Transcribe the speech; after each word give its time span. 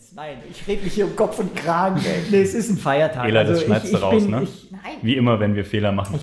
Jens. 0.00 0.12
Nein, 0.14 0.38
ich 0.50 0.66
rede 0.66 0.82
mich 0.84 0.94
hier 0.94 1.06
um 1.06 1.14
Kopf 1.14 1.38
und 1.38 1.54
Kragen. 1.54 2.00
Ey. 2.04 2.22
Nee, 2.30 2.40
es 2.42 2.54
ist 2.54 2.70
ein 2.70 2.78
Feiertag. 2.78 3.28
Ela, 3.28 3.42
das 3.44 3.50
Also 3.58 3.66
schneidest 3.66 3.84
ich- 3.86 3.90
du 3.92 3.96
ich 3.98 4.02
raus, 4.02 4.22
bin- 4.22 4.30
ne? 4.30 4.42
Ich, 4.44 4.70
nein. 4.70 4.80
Wie 5.02 5.16
immer, 5.16 5.40
wenn 5.40 5.54
wir 5.54 5.64
Fehler 5.64 5.92
machen. 5.92 6.20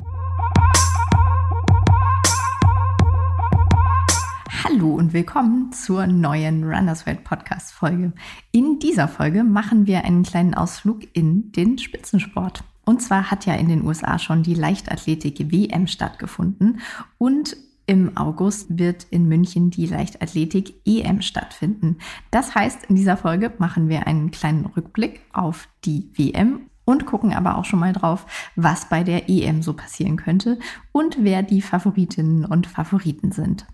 Hallo 4.63 4.95
und 4.95 5.13
willkommen 5.13 5.71
zur 5.71 6.07
neuen 6.07 6.63
Runners 6.63 7.05
World 7.05 7.23
Podcast 7.23 7.71
Folge. 7.71 8.13
In 8.51 8.79
dieser 8.79 9.07
Folge 9.07 9.43
machen 9.43 9.85
wir 9.87 10.03
einen 10.03 10.23
kleinen 10.23 10.53
Ausflug 10.55 11.01
in 11.13 11.51
den 11.51 11.77
Spitzensport. 11.77 12.63
Und 12.85 13.01
zwar 13.01 13.29
hat 13.31 13.45
ja 13.45 13.53
in 13.53 13.69
den 13.69 13.85
USA 13.85 14.17
schon 14.17 14.43
die 14.43 14.53
Leichtathletik 14.55 15.51
WM 15.51 15.87
stattgefunden 15.87 16.79
und 17.17 17.55
im 17.87 18.15
August 18.17 18.77
wird 18.77 19.05
in 19.09 19.27
München 19.27 19.71
die 19.71 19.87
Leichtathletik 19.87 20.75
EM 20.85 21.21
stattfinden. 21.21 21.97
Das 22.29 22.53
heißt, 22.53 22.83
in 22.85 22.95
dieser 22.95 23.17
Folge 23.17 23.53
machen 23.57 23.89
wir 23.89 24.05
einen 24.05 24.29
kleinen 24.29 24.65
Rückblick 24.65 25.21
auf 25.33 25.69
die 25.85 26.11
WM 26.13 26.69
und 26.83 27.05
gucken 27.05 27.33
aber 27.33 27.57
auch 27.57 27.65
schon 27.65 27.79
mal 27.79 27.93
drauf, 27.93 28.25
was 28.55 28.89
bei 28.89 29.03
der 29.03 29.29
EM 29.29 29.61
so 29.61 29.73
passieren 29.73 30.17
könnte 30.17 30.59
und 30.91 31.23
wer 31.23 31.43
die 31.43 31.61
Favoritinnen 31.61 32.45
und 32.45 32.67
Favoriten 32.67 33.31
sind. 33.31 33.65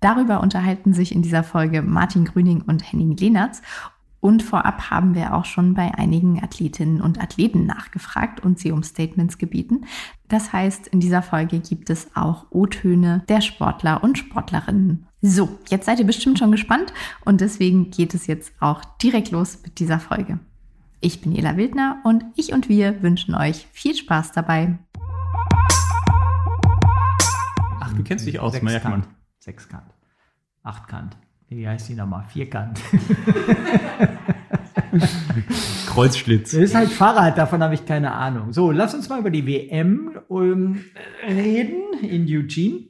Darüber 0.00 0.40
unterhalten 0.40 0.92
sich 0.92 1.14
in 1.14 1.22
dieser 1.22 1.42
Folge 1.42 1.80
Martin 1.82 2.26
Grüning 2.26 2.62
und 2.62 2.92
Henning 2.92 3.16
Lehnertz. 3.16 3.62
Und 4.26 4.42
vorab 4.42 4.90
haben 4.90 5.14
wir 5.14 5.34
auch 5.34 5.44
schon 5.44 5.74
bei 5.74 5.94
einigen 5.94 6.42
Athletinnen 6.42 7.00
und 7.00 7.22
Athleten 7.22 7.64
nachgefragt 7.64 8.40
und 8.40 8.58
sie 8.58 8.72
um 8.72 8.82
Statements 8.82 9.38
gebeten. 9.38 9.84
Das 10.26 10.52
heißt, 10.52 10.88
in 10.88 10.98
dieser 10.98 11.22
Folge 11.22 11.60
gibt 11.60 11.90
es 11.90 12.08
auch 12.16 12.46
O-Töne 12.50 13.22
der 13.28 13.40
Sportler 13.40 14.02
und 14.02 14.18
Sportlerinnen. 14.18 15.06
So, 15.22 15.60
jetzt 15.68 15.86
seid 15.86 16.00
ihr 16.00 16.06
bestimmt 16.06 16.40
schon 16.40 16.50
gespannt 16.50 16.92
und 17.24 17.40
deswegen 17.40 17.92
geht 17.92 18.14
es 18.14 18.26
jetzt 18.26 18.52
auch 18.58 18.84
direkt 19.00 19.30
los 19.30 19.60
mit 19.62 19.78
dieser 19.78 20.00
Folge. 20.00 20.40
Ich 21.00 21.20
bin 21.20 21.32
Ela 21.32 21.56
Wildner 21.56 22.00
und 22.02 22.24
ich 22.34 22.52
und 22.52 22.68
wir 22.68 23.04
wünschen 23.04 23.32
euch 23.32 23.68
viel 23.70 23.94
Spaß 23.94 24.32
dabei. 24.32 24.76
Ach, 27.78 27.92
du 27.94 28.02
kennst 28.02 28.26
dich 28.26 28.40
aus, 28.40 28.60
merkt 28.60 28.88
man. 28.88 29.06
Sechskant. 29.38 29.94
Achtkant. 30.64 31.16
Wie 31.48 31.66
heißt 31.66 31.88
die 31.88 31.94
nochmal? 31.94 32.24
Vierkant. 32.28 32.80
Kreuzschlitz. 35.86 36.50
Das 36.52 36.60
ist 36.60 36.74
halt 36.74 36.90
Fahrrad, 36.90 37.38
davon 37.38 37.62
habe 37.62 37.74
ich 37.74 37.86
keine 37.86 38.12
Ahnung. 38.12 38.52
So, 38.52 38.70
lass 38.72 38.94
uns 38.94 39.08
mal 39.08 39.20
über 39.20 39.30
die 39.30 39.46
WM 39.46 40.10
ähm, 40.30 40.84
reden 41.26 41.82
in 42.02 42.26
Eugene. 42.28 42.88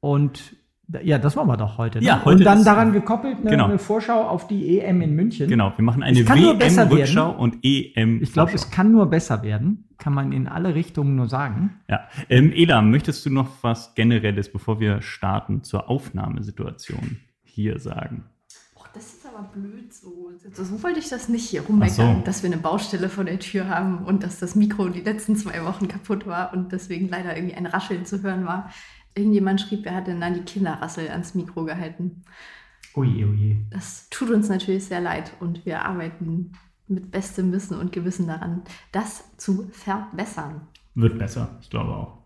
Und 0.00 0.56
ja, 1.02 1.18
das 1.18 1.36
machen 1.36 1.48
wir 1.48 1.56
doch 1.56 1.78
heute. 1.78 1.98
Ne? 1.98 2.04
Ja, 2.04 2.24
heute 2.24 2.38
Und 2.38 2.44
dann 2.44 2.64
daran 2.64 2.92
gekoppelt 2.92 3.38
eine, 3.40 3.50
Genau. 3.50 3.64
eine 3.64 3.78
Vorschau 3.78 4.22
auf 4.28 4.46
die 4.46 4.78
EM 4.78 5.00
in 5.00 5.14
München. 5.14 5.48
Genau, 5.48 5.72
wir 5.74 5.84
machen 5.84 6.02
eine 6.02 6.18
WM-Rückschau 6.28 7.30
und 7.32 7.58
EM. 7.62 8.22
Ich 8.22 8.32
glaube, 8.32 8.52
es 8.52 8.70
kann 8.70 8.92
nur 8.92 9.06
besser 9.06 9.42
werden. 9.42 9.88
Kann 9.98 10.12
man 10.12 10.32
in 10.32 10.48
alle 10.48 10.74
Richtungen 10.74 11.14
nur 11.14 11.28
sagen. 11.28 11.80
Ja. 11.88 12.00
Ähm, 12.28 12.52
Ela, 12.52 12.82
möchtest 12.82 13.24
du 13.24 13.30
noch 13.30 13.48
was 13.62 13.94
Generelles, 13.94 14.50
bevor 14.52 14.80
wir 14.80 15.00
starten, 15.00 15.62
zur 15.62 15.88
Aufnahmesituation 15.88 17.18
hier 17.52 17.78
sagen? 17.78 18.24
Och, 18.74 18.88
das 18.94 19.12
ist 19.12 19.26
aber 19.26 19.48
blöd 19.54 19.92
so. 19.92 20.30
So 20.52 20.82
wollte 20.82 20.98
ich 20.98 21.08
das 21.08 21.28
nicht 21.28 21.48
hier 21.48 21.62
rummeckern, 21.62 22.18
so. 22.18 22.22
dass 22.24 22.42
wir 22.42 22.50
eine 22.50 22.60
Baustelle 22.60 23.08
vor 23.08 23.24
der 23.24 23.38
Tür 23.38 23.68
haben 23.68 24.04
und 24.04 24.22
dass 24.22 24.38
das 24.38 24.54
Mikro 24.54 24.88
die 24.88 25.00
letzten 25.00 25.36
zwei 25.36 25.64
Wochen 25.64 25.88
kaputt 25.88 26.26
war 26.26 26.52
und 26.52 26.72
deswegen 26.72 27.08
leider 27.08 27.36
irgendwie 27.36 27.54
ein 27.54 27.66
Rascheln 27.66 28.06
zu 28.06 28.22
hören 28.22 28.46
war. 28.46 28.70
Irgendjemand 29.14 29.60
schrieb, 29.60 29.84
wer 29.84 29.94
hat 29.94 30.06
denn 30.06 30.20
dann 30.20 30.34
die 30.34 30.42
Kinderrassel 30.42 31.08
ans 31.08 31.34
Mikro 31.34 31.64
gehalten. 31.64 32.22
Oje, 32.94 33.26
oje. 33.26 33.56
Das 33.70 34.08
tut 34.10 34.30
uns 34.30 34.48
natürlich 34.48 34.84
sehr 34.84 35.00
leid 35.00 35.32
und 35.40 35.66
wir 35.66 35.84
arbeiten 35.84 36.52
mit 36.88 37.10
bestem 37.10 37.52
Wissen 37.52 37.78
und 37.78 37.92
Gewissen 37.92 38.26
daran, 38.26 38.62
das 38.90 39.24
zu 39.36 39.68
verbessern. 39.72 40.62
Wird 40.94 41.18
besser, 41.18 41.58
ich 41.60 41.70
glaube 41.70 41.92
auch. 41.92 42.21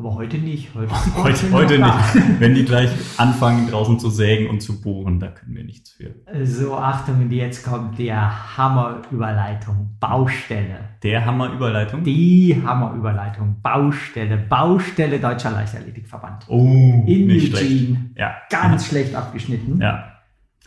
Aber 0.00 0.14
heute 0.14 0.38
nicht. 0.38 0.72
Heute, 0.76 0.92
Heute, 1.16 1.50
heute 1.52 1.78
nicht. 1.80 2.14
Wenn 2.40 2.54
die 2.54 2.64
gleich 2.64 2.88
anfangen, 3.16 3.68
draußen 3.68 3.98
zu 3.98 4.10
sägen 4.10 4.48
und 4.48 4.60
zu 4.60 4.80
bohren, 4.80 5.18
da 5.18 5.26
können 5.26 5.56
wir 5.56 5.64
nichts 5.64 5.90
für. 5.90 6.14
So, 6.44 6.76
Achtung, 6.76 7.28
jetzt 7.32 7.64
kommt 7.64 7.98
der 7.98 8.56
Hammerüberleitung. 8.56 9.96
Baustelle. 9.98 10.78
Der 11.02 11.26
Hammer-Überleitung. 11.26 12.04
Die 12.04 12.62
Hammerüberleitung. 12.64 13.56
Baustelle. 13.60 14.36
Baustelle 14.36 15.18
Deutscher 15.18 15.50
Leichtathletikverband. 15.50 16.44
Oh, 16.46 17.02
In 17.04 17.26
nicht 17.26 17.52
Eugene. 17.56 17.66
schlecht. 17.66 17.96
Ja. 18.16 18.34
Ganz 18.50 18.86
schlecht 18.86 19.16
abgeschnitten. 19.16 19.80
Ja. 19.80 20.12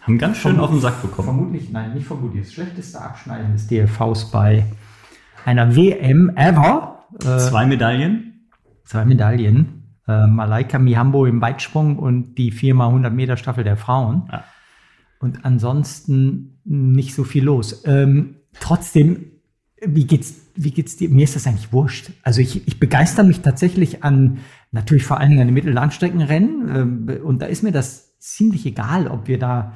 Haben 0.02 0.18
ganz 0.18 0.40
schön 0.40 0.60
auf 0.60 0.72
den 0.72 0.82
Sack 0.82 1.02
bekommen. 1.02 1.28
Vermutlich, 1.30 1.70
nein, 1.72 1.94
nicht 1.94 2.06
vermutlich. 2.06 2.44
Das 2.48 2.54
schlechteste 2.54 3.00
Abschneiden 3.00 3.54
des 3.54 3.66
DLVs 3.68 4.26
bei 4.30 4.66
einer 5.46 5.74
WM 5.74 6.32
ever. 6.36 7.06
Äh, 7.24 7.38
Zwei 7.38 7.66
Medaillen. 7.66 8.31
Zwei 8.92 9.06
Medaillen. 9.06 9.84
Äh, 10.08 10.28
Malaika 10.28 10.78
Mihambo 10.78 11.26
im 11.26 11.42
Weitsprung 11.42 11.98
und 11.98 12.36
die 12.36 12.52
4x100 12.52 13.10
Meter 13.10 13.38
Staffel 13.38 13.64
der 13.64 13.78
Frauen. 13.78 14.28
Ja. 14.32 14.44
Und 15.20 15.46
ansonsten 15.46 16.60
nicht 16.66 17.16
so 17.16 17.24
viel 17.24 17.44
los. 17.44 17.84
Ähm, 17.86 18.36
trotzdem, 18.60 19.32
wie 19.82 20.06
geht's, 20.06 20.36
wie 20.56 20.72
geht's 20.72 20.98
dir? 20.98 21.10
Mir 21.10 21.24
ist 21.24 21.36
das 21.36 21.48
eigentlich 21.48 21.72
wurscht. 21.72 22.12
Also 22.24 22.42
ich, 22.42 22.68
ich 22.68 22.80
begeister 22.80 23.24
mich 23.24 23.42
tatsächlich 23.42 24.04
an, 24.04 24.40
natürlich 24.72 25.06
vor 25.06 25.20
Dingen 25.20 25.40
an 25.40 25.48
den 25.48 25.54
Mittel-Langstreckenrennen. 25.54 26.76
Ähm, 26.76 27.24
und 27.24 27.42
da 27.42 27.46
ist 27.46 27.64
mir 27.64 27.72
das 27.72 28.18
ziemlich 28.20 28.66
egal, 28.66 29.08
ob 29.08 29.28
wir 29.28 29.40
da 29.40 29.74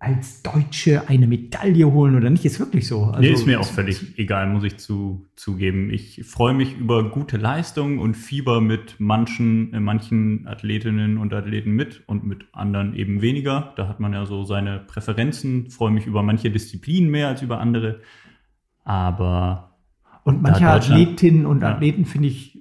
als 0.00 0.42
Deutsche 0.42 1.08
eine 1.08 1.26
Medaille 1.26 1.92
holen 1.92 2.14
oder 2.14 2.30
nicht. 2.30 2.44
Ist 2.44 2.60
wirklich 2.60 2.86
so. 2.86 3.04
Also, 3.04 3.20
nee, 3.20 3.30
ist 3.30 3.46
mir 3.46 3.58
auch 3.58 3.66
völlig 3.66 4.16
egal, 4.18 4.48
muss 4.48 4.62
ich 4.62 4.76
zu, 4.76 5.26
zugeben. 5.34 5.90
Ich 5.90 6.24
freue 6.24 6.54
mich 6.54 6.76
über 6.76 7.10
gute 7.10 7.36
Leistungen 7.36 7.98
und 7.98 8.14
fieber 8.14 8.60
mit 8.60 8.96
manchen, 8.98 9.72
äh, 9.74 9.80
manchen 9.80 10.46
Athletinnen 10.46 11.18
und 11.18 11.34
Athleten 11.34 11.72
mit 11.72 12.04
und 12.06 12.24
mit 12.24 12.46
anderen 12.52 12.94
eben 12.94 13.22
weniger. 13.22 13.72
Da 13.76 13.88
hat 13.88 13.98
man 13.98 14.12
ja 14.12 14.24
so 14.24 14.44
seine 14.44 14.78
Präferenzen. 14.78 15.70
Freue 15.70 15.90
mich 15.90 16.06
über 16.06 16.22
manche 16.22 16.50
Disziplinen 16.50 17.10
mehr 17.10 17.28
als 17.28 17.42
über 17.42 17.58
andere. 17.58 18.00
Aber 18.84 19.76
Und 20.22 20.42
manche 20.42 20.68
Athletinnen 20.68 21.44
und 21.44 21.62
Ja. 21.62 21.74
Athleten 21.74 22.04
finde 22.04 22.28
ich 22.28 22.57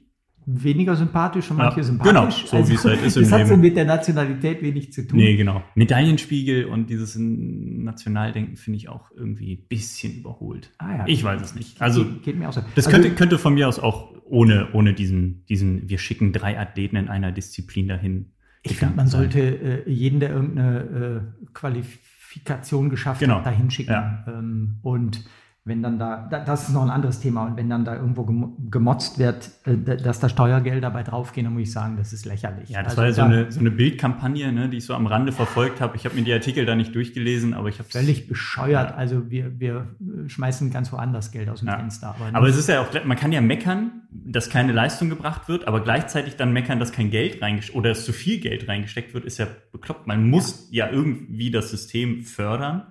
weniger 0.49 0.95
sympathisch 0.95 1.51
und 1.51 1.57
Ja, 1.57 1.65
manche 1.65 1.83
sympathisch. 1.83 2.45
genau, 2.49 2.63
so 2.63 2.69
wie 2.69 2.73
es 2.75 2.85
halt 2.85 3.03
ist 3.03 3.17
im 3.17 3.23
Das 3.23 3.31
hat 3.33 3.47
so 3.47 3.57
mit 3.57 3.75
der 3.75 3.83
Nationalität 3.83 4.61
wenig 4.61 4.93
zu 4.93 5.05
tun. 5.05 5.17
nee, 5.19 5.35
genau. 5.35 5.61
Medaillenspiegel 5.75 6.65
und 6.65 6.89
dieses 6.89 7.17
Nationaldenken 7.19 8.55
finde 8.55 8.77
ich 8.77 8.87
auch 8.89 9.11
irgendwie 9.11 9.55
ein 9.55 9.67
bisschen 9.67 10.19
überholt. 10.19 10.71
Ah, 10.77 10.99
ja. 10.99 11.03
Ich 11.07 11.23
weiß 11.23 11.41
es 11.41 11.53
nicht. 11.55 11.81
Also 11.81 12.05
geht, 12.05 12.23
geht 12.23 12.39
mir 12.39 12.47
auch 12.49 12.53
so. 12.53 12.61
Das 12.75 12.87
also, 12.87 12.97
könnte, 12.97 13.15
könnte 13.15 13.37
von 13.37 13.53
mir 13.55 13.67
aus 13.67 13.77
auch 13.77 14.13
ohne, 14.25 14.69
ohne 14.73 14.93
diesen, 14.93 15.45
diesen, 15.47 15.89
wir 15.89 15.97
schicken 15.97 16.31
drei 16.33 16.57
Athleten 16.59 16.95
in 16.95 17.09
einer 17.09 17.31
Disziplin 17.33 17.87
dahin. 17.89 18.31
ich 18.63 18.77
finde, 18.77 18.95
man 18.95 19.07
sollte 19.07 19.39
äh, 19.85 19.89
jeden, 19.89 20.19
der 20.21 20.29
irgendeine 20.31 21.23
äh, 21.45 21.47
Qualifikation 21.53 22.89
geschafft 22.89 23.19
Genau. 23.19 23.35
hat, 23.39 23.45
da 23.45 23.51
hinschicken. 23.51 23.93
Ja. 23.93 24.25
Ähm, 24.27 24.77
und 24.81 25.23
wenn 25.67 25.83
dann 25.83 25.99
da, 25.99 26.27
da, 26.31 26.39
das 26.39 26.67
ist 26.69 26.73
noch 26.73 26.83
ein 26.83 26.89
anderes 26.89 27.19
Thema, 27.19 27.45
und 27.45 27.57
wenn 27.57 27.69
dann 27.69 27.85
da 27.85 27.95
irgendwo 27.95 28.21
gemo- 28.23 28.53
gemotzt 28.71 29.19
wird, 29.19 29.49
äh, 29.65 29.75
da- 29.77 29.95
dass 29.95 30.19
da 30.19 30.29
Steuergelder 30.29 30.81
dabei 30.81 31.03
draufgehen, 31.03 31.45
dann 31.45 31.53
muss 31.53 31.63
ich 31.63 31.71
sagen, 31.71 31.97
das 31.97 32.13
ist 32.13 32.25
lächerlich. 32.25 32.69
Ja, 32.69 32.83
das 32.83 32.97
Also 32.97 33.01
war 33.01 33.05
ja 33.07 33.13
so 33.13 33.21
eine, 33.23 33.51
so 33.51 33.59
eine 33.59 33.71
Bildkampagne, 33.71 34.51
ne, 34.51 34.69
die 34.69 34.77
ich 34.77 34.85
so 34.85 34.93
am 34.93 35.05
Rande 35.07 35.31
verfolgt 35.31 35.81
habe. 35.81 35.95
Ich 35.97 36.05
habe 36.05 36.15
mir 36.15 36.23
die 36.23 36.33
Artikel 36.33 36.65
da 36.65 36.75
nicht 36.75 36.95
durchgelesen, 36.95 37.53
aber 37.53 37.69
ich 37.69 37.79
habe 37.79 37.89
Völlig 37.89 38.27
bescheuert. 38.27 38.91
Ja. 38.91 38.95
Also 38.95 39.29
wir, 39.29 39.59
wir 39.59 39.87
äh, 39.99 40.29
schmeißen 40.29 40.71
ganz 40.71 40.91
woanders 40.91 41.31
Geld 41.31 41.49
aus 41.49 41.59
dem 41.59 41.67
Ja. 41.67 41.77
Fenster. 41.77 42.15
Aber 42.33 42.47
es 42.47 42.57
ist 42.57 42.69
ja 42.69 42.81
auch, 42.81 42.87
man 43.05 43.17
kann 43.17 43.31
ja 43.31 43.41
meckern, 43.41 43.91
dass 44.11 44.49
keine 44.49 44.71
Leistung 44.71 45.09
gebracht 45.09 45.47
wird, 45.49 45.67
aber 45.67 45.81
gleichzeitig 45.83 46.35
dann 46.37 46.53
meckern, 46.53 46.79
dass 46.79 46.91
kein 46.91 47.09
Geld 47.09 47.41
reingesteckt 47.41 47.77
oder 47.77 47.89
dass 47.89 48.05
zu 48.05 48.13
viel 48.13 48.39
Geld 48.39 48.67
reingesteckt 48.67 49.13
wird, 49.13 49.25
ist 49.25 49.37
ja 49.37 49.47
bekloppt. 49.71 50.07
Man 50.07 50.29
muss 50.29 50.69
ja, 50.71 50.89
irgendwie 50.89 51.51
das 51.51 51.69
System 51.69 52.23
fördern, 52.23 52.83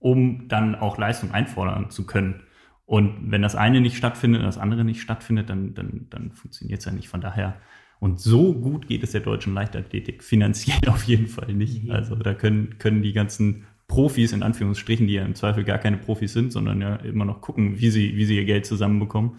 um 0.00 0.48
dann 0.48 0.74
auch 0.74 0.98
Leistung 0.98 1.30
einfordern 1.30 1.90
zu 1.90 2.04
können. 2.06 2.42
Und 2.86 3.30
wenn 3.30 3.42
das 3.42 3.54
eine 3.54 3.80
nicht 3.80 3.96
stattfindet 3.96 4.40
und 4.40 4.46
das 4.46 4.58
andere 4.58 4.82
nicht 4.82 5.00
stattfindet, 5.00 5.48
dann, 5.48 5.74
dann, 5.74 6.08
dann 6.10 6.32
funktioniert 6.32 6.80
es 6.80 6.86
ja 6.86 6.92
nicht. 6.92 7.08
Von 7.08 7.20
daher, 7.20 7.54
und 8.00 8.18
so 8.18 8.54
gut 8.54 8.88
geht 8.88 9.04
es 9.04 9.12
der 9.12 9.20
deutschen 9.20 9.54
Leichtathletik 9.54 10.24
finanziell 10.24 10.80
auf 10.88 11.04
jeden 11.04 11.28
Fall 11.28 11.54
nicht. 11.54 11.84
Nee. 11.84 11.92
Also 11.92 12.16
da 12.16 12.34
können, 12.34 12.78
können 12.78 13.02
die 13.02 13.12
ganzen 13.12 13.66
Profis 13.86 14.32
in 14.32 14.42
Anführungsstrichen, 14.42 15.06
die 15.06 15.14
ja 15.14 15.24
im 15.24 15.34
Zweifel 15.34 15.64
gar 15.64 15.78
keine 15.78 15.98
Profis 15.98 16.32
sind, 16.32 16.52
sondern 16.52 16.80
ja 16.80 16.96
immer 16.96 17.24
noch 17.24 17.40
gucken, 17.40 17.78
wie 17.78 17.90
sie, 17.90 18.16
wie 18.16 18.24
sie 18.24 18.36
ihr 18.36 18.44
Geld 18.44 18.64
zusammenbekommen, 18.64 19.36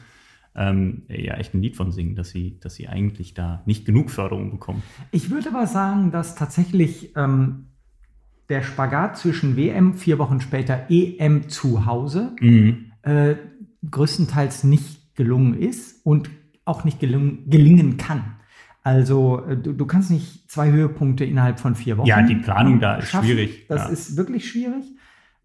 ähm, 0.55 1.03
ja 1.07 1.35
echt 1.35 1.53
ein 1.53 1.61
Lied 1.61 1.75
von 1.75 1.91
singen, 1.91 2.15
dass 2.15 2.29
sie, 2.29 2.59
dass 2.59 2.75
sie 2.75 2.87
eigentlich 2.87 3.33
da 3.33 3.63
nicht 3.65 3.85
genug 3.85 4.11
Förderung 4.11 4.51
bekommen. 4.51 4.83
Ich 5.11 5.31
würde 5.31 5.49
aber 5.49 5.67
sagen, 5.67 6.11
dass 6.11 6.35
tatsächlich 6.35 7.15
ähm, 7.15 7.70
der 8.51 8.61
Spagat 8.61 9.17
zwischen 9.17 9.57
WM 9.57 9.95
vier 9.95 10.19
Wochen 10.19 10.39
später 10.41 10.85
EM 10.89 11.49
zu 11.49 11.85
Hause 11.87 12.35
Mhm. 12.39 12.91
äh, 13.01 13.35
größtenteils 13.89 14.63
nicht 14.63 15.15
gelungen 15.15 15.55
ist 15.57 16.05
und 16.05 16.29
auch 16.65 16.83
nicht 16.83 16.99
gelungen, 16.99 17.49
gelingen 17.49 17.97
kann. 17.97 18.21
Also 18.83 19.41
äh, 19.47 19.57
du, 19.57 19.73
du 19.73 19.85
kannst 19.85 20.11
nicht 20.11 20.49
zwei 20.51 20.71
Höhepunkte 20.71 21.25
innerhalb 21.25 21.59
von 21.59 21.75
vier 21.75 21.97
Wochen. 21.97 22.07
Ja, 22.07 22.21
die 22.21 22.35
Planung 22.35 22.79
da 22.79 22.95
ist 22.95 23.09
schaffen. 23.09 23.25
schwierig, 23.27 23.65
Das 23.67 23.83
ja. 23.85 23.89
ist 23.89 24.17
wirklich 24.17 24.47
schwierig. 24.49 24.85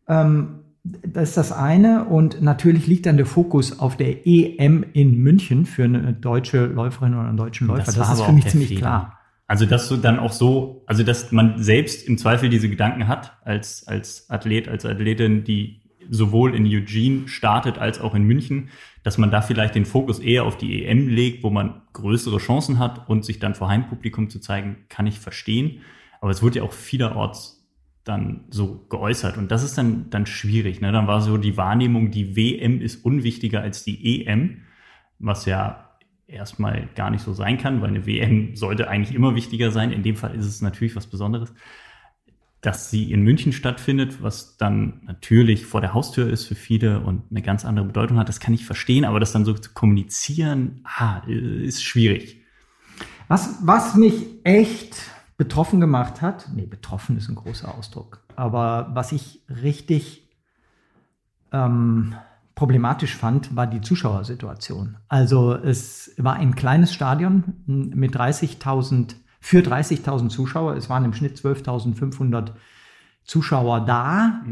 Ähm, 0.08 0.60
das 0.84 1.30
ist 1.30 1.36
das 1.36 1.52
eine. 1.52 2.04
Und 2.04 2.40
natürlich 2.42 2.86
liegt 2.86 3.06
dann 3.06 3.16
der 3.16 3.26
Fokus 3.26 3.78
auf 3.80 3.96
der 3.96 4.26
EM 4.26 4.84
in 4.92 5.18
München 5.18 5.66
für 5.66 5.84
eine 5.84 6.12
deutsche 6.12 6.66
Läuferin 6.66 7.14
oder 7.14 7.28
einen 7.28 7.36
deutschen 7.36 7.66
Läufer. 7.66 7.86
Das 7.86 7.94
Das, 7.96 8.12
ist 8.18 8.22
für 8.22 8.32
mich 8.32 8.46
ziemlich 8.46 8.68
Fehler. 8.68 8.80
klar. 8.80 9.15
Also, 9.48 9.64
dass 9.64 9.88
du 9.88 9.96
dann 9.96 10.18
auch 10.18 10.32
so, 10.32 10.82
also, 10.86 11.02
dass 11.02 11.30
man 11.30 11.62
selbst 11.62 12.06
im 12.08 12.18
Zweifel 12.18 12.48
diese 12.48 12.68
Gedanken 12.68 13.06
hat, 13.06 13.36
als, 13.44 13.86
als 13.86 14.28
Athlet, 14.28 14.68
als 14.68 14.84
Athletin, 14.84 15.44
die 15.44 15.82
sowohl 16.10 16.54
in 16.54 16.66
Eugene 16.66 17.28
startet 17.28 17.78
als 17.78 18.00
auch 18.00 18.14
in 18.14 18.24
München, 18.24 18.70
dass 19.02 19.18
man 19.18 19.30
da 19.30 19.40
vielleicht 19.42 19.74
den 19.74 19.84
Fokus 19.84 20.18
eher 20.18 20.44
auf 20.44 20.56
die 20.56 20.84
EM 20.84 21.08
legt, 21.08 21.42
wo 21.42 21.50
man 21.50 21.82
größere 21.92 22.38
Chancen 22.38 22.78
hat 22.78 23.08
und 23.08 23.24
sich 23.24 23.38
dann 23.38 23.54
vor 23.54 23.68
Heimpublikum 23.68 24.30
zu 24.30 24.40
zeigen, 24.40 24.84
kann 24.88 25.06
ich 25.06 25.18
verstehen. 25.18 25.80
Aber 26.20 26.30
es 26.30 26.42
wurde 26.42 26.58
ja 26.58 26.64
auch 26.64 26.72
vielerorts 26.72 27.68
dann 28.04 28.44
so 28.50 28.86
geäußert 28.88 29.36
und 29.36 29.50
das 29.50 29.64
ist 29.64 29.76
dann, 29.76 30.10
dann 30.10 30.26
schwierig. 30.26 30.80
Ne? 30.80 30.92
Dann 30.92 31.08
war 31.08 31.20
so 31.20 31.36
die 31.38 31.56
Wahrnehmung, 31.56 32.10
die 32.10 32.36
WM 32.36 32.80
ist 32.80 33.04
unwichtiger 33.04 33.62
als 33.62 33.84
die 33.84 34.24
EM, 34.24 34.62
was 35.18 35.44
ja 35.44 35.85
erstmal 36.26 36.88
gar 36.94 37.10
nicht 37.10 37.22
so 37.22 37.32
sein 37.32 37.58
kann, 37.58 37.80
weil 37.80 37.90
eine 37.90 38.06
WM 38.06 38.56
sollte 38.56 38.88
eigentlich 38.88 39.14
immer 39.14 39.34
wichtiger 39.34 39.70
sein. 39.70 39.92
In 39.92 40.02
dem 40.02 40.16
Fall 40.16 40.34
ist 40.34 40.46
es 40.46 40.62
natürlich 40.62 40.96
was 40.96 41.06
Besonderes. 41.06 41.52
Dass 42.60 42.90
sie 42.90 43.12
in 43.12 43.22
München 43.22 43.52
stattfindet, 43.52 44.22
was 44.22 44.56
dann 44.56 45.02
natürlich 45.04 45.66
vor 45.66 45.80
der 45.80 45.94
Haustür 45.94 46.28
ist 46.28 46.46
für 46.46 46.56
viele 46.56 47.00
und 47.00 47.22
eine 47.30 47.42
ganz 47.42 47.64
andere 47.64 47.86
Bedeutung 47.86 48.18
hat, 48.18 48.28
das 48.28 48.40
kann 48.40 48.54
ich 48.54 48.66
verstehen, 48.66 49.04
aber 49.04 49.20
das 49.20 49.32
dann 49.32 49.44
so 49.44 49.52
zu 49.54 49.72
kommunizieren, 49.72 50.80
ah, 50.84 51.18
ist 51.28 51.84
schwierig. 51.84 52.40
Was, 53.28 53.58
was 53.62 53.94
mich 53.94 54.24
echt 54.42 54.96
betroffen 55.36 55.80
gemacht 55.80 56.22
hat, 56.22 56.48
nee, 56.54 56.66
betroffen 56.66 57.16
ist 57.16 57.28
ein 57.28 57.34
großer 57.34 57.72
Ausdruck, 57.72 58.24
aber 58.34 58.90
was 58.94 59.12
ich 59.12 59.42
richtig 59.48 60.28
ähm, 61.52 62.14
problematisch 62.56 63.14
fand, 63.14 63.54
war 63.54 63.68
die 63.68 63.82
Zuschauersituation. 63.82 64.96
Also 65.08 65.54
es 65.54 66.12
war 66.16 66.34
ein 66.34 66.56
kleines 66.56 66.92
Stadion 66.92 67.44
mit 67.66 68.16
30.000, 68.16 69.14
für 69.38 69.58
30.000 69.58 70.30
Zuschauer. 70.30 70.74
Es 70.74 70.88
waren 70.90 71.04
im 71.04 71.12
Schnitt 71.12 71.38
12.500 71.38 72.52
Zuschauer 73.24 73.84
da. 73.84 74.42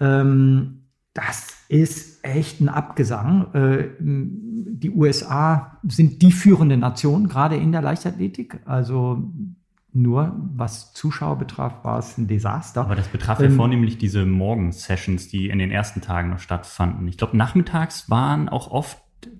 Ähm, 0.00 0.86
das 1.12 1.58
ist 1.68 2.24
echt 2.24 2.60
ein 2.60 2.70
Abgesang. 2.70 3.52
Äh, 3.52 3.88
die 4.00 4.90
USA 4.90 5.78
sind 5.86 6.22
die 6.22 6.32
führende 6.32 6.78
Nation, 6.78 7.28
gerade 7.28 7.56
in 7.56 7.72
der 7.72 7.82
Leichtathletik. 7.82 8.60
Also 8.64 9.30
nur 9.92 10.36
was 10.54 10.92
Zuschauer 10.92 11.36
betraf, 11.38 11.84
war 11.84 11.98
es 11.98 12.16
ein 12.18 12.26
Desaster. 12.28 12.82
Aber 12.82 12.94
das 12.94 13.08
betraf 13.08 13.40
ja 13.40 13.46
Ähm, 13.46 13.56
vornehmlich 13.56 13.98
diese 13.98 14.24
Morgen-Sessions, 14.26 15.28
die 15.28 15.48
in 15.48 15.58
den 15.58 15.70
ersten 15.70 16.00
Tagen 16.00 16.30
noch 16.30 16.38
stattfanden. 16.38 17.08
Ich 17.08 17.16
glaube, 17.16 17.36
nachmittags 17.36 18.08
waren 18.10 18.48
auch 18.48 18.70
oft 18.70 18.98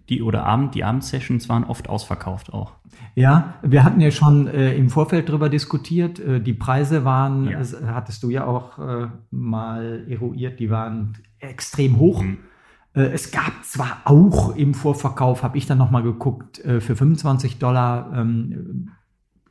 die 0.09 0.23
oder 0.23 0.45
Abend, 0.45 0.75
die 0.75 0.85
Abendsessions 0.85 1.49
waren 1.49 1.65
oft 1.65 1.89
ausverkauft 1.89 2.53
auch. 2.53 2.73
Ja, 3.15 3.55
wir 3.63 3.83
hatten 3.85 4.01
ja 4.01 4.11
schon 4.11 4.47
äh, 4.47 4.75
im 4.75 4.91
Vorfeld 4.91 5.29
drüber 5.29 5.49
diskutiert. 5.49 6.19
Äh, 6.19 6.41
die 6.41 6.53
Preise 6.53 7.05
waren, 7.05 7.49
Ja. 7.49 7.59
das 7.59 7.77
hattest 7.87 8.23
du 8.23 8.31
ja 8.31 8.45
auch 8.45 8.79
äh, 8.79 9.09
mal 9.31 10.05
eruiert, 10.09 10.61
die 10.61 10.71
waren 10.71 11.17
extrem 11.39 11.99
hoch. 11.99 12.23
Mhm. 12.23 12.39
Äh, 12.95 13.03
es 13.13 13.31
gab 13.31 13.65
zwar 13.65 13.99
auch 14.05 14.55
im 14.57 14.75
Vorverkauf, 14.75 15.43
habe 15.43 15.57
ich 15.57 15.67
dann 15.67 15.79
nochmal 15.79 16.03
geguckt, 16.03 16.59
äh, 16.65 16.81
für 16.81 16.97
25 16.97 17.59
Dollar 17.59 18.13
ähm, 18.15 18.91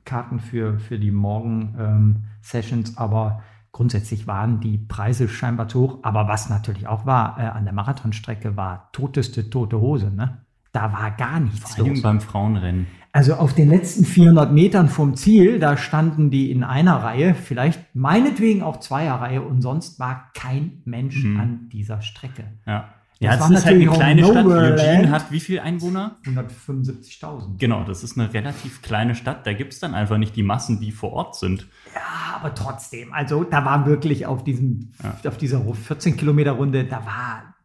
Karten 0.10 0.40
für, 0.40 0.80
für 0.80 0.98
die 0.98 1.12
Morgen-Sessions, 1.12 2.98
aber 2.98 3.42
grundsätzlich 3.72 4.28
waren 4.28 4.60
die 4.60 4.78
Preise 4.78 5.28
scheinbar 5.30 5.68
zu 5.68 5.82
hoch. 5.82 6.00
Aber 6.04 6.28
was 6.28 6.50
natürlich 6.50 6.88
auch 6.88 7.06
war, 7.06 7.38
äh, 7.40 7.44
an 7.44 7.66
der 7.66 7.74
Marathonstrecke 7.74 8.58
war 8.58 8.90
toteste 8.92 9.50
tote 9.50 9.80
Hose. 9.80 10.12
Ne? 10.14 10.40
Da 10.72 10.92
war 10.94 11.12
gar 11.12 11.40
nichts 11.40 11.76
Vor 11.76 11.88
los. 11.88 12.02
beim 12.02 12.22
Frauenrennen. 12.22 12.88
Also 13.12 13.34
auf 13.36 13.54
den 13.56 13.70
letzten 13.70 14.06
400 14.06 14.52
Metern 14.52 14.88
vom 14.88 15.16
Ziel, 15.16 15.60
da 15.60 15.78
standen 15.78 16.30
die 16.30 16.52
in 16.52 16.64
einer 16.64 16.98
Reihe, 16.98 17.34
vielleicht 17.34 17.96
meinetwegen 17.96 18.62
auch 18.62 18.78
Zweierreihe 18.78 19.42
und 19.42 19.62
sonst 19.62 20.00
war 20.00 20.30
kein 20.36 20.82
Mensch 20.86 21.24
Mhm. 21.24 21.40
an 21.40 21.70
dieser 21.72 22.02
Strecke. 22.02 22.44
Ja. 22.68 22.90
Das 23.20 23.28
Ja, 23.28 23.34
es 23.34 23.42
war 23.42 23.52
ist 23.52 23.66
halt 23.66 23.76
eine 23.76 23.88
kleine 23.88 24.26
Stadt. 24.26 24.46
Eugene 24.46 25.12
hat 25.12 25.32
wie 25.32 25.40
viele 25.42 25.62
Einwohner? 25.62 26.16
175.000. 26.24 27.58
Genau, 27.58 27.84
das 27.84 28.04
ist 28.04 28.18
eine 28.18 28.34
relativ 28.34 28.82
kleine 28.82 29.14
Stadt. 29.14 29.46
Da 29.46 29.52
gibt 29.52 29.74
es 29.74 29.80
dann 29.80 29.94
einfach 29.94 30.18
nicht 30.18 30.38
die 30.38 30.44
Massen, 30.44 30.80
die 30.80 30.92
vor 30.92 31.12
Ort 31.12 31.36
sind. 31.36 31.68
Ja, 31.94 32.36
aber 32.36 32.54
trotzdem, 32.56 33.12
also 33.12 33.44
da 33.44 33.66
war 33.66 33.86
wirklich 33.86 34.26
auf 34.26 34.46
diesem, 34.46 34.92
auf 35.26 35.38
dieser 35.38 35.62
14 35.62 36.16
Kilometer 36.16 36.52
Runde, 36.54 36.86
da 36.86 37.06
war 37.06 37.56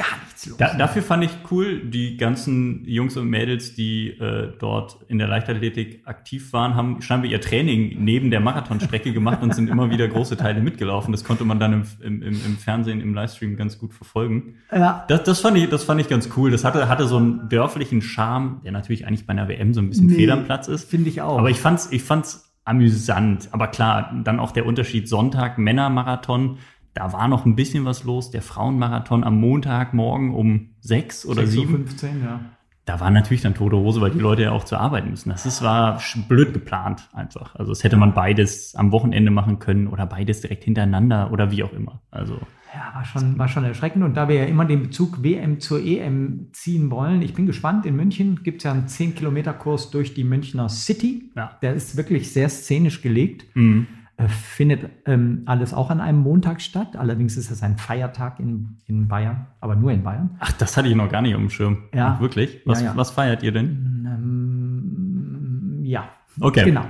gar 0.00 0.18
nichts 0.24 0.46
los. 0.46 0.56
Da, 0.56 0.74
dafür 0.74 1.02
fand 1.02 1.24
ich 1.24 1.30
cool, 1.50 1.80
die 1.84 2.16
ganzen 2.16 2.84
Jungs 2.86 3.16
und 3.16 3.28
Mädels, 3.28 3.74
die 3.74 4.08
äh, 4.10 4.52
dort 4.58 4.98
in 5.08 5.18
der 5.18 5.28
Leichtathletik 5.28 6.02
aktiv 6.06 6.52
waren, 6.52 6.74
haben 6.74 7.02
scheinbar 7.02 7.30
ihr 7.30 7.40
Training 7.40 7.96
neben 8.02 8.30
der 8.30 8.40
Marathonstrecke 8.40 9.12
gemacht 9.12 9.42
und 9.42 9.54
sind 9.54 9.68
immer 9.68 9.90
wieder 9.90 10.08
große 10.08 10.36
Teile 10.36 10.60
mitgelaufen. 10.60 11.12
Das 11.12 11.24
konnte 11.24 11.44
man 11.44 11.60
dann 11.60 11.72
im, 11.74 11.82
im, 12.00 12.22
im 12.22 12.56
Fernsehen, 12.56 13.00
im 13.00 13.14
Livestream 13.14 13.56
ganz 13.56 13.78
gut 13.78 13.92
verfolgen. 13.92 14.54
ja, 14.72 15.04
Das, 15.08 15.24
das, 15.24 15.40
fand 15.40 15.58
ich, 15.58 15.68
das 15.68 15.84
fand 15.84 16.00
ich 16.00 16.08
ganz 16.08 16.30
cool. 16.36 16.50
Das 16.50 16.64
hatte, 16.64 16.88
hatte 16.88 17.06
so 17.06 17.18
einen 17.18 17.48
dörflichen 17.48 18.00
Charme, 18.00 18.60
der 18.64 18.72
natürlich 18.72 19.06
eigentlich 19.06 19.26
bei 19.26 19.32
einer 19.32 19.48
WM 19.48 19.74
so 19.74 19.80
ein 19.80 19.90
bisschen 19.90 20.06
Nee, 20.06 20.14
fehl 20.14 20.30
am 20.30 20.44
Platz 20.44 20.68
ist. 20.68 20.88
finde 20.88 21.10
ich 21.10 21.20
auch. 21.20 21.38
Aber 21.38 21.50
ich 21.50 21.58
fand's, 21.60 21.88
ich 21.92 22.02
fand's 22.02 22.52
amüsant. 22.64 23.48
Aber 23.52 23.66
klar, 23.66 24.14
dann 24.24 24.40
auch 24.40 24.52
der 24.52 24.64
Unterschied 24.66 25.08
Sonntag, 25.08 25.58
Männermarathon. 25.58 26.58
Da 26.94 27.12
war 27.12 27.28
noch 27.28 27.44
ein 27.46 27.54
bisschen 27.56 27.84
was 27.84 28.04
los. 28.04 28.30
Der 28.30 28.42
Frauenmarathon 28.42 29.24
am 29.24 29.40
Montagmorgen 29.40 30.34
um 30.34 30.70
sechs 30.80 31.24
oder 31.24 31.46
sieben. 31.46 31.84
6.15 31.86 32.04
Uhr, 32.04 32.24
ja. 32.24 32.40
Da 32.86 32.98
war 32.98 33.10
natürlich 33.10 33.42
dann 33.42 33.54
tote 33.54 33.76
Hose, 33.76 34.00
weil 34.00 34.10
die 34.10 34.18
Leute 34.18 34.42
ja 34.42 34.50
auch 34.50 34.64
zur 34.64 34.80
Arbeit 34.80 35.08
müssen. 35.08 35.28
Das 35.28 35.46
ist, 35.46 35.62
war 35.62 36.00
blöd 36.28 36.52
geplant 36.52 37.08
einfach. 37.12 37.54
Also 37.54 37.70
es 37.70 37.84
hätte 37.84 37.96
man 37.96 38.14
beides 38.14 38.74
am 38.74 38.90
Wochenende 38.90 39.30
machen 39.30 39.60
können 39.60 39.86
oder 39.86 40.06
beides 40.06 40.40
direkt 40.40 40.64
hintereinander 40.64 41.30
oder 41.30 41.52
wie 41.52 41.62
auch 41.62 41.72
immer. 41.72 42.00
Also 42.10 42.40
Ja, 42.74 42.92
war 42.94 43.04
schon, 43.04 43.38
war 43.38 43.46
schon 43.46 43.62
erschreckend. 43.62 44.02
Und 44.02 44.14
da 44.16 44.28
wir 44.28 44.34
ja 44.34 44.44
immer 44.46 44.64
den 44.64 44.82
Bezug 44.82 45.22
WM 45.22 45.60
zur 45.60 45.80
EM 45.80 46.48
ziehen 46.52 46.90
wollen, 46.90 47.22
ich 47.22 47.34
bin 47.34 47.46
gespannt. 47.46 47.86
In 47.86 47.94
München 47.94 48.42
gibt 48.42 48.58
es 48.58 48.64
ja 48.64 48.72
einen 48.72 48.86
10-Kilometer-Kurs 48.86 49.90
durch 49.90 50.14
die 50.14 50.24
Münchner 50.24 50.68
City. 50.68 51.30
Ja. 51.36 51.58
Der 51.62 51.74
ist 51.74 51.96
wirklich 51.96 52.32
sehr 52.32 52.48
szenisch 52.48 53.02
gelegt. 53.02 53.44
mhm. 53.54 53.86
Äh, 54.24 54.28
Findet 54.28 54.90
ähm, 55.06 55.42
alles 55.46 55.72
auch 55.74 55.90
an 55.90 56.00
einem 56.00 56.18
Montag 56.20 56.60
statt. 56.60 56.96
Allerdings 56.96 57.36
ist 57.36 57.50
es 57.50 57.62
ein 57.62 57.76
Feiertag 57.78 58.38
in, 58.40 58.76
in 58.86 59.08
Bayern, 59.08 59.46
aber 59.60 59.74
nur 59.76 59.90
in 59.92 60.02
Bayern. 60.02 60.36
ach, 60.40 60.52
das 60.52 60.76
hatte 60.76 60.88
ich 60.88 60.94
noch 60.94 61.10
gar 61.10 61.22
nicht 61.22 61.34
auf 61.34 61.40
dem 61.40 61.50
Schirm. 61.50 61.78
Ja. 61.94 62.14
Ach, 62.16 62.20
wirklich? 62.20 62.60
Was, 62.66 62.80
Ja, 62.80 62.86
ja. 62.88 62.96
was 62.96 63.10
feiert 63.10 63.42
ihr 63.42 63.52
denn? 63.52 64.06
Ähm, 64.06 65.84
ja. 65.84 66.08
Okay. 66.40 66.64
Genau. 66.64 66.84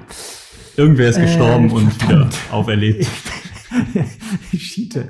Irgendwer 0.77 1.09
ist 1.11 1.21
gestorben 1.21 1.71
Äh, 1.71 1.73
und 1.75 2.03
wieder 2.09 2.29
auferlebt. 2.51 3.07
Schiete. 4.57 5.09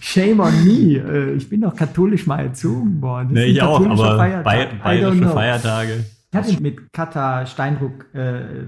Shame 0.00 0.40
on 0.40 0.64
me. 0.64 0.96
Äh, 0.98 1.34
Ich 1.34 1.48
bin 1.48 1.60
doch 1.60 1.74
katholisch 1.74 2.26
mal 2.26 2.40
erzogen 2.40 3.00
worden. 3.00 3.28
Das 3.30 3.34
Ne, 3.34 3.46
ist 3.46 3.52
ich 3.56 3.62
auch, 3.62 3.84
aber 3.84 4.16
Feiertag. 4.16 4.82
Bayerische. 4.82 5.28
Feiertage. 5.28 6.04
Ich 6.30 6.36
hatte 6.38 6.62
mit 6.62 6.92
Katha 6.92 7.46
Steinruck 7.46 8.06
äh, 8.12 8.66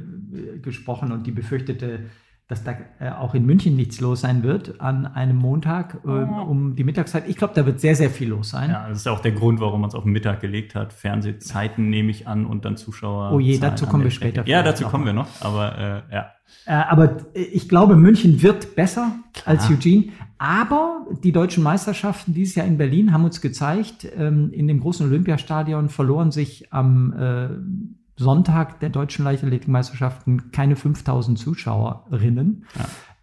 gesprochen 0.62 1.11
und 1.12 1.26
die 1.26 1.33
befürchtete, 1.33 2.00
dass 2.49 2.62
da 2.62 2.76
äh, 3.00 3.11
auch 3.11 3.35
in 3.35 3.45
München 3.45 3.75
nichts 3.75 4.00
los 4.00 4.21
sein 4.21 4.45
wird 4.45 4.81
an 4.81 5.05
einem 5.05 5.37
Montag 5.37 5.99
äh, 6.05 6.09
um 6.09 6.76
die 6.76 6.85
Mittagszeit. 6.85 7.25
Ich 7.29 7.37
glaube, 7.37 7.55
da 7.55 7.67
wird 7.67 7.81
sehr, 7.81 7.97
sehr 7.97 8.09
viel 8.09 8.29
los 8.29 8.50
sein. 8.50 8.71
Ja, 8.71 8.88
das 8.88 8.99
ist 8.99 9.07
ja 9.07 9.12
auch 9.12 9.21
der 9.21 9.33
Grund, 9.33 9.59
warum 9.61 9.81
man 9.81 9.88
es 9.88 9.97
auf 9.97 10.05
den 10.05 10.12
Mittag 10.12 10.41
gelegt 10.41 10.76
hat. 10.76 10.93
Fernsehzeiten 10.93 11.91
nehme 11.91 12.11
ich 12.11 12.29
an 12.29 12.47
und 12.47 12.65
dann 12.65 12.76
Zuschauer. 12.76 13.33
Oh 13.33 13.41
je, 13.41 13.59
dazu 13.59 13.87
kommen 13.87 14.05
wir 14.05 14.12
später. 14.12 14.47
Ja, 14.47 14.62
dazu 14.62 14.85
noch 14.85 14.93
kommen 14.93 15.05
mal. 15.05 15.11
wir 15.11 15.15
noch, 15.15 15.29
aber 15.41 16.05
äh, 16.09 16.15
ja. 16.15 16.33
Äh, 16.67 16.73
aber 16.73 17.17
äh, 17.35 17.43
ich 17.43 17.69
glaube, 17.69 17.97
München 17.97 18.41
wird 18.43 18.76
besser 18.76 19.12
Klar. 19.33 19.57
als 19.57 19.69
Eugene. 19.69 20.12
Aber 20.38 21.07
die 21.25 21.33
deutschen 21.33 21.65
Meisterschaften 21.65 22.33
dieses 22.33 22.55
Jahr 22.55 22.67
in 22.67 22.76
Berlin 22.76 23.12
haben 23.12 23.25
uns 23.25 23.41
gezeigt, 23.41 24.07
ähm, 24.17 24.53
in 24.53 24.69
dem 24.69 24.81
großen 24.81 25.07
Olympiastadion 25.07 25.88
verloren 25.88 26.31
sich 26.31 26.73
am 26.73 27.12
äh, 27.12 27.49
Sonntag 28.16 28.80
der 28.80 28.88
deutschen 28.90 29.25
Leichtathletikmeisterschaften 29.25 30.50
keine 30.52 30.76
5000 30.76 31.38
Zuschauerinnen. 31.38 32.64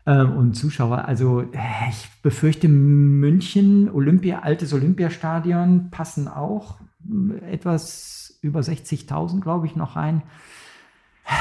äh, 0.06 0.22
und 0.22 0.54
Zuschauer. 0.56 1.06
Also 1.06 1.42
äh, 1.42 1.90
ich 1.90 2.10
befürchte, 2.22 2.68
München, 2.68 3.90
Olympia, 3.90 4.40
altes 4.40 4.74
Olympiastadion 4.74 5.90
passen 5.92 6.28
auch 6.28 6.80
äh, 7.10 7.52
etwas 7.52 8.38
über 8.42 8.60
60.000, 8.60 9.40
glaube 9.42 9.66
ich, 9.68 9.76
noch 9.76 9.96
rein. 9.96 10.22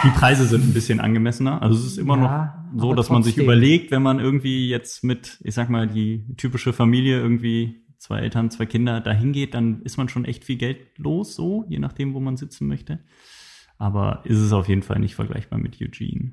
Die 0.05 0.11
Preise 0.11 0.45
sind 0.47 0.65
ein 0.65 0.73
bisschen 0.73 1.01
angemessener. 1.01 1.61
Also 1.61 1.77
es 1.77 1.85
ist 1.85 1.99
immer 1.99 2.17
Ja, 2.17 2.65
noch 2.73 2.81
so, 2.81 2.95
dass 2.95 3.11
man 3.11 3.25
sich 3.25 3.37
überlegt, 3.37 3.91
wenn 3.91 4.03
man 4.03 4.21
irgendwie 4.21 4.69
jetzt 4.69 5.03
mit, 5.03 5.39
ich 5.43 5.55
sag 5.55 5.69
mal, 5.71 5.89
die 5.89 6.25
typische 6.37 6.73
Familie 6.73 7.19
irgendwie 7.19 7.83
zwei 7.99 8.21
Eltern, 8.21 8.51
zwei 8.51 8.67
Kinder 8.67 9.01
dahin 9.01 9.33
geht, 9.33 9.55
dann 9.55 9.83
ist 9.83 9.97
man 9.97 10.09
schon 10.09 10.25
echt 10.25 10.45
viel 10.45 10.57
Geld 10.57 10.79
los, 10.99 11.35
so, 11.35 11.65
je 11.69 11.81
nachdem, 11.81 12.15
wo 12.15 12.21
man 12.21 12.37
sitzen 12.37 12.69
möchte. 12.69 13.01
Aber 13.83 14.21
ist 14.25 14.39
es 14.39 14.53
auf 14.53 14.69
jeden 14.69 14.83
Fall 14.83 15.01
nicht 15.01 15.15
vergleichbar 15.17 15.59
mit 15.59 15.81
Eugene. 15.81 16.31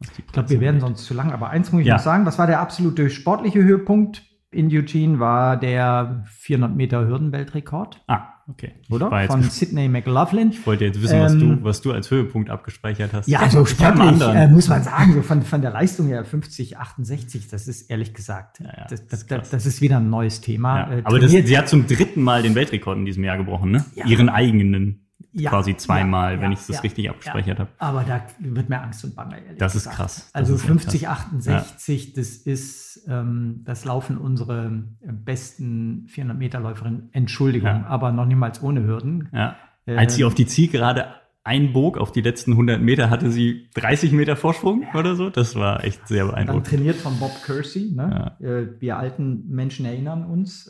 was 0.00 0.08
Ich 0.18 0.26
glaube, 0.26 0.50
wir 0.50 0.60
werden 0.60 0.80
sonst 0.80 1.04
zu 1.04 1.14
lang. 1.14 1.30
Aber 1.30 1.50
eins 1.50 1.70
muss 1.70 1.82
ich 1.82 1.86
Ja. 1.86 1.94
noch 1.94 2.02
sagen, 2.02 2.26
was 2.26 2.38
war 2.38 2.46
der 2.48 2.60
absolute 2.60 3.10
sportliche 3.10 3.62
Höhepunkt? 3.62 4.22
in 4.52 4.66
Eugene 4.72 5.20
war 5.20 5.56
der 5.56 6.24
400 6.26 6.74
Meter 6.74 7.06
Hürdenweltrekord, 7.06 8.02
Ah, 8.08 8.24
okay. 8.48 8.72
Oder? 8.90 9.08
Von 9.28 9.42
Sydney 9.48 9.88
McLaughlin. 9.88 10.50
Ich 10.50 10.66
wollte 10.66 10.84
jetzt 10.86 11.00
wissen, 11.00 11.20
was, 11.20 11.34
Ähm, 11.34 11.38
du, 11.58 11.62
was 11.64 11.80
du 11.82 11.92
als 11.92 12.10
Höhepunkt 12.10 12.50
abgespeichert 12.50 13.12
hast. 13.12 13.28
Ja, 13.28 13.38
also 13.38 13.64
sportlich 13.64 14.20
äh, 14.20 14.48
muss 14.48 14.68
man 14.68 14.82
sagen, 14.82 15.12
so 15.12 15.22
von, 15.22 15.42
von 15.42 15.62
der 15.62 15.70
Leistung 15.70 16.08
her 16.08 16.24
50, 16.24 16.78
68, 16.78 17.46
das 17.46 17.68
ist 17.68 17.88
ehrlich 17.92 18.12
gesagt, 18.12 18.58
Ja, 18.58 18.66
ja, 18.76 18.86
das, 18.90 19.06
das 19.06 19.24
das, 19.28 19.52
ist 19.52 19.66
das, 19.66 19.80
wieder 19.80 19.98
ein 19.98 20.10
neues 20.10 20.40
Thema. 20.40 20.78
Ja, 20.90 20.96
Äh, 20.98 21.02
aber 21.04 21.28
sie 21.28 21.56
hat 21.56 21.68
zum 21.68 21.86
dritten 21.86 22.20
Mal 22.24 22.42
den 22.42 22.56
Weltrekord 22.56 22.98
in 22.98 23.04
diesem 23.04 23.22
Jahr 23.22 23.36
gebrochen, 23.36 23.70
ne? 23.70 23.84
Ihren 23.94 24.28
eigenen 24.28 25.06
Ja, 25.32 25.50
quasi 25.50 25.76
zweimal, 25.76 26.34
ja, 26.34 26.40
wenn 26.40 26.52
ja, 26.52 26.58
ich 26.58 26.66
das 26.66 26.76
ja, 26.76 26.80
richtig 26.82 27.08
abgespeichert 27.08 27.58
ja. 27.58 27.64
habe. 27.64 27.70
Aber 27.78 28.02
da 28.04 28.22
wird 28.40 28.68
mir 28.68 28.80
Angst 28.82 29.04
und 29.04 29.14
Bange, 29.14 29.38
ehrlich 29.40 29.58
Das 29.58 29.74
ist 29.76 29.82
gesagt. 29.84 29.96
krass. 29.96 30.16
Das 30.26 30.34
Also 30.34 30.54
ist 30.54 30.60
echt 30.62 30.68
50, 30.68 31.02
krass. 31.02 31.18
68, 31.26 32.12
das 32.14 32.28
ist, 32.30 33.04
ähm, 33.08 33.60
das 33.64 33.84
laufen 33.84 34.18
unsere 34.18 34.82
besten 35.02 36.06
400 36.08 36.38
Meter 36.38 36.60
Läuferinnen, 36.60 37.08
Entschuldigung, 37.12 37.68
Ja. 37.68 37.86
aber 37.86 38.12
noch 38.12 38.26
niemals 38.26 38.62
ohne 38.62 38.82
Hürden. 38.84 39.28
Ja. 39.32 39.56
Ähm, 39.86 39.98
Als 39.98 40.14
sie 40.16 40.24
auf 40.24 40.34
die 40.34 40.46
Zielgerade 40.46 41.06
einbog, 41.42 41.96
auf 41.96 42.12
die 42.12 42.20
letzten 42.20 42.52
100 42.52 42.80
Meter, 42.82 43.08
hatte 43.08 43.30
sie 43.30 43.68
30 43.74 44.12
Meter 44.12 44.36
Vorsprung 44.36 44.84
oder 44.94 45.14
so. 45.14 45.30
Das 45.30 45.56
war 45.56 45.84
echt 45.84 46.06
sehr 46.06 46.24
Dann 46.24 46.32
beeindruckend. 46.32 46.66
trainiert 46.66 46.96
von 46.96 47.18
Bob 47.18 47.32
Kersey. 47.46 47.92
Ne? 47.94 48.36
Äh, 48.40 48.80
wir 48.80 48.98
alten 48.98 49.48
Menschen 49.48 49.86
erinnern 49.86 50.24
uns. 50.26 50.66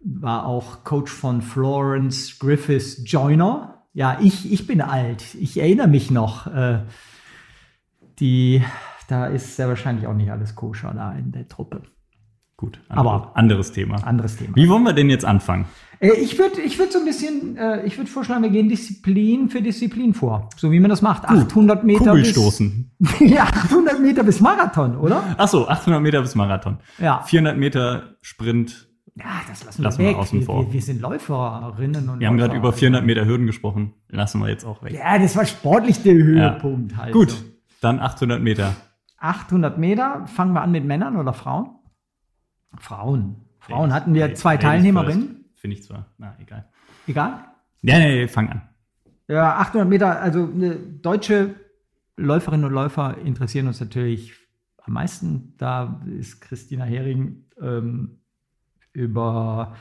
War 0.00 0.46
auch 0.46 0.84
Coach 0.84 1.10
von 1.10 1.42
Florence 1.42 2.38
Griffiths 2.38 3.02
Joyner. 3.04 3.82
Ja, 3.92 4.18
ich, 4.20 4.50
ich 4.52 4.66
bin 4.66 4.80
alt. 4.80 5.34
Ich 5.34 5.58
erinnere 5.58 5.88
mich 5.88 6.10
noch. 6.10 6.46
Äh, 6.46 6.84
die, 8.20 8.62
da 9.08 9.26
ist 9.26 9.56
sehr 9.56 9.68
wahrscheinlich 9.68 10.06
auch 10.06 10.14
nicht 10.14 10.30
alles 10.30 10.54
koscher 10.54 10.92
da 10.94 11.12
in 11.12 11.32
der 11.32 11.48
Truppe. 11.48 11.82
Gut, 12.56 12.80
Aber- 12.88 13.12
andere, 13.12 13.36
anderes 13.36 13.72
Thema. 13.72 13.96
Anderes 14.04 14.36
Thema. 14.36 14.56
Wie 14.56 14.68
wollen 14.68 14.82
wir 14.82 14.92
denn 14.92 15.10
jetzt 15.10 15.24
anfangen? 15.24 15.66
Äh, 16.00 16.12
ich 16.14 16.38
würde 16.38 16.60
ich 16.60 16.76
würd 16.78 16.92
so 16.92 16.98
ein 16.98 17.04
bisschen, 17.04 17.56
äh, 17.56 17.84
ich 17.86 17.96
würde 17.98 18.10
vorschlagen, 18.10 18.42
wir 18.42 18.50
gehen 18.50 18.68
Disziplin 18.68 19.48
für 19.48 19.62
Disziplin 19.62 20.12
vor. 20.14 20.48
So 20.56 20.72
wie 20.72 20.80
man 20.80 20.90
das 20.90 21.00
macht. 21.00 21.24
800 21.24 21.84
Meter 21.84 22.10
Kugelstoßen. 22.10 22.90
Bis, 22.98 23.20
ja, 23.20 23.44
800 23.44 24.00
Meter 24.00 24.24
bis 24.24 24.40
Marathon, 24.40 24.96
oder? 24.96 25.22
Ach 25.38 25.46
so, 25.48 25.68
800 25.68 26.02
Meter 26.02 26.20
bis 26.20 26.34
Marathon. 26.34 26.78
Ja. 26.98 27.22
400 27.22 27.56
Meter 27.56 28.16
Sprint. 28.22 28.87
Ja, 29.18 29.42
das 29.48 29.64
lassen, 29.64 29.82
Lassen 29.82 29.98
wir 29.98 30.06
wir 30.06 30.10
weg. 30.14 30.16
außen 30.18 30.38
wir, 30.40 30.46
vor. 30.46 30.66
Wir, 30.66 30.72
wir 30.74 30.82
sind 30.82 31.00
Läuferinnen 31.00 32.08
und 32.08 32.20
Wir 32.20 32.28
haben 32.28 32.36
gerade 32.38 32.56
über 32.56 32.72
400 32.72 33.04
Meter 33.04 33.24
Hürden 33.26 33.46
gesprochen. 33.46 33.94
Lassen 34.08 34.40
wir 34.40 34.48
jetzt 34.48 34.64
auch 34.64 34.82
weg. 34.82 34.92
Ja, 34.92 35.18
das 35.18 35.36
war 35.36 35.44
sportlich 35.46 36.02
der 36.02 36.14
Höhepunkt 36.14 36.96
halt. 36.96 37.12
Gut, 37.12 37.34
dann 37.80 38.00
800 38.00 38.40
Meter. 38.42 38.74
800 39.18 39.78
Meter, 39.78 40.26
fangen 40.26 40.52
wir 40.52 40.60
an 40.62 40.70
mit 40.70 40.84
Männern 40.84 41.16
oder 41.16 41.32
Frauen? 41.32 41.70
Frauen. 42.78 43.36
Frauen 43.58 43.90
Ladies- 43.90 43.94
hatten 43.94 44.14
wir 44.14 44.20
Ladies 44.22 44.40
zwei 44.40 44.52
first. 44.52 44.62
Teilnehmerinnen. 44.62 45.44
Finde 45.56 45.76
ich 45.76 45.82
zwar. 45.82 46.06
Na, 46.18 46.36
egal. 46.40 46.68
Egal. 47.06 47.44
Ja, 47.82 47.98
nee, 47.98 48.20
nee, 48.22 48.28
fang 48.28 48.48
an. 48.48 48.62
Ja, 49.28 49.56
800 49.56 49.88
Meter, 49.88 50.20
also 50.20 50.44
eine 50.44 50.76
deutsche 50.76 51.54
Läuferinnen 52.16 52.64
und 52.66 52.72
Läufer 52.72 53.18
interessieren 53.18 53.66
uns 53.66 53.80
natürlich 53.80 54.32
am 54.84 54.94
meisten. 54.94 55.54
Da 55.58 56.00
ist 56.06 56.40
Christina 56.40 56.84
Hering 56.84 57.44
ähm, 57.60 58.20
über, 58.98 59.74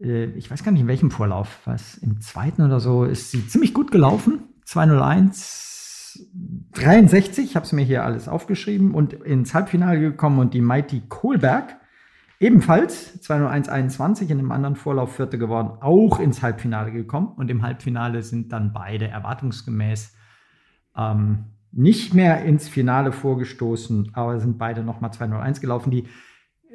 äh, 0.00 0.24
ich 0.30 0.50
weiß 0.50 0.64
gar 0.64 0.72
nicht 0.72 0.80
in 0.80 0.88
welchem 0.88 1.10
Vorlauf, 1.10 1.60
was 1.64 1.98
im 1.98 2.20
zweiten 2.20 2.62
oder 2.62 2.80
so, 2.80 3.04
ist 3.04 3.30
sie 3.30 3.46
ziemlich 3.46 3.74
gut 3.74 3.90
gelaufen. 3.90 4.40
201, 4.64 6.28
63, 6.72 7.44
ich 7.44 7.56
habe 7.56 7.64
es 7.64 7.72
mir 7.72 7.84
hier 7.84 8.04
alles 8.04 8.28
aufgeschrieben 8.28 8.94
und 8.94 9.12
ins 9.12 9.54
Halbfinale 9.54 10.00
gekommen 10.00 10.38
und 10.38 10.54
die 10.54 10.60
Mighty 10.60 11.02
Kohlberg 11.08 11.78
Ebenfalls 12.40 13.20
201,21 13.28 14.30
in 14.30 14.38
einem 14.38 14.52
anderen 14.52 14.76
Vorlauf 14.76 15.16
Vierte 15.16 15.38
geworden, 15.38 15.78
auch 15.80 16.20
ins 16.20 16.40
Halbfinale 16.40 16.92
gekommen. 16.92 17.32
Und 17.36 17.50
im 17.50 17.62
Halbfinale 17.62 18.22
sind 18.22 18.52
dann 18.52 18.72
beide 18.72 19.08
erwartungsgemäß 19.08 20.14
ähm, 20.96 21.46
nicht 21.72 22.14
mehr 22.14 22.44
ins 22.44 22.68
Finale 22.68 23.10
vorgestoßen, 23.10 24.10
aber 24.12 24.38
sind 24.38 24.56
beide 24.56 24.84
nochmal 24.84 25.12
201 25.12 25.60
gelaufen. 25.60 25.90
Die 25.90 26.06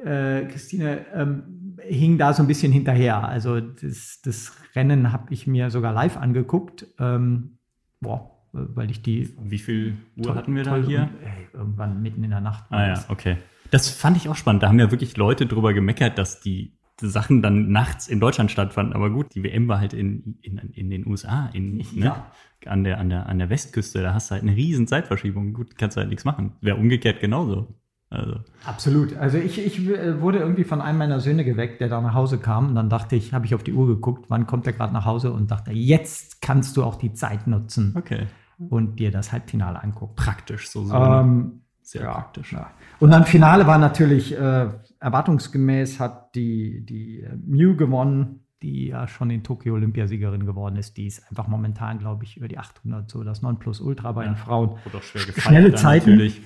äh, 0.06 0.46
Christine 0.48 1.06
ähm, 1.14 1.76
hing 1.82 2.18
da 2.18 2.34
so 2.34 2.44
ein 2.44 2.48
bisschen 2.48 2.72
hinterher. 2.72 3.28
Also 3.28 3.60
das, 3.60 4.22
das 4.24 4.54
Rennen 4.76 5.12
habe 5.12 5.34
ich 5.34 5.48
mir 5.48 5.70
sogar 5.70 5.94
live 5.94 6.18
angeguckt. 6.18 6.86
Ähm, 7.00 7.58
boah, 8.00 8.32
weil 8.52 8.90
ich 8.92 9.02
die 9.02 9.34
Wie 9.42 9.58
viel 9.60 9.98
Uhr 10.18 10.24
toll- 10.24 10.36
hatten 10.36 10.56
wir 10.56 10.64
da 10.64 10.78
hier? 10.78 11.10
Ey, 11.24 11.48
irgendwann 11.54 12.02
mitten 12.02 12.24
in 12.24 12.30
der 12.30 12.42
Nacht. 12.42 12.66
Ah 12.70 12.88
ja, 12.88 13.06
okay. 13.10 13.38
Das 13.72 13.90
fand 13.90 14.18
ich 14.18 14.30
auch 14.30 14.36
spannend. 14.36 14.62
Da 14.64 14.68
haben 14.70 14.80
ja 14.80 14.92
wirklich 14.92 15.18
Leute 15.18 15.46
drüber 15.48 15.74
gemeckert, 15.74 16.18
dass 16.18 16.42
die 16.42 16.78
Sachen 17.02 17.42
dann 17.42 17.72
nachts 17.72 18.08
in 18.08 18.20
Deutschland 18.20 18.52
stattfanden. 18.52 18.94
Aber 18.94 19.10
gut, 19.10 19.34
die 19.34 19.44
WM 19.44 19.68
war 19.68 19.80
halt 19.80 19.94
in, 19.94 20.38
in, 20.44 20.58
in 20.58 20.90
den 20.92 21.08
USA, 21.08 21.50
in, 21.54 21.78
ne? 21.78 21.84
Ja. 21.94 22.32
an, 22.68 22.84
der, 22.84 23.00
an, 23.00 23.10
der, 23.10 23.26
an 23.28 23.40
der 23.40 23.50
Westküste. 23.50 24.04
Da 24.04 24.14
hast 24.14 24.30
du 24.30 24.34
halt 24.34 24.44
eine 24.44 24.56
riesen 24.56 24.86
Zeitverschiebung. 24.88 25.54
Gut, 25.54 25.76
kannst 25.76 25.98
du 25.98 26.02
halt 26.02 26.10
nichts 26.10 26.24
machen. 26.24 26.54
Wäre 26.62 26.78
umgekehrt 26.78 27.20
genauso. 27.20 27.74
Also, 28.13 28.36
Absolut. 28.63 29.17
Also 29.17 29.39
ich, 29.39 29.58
ich 29.58 29.89
äh, 29.89 30.22
wurde 30.22 30.38
irgendwie 30.38 30.63
von 30.63 30.82
einem 30.82 31.00
meiner 31.00 31.20
Söhne 31.20 31.43
geweckt, 31.43 31.82
der 31.82 31.89
da 31.89 32.00
nach 32.00 32.13
Hause 32.13 32.38
kam. 32.38 32.67
Und 32.67 32.75
dann 32.75 32.89
dachte 32.89 33.15
ich, 33.15 33.34
habe 33.34 33.46
ich 33.48 33.55
auf 33.55 33.63
die 33.63 33.74
Uhr 33.74 33.88
geguckt, 33.88 34.25
wann 34.29 34.46
kommt 34.46 34.67
er 34.67 34.74
gerade 34.74 34.93
nach 34.93 35.05
Hause 35.05 35.32
und 35.32 35.50
dachte, 35.50 35.72
jetzt 35.72 36.41
kannst 36.41 36.77
du 36.77 36.84
auch 36.84 36.96
die 36.96 37.13
Zeit 37.13 37.48
nutzen 37.48 37.96
okay. 37.98 38.27
und 38.70 39.00
dir 39.00 39.10
das 39.10 39.32
Halbfinale 39.32 39.82
angucken. 39.82 40.13
Praktisch 40.15 40.70
so. 40.70 40.84
so? 40.84 40.96
Ähm, 40.96 41.62
Sehr 41.82 42.03
ja, 42.03 42.12
praktisch. 42.12 42.53
ja. 42.53 42.70
Und 43.00 43.10
dann 43.10 43.25
Finale 43.25 43.65
war 43.65 43.79
natürlich 43.79 44.38
äh, 44.38 44.67
erwartungsgemäß 45.00 46.00
hat 46.00 46.36
die, 46.36 46.86
die 46.86 47.22
äh, 47.22 47.36
Mew 47.36 47.75
gewonnen, 47.75 48.41
die 48.62 48.89
ja 48.89 49.08
schon 49.08 49.32
in 49.32 49.43
Tokio 49.43 49.74
Olympiasiegerin 49.74 50.46
geworden 50.46 50.75
ist. 50.75 50.98
Die 50.98 51.08
ist 51.08 51.27
einfach 51.29 51.48
momentan, 51.48 51.98
glaube 51.98 52.25
ich, 52.25 52.38
über 52.38 52.48
die 52.48 52.60
800 52.60 53.10
so 53.10 53.24
das 53.24 53.41
Nonplusultra 53.41 54.12
bei 54.12 54.24
den 54.24 54.36
Frauen. 54.36 54.77
Wurde 54.86 54.98
auch 54.98 55.03
schwer 55.03 55.22
Schnelle 55.22 55.72
dann 55.72 55.79
Zeiten. 55.79 56.12
Natürlich. 56.12 56.41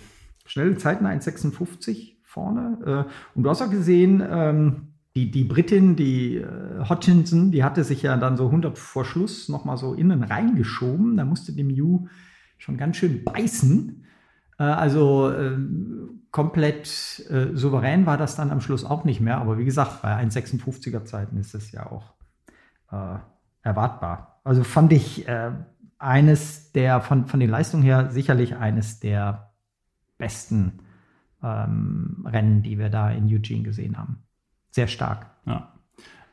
Schnelle 0.48 0.78
Zeiten 0.78 1.06
1,56 1.06 2.14
vorne. 2.24 3.06
Äh, 3.08 3.12
und 3.36 3.44
du 3.44 3.50
hast 3.50 3.62
auch 3.62 3.70
gesehen, 3.70 4.24
ähm, 4.28 4.88
die, 5.16 5.32
die 5.32 5.44
Britin, 5.44 5.96
die 5.96 6.38
äh, 6.38 6.88
Hutchinson, 6.88 7.52
die 7.52 7.64
hatte 7.64 7.84
sich 7.84 8.02
ja 8.02 8.16
dann 8.18 8.38
so 8.38 8.46
100 8.46 8.78
vor 8.78 9.06
Schluss 9.06 9.50
nochmal 9.50 9.78
so 9.78 9.94
innen 9.94 10.24
reingeschoben. 10.24 11.18
Da 11.18 11.26
musste 11.26 11.54
dem 11.54 11.68
Mew 11.68 12.08
schon 12.58 12.78
ganz 12.78 12.98
schön 12.98 13.24
beißen. 13.24 14.06
Äh, 14.60 14.64
also 14.64 15.32
ähm, 15.34 16.22
komplett 16.32 17.26
äh, 17.30 17.56
souverän 17.56 18.06
war 18.06 18.18
das 18.18 18.36
dann 18.36 18.52
am 18.52 18.62
Schluss 18.62 18.86
auch 18.86 19.04
nicht 19.06 19.20
mehr. 19.20 19.40
Aber 19.40 19.58
wie 19.58 19.66
gesagt, 19.66 20.02
bei 20.02 20.16
1,56er 20.22 21.04
Zeiten 21.06 21.38
ist 21.38 21.56
es 21.56 21.72
ja 21.72 21.92
auch 21.92 22.14
äh, 22.92 23.18
erwartbar. 23.64 24.40
Also 24.44 24.64
fand 24.64 24.94
ich 24.94 25.28
äh, 25.28 25.52
eines 25.98 26.72
der, 26.74 27.02
von, 27.02 27.26
von 27.26 27.40
den 27.40 27.50
Leistungen 27.50 27.84
her, 27.84 28.12
sicherlich 28.12 28.56
eines 28.56 29.00
der 29.00 29.47
besten 30.18 30.80
ähm, 31.44 32.26
Rennen, 32.26 32.64
die 32.64 32.78
wir 32.78 32.90
da 32.90 33.12
in 33.12 33.26
Eugene 33.26 33.64
gesehen 33.64 33.98
haben. 33.98 34.24
Sehr 34.72 34.88
stark. 34.88 35.32
Ja. 35.46 35.74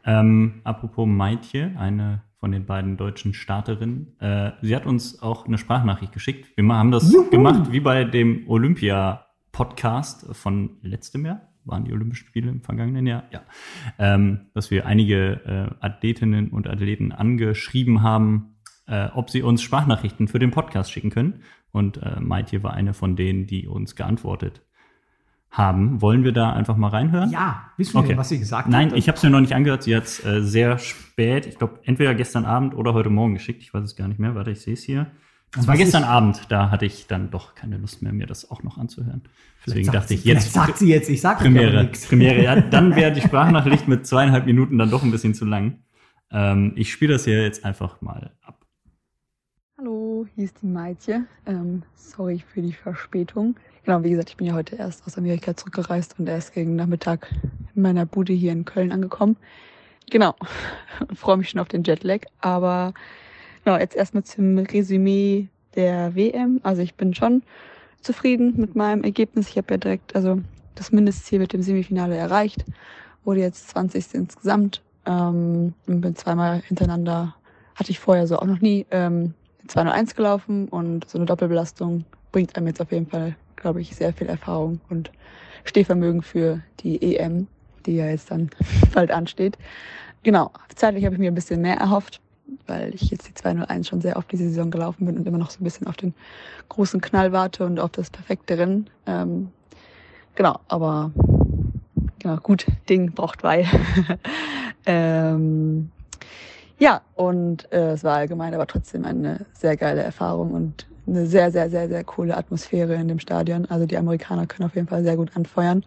Ähm, 0.04 0.60
apropos 0.64 1.06
Maitje, 1.06 1.74
eine 1.78 2.22
von 2.38 2.52
den 2.52 2.66
beiden 2.66 2.98
deutschen 2.98 3.32
Starterinnen, 3.32 4.20
äh, 4.20 4.52
sie 4.60 4.76
hat 4.76 4.84
uns 4.84 5.22
auch 5.22 5.46
eine 5.46 5.56
Sprachnachricht 5.56 6.12
geschickt. 6.12 6.54
Wir 6.56 6.66
haben 6.74 6.90
das 6.90 7.10
Juhu. 7.10 7.30
gemacht 7.30 7.72
wie 7.72 7.80
bei 7.80 8.04
dem 8.04 8.48
Olympia-Podcast 8.48 10.36
von 10.36 10.76
letztem 10.82 11.24
Jahr. 11.24 11.40
Waren 11.64 11.86
die 11.86 11.92
Olympischen 11.94 12.26
Spiele 12.26 12.50
im 12.50 12.60
vergangenen 12.60 13.06
Jahr? 13.06 13.24
Ja. 13.30 13.40
Ähm, 13.98 14.48
dass 14.52 14.70
wir 14.70 14.84
einige 14.84 15.40
äh, 15.80 15.84
Athletinnen 15.84 16.50
und 16.50 16.68
Athleten 16.68 17.12
angeschrieben 17.12 18.02
haben, 18.02 18.56
äh, 18.86 19.08
ob 19.14 19.30
sie 19.30 19.42
uns 19.42 19.62
Sprachnachrichten 19.62 20.28
für 20.28 20.38
den 20.38 20.50
Podcast 20.50 20.92
schicken 20.92 21.08
können. 21.08 21.40
Und 21.74 21.96
äh, 22.02 22.20
Maitje 22.20 22.62
war 22.62 22.72
eine 22.74 22.94
von 22.94 23.16
denen, 23.16 23.46
die 23.48 23.66
uns 23.66 23.96
geantwortet 23.96 24.62
haben. 25.50 26.00
Wollen 26.00 26.22
wir 26.22 26.30
da 26.32 26.52
einfach 26.52 26.76
mal 26.76 26.88
reinhören? 26.88 27.30
Ja, 27.30 27.64
wissen 27.76 27.94
wir, 27.94 27.98
Okay. 28.00 28.08
denn, 28.10 28.16
was 28.18 28.28
sie 28.28 28.38
gesagt 28.38 28.68
Nein, 28.68 28.90
hat? 28.92 28.96
ich 28.98 29.08
habe 29.08 29.16
es 29.16 29.22
mir 29.24 29.30
noch 29.30 29.40
nicht 29.40 29.54
angehört. 29.54 29.82
Sie 29.82 29.94
hat 29.96 30.04
es 30.04 30.24
äh, 30.24 30.40
sehr 30.40 30.78
spät, 30.78 31.46
ich 31.46 31.58
glaube, 31.58 31.80
entweder 31.84 32.14
gestern 32.14 32.44
Abend 32.44 32.74
oder 32.76 32.94
heute 32.94 33.10
Morgen 33.10 33.34
geschickt. 33.34 33.60
Ich 33.62 33.74
weiß 33.74 33.82
es 33.82 33.96
gar 33.96 34.06
nicht 34.06 34.20
mehr. 34.20 34.34
Warte, 34.36 34.52
ich 34.52 34.60
sehe 34.60 34.74
es 34.74 34.84
hier. 34.84 35.08
Es 35.56 35.66
war 35.68 35.76
gestern 35.76 36.02
ist- 36.02 36.08
Abend, 36.08 36.42
da 36.48 36.70
hatte 36.70 36.86
ich 36.86 37.06
dann 37.08 37.30
doch 37.30 37.54
keine 37.56 37.76
Lust 37.76 38.02
mehr, 38.02 38.12
mir 38.12 38.26
das 38.26 38.50
auch 38.50 38.62
noch 38.64 38.78
anzuhören. 38.78 39.22
Deswegen 39.66 39.90
dachte 39.92 40.08
sie, 40.08 40.14
ich, 40.14 40.24
jetzt 40.24 40.52
sagt 40.52 40.78
sie 40.78 40.88
jetzt, 40.88 41.08
ich 41.08 41.20
sage 41.20 41.40
Premiere. 41.44 41.82
nichts. 41.84 42.06
Premiere. 42.08 42.42
Ja, 42.42 42.60
dann 42.60 42.94
wäre 42.96 43.12
die 43.12 43.20
Sprachnachricht 43.20 43.86
mit 43.88 44.06
zweieinhalb 44.06 44.46
Minuten 44.46 44.78
dann 44.78 44.90
doch 44.90 45.02
ein 45.04 45.10
bisschen 45.12 45.34
zu 45.34 45.44
lang. 45.44 45.78
Ähm, 46.32 46.72
ich 46.76 46.90
spiele 46.92 47.12
das 47.14 47.24
hier 47.24 47.42
jetzt 47.42 47.64
einfach 47.64 48.00
mal 48.00 48.32
ab. 48.42 48.63
Hallo, 49.76 50.24
hier 50.36 50.44
ist 50.44 50.62
die 50.62 50.66
Maitje. 50.66 51.24
Ähm, 51.46 51.82
sorry 51.96 52.38
für 52.38 52.62
die 52.62 52.72
Verspätung. 52.72 53.56
Genau, 53.82 54.04
wie 54.04 54.10
gesagt, 54.10 54.30
ich 54.30 54.36
bin 54.36 54.46
ja 54.46 54.54
heute 54.54 54.76
erst 54.76 55.04
aus 55.04 55.18
Amerika 55.18 55.56
zurückgereist 55.56 56.14
und 56.16 56.28
erst 56.28 56.54
gegen 56.54 56.76
Nachmittag 56.76 57.28
in 57.74 57.82
meiner 57.82 58.06
Bude 58.06 58.32
hier 58.32 58.52
in 58.52 58.64
Köln 58.64 58.92
angekommen. 58.92 59.36
Genau, 60.08 60.36
freue 61.16 61.38
mich 61.38 61.50
schon 61.50 61.60
auf 61.60 61.66
den 61.66 61.82
Jetlag. 61.82 62.20
Aber 62.40 62.94
genau, 63.64 63.76
jetzt 63.76 63.96
erstmal 63.96 64.22
zum 64.22 64.58
Resümee 64.58 65.48
der 65.74 66.14
WM. 66.14 66.60
Also 66.62 66.80
ich 66.80 66.94
bin 66.94 67.12
schon 67.12 67.42
zufrieden 68.00 68.54
mit 68.56 68.76
meinem 68.76 69.02
Ergebnis. 69.02 69.48
Ich 69.48 69.56
habe 69.56 69.74
ja 69.74 69.78
direkt, 69.78 70.14
also 70.14 70.40
das 70.76 70.92
Mindestziel 70.92 71.40
mit 71.40 71.52
dem 71.52 71.62
Semifinale 71.62 72.16
erreicht. 72.16 72.64
Wurde 73.24 73.40
jetzt 73.40 73.70
20. 73.70 74.14
insgesamt. 74.14 74.82
Ähm, 75.04 75.74
und 75.88 76.00
bin 76.00 76.14
zweimal 76.14 76.60
hintereinander, 76.60 77.34
hatte 77.74 77.90
ich 77.90 77.98
vorher 77.98 78.28
so 78.28 78.38
auch 78.38 78.46
noch 78.46 78.60
nie, 78.60 78.86
ähm, 78.92 79.34
201 79.68 80.14
gelaufen 80.14 80.68
und 80.68 81.08
so 81.08 81.18
eine 81.18 81.26
Doppelbelastung 81.26 82.04
bringt 82.32 82.56
einem 82.56 82.66
jetzt 82.66 82.80
auf 82.80 82.92
jeden 82.92 83.06
Fall, 83.06 83.36
glaube 83.56 83.80
ich, 83.80 83.94
sehr 83.94 84.12
viel 84.12 84.26
Erfahrung 84.28 84.80
und 84.88 85.10
Stehvermögen 85.64 86.22
für 86.22 86.60
die 86.80 87.16
EM, 87.16 87.46
die 87.86 87.96
ja 87.96 88.06
jetzt 88.06 88.30
dann 88.30 88.50
bald 88.94 89.10
ansteht. 89.10 89.56
Genau, 90.22 90.50
zeitlich 90.74 91.04
habe 91.04 91.14
ich 91.14 91.20
mir 91.20 91.30
ein 91.30 91.34
bisschen 91.34 91.60
mehr 91.60 91.76
erhofft, 91.76 92.20
weil 92.66 92.94
ich 92.94 93.10
jetzt 93.10 93.28
die 93.28 93.34
201 93.34 93.88
schon 93.88 94.00
sehr 94.00 94.16
oft 94.16 94.30
diese 94.32 94.48
Saison 94.48 94.70
gelaufen 94.70 95.06
bin 95.06 95.16
und 95.16 95.26
immer 95.26 95.38
noch 95.38 95.50
so 95.50 95.60
ein 95.60 95.64
bisschen 95.64 95.86
auf 95.86 95.96
den 95.96 96.14
großen 96.68 97.00
Knall 97.00 97.32
warte 97.32 97.64
und 97.64 97.78
auf 97.78 97.90
das 97.90 98.10
perfekte 98.10 98.58
Rennen. 98.58 98.90
Ähm, 99.06 99.50
genau, 100.34 100.58
aber 100.68 101.12
genau, 102.18 102.36
gut, 102.38 102.66
Ding 102.88 103.12
braucht 103.12 103.42
Weih. 103.42 103.66
ähm, 104.86 105.90
ja, 106.78 107.02
und 107.14 107.70
äh, 107.72 107.92
es 107.92 108.04
war 108.04 108.16
allgemein 108.16 108.54
aber 108.54 108.66
trotzdem 108.66 109.04
eine 109.04 109.46
sehr 109.52 109.76
geile 109.76 110.02
Erfahrung 110.02 110.52
und 110.52 110.86
eine 111.06 111.26
sehr, 111.26 111.50
sehr, 111.50 111.70
sehr, 111.70 111.88
sehr 111.88 112.04
coole 112.04 112.36
Atmosphäre 112.36 112.94
in 112.94 113.08
dem 113.08 113.18
Stadion. 113.18 113.66
Also 113.66 113.86
die 113.86 113.96
Amerikaner 113.96 114.46
können 114.46 114.66
auf 114.66 114.74
jeden 114.74 114.88
Fall 114.88 115.02
sehr 115.02 115.16
gut 115.16 115.36
anfeuern. 115.36 115.84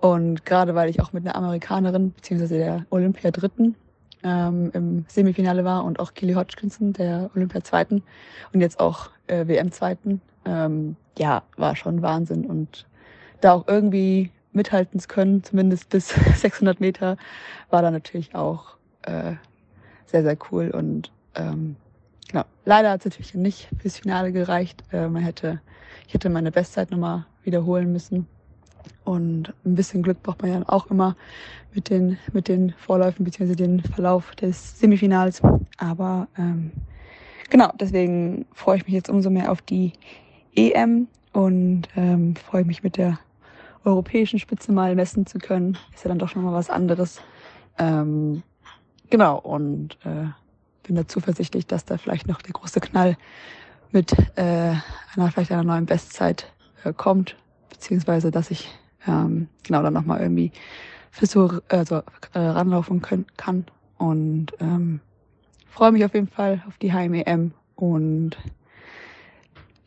Und 0.00 0.44
gerade 0.44 0.74
weil 0.74 0.90
ich 0.90 1.00
auch 1.00 1.12
mit 1.12 1.24
einer 1.24 1.36
Amerikanerin, 1.36 2.12
beziehungsweise 2.12 2.58
der 2.58 2.86
Olympia-Dritten, 2.90 3.76
ähm, 4.24 4.70
im 4.74 5.04
Semifinale 5.08 5.64
war 5.64 5.84
und 5.84 6.00
auch 6.00 6.14
Kelly 6.14 6.34
Hodgkinson, 6.34 6.92
der 6.92 7.30
Olympia-Zweiten 7.34 8.02
und 8.52 8.60
jetzt 8.60 8.80
auch 8.80 9.10
äh, 9.26 9.46
WM-Zweiten, 9.46 10.20
ähm, 10.44 10.96
ja, 11.18 11.42
war 11.56 11.76
schon 11.76 12.02
Wahnsinn. 12.02 12.46
Und 12.46 12.86
da 13.40 13.52
auch 13.52 13.68
irgendwie 13.68 14.30
mithalten 14.52 15.00
zu 15.00 15.08
können, 15.08 15.42
zumindest 15.42 15.88
bis 15.88 16.08
600 16.36 16.80
Meter, 16.80 17.16
war 17.70 17.82
da 17.82 17.90
natürlich 17.90 18.34
auch 18.34 18.76
äh, 19.02 19.34
sehr, 20.12 20.22
sehr 20.22 20.36
cool. 20.50 20.70
Und 20.70 21.10
ähm, 21.34 21.76
genau, 22.28 22.44
leider 22.64 22.90
hat 22.90 23.00
es 23.00 23.06
natürlich 23.06 23.34
nicht 23.34 23.68
fürs 23.78 23.98
Finale 23.98 24.30
gereicht. 24.30 24.84
Äh, 24.92 25.08
man 25.08 25.22
hätte, 25.22 25.60
ich 26.06 26.14
hätte 26.14 26.30
meine 26.30 26.52
Bestzeit 26.52 26.90
nochmal 26.90 27.26
wiederholen 27.42 27.90
müssen. 27.90 28.28
Und 29.04 29.52
ein 29.64 29.74
bisschen 29.74 30.02
Glück 30.02 30.22
braucht 30.22 30.42
man 30.42 30.52
ja 30.52 30.62
auch 30.68 30.86
immer 30.90 31.16
mit 31.74 31.90
den, 31.90 32.18
mit 32.32 32.48
den 32.48 32.72
Vorläufen 32.72 33.24
bzw. 33.24 33.54
den 33.54 33.80
Verlauf 33.80 34.34
des 34.36 34.78
Semifinals. 34.78 35.42
Aber 35.78 36.28
ähm, 36.38 36.70
genau, 37.50 37.72
deswegen 37.80 38.46
freue 38.52 38.76
ich 38.76 38.84
mich 38.84 38.94
jetzt 38.94 39.08
umso 39.08 39.30
mehr 39.30 39.50
auf 39.50 39.62
die 39.62 39.92
EM 40.54 41.08
und 41.32 41.88
ähm, 41.96 42.36
freue 42.36 42.64
mich 42.64 42.82
mit 42.82 42.96
der 42.96 43.18
europäischen 43.84 44.38
Spitze 44.38 44.72
mal 44.72 44.94
messen 44.94 45.26
zu 45.26 45.38
können. 45.38 45.78
Ist 45.94 46.04
ja 46.04 46.08
dann 46.08 46.18
doch 46.18 46.28
schon 46.28 46.44
mal 46.44 46.52
was 46.52 46.70
anderes. 46.70 47.20
Ähm, 47.78 48.42
genau, 49.12 49.38
und 49.38 49.98
äh, 50.06 50.24
bin 50.84 50.96
da 50.96 51.06
zuversichtlich, 51.06 51.66
dass 51.66 51.84
da 51.84 51.98
vielleicht 51.98 52.26
noch 52.26 52.40
der 52.40 52.54
große 52.54 52.80
Knall 52.80 53.18
mit 53.90 54.12
äh, 54.36 54.74
einer 55.14 55.30
vielleicht 55.30 55.52
einer 55.52 55.64
neuen 55.64 55.84
Bestzeit 55.84 56.50
äh, 56.82 56.94
kommt, 56.94 57.36
beziehungsweise 57.68 58.30
dass 58.30 58.50
ich 58.50 58.70
ähm, 59.06 59.48
genau 59.62 59.82
dann 59.82 59.92
nochmal 59.92 60.20
irgendwie 60.20 60.50
versuche, 61.10 61.62
also 61.68 61.96
äh, 62.32 62.38
ranlaufen 62.38 63.02
können, 63.02 63.26
kann. 63.36 63.66
Und 63.98 64.52
ähm, 64.60 65.00
freue 65.68 65.92
mich 65.92 66.06
auf 66.06 66.14
jeden 66.14 66.28
Fall 66.28 66.62
auf 66.66 66.78
die 66.78 66.92
HMEM 66.92 67.52
und 67.76 68.38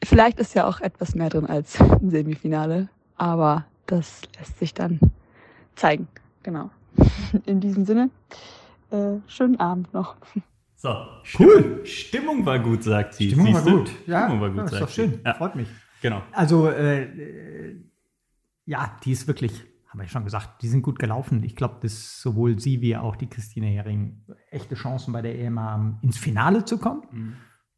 vielleicht 0.03 0.39
ist 0.39 0.53
ja 0.53 0.67
auch 0.67 0.81
etwas 0.81 1.15
mehr 1.15 1.29
drin 1.29 1.47
als 1.47 1.79
im 1.79 2.11
Semifinale, 2.11 2.89
aber 3.17 3.65
das 3.87 4.21
lässt 4.37 4.59
sich 4.59 4.75
dann 4.75 4.99
zeigen. 5.75 6.07
Genau. 6.43 6.69
In 7.47 7.59
diesem 7.59 7.85
Sinne, 7.85 8.11
äh, 8.95 9.19
schönen 9.27 9.59
Abend 9.59 9.93
noch. 9.93 10.15
So, 10.75 10.93
cool. 11.39 11.81
Stimmung 11.85 12.45
war 12.45 12.59
gut, 12.59 12.83
sagt 12.83 13.15
sie. 13.15 13.29
Stimmung 13.29 13.47
Siehste? 13.55 13.65
war 13.65 13.77
gut. 13.77 13.91
Ja, 14.07 14.23
Stimmung 14.23 14.41
war 14.41 14.49
gut, 14.49 14.57
ja, 14.57 14.63
ist 14.65 14.71
sagt 14.71 14.83
doch 14.83 14.89
schön. 14.89 15.19
Ja, 15.25 15.33
Freut 15.33 15.55
mich. 15.55 15.67
genau. 16.01 16.21
Also, 16.31 16.69
äh, 16.69 17.03
äh, 17.03 17.75
ja, 18.65 18.97
die 19.03 19.11
ist 19.11 19.27
wirklich, 19.27 19.63
haben 19.87 19.99
wir 19.99 20.03
ja 20.03 20.09
schon 20.09 20.23
gesagt, 20.23 20.61
die 20.61 20.67
sind 20.67 20.81
gut 20.81 20.99
gelaufen. 20.99 21.43
Ich 21.43 21.55
glaube, 21.55 21.75
dass 21.81 22.21
sowohl 22.21 22.59
sie 22.59 22.81
wie 22.81 22.95
auch 22.97 23.15
die 23.15 23.27
Christine 23.27 23.67
Hering 23.67 24.21
echte 24.51 24.75
Chancen 24.75 25.13
bei 25.13 25.21
der 25.21 25.39
EM 25.39 25.59
haben, 25.59 25.99
ins 26.01 26.17
Finale 26.17 26.65
zu 26.65 26.77
kommen. 26.77 27.03
Mhm. 27.11 27.33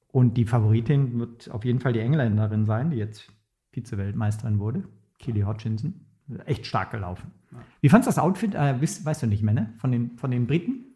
Und 0.10 0.36
die 0.36 0.46
Favoritin 0.46 1.20
wird 1.20 1.52
auf 1.52 1.64
jeden 1.64 1.80
Fall 1.80 1.94
die 1.94 2.00
Engländerin 2.00 2.66
sein, 2.66 2.90
die 2.90 2.98
jetzt 2.98 3.32
Vize-Weltmeisterin 3.72 4.60
wurde, 4.60 4.84
Kelly 5.20 5.42
Hodgkinson. 5.42 6.06
Echt 6.46 6.66
stark 6.66 6.92
gelaufen. 6.92 7.32
Wie 7.80 7.90
fandest 7.90 8.08
du 8.08 8.10
das 8.10 8.20
Outfit? 8.20 8.56
Äh, 8.56 8.82
weißt, 8.82 9.06
weißt 9.06 9.24
du 9.24 9.28
nicht 9.28 9.44
mehr, 9.44 9.54
ne? 9.54 9.74
Von 9.78 9.92
den, 9.92 10.18
von 10.18 10.32
den 10.32 10.48
Briten? 10.48 10.87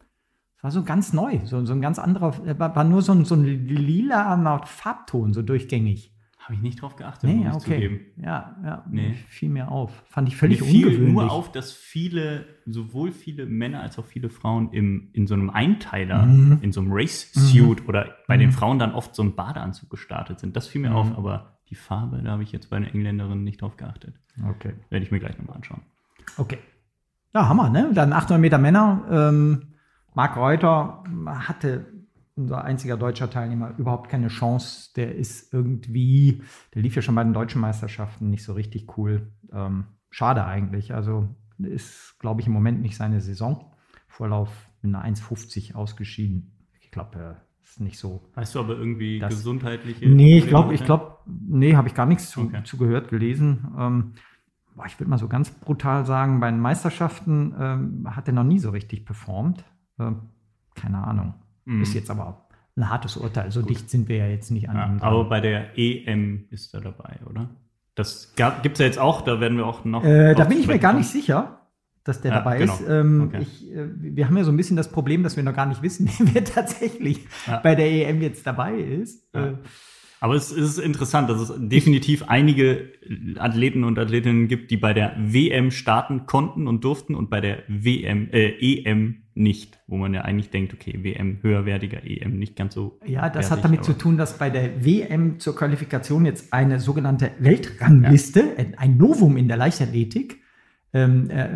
War 0.62 0.70
so 0.70 0.82
ganz 0.84 1.12
neu, 1.12 1.40
so, 1.44 1.64
so 1.66 1.72
ein 1.74 1.80
ganz 1.82 1.98
anderer, 1.98 2.34
äh, 2.46 2.58
war, 2.58 2.84
nur 2.84 3.02
so 3.02 3.12
ein, 3.12 3.24
so 3.24 3.34
ein 3.34 3.44
lila 3.44 4.60
Farbton, 4.64 5.32
so 5.34 5.42
durchgängig. 5.42 6.10
Habe 6.38 6.54
ich 6.54 6.60
nicht 6.60 6.82
drauf 6.82 6.96
geachtet, 6.96 7.30
Nee, 7.30 7.44
muss 7.44 7.54
okay. 7.56 7.74
zugeben. 7.74 8.00
Ja, 8.16 8.56
ja, 8.64 8.84
Nee. 8.90 9.14
fiel 9.28 9.48
mir 9.48 9.70
auf. 9.70 9.92
Fand 10.08 10.26
ich 10.26 10.36
völlig 10.36 10.60
Mir 10.60 10.66
fiel 10.66 10.86
ungewöhnlich. 10.86 11.12
nur 11.14 11.30
auf, 11.30 11.52
dass 11.52 11.70
viele, 11.72 12.46
sowohl 12.66 13.12
viele 13.12 13.46
Männer 13.46 13.80
als 13.80 13.96
auch 13.98 14.04
viele 14.04 14.28
Frauen 14.28 14.72
im, 14.72 15.10
in 15.12 15.28
so 15.28 15.34
einem 15.34 15.50
Einteiler, 15.50 16.26
Mhm. 16.26 16.58
in 16.62 16.72
so 16.72 16.80
einem 16.80 16.90
Race-Suit 16.92 17.88
oder 17.88 18.16
bei 18.26 18.36
den 18.36 18.48
Mhm. 18.48 18.52
Frauen 18.54 18.78
dann 18.80 18.92
oft 18.92 19.14
so 19.14 19.22
ein 19.22 19.36
Badeanzug 19.36 19.88
gestartet 19.90 20.40
sind. 20.40 20.56
Das 20.56 20.66
fiel 20.66 20.80
mir 20.80 20.90
Mhm. 20.90 20.96
auf, 20.96 21.16
aber 21.18 21.58
die 21.70 21.76
Farbe, 21.76 22.20
da 22.24 22.32
habe 22.32 22.42
ich 22.42 22.50
jetzt 22.50 22.70
bei 22.70 22.76
einer 22.76 22.92
Engländerin 22.92 23.44
nicht 23.44 23.62
drauf 23.62 23.76
geachtet. 23.76 24.14
Okay. 24.48 24.74
Werde 24.90 25.04
ich 25.04 25.12
mir 25.12 25.20
gleich 25.20 25.38
nochmal 25.38 25.56
anschauen. 25.56 25.82
Okay. 26.38 26.58
Ja, 27.34 27.48
Hammer, 27.48 27.70
ne? 27.70 27.90
Dann 27.94 28.12
800 28.12 28.40
Meter 28.40 28.58
Männer. 28.58 29.04
Ähm, 29.10 29.62
Marc 30.14 30.36
Reuter 30.36 31.02
hatte, 31.26 31.86
unser 32.36 32.64
einziger 32.64 32.96
deutscher 32.96 33.28
Teilnehmer, 33.30 33.72
überhaupt 33.78 34.08
keine 34.10 34.28
Chance. 34.28 34.90
Der 34.96 35.14
ist 35.14 35.52
irgendwie, 35.52 36.42
der 36.74 36.82
lief 36.82 36.96
ja 36.96 37.02
schon 37.02 37.14
bei 37.14 37.24
den 37.24 37.32
deutschen 37.34 37.60
Meisterschaften 37.60 38.30
nicht 38.30 38.42
so 38.44 38.52
richtig 38.54 38.96
cool. 38.96 39.30
Ähm, 39.52 39.84
schade 40.10 40.44
eigentlich. 40.44 40.94
Also 40.94 41.28
ist, 41.58 42.16
glaube 42.18 42.40
ich, 42.40 42.46
im 42.46 42.52
Moment 42.52 42.80
nicht 42.80 42.96
seine 42.96 43.20
Saison. 43.20 43.72
Vorlauf 44.08 44.50
mit 44.82 44.94
einer 44.94 45.04
1,50 45.04 45.74
ausgeschieden. 45.74 46.52
Ich 46.80 46.90
glaube, 46.90 47.18
er 47.18 47.36
ist 47.62 47.80
nicht 47.80 47.98
so 47.98 48.22
Weißt 48.34 48.54
du 48.54 48.60
aber 48.60 48.76
irgendwie 48.76 49.18
Das- 49.18 49.34
gesundheitliche. 49.34 50.08
Nee, 50.08 50.38
ich 50.38 50.48
glaube, 50.48 50.74
ich 50.74 50.84
glaube, 50.84 51.18
nee, 51.26 51.76
habe 51.76 51.88
ich 51.88 51.94
gar 51.94 52.06
nichts 52.06 52.30
zu, 52.30 52.42
Okay. 52.42 52.62
zu 52.64 52.76
gehört, 52.76 53.08
gelesen. 53.08 53.72
Ähm, 53.78 54.12
boah, 54.74 54.86
ich 54.86 54.98
würde 54.98 55.08
mal 55.10 55.18
so 55.18 55.28
ganz 55.28 55.50
brutal 55.50 56.04
sagen, 56.04 56.40
bei 56.40 56.50
den 56.50 56.60
Meisterschaften 56.60 57.54
ähm, 57.58 58.16
hat 58.16 58.26
er 58.26 58.34
noch 58.34 58.44
nie 58.44 58.58
so 58.58 58.70
richtig 58.70 59.04
performt. 59.06 59.64
Ähm, 60.08 60.16
keine 60.74 60.98
Ahnung. 61.04 61.34
Mhm. 61.64 61.82
Ist 61.82 61.94
jetzt 61.94 62.10
aber 62.10 62.48
ein 62.76 62.88
hartes 62.88 63.16
Urteil. 63.16 63.50
So 63.50 63.62
dicht 63.62 63.90
sind 63.90 64.08
wir 64.08 64.16
ja 64.16 64.26
jetzt 64.26 64.50
nicht 64.50 64.68
an 64.68 64.76
Ja, 64.76 64.96
aber 65.06 65.24
bei 65.28 65.40
der 65.40 65.78
EM 65.78 66.46
ist 66.50 66.72
er 66.74 66.80
dabei, 66.80 67.18
oder? 67.28 67.50
Das 67.94 68.34
gibt 68.36 68.74
es 68.74 68.78
ja 68.78 68.86
jetzt 68.86 68.98
auch, 68.98 69.20
da 69.20 69.38
werden 69.40 69.58
wir 69.58 69.66
auch 69.66 69.84
noch. 69.84 70.02
Äh, 70.02 70.34
da 70.34 70.44
bin 70.44 70.58
ich 70.58 70.66
mir 70.66 70.78
gar 70.78 70.94
nicht 70.94 71.08
sicher, 71.08 71.60
dass 72.04 72.22
der 72.22 72.30
Ja, 72.32 72.38
dabei 72.38 72.58
genau. 72.58 72.72
ist. 72.72 72.88
Ähm, 72.88 73.20
Okay. 73.28 73.42
ich, 73.42 73.70
äh, 73.70 73.86
wir 73.96 74.26
haben 74.26 74.36
ja 74.38 74.44
so 74.44 74.50
ein 74.50 74.56
bisschen 74.56 74.76
das 74.78 74.90
Problem, 74.90 75.22
dass 75.22 75.36
wir 75.36 75.42
noch 75.44 75.54
gar 75.54 75.66
nicht 75.66 75.82
wissen, 75.82 76.08
wer 76.32 76.42
tatsächlich 76.44 77.20
Ja. 77.46 77.58
bei 77.58 77.74
der 77.74 77.90
EM 78.08 78.22
jetzt 78.22 78.46
dabei 78.46 78.74
ist. 78.76 79.28
Äh, 79.34 79.52
Aber 80.20 80.34
es 80.34 80.50
ist 80.52 80.78
interessant, 80.78 81.28
dass 81.28 81.40
es 81.50 81.52
definitiv 81.68 82.22
einige 82.28 82.92
Athleten 83.38 83.84
und 83.84 83.98
Athletinnen 83.98 84.48
gibt, 84.48 84.70
die 84.70 84.76
bei 84.78 84.94
der 84.94 85.14
WM 85.18 85.70
starten 85.70 86.26
konnten 86.26 86.66
und 86.68 86.84
durften 86.84 87.14
und 87.14 87.28
bei 87.28 87.40
der 87.40 87.64
WM, 87.68 88.28
äh, 88.32 88.48
EM 88.58 89.21
nicht, 89.34 89.78
wo 89.86 89.96
man 89.96 90.12
ja 90.14 90.22
eigentlich 90.22 90.50
denkt, 90.50 90.74
okay, 90.74 90.98
WM 91.02 91.38
höherwertiger, 91.42 92.04
EM 92.04 92.38
nicht 92.38 92.56
ganz 92.56 92.74
so. 92.74 92.98
Ja, 93.06 93.28
das 93.30 93.50
hat 93.50 93.64
damit 93.64 93.84
zu 93.84 93.92
tun, 93.94 94.16
dass 94.18 94.38
bei 94.38 94.50
der 94.50 94.84
WM 94.84 95.38
zur 95.40 95.56
Qualifikation 95.56 96.26
jetzt 96.26 96.52
eine 96.52 96.80
sogenannte 96.80 97.30
Weltrangliste, 97.38 98.54
ein- 98.58 98.76
ein 98.78 98.96
Novum 98.96 99.36
in 99.36 99.48
der 99.48 99.56
Leichtathletik, 99.56 100.40
ähm, 100.94 101.30
äh, 101.30 101.48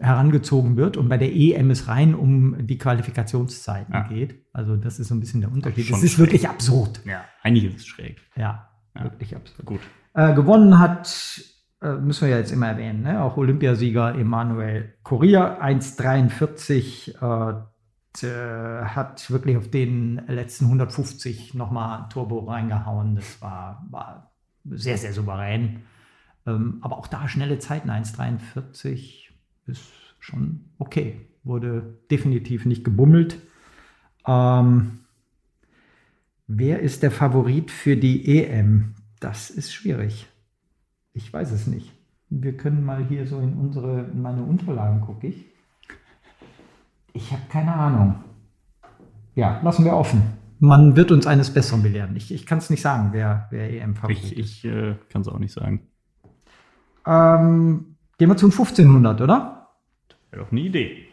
herangezogen 0.00 0.76
wird 0.78 0.96
und 0.96 1.08
bei 1.10 1.18
der 1.18 1.30
EM 1.34 1.70
es 1.70 1.86
rein 1.88 2.14
um 2.14 2.66
die 2.66 2.78
Qualifikationszeiten 2.78 3.92
Ja. 3.92 4.08
geht. 4.08 4.42
Also 4.54 4.76
das 4.76 4.98
ist 4.98 5.08
so 5.08 5.14
ein 5.14 5.20
bisschen 5.20 5.42
der 5.42 5.52
Unterschied. 5.52 5.90
Das 5.90 6.02
ist 6.02 6.12
schräg. 6.12 6.26
wirklich 6.26 6.48
absurd. 6.48 7.02
Ja, 7.04 7.24
eigentlich 7.42 7.64
ist 7.66 7.76
es 7.80 7.86
schräg. 7.86 8.16
Ja, 8.36 8.70
Ja. 8.96 9.04
wirklich 9.04 9.36
absurd. 9.36 9.66
Gut. 9.66 9.80
Äh, 10.14 10.34
gewonnen 10.34 10.78
hat, 10.78 11.42
äh, 11.82 11.94
müssen 11.94 12.22
wir 12.22 12.28
ja 12.28 12.38
jetzt 12.38 12.52
immer 12.52 12.68
erwähnen, 12.68 13.02
ne? 13.02 13.22
auch 13.22 13.36
Olympiasieger 13.36 14.14
Emanuel 14.14 14.94
Correa, 15.02 15.60
1,43, 15.62 17.14
äh, 18.22 18.84
hat 18.84 19.30
wirklich 19.30 19.56
auf 19.56 19.70
den 19.70 20.20
letzten 20.26 20.64
150 20.66 21.54
nochmal 21.54 22.08
Turbo 22.10 22.40
reingehauen. 22.40 23.14
Das 23.14 23.40
war, 23.40 23.86
war 23.90 24.32
sehr, 24.64 24.98
sehr 24.98 25.12
souverän. 25.12 25.82
Ähm, 26.46 26.78
aber 26.80 26.98
auch 26.98 27.06
da 27.06 27.28
schnelle 27.28 27.58
Zeiten, 27.58 27.90
1,43 27.90 29.28
ist 29.66 29.92
schon 30.18 30.64
okay. 30.78 31.20
Wurde 31.44 31.98
definitiv 32.10 32.66
nicht 32.66 32.84
gebummelt. 32.84 33.38
Ähm, 34.26 35.00
wer 36.46 36.80
ist 36.80 37.02
der 37.02 37.10
Favorit 37.10 37.70
für 37.70 37.96
die 37.96 38.38
EM? 38.38 38.94
Das 39.20 39.50
ist 39.50 39.72
schwierig. 39.72 40.26
Ich 41.12 41.32
weiß 41.32 41.50
es 41.52 41.66
nicht. 41.66 41.92
Wir 42.28 42.56
können 42.56 42.84
mal 42.84 43.04
hier 43.04 43.26
so 43.26 43.40
in 43.40 43.54
unsere, 43.54 44.04
in 44.04 44.22
meine 44.22 44.42
Unterlagen 44.42 45.00
gucke 45.00 45.26
ich. 45.26 45.46
Ich 47.12 47.32
habe 47.32 47.42
keine 47.50 47.74
Ahnung. 47.74 48.16
Ja, 49.34 49.60
lassen 49.62 49.84
wir 49.84 49.94
offen. 49.94 50.22
Man 50.60 50.94
wird 50.94 51.10
uns 51.10 51.26
eines 51.26 51.52
Besseren 51.52 51.82
belehren. 51.82 52.14
Ich, 52.16 52.32
ich 52.32 52.46
kann 52.46 52.58
es 52.58 52.70
nicht 52.70 52.82
sagen, 52.82 53.08
wer, 53.12 53.48
wer 53.50 53.70
EM-Favorit 53.70 54.32
Ich, 54.32 54.38
ich 54.38 54.64
äh, 54.64 54.94
kann 55.08 55.22
es 55.22 55.28
auch 55.28 55.38
nicht 55.38 55.52
sagen. 55.52 55.88
Ähm, 57.06 57.96
gehen 58.18 58.28
wir 58.28 58.36
zum 58.36 58.50
1500, 58.50 59.20
oder? 59.22 59.68
Wäre 60.30 60.44
doch 60.44 60.52
eine 60.52 60.60
Idee. 60.60 61.09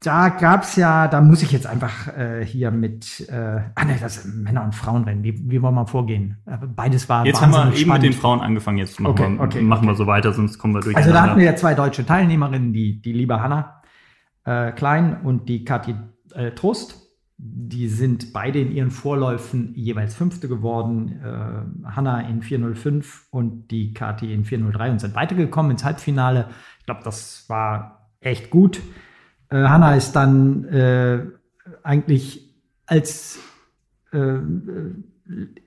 Da 0.00 0.28
gab's 0.28 0.76
ja, 0.76 1.08
da 1.08 1.20
muss 1.20 1.42
ich 1.42 1.50
jetzt 1.50 1.66
einfach 1.66 2.16
äh, 2.16 2.44
hier 2.44 2.70
mit, 2.70 3.28
äh, 3.28 3.62
ah 3.74 3.84
ne, 3.84 3.96
das 4.00 4.22
sind 4.22 4.44
Männer- 4.44 4.62
und 4.62 4.74
Frauenrennen. 4.74 5.24
Wie, 5.24 5.50
wie 5.50 5.60
wollen 5.60 5.74
wir 5.74 5.88
vorgehen? 5.88 6.36
Äh, 6.46 6.56
Beides 6.66 7.08
war 7.08 7.26
Jetzt 7.26 7.40
haben 7.40 7.50
wir 7.50 7.74
eben 7.76 7.90
mit 7.92 8.02
den. 8.04 8.12
Frauen 8.12 8.40
angefangen, 8.40 8.78
jetzt 8.78 9.00
machen, 9.00 9.10
Okay, 9.10 9.28
wir, 9.28 9.40
okay, 9.40 9.60
machen 9.60 9.86
wir 9.86 9.90
okay. 9.90 9.98
so 9.98 10.06
weiter, 10.06 10.32
sonst 10.32 10.58
kommen 10.58 10.74
wir 10.74 10.82
durch. 10.82 10.96
Also 10.96 11.10
da 11.10 11.22
hatten 11.22 11.38
wir 11.38 11.46
ja 11.46 11.56
zwei 11.56 11.74
deutsche 11.74 12.06
Teilnehmerinnen, 12.06 12.72
die, 12.72 13.02
die 13.02 13.12
liebe 13.12 13.40
Hanna 13.42 13.82
äh, 14.44 14.70
Klein 14.72 15.20
und 15.22 15.48
die 15.48 15.64
Kathi 15.64 15.96
äh, 16.32 16.52
Trost. 16.52 17.04
Die 17.36 17.88
sind 17.88 18.32
beide 18.32 18.60
in 18.60 18.72
ihren 18.72 18.90
Vorläufen 18.90 19.72
jeweils 19.74 20.14
Fünfte 20.14 20.48
geworden. 20.48 21.20
Äh, 21.24 21.88
Hanna 21.88 22.20
in 22.20 22.42
405 22.42 23.26
und 23.30 23.68
die 23.72 23.94
Kathi 23.94 24.32
in 24.32 24.44
403 24.44 24.90
und 24.90 25.00
sind 25.00 25.14
weitergekommen 25.16 25.72
ins 25.72 25.84
Halbfinale. 25.84 26.50
Ich 26.80 26.86
glaube, 26.86 27.00
das 27.04 27.44
war 27.48 28.10
echt 28.20 28.50
gut. 28.50 28.80
Äh, 29.50 29.56
Hanna 29.64 29.94
ist 29.94 30.12
dann 30.12 30.64
äh, 30.64 31.20
eigentlich 31.82 32.54
als 32.86 33.38
äh, 34.12 34.18
äh, 34.18 34.40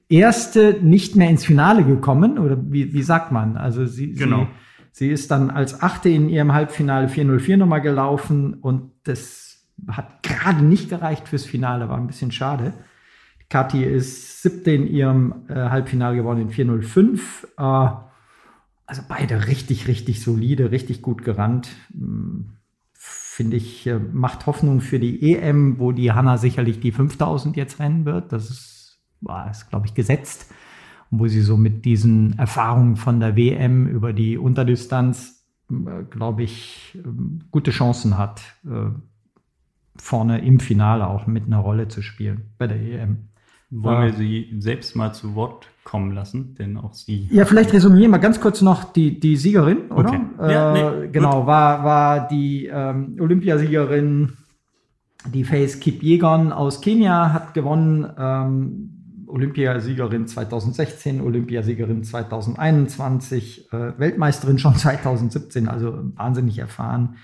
erste 0.09 0.77
nicht 0.81 1.15
mehr 1.15 1.29
ins 1.29 1.45
Finale 1.45 1.83
gekommen, 1.83 2.37
oder 2.39 2.57
wie, 2.71 2.93
wie 2.93 3.03
sagt 3.03 3.31
man? 3.31 3.57
Also 3.57 3.85
sie, 3.85 4.13
Genau. 4.13 4.47
sie, 4.91 5.05
sie 5.07 5.11
ist 5.11 5.31
dann 5.31 5.49
als 5.51 5.81
Achte 5.81 6.09
in 6.09 6.29
ihrem 6.29 6.53
Halbfinale 6.53 7.09
404 7.09 7.57
nochmal 7.57 7.81
gelaufen 7.81 8.55
und 8.55 8.91
das 9.03 9.67
hat 9.87 10.21
gerade 10.23 10.63
nicht 10.63 10.89
gereicht 10.89 11.27
fürs 11.27 11.45
Finale, 11.45 11.89
war 11.89 11.97
ein 11.97 12.07
bisschen 12.07 12.31
schade. 12.31 12.73
Kathi 13.49 13.83
ist 13.83 14.41
siebte 14.41 14.71
in 14.71 14.87
ihrem 14.87 15.45
äh, 15.49 15.55
Halbfinale 15.55 16.15
geworden 16.15 16.41
in 16.41 16.49
405. 16.49 17.47
Äh, 17.57 17.61
also 17.63 19.01
beide 19.07 19.47
richtig, 19.47 19.87
richtig 19.87 20.21
solide, 20.21 20.71
richtig 20.71 21.01
gut 21.01 21.23
gerannt. 21.23 21.69
Hm, 21.93 22.51
Finde 23.41 23.57
ich, 23.57 23.87
äh, 23.87 23.97
macht 23.97 24.45
Hoffnung 24.45 24.81
für 24.81 24.99
die 24.99 25.33
EM, 25.33 25.79
wo 25.79 25.91
die 25.91 26.11
Hanna 26.11 26.37
sicherlich 26.37 26.79
die 26.79 26.91
5000 26.91 27.57
jetzt 27.57 27.79
rennen 27.79 28.05
wird. 28.05 28.31
Das 28.31 28.51
ist, 28.51 29.01
war, 29.19 29.49
ist 29.49 29.69
glaube 29.69 29.87
ich, 29.87 29.95
gesetzt. 29.95 30.53
Und 31.09 31.19
wo 31.19 31.27
sie 31.27 31.41
so 31.41 31.57
mit 31.57 31.83
diesen 31.83 32.37
Erfahrungen 32.37 32.97
von 32.97 33.19
der 33.19 33.35
WM 33.35 33.87
über 33.87 34.13
die 34.13 34.37
Unterdistanz, 34.37 35.43
äh, 35.71 36.03
glaube 36.07 36.43
ich, 36.43 36.99
ähm, 37.03 37.45
gute 37.49 37.71
Chancen 37.71 38.19
hat, 38.19 38.41
äh, 38.63 38.91
vorne 39.95 40.45
im 40.45 40.59
Finale 40.59 41.07
auch 41.07 41.25
mit 41.25 41.47
einer 41.47 41.57
Rolle 41.57 41.87
zu 41.87 42.03
spielen 42.03 42.51
bei 42.59 42.67
der 42.67 42.79
EM. 42.79 43.29
Wollen 43.71 44.03
wir 44.03 44.13
sie 44.13 44.53
selbst 44.59 44.95
mal 44.95 45.13
zu 45.13 45.33
Wort 45.33 45.70
kommen 45.83 46.11
lassen, 46.11 46.55
denn 46.55 46.77
auch 46.77 46.93
sie. 46.93 47.27
Ja, 47.31 47.45
vielleicht 47.45 47.73
resümieren 47.73 48.11
wir 48.11 48.19
ganz 48.19 48.39
kurz 48.39 48.61
noch 48.61 48.93
die, 48.93 49.19
die 49.19 49.35
Siegerin, 49.35 49.89
oder? 49.89 50.09
Okay. 50.09 50.51
Ja, 50.51 50.75
äh, 50.75 51.01
nee, 51.01 51.07
genau, 51.11 51.47
war, 51.47 51.83
war 51.83 52.27
die 52.27 52.67
ähm, 52.67 53.17
Olympiasiegerin, 53.19 54.33
die 55.33 55.43
Faith 55.43 55.81
Kipyegon 55.81 56.51
aus 56.51 56.81
Kenia, 56.81 57.33
hat 57.33 57.53
gewonnen. 57.53 58.07
Ähm, 58.17 58.97
Olympiasiegerin 59.31 60.27
2016, 60.27 61.21
Olympiasiegerin 61.21 62.03
2021, 62.03 63.71
äh, 63.71 63.97
Weltmeisterin 63.97 64.59
schon 64.59 64.75
2017, 64.77 65.67
also 65.67 65.97
wahnsinnig 66.15 66.59
erfahren. 66.59 67.15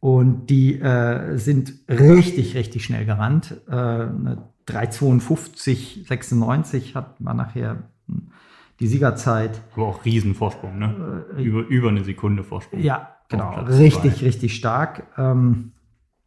Und 0.00 0.46
die 0.50 0.80
äh, 0.80 1.36
sind 1.36 1.74
richtig, 1.88 2.56
richtig 2.56 2.84
schnell 2.84 3.04
gerannt. 3.04 3.60
Äh, 3.68 3.72
eine 3.72 4.48
3,52, 4.66 6.08
96 6.08 6.94
hat 6.96 7.20
man 7.20 7.36
nachher 7.36 7.90
die 8.80 8.86
Siegerzeit. 8.86 9.60
Aber 9.74 9.86
auch 9.86 10.04
Riesenvorsprung, 10.04 10.78
ne? 10.78 11.24
Äh, 11.36 11.42
über, 11.42 11.60
über 11.60 11.88
eine 11.88 12.04
Sekunde 12.04 12.42
Vorsprung. 12.42 12.80
Ja, 12.80 13.16
genau. 13.28 13.50
Richtig, 13.60 14.16
zwei. 14.16 14.26
richtig 14.26 14.54
stark. 14.56 15.06
Ähm, 15.16 15.72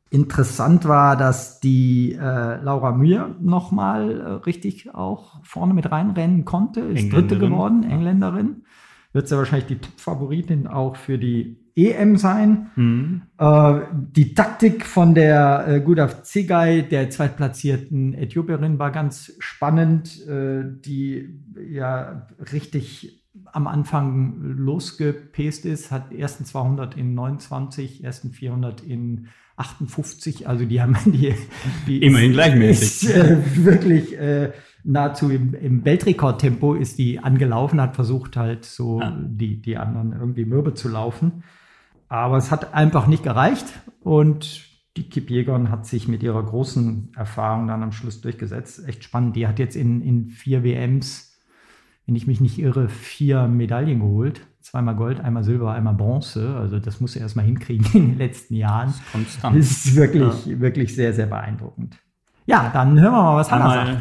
interessant 0.10 0.86
war, 0.88 1.18
dass 1.18 1.60
die 1.60 2.14
äh, 2.14 2.62
Laura 2.62 2.92
Mühr 2.92 3.36
nochmal 3.42 4.22
äh, 4.22 4.24
richtig 4.46 4.94
auch 4.96 5.44
vorne 5.44 5.74
mit 5.74 5.92
reinrennen 5.92 6.46
konnte. 6.46 6.82
Ist 6.82 7.12
Dritte 7.12 7.38
geworden, 7.38 7.84
Engländerin. 7.84 8.64
Wird 9.12 9.28
sie 9.28 9.38
wahrscheinlich 9.38 9.68
die 9.68 9.78
Top-Favoritin 9.78 10.68
auch 10.68 10.96
für 10.96 11.18
die 11.18 11.65
EM 11.76 12.16
sein. 12.18 12.68
Mhm. 12.76 13.22
Äh, 13.38 13.80
die 14.16 14.34
Taktik 14.34 14.86
von 14.86 15.14
der 15.14 15.66
äh, 15.68 15.82
Gudaf 15.82 16.24
Zigay, 16.24 16.84
der 16.84 17.10
zweitplatzierten 17.10 18.14
Äthiopierin, 18.14 18.80
war 18.80 18.92
ganz 18.92 19.34
spannend, 19.40 20.26
äh, 20.28 20.64
die 20.86 21.38
ja 21.70 22.28
richtig 22.54 23.22
am 23.52 23.68
Anfang 23.68 24.36
losgepest 24.42 25.66
ist, 25.66 25.92
hat 25.92 26.14
ersten 26.14 26.46
200 26.46 26.96
in 26.96 27.14
29, 27.14 28.04
ersten 28.04 28.32
400 28.32 28.82
in 28.82 29.28
58, 29.58 30.48
also 30.48 30.66
die 30.66 30.82
haben 30.82 30.96
die, 31.06 31.34
die 31.88 32.02
Immerhin 32.02 32.32
ist- 32.32 32.36
gleichmäßig. 32.36 33.10
Ist, 33.10 33.16
äh, 33.16 33.38
wirklich 33.66 34.18
äh, 34.18 34.52
nahezu 34.84 35.30
im, 35.30 35.54
im 35.54 35.84
Weltrekordtempo 35.84 36.74
ist 36.76 36.98
die 36.98 37.20
angelaufen, 37.20 37.82
hat 37.82 37.96
versucht 37.96 38.38
halt 38.38 38.64
so 38.66 39.02
Ah. 39.02 39.18
die, 39.26 39.62
die 39.62 39.76
anderen 39.78 40.14
irgendwie 40.14 40.46
mürbe 40.46 40.74
zu 40.74 40.88
laufen. 40.90 41.44
Aber 42.08 42.38
es 42.38 42.52
hat 42.52 42.74
einfach 42.74 43.08
nicht 43.08 43.24
gereicht 43.24 43.66
und 44.02 44.66
die 44.98 45.10
Kip 45.10 45.30
Jägern 45.30 45.70
hat 45.70 45.86
sich 45.86 46.08
mit 46.08 46.24
ihrer 46.24 46.44
großen 46.44 47.12
Erfahrung 47.16 47.68
dann 47.68 47.84
am 47.84 47.92
Schluss 47.92 48.22
durchgesetzt. 48.22 48.88
Echt 48.88 49.04
spannend. 49.04 49.36
Die 49.36 49.48
hat 49.48 49.60
jetzt 49.60 49.76
in, 49.76 50.02
in 50.02 50.30
vier 50.30 50.64
WMs, 50.64 51.38
wenn 52.06 52.16
ich 52.16 52.28
mich 52.28 52.40
nicht 52.40 52.60
irre, 52.60 52.88
vier 52.88 53.48
Medaillen 53.48 54.00
geholt. 54.00 54.42
Zweimal 54.62 54.96
Gold, 54.96 55.20
einmal 55.20 55.44
Silber, 55.44 55.74
einmal 55.74 55.96
Bronze. 55.96 56.56
Also 56.56 56.80
das 56.80 57.02
muss 57.02 57.14
sie 57.14 57.20
erstmal 57.20 57.46
hinkriegen 57.46 57.86
in 57.94 58.12
den 58.12 58.18
letzten 58.18 58.56
Jahren. 58.56 58.94
Konstant. 59.12 59.58
Das 59.58 59.72
ist 59.72 59.96
wirklich, 59.96 60.60
wirklich 60.60 60.96
sehr, 60.96 61.14
sehr 61.14 61.28
beeindruckend. 61.28 61.98
Ja, 62.46 62.70
dann 62.72 63.00
hören 63.00 63.14
wir 63.14 63.22
mal, 63.22 63.36
was 63.36 63.52
Hannah 63.52 63.86
sagt. 63.86 63.98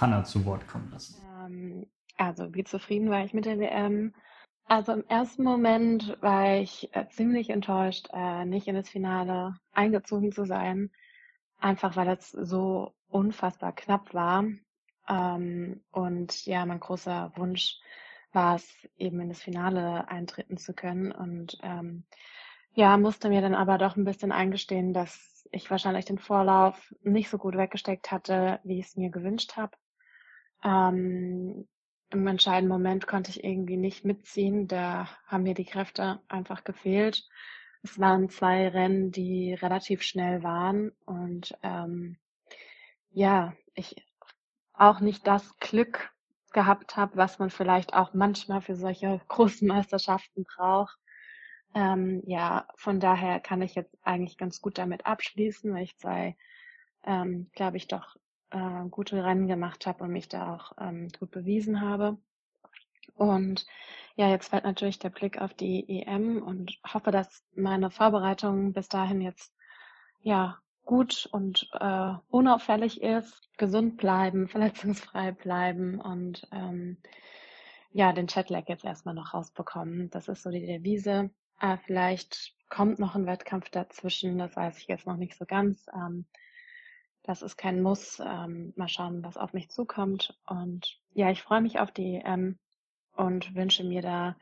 Hanna 0.00 0.24
zu 0.24 0.44
Wort 0.44 0.66
kommen 0.68 0.90
lassen. 0.92 1.16
Ähm, 1.44 1.86
also, 2.16 2.54
wie 2.54 2.64
zufrieden 2.64 3.10
war 3.10 3.24
ich 3.24 3.34
mit 3.34 3.46
der 3.46 3.58
WM? 3.58 4.12
Also 4.68 4.92
im 4.92 5.04
ersten 5.06 5.44
Moment 5.44 6.20
war 6.20 6.56
ich 6.56 6.92
äh, 6.92 7.06
ziemlich 7.08 7.50
enttäuscht, 7.50 8.08
äh, 8.12 8.44
nicht 8.44 8.66
in 8.66 8.74
das 8.74 8.88
Finale 8.88 9.54
eingezogen 9.72 10.32
zu 10.32 10.44
sein, 10.44 10.90
einfach 11.58 11.94
weil 11.94 12.08
es 12.08 12.30
so 12.32 12.92
unfassbar 13.08 13.72
knapp 13.72 14.12
war. 14.12 14.44
Ähm, 15.08 15.84
und 15.92 16.46
ja, 16.46 16.66
mein 16.66 16.80
großer 16.80 17.32
Wunsch 17.36 17.78
war 18.32 18.56
es, 18.56 18.68
eben 18.98 19.20
in 19.20 19.28
das 19.28 19.40
Finale 19.40 20.08
eintreten 20.08 20.56
zu 20.56 20.74
können. 20.74 21.12
Und 21.12 21.58
ähm, 21.62 22.04
ja, 22.74 22.96
musste 22.96 23.28
mir 23.28 23.42
dann 23.42 23.54
aber 23.54 23.78
doch 23.78 23.96
ein 23.96 24.04
bisschen 24.04 24.32
eingestehen, 24.32 24.92
dass 24.92 25.46
ich 25.52 25.70
wahrscheinlich 25.70 26.06
den 26.06 26.18
Vorlauf 26.18 26.92
nicht 27.02 27.30
so 27.30 27.38
gut 27.38 27.56
weggesteckt 27.56 28.10
hatte, 28.10 28.58
wie 28.64 28.80
ich 28.80 28.86
es 28.86 28.96
mir 28.96 29.10
gewünscht 29.10 29.56
habe. 29.56 29.76
Ähm, 30.64 31.68
Im 32.10 32.26
entscheidenden 32.26 32.68
Moment 32.72 33.06
konnte 33.06 33.30
ich 33.30 33.42
irgendwie 33.44 33.76
nicht 33.76 34.04
mitziehen. 34.04 34.68
Da 34.68 35.08
haben 35.26 35.42
mir 35.42 35.54
die 35.54 35.64
Kräfte 35.64 36.20
einfach 36.28 36.64
gefehlt. 36.64 37.28
Es 37.82 37.98
waren 37.98 38.28
zwei 38.30 38.68
Rennen, 38.68 39.12
die 39.12 39.54
relativ 39.54 40.02
schnell 40.02 40.42
waren 40.42 40.92
und 41.04 41.56
ähm, 41.62 42.18
ja, 43.10 43.54
ich 43.74 43.96
auch 44.72 45.00
nicht 45.00 45.26
das 45.26 45.56
Glück 45.58 46.10
gehabt 46.52 46.96
habe, 46.96 47.16
was 47.16 47.38
man 47.38 47.50
vielleicht 47.50 47.94
auch 47.94 48.14
manchmal 48.14 48.60
für 48.60 48.76
solche 48.76 49.20
großen 49.28 49.66
Meisterschaften 49.66 50.44
braucht. 50.44 50.96
Ähm, 51.74 52.22
ja, 52.26 52.66
von 52.76 53.00
daher 53.00 53.40
kann 53.40 53.62
ich 53.62 53.74
jetzt 53.74 53.96
eigentlich 54.02 54.38
ganz 54.38 54.60
gut 54.60 54.78
damit 54.78 55.06
abschließen, 55.06 55.72
weil 55.74 55.84
ich 55.84 55.96
zwei, 55.98 56.36
ähm, 57.04 57.50
glaube 57.54 57.76
ich, 57.76 57.88
doch 57.88 58.16
äh, 58.50 58.88
gute 58.90 59.22
Rennen 59.24 59.48
gemacht 59.48 59.86
habe 59.86 60.04
und 60.04 60.10
mich 60.10 60.28
da 60.28 60.54
auch 60.54 60.72
ähm, 60.80 61.08
gut 61.18 61.30
bewiesen 61.30 61.80
habe. 61.80 62.18
Und 63.14 63.66
ja, 64.16 64.28
jetzt 64.28 64.48
fällt 64.48 64.64
natürlich 64.64 64.98
der 64.98 65.10
Blick 65.10 65.40
auf 65.40 65.54
die 65.54 65.88
EM 65.88 66.42
und 66.42 66.78
hoffe, 66.92 67.10
dass 67.10 67.44
meine 67.54 67.90
Vorbereitung 67.90 68.72
bis 68.72 68.88
dahin 68.88 69.20
jetzt 69.20 69.54
ja 70.20 70.58
gut 70.84 71.28
und 71.32 71.68
äh, 71.78 72.14
unauffällig 72.28 73.02
ist, 73.02 73.48
gesund 73.58 73.96
bleiben, 73.96 74.48
verletzungsfrei 74.48 75.32
bleiben 75.32 76.00
und 76.00 76.46
ähm, 76.52 76.98
ja, 77.92 78.12
den 78.12 78.26
Chatlag 78.26 78.68
jetzt 78.68 78.84
erstmal 78.84 79.14
noch 79.14 79.32
rausbekommen. 79.32 80.10
Das 80.10 80.28
ist 80.28 80.42
so 80.42 80.50
die 80.50 80.66
Devise. 80.66 81.30
Äh, 81.60 81.78
vielleicht 81.84 82.54
kommt 82.68 82.98
noch 82.98 83.14
ein 83.14 83.26
Wettkampf 83.26 83.70
dazwischen, 83.70 84.38
das 84.38 84.54
weiß 84.56 84.78
ich 84.78 84.86
jetzt 84.86 85.06
noch 85.06 85.16
nicht 85.16 85.36
so 85.36 85.46
ganz. 85.46 85.86
Ähm, 85.94 86.26
das 87.26 87.42
ist 87.42 87.56
kein 87.56 87.82
Muss. 87.82 88.20
Ähm, 88.24 88.72
mal 88.76 88.88
schauen, 88.88 89.22
was 89.24 89.36
auf 89.36 89.52
mich 89.52 89.68
zukommt. 89.68 90.38
Und 90.46 90.98
ja, 91.12 91.30
ich 91.30 91.42
freue 91.42 91.60
mich 91.60 91.80
auf 91.80 91.90
die 91.90 92.16
EM 92.16 92.58
und 93.14 93.54
wünsche 93.54 93.84
mir 93.84 94.02
da 94.02 94.36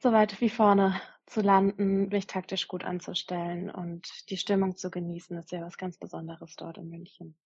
so 0.00 0.12
weit 0.12 0.40
wie 0.40 0.50
vorne 0.50 1.00
zu 1.26 1.42
landen, 1.42 2.08
mich 2.08 2.26
taktisch 2.26 2.68
gut 2.68 2.84
anzustellen 2.84 3.70
und 3.70 4.08
die 4.30 4.38
Stimmung 4.38 4.76
zu 4.76 4.90
genießen, 4.90 5.36
ist 5.36 5.52
ja 5.52 5.60
was 5.60 5.76
ganz 5.76 5.98
Besonderes 5.98 6.56
dort 6.56 6.78
in 6.78 6.88
München. 6.88 7.36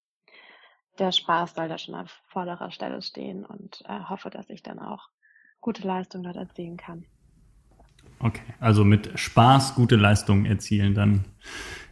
Der 0.98 1.10
Spaß 1.10 1.54
soll 1.54 1.68
da 1.68 1.78
schon 1.78 1.94
auf 1.94 2.10
vorderer 2.28 2.70
Stelle 2.70 3.02
stehen 3.02 3.44
und 3.44 3.82
äh, 3.86 4.00
hoffe, 4.08 4.30
dass 4.30 4.50
ich 4.50 4.62
dann 4.62 4.78
auch 4.78 5.08
gute 5.60 5.86
Leistung 5.86 6.22
dort 6.22 6.36
erzielen 6.36 6.76
kann. 6.76 7.06
Okay, 8.18 8.54
also 8.60 8.84
mit 8.84 9.18
Spaß 9.18 9.74
gute 9.74 9.96
Leistungen 9.96 10.44
erzielen 10.44 10.94
dann 10.94 11.24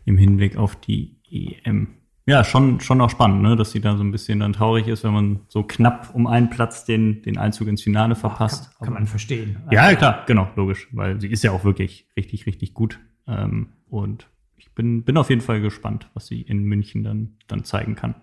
im 0.04 0.18
Hinblick 0.18 0.56
auf 0.56 0.76
die 0.76 1.20
EM. 1.30 2.00
Ja, 2.31 2.45
schon, 2.45 2.79
schon 2.79 3.01
auch 3.01 3.11
spannend, 3.11 3.43
ne? 3.43 3.57
dass 3.57 3.73
sie 3.73 3.81
da 3.81 3.97
so 3.97 4.05
ein 4.05 4.12
bisschen 4.12 4.38
dann 4.38 4.53
traurig 4.53 4.87
ist, 4.87 5.03
wenn 5.03 5.12
man 5.12 5.40
so 5.49 5.64
knapp 5.64 6.14
um 6.14 6.29
einen 6.29 6.49
Platz 6.49 6.85
den, 6.85 7.23
den 7.23 7.37
Einzug 7.38 7.66
ins 7.66 7.83
Finale 7.83 8.14
verpasst. 8.14 8.71
Kann, 8.79 8.85
kann 8.85 8.95
man 8.95 9.07
verstehen. 9.09 9.57
Ja, 9.73 9.93
klar, 9.97 10.23
genau, 10.29 10.47
logisch, 10.55 10.87
weil 10.93 11.21
sie 11.21 11.27
ist 11.27 11.43
ja 11.43 11.51
auch 11.51 11.64
wirklich 11.64 12.07
richtig, 12.16 12.47
richtig 12.47 12.73
gut. 12.73 13.01
Ähm, 13.27 13.71
und 13.88 14.29
ich 14.59 14.73
bin, 14.77 15.03
bin 15.03 15.16
auf 15.16 15.29
jeden 15.29 15.40
Fall 15.40 15.61
gespannt, 15.61 16.09
was 16.14 16.29
sie 16.29 16.40
in 16.40 16.62
München 16.62 17.03
dann, 17.03 17.35
dann 17.49 17.64
zeigen 17.64 17.97
kann. 17.97 18.14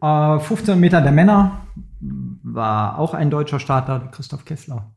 Äh, 0.00 0.40
15 0.40 0.80
Meter 0.80 1.02
der 1.02 1.12
Männer 1.12 1.66
war 2.00 2.98
auch 2.98 3.12
ein 3.12 3.28
deutscher 3.28 3.60
Starter, 3.60 4.08
Christoph 4.12 4.46
Kessler, 4.46 4.94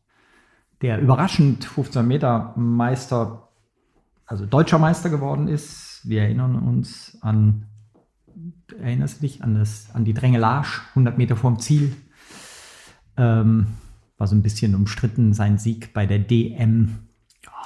der 0.82 1.01
überraschend 1.01 1.65
15 1.65 2.08
Meter 2.08 2.53
Meister, 2.56 3.49
also 4.25 4.45
deutscher 4.45 4.79
Meister 4.79 5.10
geworden 5.10 5.49
ist 5.49 5.82
wir 6.05 6.23
erinnern 6.23 6.55
uns 6.55 7.17
an, 7.21 7.65
erinnerst 8.79 9.17
du 9.17 9.21
dich, 9.21 9.43
an, 9.43 9.55
das, 9.55 9.89
an 9.93 10.05
die 10.05 10.13
Drängelage, 10.13 10.81
100 10.89 11.17
Meter 11.17 11.35
vorm 11.35 11.59
Ziel. 11.59 11.95
Ähm, 13.17 13.67
war 14.17 14.27
so 14.27 14.35
ein 14.35 14.41
bisschen 14.41 14.75
umstritten, 14.75 15.33
sein 15.33 15.57
Sieg 15.57 15.93
bei 15.93 16.05
der 16.05 16.19
DM. 16.19 16.99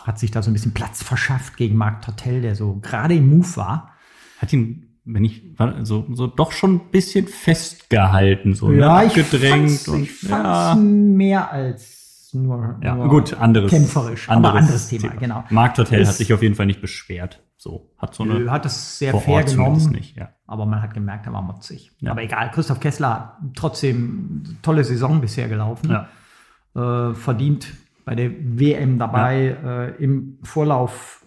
Hat 0.04 0.20
sich 0.20 0.32
da 0.32 0.42
so 0.42 0.50
ein 0.50 0.54
bisschen 0.54 0.74
Platz 0.74 1.04
verschafft 1.04 1.58
gegen 1.58 1.76
Marc 1.76 2.02
Tortel, 2.02 2.42
der 2.42 2.56
so 2.56 2.80
gerade 2.82 3.16
im 3.16 3.30
Move 3.30 3.56
war. 3.58 3.92
Hat 4.40 4.54
ihn, 4.54 5.00
wenn 5.04 5.26
ich, 5.26 5.44
so, 5.84 6.08
so 6.14 6.28
doch 6.28 6.52
schon 6.52 6.76
ein 6.76 6.92
bisschen 6.92 7.28
festgehalten, 7.28 8.56
so 8.56 8.70
ne? 8.70 8.80
ja, 8.80 9.02
ne? 9.02 9.08
ich 9.08 9.14
gedrängt. 9.14 9.88
und, 9.88 10.04
ich 10.04 10.24
ja. 10.24 10.76
mehr 10.76 11.52
als 11.52 12.30
nur, 12.34 12.80
ja, 12.84 12.96
nur 12.96 13.10
gut, 13.10 13.34
anderes, 13.34 13.72
kämpferisch, 13.72 14.30
anderes, 14.30 14.50
aber 14.50 14.60
anderes 14.60 14.88
Thema, 14.90 15.10
Thema. 15.10 15.16
genau. 15.16 15.44
Marc 15.50 15.78
Hotel 15.78 16.06
hat 16.06 16.16
sich 16.16 16.34
auf 16.34 16.42
jeden 16.42 16.56
Fall 16.56 16.66
nicht 16.66 16.82
beschwert. 16.82 17.42
So, 17.68 17.90
hat 17.98 18.16
so 18.16 18.24
eine. 18.24 18.50
Hat 18.50 18.66
es 18.66 18.98
sehr 18.98 19.14
fair 19.18 19.44
genommen, 19.44 19.92
nicht, 19.92 20.16
ja. 20.16 20.30
aber 20.46 20.66
man 20.66 20.82
hat 20.82 20.94
gemerkt, 20.94 21.26
er 21.26 21.34
war 21.34 21.42
motzig. 21.42 21.92
Ja. 22.00 22.12
Aber 22.12 22.24
egal, 22.24 22.50
Christoph 22.52 22.80
Kessler 22.80 23.38
trotzdem 23.56 24.44
tolle 24.62 24.86
Saison 24.86 25.20
bisher 25.20 25.50
gelaufen. 25.50 25.90
Ja. 25.92 27.10
Äh, 27.10 27.14
verdient 27.14 27.74
bei 28.06 28.16
der 28.16 28.32
WM 28.32 29.00
dabei, 29.00 29.58
äh, 29.66 30.02
im 30.02 30.40
Vorlauf 30.44 31.26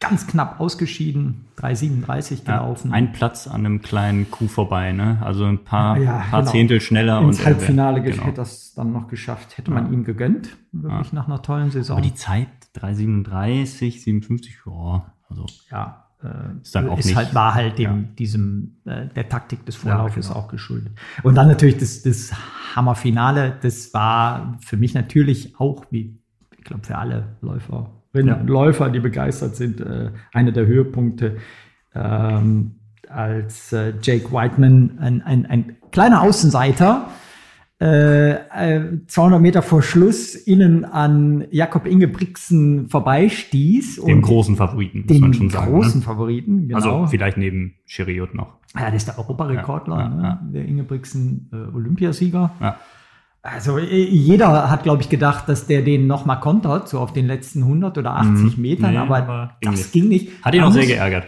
ganz 0.00 0.26
knapp 0.26 0.60
ausgeschieden, 0.60 1.46
3,37 1.56 2.44
gelaufen. 2.44 2.92
Ein 2.92 3.12
Platz 3.12 3.48
an 3.48 3.64
einem 3.64 3.80
kleinen 3.80 4.30
Kuh 4.30 4.48
vorbei, 4.48 4.92
ne? 4.92 5.18
Also 5.22 5.46
ein 5.46 5.64
paar, 5.64 5.98
paar 5.98 6.40
genau. 6.40 6.52
Zehntel 6.52 6.82
schneller. 6.82 7.22
Ins 7.22 7.38
und 7.38 7.46
Halbfinale 7.46 8.02
genau. 8.02 8.24
hätte 8.24 8.36
das 8.36 8.74
dann 8.74 8.92
noch 8.92 9.08
geschafft, 9.08 9.56
hätte 9.56 9.70
man 9.70 9.90
ihm 9.94 10.04
gegönnt, 10.04 10.58
wirklich 10.72 11.14
nach 11.14 11.26
einer 11.26 11.40
tollen 11.40 11.70
Saison. 11.70 11.96
Aber 11.96 12.06
die 12.06 12.14
Zeit 12.14 12.48
3,37, 12.76 14.02
57, 14.02 14.58
ja, 14.66 15.14
also. 15.30 15.46
Ja, 15.70 16.06
äh, 16.22 16.60
ist, 16.60 16.74
dann 16.74 16.88
auch 16.88 16.98
ist 16.98 17.06
nicht, 17.06 17.16
halt, 17.16 17.34
war 17.34 17.54
halt 17.54 17.78
dem, 17.78 18.14
diesem, 18.16 18.76
äh, 18.84 19.06
der 19.06 19.28
Taktik 19.28 19.64
des 19.64 19.76
Vorlaufes 19.76 20.28
genau. 20.28 20.40
auch 20.40 20.48
geschuldet. 20.48 20.92
Und 21.22 21.34
dann 21.36 21.48
natürlich 21.48 21.78
das, 21.78 22.02
das 22.02 22.32
Hammerfinale, 22.76 23.56
das 23.62 23.94
war 23.94 24.58
für 24.60 24.76
mich 24.76 24.92
natürlich 24.94 25.58
auch, 25.58 25.86
wie 25.90 26.18
ich 26.58 26.64
glaube 26.64 26.84
für 26.84 26.98
alle 26.98 27.36
Läufer 27.40 27.90
ja. 28.14 28.40
Läufer, 28.44 28.90
die 28.90 29.00
begeistert 29.00 29.56
sind, 29.56 29.80
äh, 29.80 30.10
einer 30.32 30.52
der 30.52 30.66
Höhepunkte, 30.66 31.36
ähm, 31.94 32.76
als 33.08 33.72
äh, 33.72 33.94
Jake 34.02 34.32
Whiteman, 34.32 34.98
ein, 34.98 35.22
ein, 35.22 35.46
ein 35.46 35.76
kleiner 35.90 36.22
Außenseiter, 36.22 37.08
äh, 37.80 38.98
200 39.06 39.40
Meter 39.40 39.62
vor 39.62 39.82
Schluss 39.82 40.34
innen 40.34 40.84
an 40.84 41.46
Jakob 41.50 41.86
Ingebrigtsen 41.86 42.88
vorbeistieß. 42.90 44.02
Dem 44.04 44.20
großen 44.20 44.56
Favoriten, 44.56 45.06
muss 45.08 45.18
man 45.18 45.32
schon 45.32 45.48
sagen. 45.48 45.72
Dem 45.72 45.80
großen 45.80 46.00
ne? 46.00 46.04
Favoriten, 46.06 46.68
genau. 46.68 46.76
Also 46.76 47.06
vielleicht 47.06 47.38
neben 47.38 47.76
Cheriot 47.86 48.34
noch. 48.34 48.58
Ja, 48.74 48.86
der 48.86 48.94
ist 48.94 49.08
der 49.08 49.18
Europarekordler, 49.18 49.98
ja, 49.98 50.08
ne? 50.08 50.22
ja. 50.22 50.40
der 50.52 50.64
Ingebrigtsen 50.66 51.48
äh, 51.52 51.74
Olympiasieger. 51.74 52.50
Ja. 52.60 52.76
Also 53.42 53.78
jeder 53.78 54.70
hat, 54.70 54.82
glaube 54.82 55.00
ich, 55.00 55.08
gedacht, 55.08 55.48
dass 55.48 55.66
der 55.66 55.80
den 55.80 56.06
noch 56.06 56.26
mal 56.26 56.36
kontert, 56.36 56.86
so 56.90 56.98
auf 56.98 57.14
den 57.14 57.26
letzten 57.26 57.62
100 57.62 57.96
oder 57.96 58.16
80 58.16 58.58
Mhm. 58.58 58.62
Metern, 58.62 58.90
Nee, 58.92 58.98
aber, 58.98 59.16
aber 59.16 59.50
ging 59.62 59.70
das 59.70 59.80
nicht. 59.80 59.92
ging 59.92 60.08
nicht. 60.08 60.44
Hat 60.44 60.54
ihn 60.54 60.62
auch 60.62 60.72
sehr 60.72 60.84
geärgert. 60.84 61.24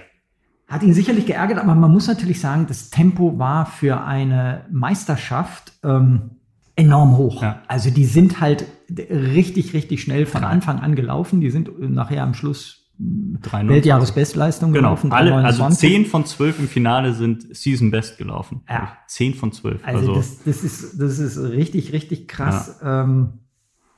Hat 0.68 0.82
ihn 0.82 0.92
sicherlich 0.92 1.24
geärgert, 1.24 1.58
aber 1.58 1.74
man 1.74 1.90
muss 1.90 2.08
natürlich 2.08 2.40
sagen, 2.40 2.66
das 2.68 2.90
Tempo 2.90 3.38
war 3.38 3.64
für 3.64 4.02
eine 4.04 4.66
Meisterschaft 4.70 5.72
ähm, 5.82 6.32
enorm 6.76 7.16
hoch. 7.16 7.42
Ja. 7.42 7.62
Also 7.68 7.90
die 7.90 8.04
sind 8.04 8.40
halt 8.40 8.64
richtig, 9.10 9.74
richtig 9.74 10.02
schnell 10.02 10.26
von. 10.26 10.44
Anfang 10.44 10.80
an 10.80 10.94
gelaufen. 10.94 11.40
Die 11.40 11.50
sind 11.50 11.70
nachher 11.80 12.22
am 12.22 12.34
Schluss 12.34 12.78
3,29. 13.00 13.68
Weltjahresbestleistung 13.68 14.72
Genau, 14.72 14.88
gelaufen. 14.90 15.12
alle, 15.12 15.34
also 15.34 15.64
3,29. 15.64 15.70
10 15.78 16.06
von 16.06 16.24
12 16.26 16.58
im 16.60 16.68
Finale 16.68 17.14
sind 17.14 17.54
Season 17.56 17.90
Best 17.90 18.18
gelaufen. 18.18 18.62
Ja. 18.68 18.96
10 19.06 19.34
von 19.34 19.52
12. 19.52 19.80
Also, 19.84 19.98
Also, 19.98 20.14
das, 20.14 20.44
das, 20.44 20.62
ist, 20.62 21.00
das 21.00 21.18
ist 21.18 21.38
richtig, 21.38 21.92
richtig 21.92 22.28
krass. 22.28 22.80
Ähm, 22.84 23.40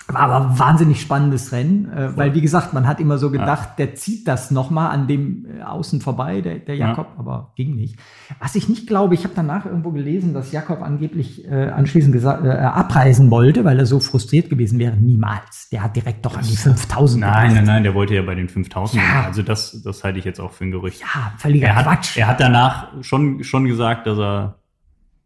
war 0.08 0.20
aber 0.20 0.50
ein 0.50 0.58
wahnsinnig 0.58 1.00
spannendes 1.00 1.50
Rennen, 1.52 1.90
äh, 1.90 2.16
weil 2.16 2.34
wie 2.34 2.40
gesagt, 2.42 2.74
man 2.74 2.86
hat 2.86 3.00
immer 3.00 3.16
so 3.18 3.30
gedacht, 3.30 3.78
der 3.78 3.94
zieht 3.94 4.28
das 4.28 4.50
nochmal 4.50 4.90
an 4.90 5.06
dem 5.06 5.46
äh, 5.46 5.62
Außen 5.62 6.00
vorbei, 6.02 6.40
der, 6.42 6.58
der 6.58 6.74
Ja. 6.76 6.88
Jakob, 6.88 7.08
aber 7.16 7.52
ging 7.56 7.74
nicht. 7.74 7.96
Was 8.38 8.54
ich 8.54 8.68
nicht 8.68 8.86
glaube, 8.86 9.14
ich 9.14 9.24
habe 9.24 9.32
danach 9.34 9.64
irgendwo 9.64 9.92
gelesen, 9.92 10.34
dass 10.34 10.52
Jakob 10.52 10.82
angeblich 10.82 11.46
äh, 11.50 11.68
anschließend 11.70 12.12
gesagt, 12.12 12.44
äh, 12.44 12.50
abreisen 12.50 13.30
wollte, 13.30 13.64
weil 13.64 13.78
er 13.78 13.86
so 13.86 13.98
frustriert 14.00 14.50
gewesen 14.50 14.78
wäre. 14.78 14.96
Niemals. 14.96 15.68
Der 15.70 15.82
hat 15.82 15.96
direkt 15.96 16.26
doch 16.26 16.36
an 16.36 16.44
die 16.44 16.56
5000 16.56 17.20
nein, 17.22 17.32
gedacht. 17.32 17.54
nein, 17.54 17.64
nein, 17.64 17.82
der 17.84 17.94
wollte 17.94 18.14
ja 18.14 18.22
bei 18.22 18.34
den 18.34 18.48
5000. 18.48 19.02
Ja. 19.02 19.24
Also 19.24 19.42
das, 19.42 19.82
das 19.82 20.04
halte 20.04 20.18
ich 20.18 20.24
jetzt 20.26 20.40
auch 20.40 20.52
für 20.52 20.64
ein 20.64 20.70
Gerücht. 20.70 21.00
Ja, 21.00 21.32
völliger 21.38 21.68
er 21.68 21.76
hat, 21.76 21.84
Quatsch. 21.86 22.16
Er 22.18 22.26
hat 22.26 22.40
danach 22.40 22.88
schon, 23.02 23.42
schon 23.42 23.64
gesagt, 23.64 24.06
dass 24.06 24.18
er 24.18 24.58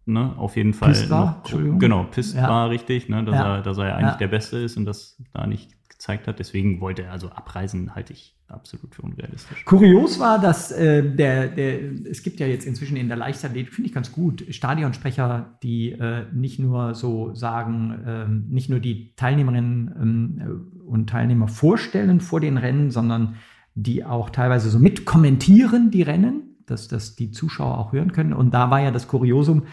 ne, 0.09 0.35
auf 0.37 0.57
jeden 0.57 0.73
Fall 0.75 0.91
Pisst 0.91 1.11
war? 1.11 1.43
noch, 1.53 1.79
genau, 1.79 2.05
pisst 2.11 2.35
Ja. 2.37 2.49
war 2.49 2.71
richtig, 2.71 3.09
ne, 3.09 3.25
dass, 3.25 3.35
Ja. 3.37 3.57
er, 3.57 3.63
dass 3.63 3.79
er 3.79 3.97
eigentlich 3.97 4.13
Ja. 4.13 4.17
der 4.19 4.29
Beste 4.29 4.59
ist 4.59 4.77
und 4.77 4.85
das 4.85 5.23
da 5.33 5.47
nicht 5.47 5.71
gezeigt 5.89 6.27
hat. 6.29 6.39
Deswegen 6.39 6.81
wollte 6.81 7.03
er 7.03 7.13
also 7.13 7.29
abreisen, 7.31 7.95
halte 7.95 8.13
ich 8.13 8.35
absolut 8.49 8.95
für 8.95 9.03
unrealistisch. 9.03 9.65
Kurios 9.67 10.19
war, 10.19 10.41
dass 10.41 10.73
äh, 10.73 11.03
der, 11.03 11.49
der, 11.49 11.81
es 12.11 12.23
gibt 12.23 12.41
ja 12.41 12.47
jetzt 12.47 12.67
inzwischen 12.67 12.97
in 12.97 13.09
der 13.09 13.17
Leichtathletik, 13.17 13.75
finde 13.75 13.89
ich 13.89 13.95
ganz 13.95 14.11
gut, 14.13 14.45
Stadionsprecher, 14.49 15.59
die 15.63 15.93
äh, 15.93 16.25
nicht 16.33 16.59
nur 16.59 16.95
so 16.95 17.35
sagen, 17.35 17.99
ähm, 18.07 18.47
nicht 18.49 18.71
nur 18.71 18.81
die 18.81 19.13
Teilnehmerinnen 19.17 19.95
ähm, 20.01 20.73
und 20.87 21.11
Teilnehmer 21.11 21.49
vorstellen 21.49 22.21
vor 22.21 22.41
den 22.41 22.57
Rennen, 22.57 22.91
sondern 22.91 23.35
die 23.75 24.05
auch 24.05 24.31
teilweise 24.31 24.71
so 24.71 24.79
mitkommentieren 24.79 25.91
die 25.91 26.03
Rennen, 26.03 26.57
dass, 26.67 26.89
dass 26.89 27.17
die 27.17 27.31
Zuschauer 27.31 27.77
auch 27.79 27.93
hören 27.93 28.13
können. 28.13 28.33
Und 28.33 28.53
da 28.55 28.71
war 28.71 28.81
ja 28.81 28.91
das 28.91 29.09
Kuriosum, 29.09 29.65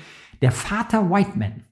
der 0.42 0.52
Vater 0.52 1.10
Whiteman 1.10 1.64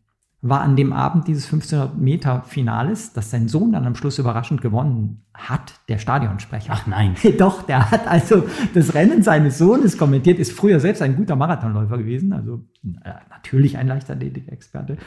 war 0.43 0.59
an 0.59 0.75
dem 0.75 0.91
Abend 0.91 1.29
dieses 1.29 1.45
1500 1.45 1.97
Meter 1.97 2.43
Finales, 2.45 3.13
das 3.13 3.31
sein 3.31 3.47
Sohn 3.47 3.71
dann 3.71 3.87
am 3.87 3.95
Schluss 3.95 4.19
überraschend 4.19 4.61
gewonnen 4.61 5.23
hat, 5.33 5.79
der 5.87 5.99
Stadionsprecher. 5.99 6.73
Ach 6.75 6.85
nein. 6.85 7.15
Doch, 7.37 7.63
der 7.63 7.89
hat 7.89 8.05
also 8.07 8.43
das 8.73 8.93
Rennen 8.93 9.23
seines 9.23 9.57
Sohnes 9.57 9.97
kommentiert, 9.97 10.39
ist 10.39 10.51
früher 10.51 10.81
selbst 10.81 11.01
ein 11.01 11.15
guter 11.15 11.37
Marathonläufer 11.37 11.97
gewesen, 11.97 12.33
also 12.33 12.65
äh, 12.83 13.11
natürlich 13.29 13.77
ein 13.77 13.87
Leichtathletik-Experte 13.87 14.97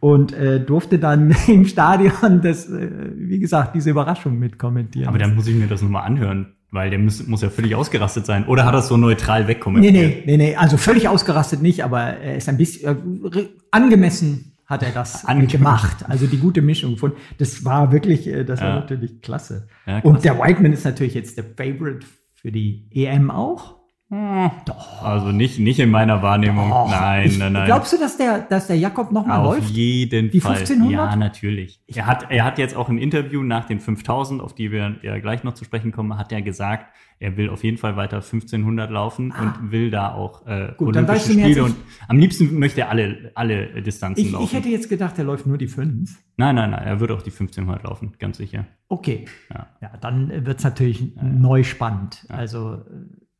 und 0.00 0.32
äh, 0.32 0.60
durfte 0.60 0.98
dann 0.98 1.36
im 1.46 1.66
Stadion 1.66 2.40
das, 2.40 2.70
äh, 2.70 3.12
wie 3.16 3.38
gesagt, 3.38 3.74
diese 3.74 3.90
Überraschung 3.90 4.38
mit 4.38 4.58
kommentieren. 4.58 5.08
Aber 5.08 5.18
dann 5.18 5.34
muss 5.34 5.46
ich 5.46 5.54
mir 5.54 5.66
das 5.66 5.82
nochmal 5.82 6.06
anhören, 6.06 6.55
weil 6.76 6.90
der 6.90 7.00
muss, 7.00 7.26
muss 7.26 7.42
ja 7.42 7.50
völlig 7.50 7.74
ausgerastet 7.74 8.24
sein. 8.26 8.46
Oder 8.46 8.64
hat 8.64 8.74
er 8.74 8.78
es 8.78 8.88
so 8.88 8.96
neutral 8.96 9.42
nee, 9.42 9.48
wegkommentiert? 9.48 9.94
nee, 9.94 10.22
nee, 10.26 10.36
nee, 10.36 10.54
also 10.56 10.76
völlig 10.76 11.08
ausgerastet 11.08 11.60
nicht, 11.62 11.82
aber 11.82 12.00
er 12.00 12.36
ist 12.36 12.48
ein 12.48 12.56
bisschen 12.56 13.24
äh, 13.32 13.46
angemessen 13.72 14.52
hat 14.66 14.82
er 14.82 14.90
das 14.90 15.24
Angemessen. 15.24 15.58
gemacht. 15.58 15.96
Also 16.08 16.26
die 16.26 16.38
gute 16.38 16.60
Mischung 16.60 16.92
gefunden. 16.94 17.16
Das 17.38 17.64
war 17.64 17.92
wirklich, 17.92 18.26
äh, 18.26 18.44
das 18.44 18.60
war 18.60 18.68
Ja. 18.70 18.74
natürlich 18.80 19.20
klasse. 19.22 19.68
Ja, 19.86 20.00
Und 20.00 20.14
krass. 20.14 20.22
der 20.22 20.38
Whiteman 20.40 20.72
ist 20.72 20.84
natürlich 20.84 21.14
jetzt 21.14 21.36
der 21.36 21.44
Favorite 21.44 22.04
für 22.34 22.50
die 22.50 22.88
EM 22.92 23.30
auch. 23.30 23.75
Doch. 24.08 25.02
Also 25.02 25.32
nicht, 25.32 25.58
nicht 25.58 25.80
in 25.80 25.90
meiner 25.90 26.22
Wahrnehmung. 26.22 26.70
Doch. 26.70 26.88
Nein, 26.90 27.26
Ich- 27.26 27.38
nein, 27.38 27.52
nein. 27.52 27.66
Glaubst 27.66 27.92
du, 27.92 27.98
dass 27.98 28.16
der, 28.16 28.40
dass 28.40 28.68
der 28.68 28.76
Jakob 28.78 29.10
nochmal 29.10 29.40
Auf 29.40 29.56
läuft? 29.56 29.70
jeden 29.70 30.30
Die 30.30 30.40
Fall. 30.40 30.52
1500? 30.56 30.92
Ja, 31.10 31.16
natürlich. 31.16 31.80
Er 31.88 32.06
hat, 32.06 32.30
er 32.30 32.44
hat 32.44 32.58
jetzt 32.58 32.76
auch 32.76 32.88
im 32.88 32.98
Interview 32.98 33.42
nach 33.42 33.64
den 33.64 33.80
5000, 33.80 34.40
auf 34.40 34.54
die 34.54 34.70
wir 34.70 34.96
ja 35.02 35.18
gleich 35.18 35.42
noch 35.42 35.54
zu 35.54 35.64
sprechen 35.64 35.90
kommen, 35.90 36.16
hat 36.16 36.30
er 36.30 36.40
gesagt, 36.42 36.94
er 37.18 37.36
will 37.36 37.48
auf 37.50 37.64
jeden 37.64 37.78
Fall 37.78 37.96
weiter 37.96 38.18
1500 38.18 38.90
laufen 38.90 39.32
und 39.32 39.72
will 39.72 39.90
da 39.90 40.12
auch 40.14 40.46
äh, 40.46 40.50
Ah. 40.68 40.72
Gut, 40.76 40.94
dann 40.94 41.08
weißt 41.08 41.28
du 41.30 41.34
mir 41.34 41.44
Spiele 41.46 41.60
jetzt 41.60 41.64
und 41.64 41.76
am 42.08 42.18
liebsten 42.18 42.58
möchte 42.58 42.82
er 42.82 42.90
alle, 42.90 43.32
alle 43.34 43.82
Distanzen 43.82 44.24
Ich, 44.24 44.32
laufen. 44.32 44.44
ich 44.44 44.52
hätte 44.54 44.68
jetzt 44.68 44.88
gedacht, 44.88 45.18
er 45.18 45.24
läuft 45.24 45.46
nur 45.46 45.58
die 45.58 45.66
5. 45.66 46.16
nein, 46.36 46.54
nein, 46.54 46.70
nein, 46.70 46.82
er 46.84 47.00
wird 47.00 47.10
auch 47.10 47.22
die 47.22 47.30
1500 47.30 47.82
laufen, 47.84 48.12
ganz 48.18 48.36
sicher. 48.36 48.66
Okay. 48.88 49.24
Ja. 49.52 49.66
Ja, 49.80 49.90
dann 50.00 50.28
wird 50.46 50.58
es 50.58 50.64
natürlich 50.64 51.12
neu 51.20 51.62
spannend. 51.64 52.24
Also, 52.28 52.74
äh, 52.74 52.78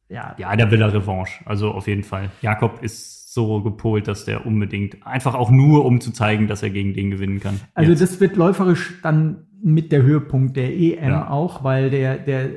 ja. 0.09 0.35
Ja, 0.38 0.55
da 0.57 0.71
will 0.71 0.81
er 0.81 0.92
Revanche. 0.92 1.40
Also 1.45 1.71
auf 1.73 1.87
jeden 1.88 2.03
Fall. 2.05 2.31
Jakob 2.42 2.83
ist 2.83 3.33
so 3.35 3.61
gepolt, 3.62 4.09
dass 4.09 4.25
der 4.25 4.47
unbedingt, 4.47 5.07
einfach 5.07 5.35
auch 5.35 5.51
nur, 5.51 5.85
um 5.85 6.01
zu 6.01 6.11
zeigen, 6.12 6.47
dass 6.49 6.62
er 6.62 6.71
gegen 6.71 6.95
den 6.95 7.11
gewinnen 7.11 7.40
kann. 7.40 7.61
Also 7.75 7.90
Jetzt. 7.90 8.01
das 8.01 8.21
wird 8.21 8.37
läuferisch 8.37 8.95
dann 9.03 9.47
mit 9.62 9.92
der 9.92 10.03
Höhepunkt 10.03 10.57
der 10.57 10.75
EM 10.75 11.11
Ja. 11.11 11.31
auch, 11.31 11.62
weil 11.64 11.90
der, 11.90 12.16
der, 12.19 12.49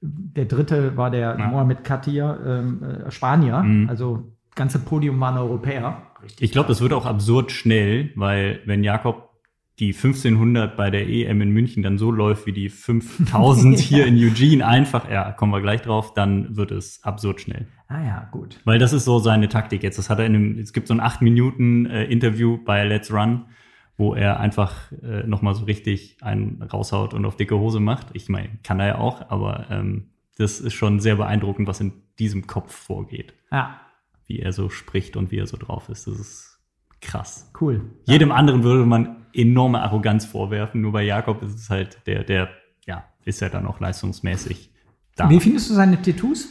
der 0.00 0.44
dritte 0.46 0.96
war 0.96 1.10
der 1.10 1.36
Ja. 1.38 1.48
Mohamed 1.48 1.84
Katir, 1.84 2.38
ähm, 2.46 2.82
äh, 2.82 3.10
Spanier. 3.10 3.62
Mhm. 3.62 3.88
Also 3.88 4.32
ganze 4.54 4.78
Podium 4.78 5.20
waren 5.20 5.36
Europäer. 5.36 6.02
Ich 6.40 6.50
glaube, 6.50 6.68
das 6.68 6.80
wird 6.80 6.92
auch 6.92 7.04
absurd 7.06 7.52
schnell, 7.52 8.10
weil 8.16 8.60
wenn 8.64 8.82
Jakob 8.82 9.25
die 9.78 9.92
1500 9.92 10.76
bei 10.76 10.90
der 10.90 11.06
EM 11.06 11.42
in 11.42 11.50
München 11.50 11.82
dann 11.82 11.98
so 11.98 12.10
läuft 12.10 12.46
wie 12.46 12.52
die 12.52 12.70
5000 12.70 13.78
hier 13.78 14.06
in 14.06 14.16
Eugene, 14.16 14.66
einfach, 14.66 15.10
ja, 15.10 15.32
kommen 15.32 15.52
wir 15.52 15.60
gleich 15.60 15.82
drauf, 15.82 16.14
dann 16.14 16.56
wird 16.56 16.70
es 16.70 17.02
absurd 17.04 17.42
schnell. 17.42 17.66
Ah 17.88 18.02
ja, 18.02 18.28
gut. 18.32 18.58
Weil 18.64 18.78
das 18.78 18.92
ist 18.92 19.04
so 19.04 19.18
seine 19.18 19.48
Taktik 19.48 19.82
jetzt. 19.82 19.98
Das 19.98 20.08
hat 20.08 20.18
er 20.18 20.26
in 20.26 20.34
einem, 20.34 20.58
es 20.58 20.72
gibt 20.72 20.88
so 20.88 20.94
ein 20.94 21.00
8 21.00 21.20
Minuten 21.20 21.86
äh, 21.86 22.04
Interview 22.04 22.58
bei 22.64 22.84
Let's 22.84 23.12
Run, 23.12 23.44
wo 23.98 24.14
er 24.14 24.40
einfach 24.40 24.92
äh, 25.02 25.26
nochmal 25.26 25.54
so 25.54 25.64
richtig 25.64 26.16
einen 26.22 26.62
raushaut 26.62 27.12
und 27.12 27.24
auf 27.26 27.36
dicke 27.36 27.58
Hose 27.58 27.78
macht. 27.78 28.08
Ich 28.14 28.28
meine, 28.28 28.58
kann 28.62 28.80
er 28.80 28.86
ja 28.86 28.98
auch, 28.98 29.30
aber 29.30 29.66
ähm, 29.70 30.08
das 30.38 30.58
ist 30.58 30.74
schon 30.74 31.00
sehr 31.00 31.16
beeindruckend, 31.16 31.68
was 31.68 31.80
in 31.80 31.92
diesem 32.18 32.46
Kopf 32.46 32.74
vorgeht. 32.74 33.34
Ja, 33.52 33.80
Wie 34.26 34.40
er 34.40 34.52
so 34.52 34.70
spricht 34.70 35.16
und 35.16 35.30
wie 35.30 35.38
er 35.38 35.46
so 35.46 35.56
drauf 35.56 35.88
ist. 35.90 36.06
Das 36.06 36.18
ist 36.18 36.55
krass. 37.00 37.50
cool. 37.60 37.82
Jedem 38.04 38.32
anderen 38.32 38.62
würde 38.62 38.86
man 38.86 39.26
enorme 39.32 39.82
Arroganz 39.82 40.24
vorwerfen, 40.24 40.80
nur 40.80 40.92
bei 40.92 41.02
Jakob 41.02 41.42
ist 41.42 41.54
es 41.54 41.70
halt 41.70 41.98
der, 42.06 42.24
der, 42.24 42.48
ja, 42.86 43.04
ist 43.24 43.40
ja 43.40 43.48
dann 43.48 43.66
auch 43.66 43.80
leistungsmäßig 43.80 44.70
da. 45.14 45.28
Wie 45.28 45.40
findest 45.40 45.70
du 45.70 45.74
seine 45.74 46.00
Tattoos? 46.00 46.48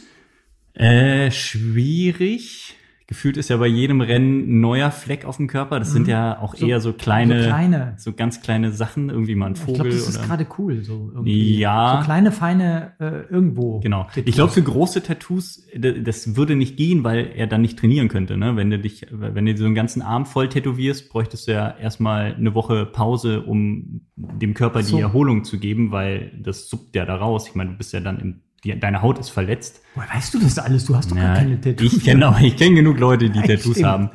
Äh, 0.74 1.30
schwierig. 1.30 2.75
Gefühlt 3.08 3.36
ist 3.36 3.50
ja 3.50 3.56
bei 3.58 3.68
jedem 3.68 4.00
Rennen 4.00 4.40
ein 4.56 4.60
neuer 4.60 4.90
Fleck 4.90 5.24
auf 5.26 5.36
dem 5.36 5.46
Körper. 5.46 5.78
Das 5.78 5.92
sind 5.92 6.08
ja 6.08 6.40
auch 6.40 6.54
Mhm. 6.54 6.58
So- 6.58 6.66
eher 6.66 6.80
so 6.80 6.92
kleine, 6.92 7.42
so 7.44 7.48
kleine. 7.48 7.94
so 7.98 8.12
ganz 8.12 8.40
kleine 8.42 8.72
Sachen, 8.72 9.10
irgendwie 9.10 9.36
mal 9.36 9.46
ein 9.46 9.52
Ich 9.52 9.60
Vogel 9.60 9.74
glaube, 9.74 9.90
das 9.90 10.08
ist 10.08 10.22
gerade 10.24 10.44
cool. 10.58 10.82
So, 10.82 11.12
irgendwie. 11.14 11.56
Ja. 11.58 11.98
so 12.00 12.04
kleine, 12.04 12.32
feine 12.32 12.92
äh, 12.98 13.32
irgendwo. 13.32 13.78
Genau. 13.78 14.04
Tattoos. 14.04 14.24
Ich 14.26 14.34
glaube, 14.34 14.50
für 14.52 14.62
große 14.62 15.04
Tattoos, 15.04 15.66
das 15.78 16.34
würde 16.36 16.56
nicht 16.56 16.76
gehen, 16.76 17.04
weil 17.04 17.30
er 17.36 17.46
dann 17.46 17.60
nicht 17.62 17.78
trainieren 17.78 18.08
könnte. 18.08 18.36
Ne? 18.36 18.56
Wenn 18.56 18.70
du 18.70 18.78
dich, 18.80 19.06
wenn 19.12 19.46
du 19.46 19.56
so 19.56 19.66
einen 19.66 19.76
ganzen 19.76 20.02
Arm 20.02 20.26
voll 20.26 20.48
tätowierst, 20.48 21.08
bräuchtest 21.08 21.46
du 21.46 21.52
ja 21.52 21.76
erstmal 21.80 22.34
eine 22.34 22.54
Woche 22.54 22.86
Pause, 22.86 23.42
um 23.42 24.00
dem 24.16 24.54
Körper 24.54 24.82
So. 24.82 24.96
die 24.96 25.02
Erholung 25.02 25.44
zu 25.44 25.60
geben, 25.60 25.92
weil 25.92 26.32
das 26.42 26.68
suppt 26.68 26.96
ja 26.96 27.04
da 27.04 27.14
raus. 27.14 27.46
Ich 27.48 27.54
meine, 27.54 27.70
du 27.70 27.76
bist 27.76 27.92
ja 27.92 28.00
dann 28.00 28.18
im, 28.18 28.40
die, 28.74 28.78
deine 28.80 29.02
Haut 29.02 29.18
ist 29.18 29.30
verletzt. 29.30 29.82
Woher 29.94 30.08
weißt 30.14 30.34
du 30.34 30.38
das 30.40 30.58
alles? 30.58 30.84
Du 30.86 30.94
hast 30.96 31.10
doch 31.10 31.16
gar 31.16 31.34
keine 31.36 31.60
Tattoos. 31.60 31.92
ich 31.94 32.04
kenne 32.04 32.28
auch, 32.28 32.38
ich 32.40 32.56
kenne 32.56 32.74
genug 32.76 32.98
Leute, 32.98 33.30
die 33.30 33.38
Ja, 33.40 33.46
Tattoos 33.46 33.72
stimmt. 33.72 33.86
haben. 33.86 34.10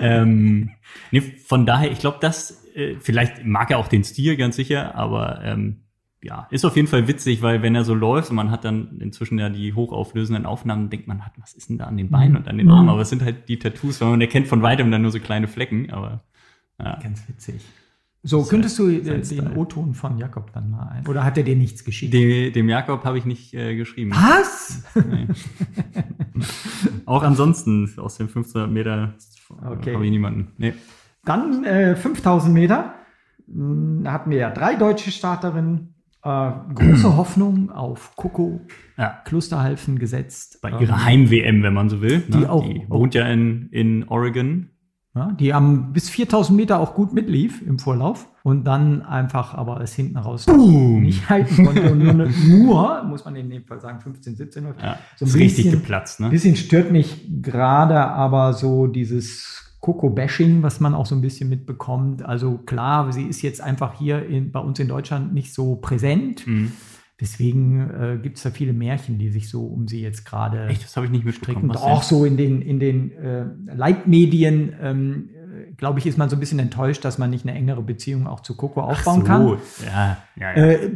ähm, 0.00 0.70
nee, 1.10 1.20
von 1.20 1.66
daher, 1.66 1.90
ich 1.90 1.98
glaube, 1.98 2.18
das, 2.20 2.64
äh, 2.74 2.96
vielleicht 3.00 3.44
mag 3.44 3.70
er 3.70 3.78
auch 3.78 3.88
den 3.88 4.04
Stil 4.04 4.36
ganz 4.36 4.56
sicher, 4.56 4.94
aber 4.94 5.40
ähm, 5.44 5.78
ja, 6.24 6.46
ist 6.50 6.64
auf 6.64 6.76
jeden 6.76 6.86
Fall 6.86 7.08
witzig, 7.08 7.42
weil 7.42 7.62
wenn 7.62 7.74
er 7.74 7.84
so 7.84 7.94
läuft 7.94 8.30
und 8.30 8.36
man 8.36 8.50
hat 8.52 8.64
dann 8.64 8.98
inzwischen 9.00 9.38
ja 9.40 9.48
die 9.48 9.72
hochauflösenden 9.74 10.46
Aufnahmen, 10.46 10.88
denkt 10.88 11.08
man, 11.08 11.24
hat, 11.26 11.32
was 11.40 11.52
ist 11.52 11.68
denn 11.68 11.78
da 11.78 11.86
an 11.86 11.96
den 11.96 12.10
Beinen 12.10 12.36
und 12.36 12.46
an 12.46 12.58
den 12.58 12.66
Mhm. 12.66 12.72
Armen? 12.72 12.88
Aber 12.90 13.00
es 13.00 13.08
sind 13.08 13.22
halt 13.22 13.48
die 13.48 13.58
Tattoos, 13.58 14.00
weil 14.00 14.10
man 14.10 14.20
erkennt 14.20 14.46
von 14.46 14.62
weitem 14.62 14.90
dann 14.92 15.02
nur 15.02 15.10
so 15.10 15.18
kleine 15.18 15.48
Flecken, 15.48 15.90
aber 15.90 16.22
ja. 16.78 16.98
Ganz 17.02 17.26
witzig. 17.28 17.62
So, 18.24 18.44
könntest 18.44 18.78
du 18.78 18.88
äh, 18.88 19.00
den 19.00 19.24
Style. 19.24 19.52
O-Ton 19.56 19.94
von 19.94 20.16
Jakob 20.16 20.52
dann 20.52 20.70
mal 20.70 20.88
ein? 20.88 21.06
Oder 21.08 21.24
hat 21.24 21.36
er 21.38 21.42
dir 21.42 21.56
nichts 21.56 21.82
geschickt? 21.84 22.14
Dem, 22.14 22.52
dem 22.52 22.68
Jakob 22.68 23.04
habe 23.04 23.18
ich 23.18 23.24
nicht 23.24 23.52
äh, 23.54 23.74
geschrieben. 23.74 24.12
Was? 24.12 24.82
Nee. 24.94 25.26
auch 27.06 27.22
ansonsten 27.22 27.92
aus 27.98 28.16
den 28.16 28.28
1500 28.28 28.70
Meter 28.70 29.14
Okay. 29.66 29.94
habe 29.94 30.04
ich 30.04 30.10
niemanden. 30.10 30.52
Nee. 30.56 30.72
Dann 31.24 31.64
äh, 31.64 31.94
5000 31.96 32.54
Meter. 32.54 32.94
Hm, 33.46 34.02
Da 34.04 34.12
hatten 34.12 34.30
wir 34.30 34.38
ja 34.38 34.50
drei 34.50 34.76
deutsche 34.76 35.10
Starterinnen. 35.10 35.94
Äh, 36.24 36.50
große 36.74 37.16
Hoffnung 37.16 37.70
auf 37.70 38.14
Coco 38.16 38.60
Ja. 38.96 39.20
Klusterhalfen 39.24 39.98
gesetzt. 39.98 40.60
Bei 40.62 40.70
Ähm, 40.70 40.80
ihrer 40.80 41.04
Heim-WM, 41.04 41.62
wenn 41.62 41.74
man 41.74 41.90
so 41.90 42.00
will. 42.00 42.20
die 42.28 42.38
ne? 42.38 42.50
auch- 42.50 42.64
die 42.64 42.86
wohnt 42.88 43.14
ja 43.14 43.26
in, 43.26 43.68
in 43.72 44.08
Oregon. 44.08 44.68
Ja, 45.14 45.30
die 45.38 45.52
am 45.52 45.92
bis 45.92 46.08
4000 46.08 46.56
Meter 46.56 46.80
auch 46.80 46.94
gut 46.94 47.12
mitlief 47.12 47.60
im 47.60 47.78
Vorlauf 47.78 48.26
und 48.44 48.64
dann 48.64 49.02
einfach 49.02 49.52
aber 49.52 49.82
es 49.82 49.92
hinten 49.92 50.16
raus 50.16 50.46
nicht 50.46 51.28
halten 51.28 51.66
konnte 51.66 51.92
und 51.92 51.98
nur, 51.98 52.14
nur, 52.48 53.02
muss 53.08 53.22
man 53.26 53.36
in 53.36 53.50
dem 53.50 53.62
Fall 53.66 53.78
sagen, 53.78 54.00
15, 54.00 54.36
17 54.36 54.64
läuft. 54.64 54.80
Ja, 54.80 54.96
So 55.16 55.26
ein 55.26 55.28
ist 55.28 55.34
richtig 55.34 55.64
bisschen- 55.66 55.80
geplatzt, 55.80 56.18
Ein 56.20 56.24
ne? 56.24 56.30
bisschen 56.30 56.56
stört 56.56 56.90
mich 56.90 57.28
gerade 57.42 57.98
aber 58.00 58.54
so 58.54 58.86
dieses 58.86 59.74
Coco-Bashing, 59.80 60.62
was 60.62 60.80
man 60.80 60.94
auch 60.94 61.04
so 61.04 61.14
ein 61.14 61.20
bisschen 61.20 61.50
mitbekommt. 61.50 62.24
Also 62.24 62.56
klar, 62.64 63.12
sie 63.12 63.24
ist 63.24 63.42
jetzt 63.42 63.60
einfach 63.60 63.92
hier 63.98 64.24
in, 64.24 64.50
bei 64.50 64.60
uns 64.60 64.78
in 64.78 64.88
Deutschland 64.88 65.34
nicht 65.34 65.52
so 65.52 65.74
präsent. 65.76 66.46
Mhm. 66.46 66.72
Deswegen 67.20 67.88
äh, 67.90 68.18
gibt 68.20 68.36
es 68.38 68.42
da 68.42 68.50
viele 68.50 68.72
Märchen, 68.72 69.18
die 69.18 69.28
sich 69.28 69.48
so 69.48 69.64
um 69.64 69.86
sie 69.86 70.00
jetzt 70.00 70.24
gerade 70.24 70.66
Echt, 70.66 70.82
das 70.84 70.96
habe 70.96 71.06
ich 71.06 71.12
nicht 71.12 71.24
mitbekommen. 71.24 71.70
stricken. 71.70 71.74
Was 71.74 71.82
Auch 71.82 72.02
so 72.02 72.24
in 72.24 72.36
den, 72.36 72.62
in 72.62 72.80
den 72.80 73.12
äh, 73.12 73.44
Leitmedien, 73.74 74.72
ähm, 74.80 75.28
äh, 75.68 75.72
glaube 75.74 75.98
ich, 76.00 76.06
ist 76.06 76.18
man 76.18 76.28
so 76.30 76.36
ein 76.36 76.40
bisschen 76.40 76.58
enttäuscht, 76.58 77.04
dass 77.04 77.18
man 77.18 77.30
nicht 77.30 77.46
eine 77.46 77.56
engere 77.56 77.82
Beziehung 77.82 78.26
auch 78.26 78.40
zu 78.40 78.56
Coco 78.56 78.80
aufbauen 78.80 79.20
so. 79.20 79.26
kann. 79.26 79.58
Ja, 79.86 80.18
ja, 80.36 80.56
ja. 80.56 80.56
Äh, 80.56 80.90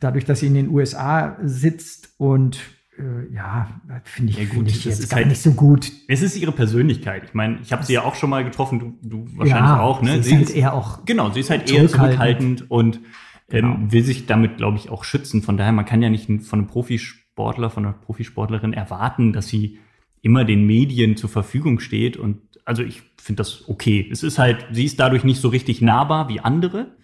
dadurch, 0.00 0.24
dass 0.24 0.40
sie 0.40 0.46
in 0.48 0.54
den 0.54 0.70
USA 0.70 1.36
sitzt 1.44 2.14
und 2.18 2.58
äh, 2.98 3.32
ja, 3.34 3.68
finde 4.04 4.32
ich, 4.32 4.38
Ja, 4.38 4.44
gut, 4.46 4.52
finde 4.54 4.70
ich 4.70 4.84
jetzt 4.86 5.08
gar 5.08 5.18
halt- 5.18 5.28
nicht 5.28 5.40
so 5.42 5.52
gut. 5.52 5.92
es 6.08 6.22
ist 6.22 6.36
ihre 6.36 6.52
Persönlichkeit. 6.52 7.22
Ich 7.26 7.34
meine, 7.34 7.58
ich 7.62 7.70
habe 7.72 7.84
sie 7.84 7.92
ja 7.92 8.02
auch 8.02 8.14
schon 8.16 8.30
mal 8.30 8.42
getroffen, 8.44 8.78
du, 9.02 9.08
du 9.08 9.26
wahrscheinlich 9.38 9.70
auch, 9.78 10.02
ne? 10.02 10.22
Sie 10.22 10.34
ist 10.34 10.36
halt 10.48 10.56
eher 10.56 10.74
auch 10.74 11.04
Genau, 11.04 11.30
sie 11.30 11.40
ist 11.40 11.50
halt 11.50 11.70
eher 11.70 11.86
zurückhaltend 11.86 12.70
und 12.70 13.00
Genau. 13.50 13.74
ähm, 13.74 13.92
will 13.92 14.02
sich 14.02 14.26
damit, 14.26 14.56
glaube 14.56 14.78
ich, 14.78 14.88
auch 14.88 15.04
schützen. 15.04 15.42
Von 15.42 15.56
daher, 15.56 15.72
man 15.72 15.84
kann 15.84 16.02
ja 16.02 16.08
nicht 16.08 16.26
von 16.42 16.60
einem 16.60 16.68
Profisportler, 16.68 17.70
von 17.70 17.84
einer 17.84 17.94
Profisportlerin 17.94 18.72
erwarten, 18.72 19.32
dass 19.32 19.48
sie 19.48 19.78
immer 20.22 20.44
den 20.44 20.66
Medien 20.66 21.16
zur 21.16 21.30
Verfügung 21.30 21.80
steht. 21.80 22.16
Und 22.16 22.40
also 22.64 22.82
ich 22.82 23.02
finde 23.18 23.40
das 23.40 23.68
okay. 23.68 24.08
Es 24.10 24.22
ist 24.22 24.38
halt, 24.38 24.66
sie 24.70 24.84
ist 24.84 25.00
dadurch 25.00 25.24
nicht 25.24 25.40
so 25.40 25.48
richtig 25.48 25.82
nahbar 25.82 26.28
wie 26.28 26.40
andere, 26.40 26.96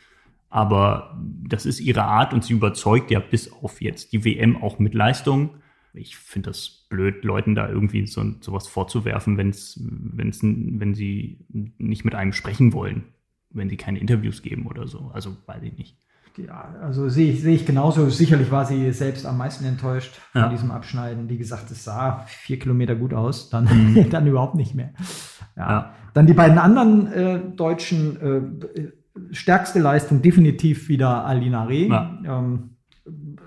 aber 0.49 1.19
das 1.45 1.67
ist 1.67 1.81
ihre 1.81 2.05
Art 2.05 2.33
und 2.33 2.45
sie 2.45 2.55
überzeugt 2.55 3.11
ja 3.11 3.21
bis 3.21 3.53
auf 3.53 3.83
jetzt 3.83 4.13
die 4.13 4.25
WM 4.25 4.57
auch 4.63 4.79
mit 4.79 4.95
Leistung. 4.95 5.57
Ich 5.93 6.17
finde 6.17 6.51
das 6.51 6.87
blöd, 6.91 7.25
Leuten 7.25 7.55
da 7.55 7.69
irgendwie 7.69 8.07
so 8.07 8.23
sowas 8.41 8.69
vorzuwerfen, 8.69 9.39
wenn's, 9.39 9.81
wenn's, 9.83 10.41
wenn 10.43 10.95
sie 10.95 11.47
nicht 11.79 12.05
mit 12.05 12.15
einem 12.15 12.33
sprechen 12.33 12.75
wollen, 12.75 13.05
wenn 13.51 13.71
sie 13.71 13.79
keine 13.79 13.99
Interviews 13.99 14.43
geben 14.43 14.67
oder 14.67 14.87
so. 14.87 15.11
Also 15.15 15.37
weiß 15.47 15.63
ich 15.63 15.77
nicht. 15.77 15.97
Ja, 16.39 16.75
also 16.83 17.09
sehe 17.09 17.33
ich, 17.33 17.41
sehe 17.43 17.55
ich 17.55 17.65
genauso. 17.65 18.09
Sicherlich 18.11 18.51
war 18.51 18.67
sie 18.67 18.93
selbst 18.93 19.25
am 19.25 19.39
meisten 19.39 19.65
enttäuscht 19.65 20.17
von 20.33 20.43
Ja. 20.43 20.49
diesem 20.49 20.71
Abschneiden. 20.71 21.29
Wie 21.31 21.39
gesagt, 21.39 21.71
es 21.71 21.85
sah 21.85 22.25
vier 22.27 22.59
Kilometer 22.59 22.95
gut 22.95 23.15
aus, 23.15 23.49
dann, 23.49 23.67
dann 24.11 24.27
überhaupt 24.27 24.55
nicht 24.55 24.75
mehr. 24.75 24.91
Ja. 25.57 25.65
Mhm. 25.65 25.71
Ja. 25.71 25.91
Dann 26.15 26.27
die 26.27 26.35
beiden 26.35 26.59
anderen 26.59 27.07
äh, 27.13 27.41
Deutschen, 27.57 28.21
äh, 28.77 28.89
stärkste 29.33 29.79
Leistung 29.81 30.21
definitiv 30.23 30.89
wieder 30.89 31.25
Alina 31.25 31.65
Reh. 31.65 31.89
Ja. 31.89 32.19
Ähm, 32.25 32.71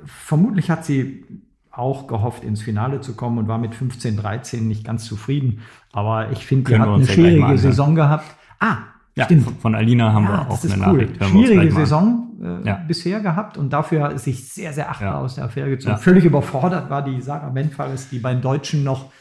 vermutlich 0.06 0.70
hat 0.70 0.86
sie 0.86 1.26
auch 1.72 2.08
gehofft, 2.08 2.44
ins 2.44 2.62
Finale 2.62 3.02
zu 3.02 3.14
kommen 3.16 3.38
und 3.38 3.48
war 3.48 3.58
mit 3.58 3.74
15, 3.76 4.18
13 4.18 4.68
nicht 4.68 4.84
ganz 4.84 5.06
zufrieden. 5.06 5.60
Aber 5.94 6.32
ich 6.32 6.46
finde, 6.46 6.72
Können 6.72 6.82
hat 6.82 6.90
eine 6.90 7.06
schwierige. 7.08 7.58
Saison 7.58 7.96
gehabt. 7.96 8.26
Ah, 8.60 8.78
Ja, 9.16 9.26
stimmt. 9.26 9.44
von, 9.44 9.56
von 9.56 9.76
Alina 9.76 10.12
haben 10.14 10.26
Ja, 10.26 10.32
wir 10.32 10.52
auch 10.52 10.64
eine 10.64 10.74
cool. 10.74 10.80
Nachricht. 11.06 11.24
Schwierige. 11.24 11.72
Saison 11.74 12.29
äh, 12.42 12.66
Ja. 12.68 12.76
bisher 12.88 13.20
gehabt 13.20 13.58
und 13.58 13.72
dafür 13.74 14.18
sich 14.18 14.48
sehr, 14.52 14.74
sehr 14.74 14.90
achtbar 14.90 15.14
Ja. 15.16 15.20
aus 15.20 15.36
der 15.36 15.46
Affäre 15.46 15.70
gezogen. 15.70 15.92
Ja. 15.94 15.98
Völlig 15.98 16.26
überfordert 16.26 16.90
war 16.90 17.04
die 17.04 17.22
Sarah 17.22 17.50
Benfares, 17.50 18.10
die 18.10 18.20
beim 18.20 18.42
Deutschen 18.42 18.84
noch 18.84 19.12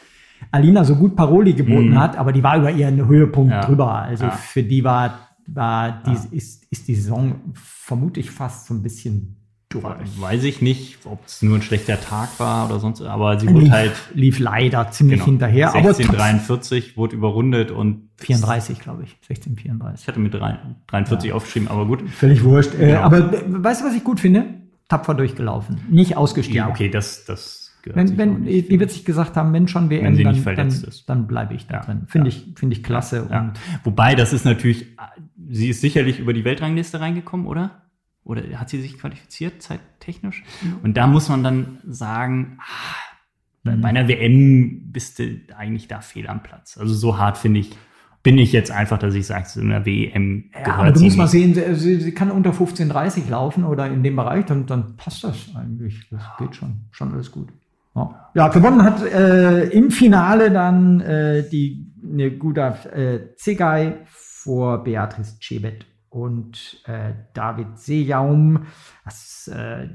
Alina 0.51 0.83
so 0.85 0.95
gut 0.95 1.15
Paroli 1.17 1.53
geboten 1.53 1.89
Mhm. 1.91 1.99
hat, 1.99 2.17
aber 2.17 2.31
die 2.31 2.41
war 2.43 2.57
über 2.57 2.71
ihren 2.71 3.05
Höhepunkt 3.07 3.53
drüber. 3.67 3.93
Also 3.93 4.29
für 4.29 4.63
die 4.63 4.83
war, 4.83 5.13
war 5.47 6.01
die, 6.05 6.35
ist, 6.37 6.63
ist 6.71 6.87
die 6.87 6.95
Saison 6.95 7.35
vermutlich 7.53 8.31
fast 8.31 8.67
so 8.67 8.73
ein 8.73 8.81
bisschen 8.81 9.35
Weiß 9.71 10.43
ich 10.45 10.61
nicht, 10.63 10.97
ob 11.05 11.23
es 11.27 11.43
nur 11.43 11.55
ein 11.57 11.61
schlechter 11.61 12.01
Tag 12.01 12.39
war 12.39 12.65
oder 12.67 12.79
sonst, 12.79 13.01
aber 13.03 13.39
sie 13.39 13.47
wurde 13.49 13.65
lief, 13.65 13.71
halt 13.71 13.91
lief 14.15 14.39
leider 14.39 14.89
ziemlich 14.89 15.17
genau, 15.19 15.25
hinterher. 15.25 15.69
aber 15.69 15.77
1643 15.89 16.97
wurde 16.97 17.15
überrundet 17.15 17.69
und 17.69 18.09
34, 18.17 18.79
glaube 18.79 19.03
ich. 19.03 19.15
1634. 19.29 20.01
ich 20.03 20.07
hatte 20.07 20.19
mit 20.19 20.33
drei- 20.33 20.57
43 20.87 21.33
aufgeschrieben, 21.33 21.67
aber 21.67 21.85
gut. 21.85 22.01
Völlig 22.09 22.43
wurscht. 22.43 22.73
Äh, 22.73 22.87
Genau. 22.87 23.01
aber 23.01 23.31
äh, 23.31 23.43
weißt 23.45 23.81
du, 23.81 23.85
was 23.85 23.93
ich 23.95 24.03
gut 24.03 24.19
finde? 24.19 24.45
Tapfer 24.87 25.13
durchgelaufen. 25.13 25.79
Nicht 25.89 26.17
ausgestiegen. 26.17 26.57
Ja, 26.57 26.69
okay, 26.69 26.89
das, 26.89 27.25
das 27.25 27.71
gehört 27.83 27.95
Wenn, 28.09 28.17
wenn, 28.17 28.39
nicht. 28.41 28.69
wie 28.71 28.79
wird 28.79 28.89
sich 28.89 29.05
gesagt 29.05 29.37
haben, 29.37 29.53
wenn 29.53 29.67
schon 29.67 29.91
WM, 29.91 30.17
Wenn 30.17 30.23
dann, 30.23 30.55
dann, 30.55 30.67
ist. 30.69 31.07
dann 31.07 31.27
bleibe 31.27 31.53
ich 31.53 31.67
da 31.67 31.75
Ja, 31.75 31.81
drin. 31.81 32.01
Finde 32.07 32.29
ja. 32.31 32.35
ich, 32.35 32.53
finde 32.57 32.75
ich 32.75 32.81
klasse. 32.83 33.27
Ja. 33.29 33.53
Wobei, 33.83 34.15
das 34.15 34.33
ist 34.33 34.45
natürlich, 34.45 34.87
sie 35.47 35.69
ist 35.69 35.81
sicherlich 35.81 36.17
über 36.19 36.33
die 36.33 36.43
Weltrangliste 36.43 36.99
reingekommen, 36.99 37.45
oder? 37.45 37.83
Oder 38.29 38.43
hat 38.59 38.69
sie 38.69 38.79
sich 38.79 38.99
qualifiziert, 38.99 39.63
zeittechnisch? 39.63 40.43
Und 40.83 40.97
da 40.97 41.07
muss 41.07 41.29
man 41.29 41.43
dann 41.43 41.79
sagen, 41.83 42.59
ah, 42.61 42.95
bei, 43.63 43.75
Mhm. 43.75 43.81
bei 43.81 43.89
einer 43.89 44.07
WM 44.07 44.91
bist 44.91 45.17
du 45.17 45.39
eigentlich 45.57 45.87
da 45.87 46.01
fehl 46.01 46.27
am 46.27 46.43
Platz. 46.43 46.77
Also 46.77 46.93
so 46.93 47.17
hart 47.17 47.39
finde 47.39 47.61
ich, 47.61 47.71
bin 48.21 48.37
ich 48.37 48.51
jetzt 48.51 48.69
einfach, 48.69 48.99
dass 48.99 49.15
ich 49.15 49.25
sage, 49.25 49.45
zu 49.45 49.61
einer 49.61 49.83
WM 49.83 50.51
Ja, 50.53 50.61
gehört 50.63 50.79
aber 50.79 50.91
du 50.91 50.99
musst 51.01 51.17
mal 51.17 51.27
sehen, 51.27 51.55
sie, 51.55 51.95
sie, 51.99 52.11
kann 52.11 52.29
unter 52.29 52.51
15,30 52.51 53.31
laufen 53.31 53.63
oder 53.63 53.87
in 53.87 54.03
dem 54.03 54.15
Bereich, 54.15 54.45
dann, 54.45 54.67
dann 54.67 54.95
passt 54.95 55.23
das 55.23 55.55
eigentlich. 55.55 56.07
Das 56.11 56.21
geht 56.37 56.55
schon. 56.55 56.81
Schon 56.91 57.11
alles 57.11 57.31
gut. 57.31 57.49
Ja, 57.95 58.31
ja 58.35 58.47
gewonnen 58.49 58.83
hat 58.83 59.03
äh, 59.03 59.69
im 59.69 59.89
Finale 59.89 60.51
dann 60.51 61.01
äh, 61.01 61.49
die 61.49 61.87
ne, 61.99 62.29
Guda 62.29 62.75
äh, 62.93 63.35
Zegay 63.37 63.95
vor 64.05 64.83
Beatrice 64.83 65.39
Cebet 65.39 65.88
und 66.09 66.81
äh, 66.85 67.13
David 67.33 67.77
Sejaum. 67.77 68.65
Das, 69.05 69.47
äh, 69.47 69.87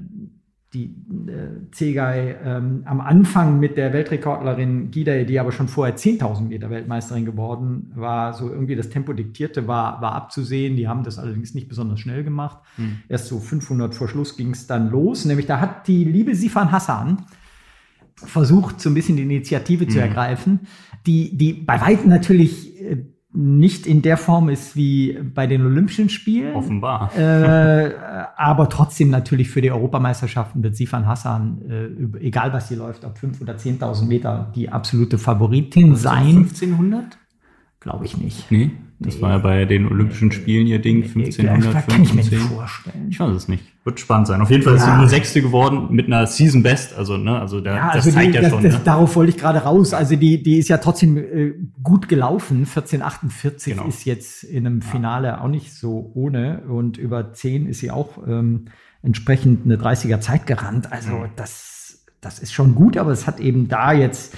die 0.72 0.86
äh, 1.28 1.70
Zegay 1.70 2.34
ähm, 2.44 2.82
am 2.84 3.00
Anfang 3.00 3.60
mit 3.60 3.76
der 3.76 3.92
Weltrekordlerin 3.92 4.90
Gidey, 4.90 5.24
die 5.24 5.38
aber 5.38 5.52
schon 5.52 5.68
vorher 5.68 5.96
10.000 5.96 6.48
Meter 6.48 6.68
Weltmeisterin 6.68 7.24
geworden 7.24 7.92
war, 7.94 8.32
so 8.34 8.50
irgendwie 8.50 8.74
das 8.74 8.88
Tempo 8.90 9.12
diktierte, 9.12 9.68
war, 9.68 10.02
war 10.02 10.12
abzusehen. 10.14 10.76
Die 10.76 10.88
haben 10.88 11.04
das 11.04 11.18
allerdings 11.18 11.54
nicht 11.54 11.68
besonders 11.68 12.00
schnell 12.00 12.24
gemacht. 12.24 12.58
Hm. 12.74 12.98
Erst 13.08 13.28
so 13.28 13.38
500 13.38 13.94
vor 13.94 14.08
Schluss 14.08 14.36
ging 14.36 14.50
es 14.50 14.66
dann 14.66 14.90
los. 14.90 15.24
Nämlich 15.24 15.46
da 15.46 15.60
hat 15.60 15.86
die 15.86 16.02
liebe 16.04 16.34
Sifan 16.34 16.72
Hassan 16.72 17.24
versucht, 18.16 18.80
so 18.80 18.90
ein 18.90 18.94
bisschen 18.94 19.16
die 19.16 19.22
Initiative 19.22 19.86
zu 19.86 19.98
Mhm. 19.98 20.02
ergreifen, 20.02 20.60
die, 21.06 21.36
die 21.36 21.52
bei 21.52 21.80
weitem 21.80 22.08
natürlich 22.08 22.80
äh, 22.80 23.04
nicht 23.36 23.86
in 23.86 24.00
der 24.00 24.16
Form 24.16 24.48
ist 24.48 24.76
wie 24.76 25.18
bei 25.34 25.48
den 25.48 25.66
Olympischen 25.66 26.08
Spielen. 26.08 26.54
Offenbar. 26.54 27.10
Äh, 27.16 27.92
aber 28.36 28.68
trotzdem 28.68 29.10
natürlich 29.10 29.50
für 29.50 29.60
die 29.60 29.72
Europameisterschaften 29.72 30.62
wird 30.62 30.76
Sifan 30.76 31.06
Hassan, 31.06 31.60
äh, 31.68 32.26
egal 32.26 32.52
was 32.52 32.68
hier 32.68 32.78
läuft, 32.78 33.04
ob 33.04 33.16
5.000 33.16 33.42
oder 33.42 33.54
10.000 33.56 34.06
Meter, 34.06 34.52
die 34.54 34.70
absolute 34.70 35.18
Favoritin 35.18 35.96
sein. 35.96 36.36
1500? 36.36 37.18
Glaube 37.80 38.04
ich 38.04 38.16
nicht. 38.16 38.50
Nee, 38.52 38.70
das 39.04 39.16
Nee. 39.16 39.20
war 39.22 39.30
ja 39.30 39.38
bei 39.38 39.64
den 39.64 39.86
Olympischen 39.86 40.32
Spielen 40.32 40.66
ihr 40.66 40.80
Ding, 40.80 41.02
1500, 41.04 41.74
Das 41.74 41.86
kann 41.86 42.02
ich 42.02 42.10
mir 42.14 42.20
nicht 42.22 42.28
15. 42.30 42.56
vorstellen. 42.56 43.06
Ich 43.10 43.20
weiß 43.20 43.34
es 43.34 43.48
nicht. 43.48 43.64
Wird 43.84 44.00
spannend 44.00 44.26
sein. 44.28 44.40
Auf 44.40 44.50
jeden 44.50 44.62
Fall 44.62 44.74
ist 44.76 44.82
sie 44.84 44.88
Ja. 44.88 44.96
nur 44.96 45.08
Sechste 45.08 45.42
geworden 45.42 45.88
mit 45.90 46.06
einer 46.06 46.26
Season 46.26 46.62
Best. 46.62 46.96
Also, 46.96 47.16
ne, 47.18 47.38
also 47.38 47.60
da, 47.60 47.76
Ja, 47.76 47.86
das 47.94 48.06
also 48.06 48.10
zeigt 48.12 48.30
die, 48.32 48.36
ja 48.36 48.40
das, 48.42 48.50
schon. 48.50 48.62
das, 48.62 48.72
ne? 48.74 48.80
darauf 48.84 49.14
wollte 49.16 49.30
ich 49.30 49.36
gerade 49.38 49.58
raus. 49.58 49.92
Also 49.94 50.16
die, 50.16 50.42
die 50.42 50.58
ist 50.58 50.68
ja 50.68 50.78
trotzdem 50.78 51.16
äh, 51.18 51.52
gut 51.82 52.08
gelaufen. 52.08 52.64
1448 52.66 53.74
Genau. 53.74 53.86
ist 53.88 54.04
jetzt 54.06 54.42
in 54.44 54.66
einem 54.66 54.80
Finale 54.82 55.40
auch 55.40 55.48
nicht 55.48 55.72
so 55.74 56.10
ohne. 56.14 56.62
Und 56.68 56.96
über 56.96 57.32
10 57.34 57.66
ist 57.66 57.80
sie 57.80 57.90
auch 57.90 58.18
ähm, 58.26 58.66
entsprechend 59.02 59.64
eine 59.66 59.76
30er 59.76 60.20
Zeit 60.20 60.46
gerannt. 60.46 60.90
Also 60.92 61.10
Mhm. 61.12 61.24
das, 61.36 62.04
das 62.20 62.38
ist 62.38 62.52
schon 62.54 62.74
gut, 62.74 62.96
aber 62.96 63.10
es 63.10 63.26
hat 63.26 63.38
eben 63.40 63.68
da 63.68 63.92
jetzt 63.92 64.34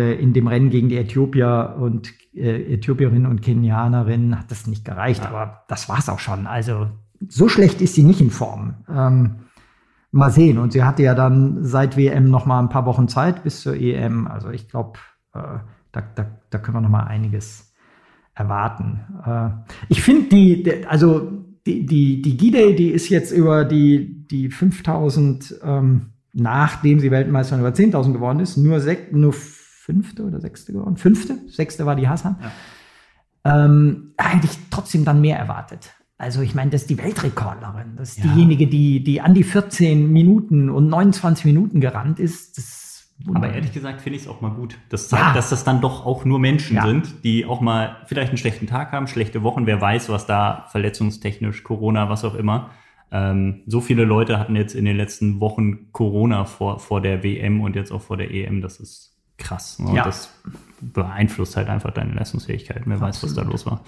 in 0.00 0.32
dem 0.32 0.46
Rennen 0.46 0.70
gegen 0.70 0.88
die 0.88 0.96
Äthiopier 0.96 1.76
und 1.78 2.12
äh, 2.34 2.74
Äthiopierinnen 2.74 3.26
und 3.26 3.42
Kenianerinnen 3.42 4.38
hat 4.38 4.50
das 4.50 4.66
nicht 4.66 4.84
gereicht. 4.84 5.26
Aber 5.26 5.64
das 5.68 5.88
war's 5.88 6.08
auch 6.08 6.18
schon. 6.18 6.46
Also 6.46 6.88
so 7.28 7.48
schlecht 7.48 7.80
ist 7.80 7.94
sie 7.94 8.02
nicht 8.02 8.20
in 8.20 8.30
Form. 8.30 8.84
Ähm, 8.88 9.36
Mal 10.14 10.30
sehen. 10.30 10.58
Und 10.58 10.74
sie 10.74 10.84
hatte 10.84 11.02
ja 11.02 11.14
dann 11.14 11.64
seit 11.64 11.96
WM 11.96 12.28
noch 12.28 12.44
mal 12.44 12.60
ein 12.60 12.68
paar 12.68 12.84
Wochen 12.84 13.08
Zeit 13.08 13.44
bis 13.44 13.62
zur 13.62 13.74
EM. 13.74 14.26
Also 14.26 14.50
ich 14.50 14.68
glaube, 14.68 14.98
äh, 15.32 15.38
da, 15.90 16.02
da, 16.14 16.26
da 16.50 16.58
können 16.58 16.76
wir 16.76 16.82
noch 16.82 16.90
mal 16.90 17.04
einiges 17.04 17.72
erwarten. 18.34 19.00
Äh, 19.24 19.72
ich 19.88 20.02
finde 20.02 20.28
die, 20.28 20.84
also 20.86 21.32
die, 21.66 21.86
die, 21.86 22.20
die 22.20 22.36
Gide, 22.36 22.74
die 22.74 22.90
ist 22.90 23.08
jetzt 23.08 23.32
über 23.32 23.64
die, 23.64 24.26
die 24.28 24.50
5000, 24.50 25.60
ähm, 25.64 26.12
nachdem 26.34 27.00
sie 27.00 27.10
Weltmeisterin 27.10 27.64
über 27.64 27.74
10.000 27.74 28.12
geworden 28.12 28.40
ist, 28.40 28.58
nur, 28.58 28.80
sech, 28.80 29.12
nur 29.12 29.32
fünfte 29.82 30.22
oder 30.24 30.40
sechste 30.40 30.72
geworden. 30.72 30.96
Fünfte? 30.96 31.38
Sechste 31.48 31.84
war 31.86 31.96
die 31.96 32.08
Hassan. 32.08 32.36
Ähm, 33.44 34.12
hätte 34.16 34.46
ich 34.46 34.56
trotzdem 34.70 35.04
dann 35.04 35.20
mehr 35.20 35.38
erwartet. 35.38 35.90
Also 36.18 36.40
ich 36.40 36.54
meine, 36.54 36.70
das 36.70 36.82
ist 36.82 36.90
die 36.90 36.98
Weltrekordlerin. 36.98 37.96
Das 37.96 38.10
ist 38.10 38.18
Ja. 38.24 38.32
diejenige, 38.32 38.68
die, 38.68 39.02
die 39.02 39.20
an 39.20 39.34
die 39.34 39.42
14 39.42 40.12
Minuten 40.12 40.70
und 40.70 40.86
29 40.88 41.44
Minuten 41.46 41.80
gerannt 41.80 42.20
ist. 42.20 42.56
Das 42.56 43.12
Aber 43.34 43.52
ehrlich 43.52 43.72
gesagt 43.72 44.00
finde 44.02 44.16
ich 44.18 44.22
es 44.22 44.28
auch 44.28 44.40
mal 44.40 44.50
gut. 44.52 44.78
Das 44.88 45.08
zeigt, 45.08 45.24
Ja. 45.24 45.32
dass 45.34 45.50
das 45.50 45.64
dann 45.64 45.80
doch 45.80 46.06
auch 46.06 46.24
nur 46.24 46.38
Menschen 46.38 46.76
Ja. 46.76 46.86
sind, 46.86 47.24
die 47.24 47.44
auch 47.44 47.60
mal 47.60 47.96
vielleicht 48.06 48.28
einen 48.28 48.38
schlechten 48.38 48.68
Tag 48.68 48.92
haben, 48.92 49.08
schlechte 49.08 49.42
Wochen. 49.42 49.66
Wer 49.66 49.80
weiß, 49.80 50.08
was 50.08 50.26
da 50.26 50.66
verletzungstechnisch, 50.70 51.64
Corona, 51.64 52.08
was 52.08 52.24
auch 52.24 52.36
immer. 52.36 52.70
Ähm, 53.10 53.62
so 53.66 53.80
viele 53.80 54.04
Leute 54.04 54.38
hatten 54.38 54.54
jetzt 54.54 54.74
in 54.76 54.84
den 54.84 54.96
letzten 54.96 55.40
Wochen 55.40 55.90
Corona 55.90 56.44
vor, 56.44 56.78
vor 56.78 57.00
der 57.00 57.24
WM 57.24 57.60
und 57.60 57.74
jetzt 57.74 57.90
auch 57.90 58.00
vor 58.02 58.16
der 58.16 58.30
EM. 58.30 58.62
Das 58.62 58.78
ist 58.78 59.11
krass. 59.42 59.78
Ne? 59.78 59.88
Und 59.88 59.94
Ja. 59.94 60.04
das 60.04 60.32
beeinflusst 60.80 61.56
halt 61.56 61.68
einfach 61.68 61.90
deine 61.92 62.12
Leistungsfähigkeit. 62.14 62.82
Wer 62.86 63.00
weiß, 63.00 63.22
was 63.22 63.34
da 63.34 63.42
los 63.42 63.66
war. 63.66 63.80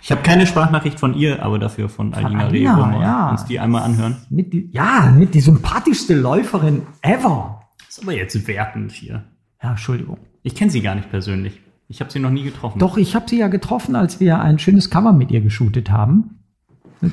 Ich 0.00 0.10
habe 0.10 0.22
keine 0.22 0.46
Sprachnachricht 0.46 0.98
von 0.98 1.14
ihr, 1.14 1.42
aber 1.44 1.58
dafür 1.60 1.88
von, 1.88 2.12
Alina 2.12 2.46
Reh. 2.48 2.66
Alina, 2.66 2.76
Wollen 2.78 2.92
wir 2.92 3.00
ja. 3.02 3.30
uns 3.30 3.44
die 3.44 3.60
einmal 3.60 3.82
anhören? 3.82 4.16
Mit 4.30 4.52
die, 4.52 4.68
ja, 4.72 5.12
mit 5.16 5.32
die 5.34 5.40
sympathischste 5.40 6.14
Läuferin 6.14 6.82
ever. 7.02 7.62
Das 7.86 7.98
ist 7.98 8.02
aber 8.02 8.12
jetzt 8.12 8.48
wertend 8.48 8.90
hier. 8.92 9.22
Ja, 9.62 9.70
Entschuldigung. 9.70 10.18
Ich 10.42 10.56
kenne 10.56 10.72
sie 10.72 10.80
gar 10.82 10.96
nicht 10.96 11.08
persönlich. 11.10 11.60
Ich 11.86 12.00
habe 12.00 12.10
sie 12.10 12.18
noch 12.18 12.30
nie 12.30 12.42
getroffen. 12.42 12.80
Doch, 12.80 12.96
ich 12.96 13.14
habe 13.14 13.26
sie 13.28 13.38
ja 13.38 13.46
getroffen, 13.48 13.94
als 13.94 14.18
wir 14.18 14.40
ein 14.40 14.58
schönes 14.58 14.90
Cover 14.90 15.12
mit 15.12 15.30
ihr 15.30 15.40
geshootet 15.40 15.90
haben. 15.90 16.38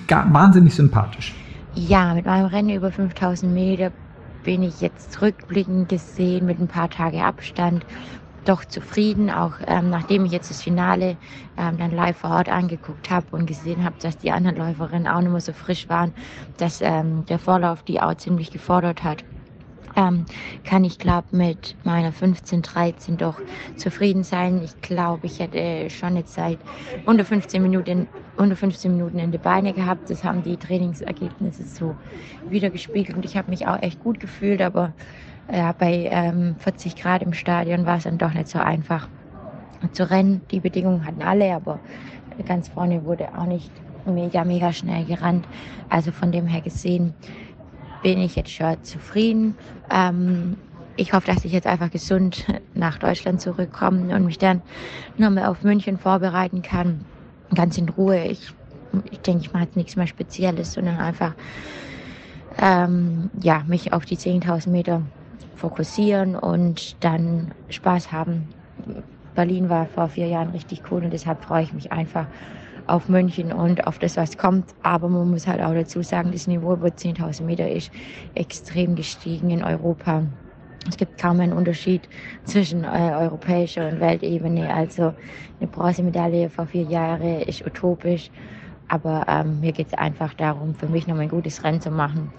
Gar, 0.07 0.33
wahnsinnig 0.33 0.73
sympathisch. 0.73 1.35
Ja, 1.75 2.13
mit 2.15 2.25
meinem 2.25 2.45
Rennen 2.47 2.69
über 2.71 2.91
5000 2.91 3.53
Meter 3.53 3.91
bin 4.43 4.63
ich 4.63 4.81
jetzt 4.81 5.21
rückblickend 5.21 5.89
gesehen 5.89 6.45
mit 6.45 6.59
ein 6.59 6.67
paar 6.67 6.89
Tage 6.89 7.23
Abstand 7.23 7.85
doch 8.45 8.65
zufrieden, 8.65 9.29
auch 9.29 9.55
ähm, 9.67 9.89
nachdem 9.89 10.25
ich 10.25 10.31
jetzt 10.31 10.49
das 10.49 10.61
Finale 10.61 11.17
ähm, 11.57 11.77
dann 11.77 11.91
live 11.91 12.17
vor 12.17 12.31
Ort 12.31 12.49
angeguckt 12.49 13.09
habe 13.09 13.27
und 13.31 13.45
gesehen 13.45 13.83
habe, 13.83 13.95
dass 14.01 14.17
die 14.17 14.31
anderen 14.31 14.57
Läuferinnen 14.57 15.07
auch 15.07 15.21
nicht 15.21 15.31
mehr 15.31 15.41
so 15.41 15.53
frisch 15.53 15.89
waren, 15.89 16.13
dass 16.57 16.81
ähm, 16.81 17.25
der 17.25 17.39
Vorlauf 17.39 17.83
die 17.83 18.01
auch 18.01 18.15
ziemlich 18.15 18.51
gefordert 18.51 19.03
hat. 19.03 19.23
Ähm, 19.99 20.25
kann 20.63 20.85
ich 20.85 20.97
glaube 20.97 21.27
mit 21.31 21.75
meiner 21.83 22.13
15, 22.13 22.61
13 22.61 23.17
doch 23.17 23.35
zufrieden 23.75 24.23
sein. 24.23 24.61
Ich 24.63 24.79
glaube, 24.81 25.25
ich 25.25 25.39
hätte 25.39 25.89
schon 25.89 26.09
eine 26.09 26.23
Zeit 26.23 26.57
unter 27.05 27.25
15 27.25 27.61
Minuten, 27.61 28.07
unter 28.37 28.55
15 28.55 28.93
Minuten 28.95 29.19
in 29.19 29.31
die 29.31 29.37
Beine 29.37 29.73
gehabt. 29.73 30.09
Das 30.09 30.23
haben 30.23 30.41
die 30.41 30.55
Trainingsergebnisse 30.55 31.63
so 31.63 31.95
wiedergespiegelt 32.47 33.17
und 33.17 33.25
ich 33.25 33.35
habe 33.35 33.49
mich 33.49 33.67
auch 33.67 33.81
echt 33.81 34.01
gut 34.01 34.21
gefühlt, 34.21 34.61
aber 34.61 34.93
ja, 35.51 35.73
bei 35.73 36.07
ähm, 36.11 36.55
40 36.59 36.95
Grad 36.95 37.21
im 37.21 37.33
Stadion 37.33 37.85
war 37.85 37.97
es 37.97 38.03
dann 38.03 38.17
doch 38.17 38.33
nicht 38.33 38.47
so 38.47 38.59
einfach 38.59 39.09
zu 39.91 40.09
rennen. 40.09 40.41
Die 40.51 40.61
Bedingungen 40.61 41.05
hatten 41.05 41.23
alle, 41.23 41.53
aber 41.53 41.79
ganz 42.47 42.69
vorne 42.69 43.03
wurde 43.03 43.27
auch 43.37 43.47
nicht 43.47 43.69
mega, 44.05 44.45
mega 44.45 44.71
schnell 44.71 45.03
gerannt. 45.03 45.45
Also 45.89 46.11
von 46.11 46.31
dem 46.31 46.47
her 46.47 46.61
gesehen 46.61 47.13
bin 48.01 48.19
ich 48.19 48.35
jetzt 48.35 48.51
schon 48.51 48.81
zufrieden. 48.83 49.57
Ähm, 49.89 50.57
ich 50.95 51.13
hoffe, 51.13 51.27
dass 51.27 51.45
ich 51.45 51.51
jetzt 51.53 51.67
einfach 51.67 51.91
gesund 51.91 52.45
nach 52.73 52.97
Deutschland 52.97 53.41
zurückkomme 53.41 54.15
und 54.15 54.25
mich 54.25 54.37
dann 54.37 54.61
nochmal 55.17 55.45
auf 55.45 55.63
München 55.63 55.97
vorbereiten 55.97 56.61
kann. 56.61 57.05
Ganz 57.55 57.77
in 57.77 57.89
Ruhe. 57.89 58.25
Ich, 58.25 58.51
ich 59.09 59.21
denke, 59.21 59.41
ich 59.45 59.53
mache 59.53 59.63
jetzt 59.63 59.75
nichts 59.75 59.95
mehr 59.95 60.07
Spezielles, 60.07 60.73
sondern 60.73 60.97
einfach 60.97 61.35
ähm, 62.57 63.29
ja, 63.41 63.63
mich 63.67 63.93
auf 63.93 64.05
die 64.05 64.17
10.000 64.17 64.69
Meter 64.69 65.03
fokussieren 65.55 66.35
und 66.35 67.03
dann 67.03 67.53
Spaß 67.69 68.11
haben. 68.11 68.49
Berlin 69.35 69.69
war 69.69 69.87
vor 69.87 70.09
vier 70.09 70.27
Jahren 70.27 70.49
richtig 70.49 70.83
cool 70.91 71.03
und 71.03 71.11
deshalb 71.11 71.43
freue 71.43 71.63
ich 71.63 71.73
mich 71.73 71.91
einfach 71.91 72.27
auf 72.89 73.09
München 73.09 73.51
und 73.51 73.85
auf 73.87 73.99
das, 73.99 74.17
was 74.17 74.37
kommt. 74.37 74.73
Aber 74.83 75.09
man 75.09 75.29
muss 75.29 75.47
halt 75.47 75.61
auch 75.61 75.73
dazu 75.73 76.01
sagen, 76.01 76.31
das 76.31 76.47
Niveau 76.47 76.73
über 76.73 76.87
10.000 76.87 77.43
Meter 77.43 77.69
ist 77.69 77.91
extrem 78.35 78.95
gestiegen 78.95 79.49
in 79.49 79.63
Europa. 79.63 80.23
Es 80.87 80.97
gibt 80.97 81.19
kaum 81.19 81.39
einen 81.39 81.53
Unterschied 81.53 82.07
zwischen 82.45 82.83
äh, 82.83 83.13
europäischer 83.19 83.87
und 83.89 83.99
Weltebene. 83.99 84.73
Also 84.73 85.13
eine 85.59 85.69
Bronzemedaille 85.69 86.49
vor 86.49 86.65
vier 86.67 86.83
Jahren 86.83 87.41
ist 87.41 87.65
utopisch. 87.65 88.31
Aber 88.87 89.25
ähm, 89.27 89.59
mir 89.59 89.71
geht 89.71 89.87
es 89.87 89.93
einfach 89.93 90.33
darum, 90.33 90.73
für 90.73 90.87
mich 90.87 91.05
nochmal 91.05 91.23
ein 91.23 91.29
gutes 91.29 91.63
Rennen 91.63 91.79
zu 91.79 91.91
machen 91.91 92.31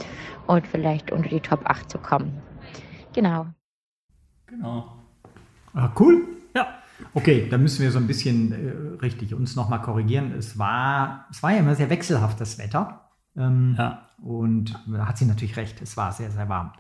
und 0.48 0.66
vielleicht 0.66 1.12
unter 1.12 1.28
die 1.28 1.40
Top 1.40 1.60
8 1.64 1.88
zu 1.88 1.98
kommen. 1.98 2.42
Genau. 3.12 3.46
Genau. 4.46 4.84
Ah, 5.74 5.90
cool. 5.98 6.39
Okay, 7.14 7.48
da 7.50 7.58
müssen 7.58 7.82
wir 7.82 7.90
so 7.90 7.98
ein 7.98 8.06
bisschen 8.06 8.52
äh, 8.52 8.98
richtig 9.02 9.34
uns 9.34 9.56
nochmal 9.56 9.80
korrigieren. 9.82 10.32
Es 10.32 10.58
war, 10.58 11.26
es 11.30 11.42
war 11.42 11.52
ja 11.52 11.58
immer 11.58 11.74
sehr 11.74 11.90
wechselhaft, 11.90 12.40
das 12.40 12.58
Wetter. 12.58 13.08
Ähm, 13.36 13.74
Ja. 13.78 14.06
Und 14.22 14.74
da 14.86 15.06
hat 15.06 15.16
sie 15.16 15.24
natürlich 15.24 15.56
recht, 15.56 15.80
es 15.80 15.96
war 15.96 16.12
sehr, 16.12 16.30
sehr 16.30 16.48
warm. 16.48 16.72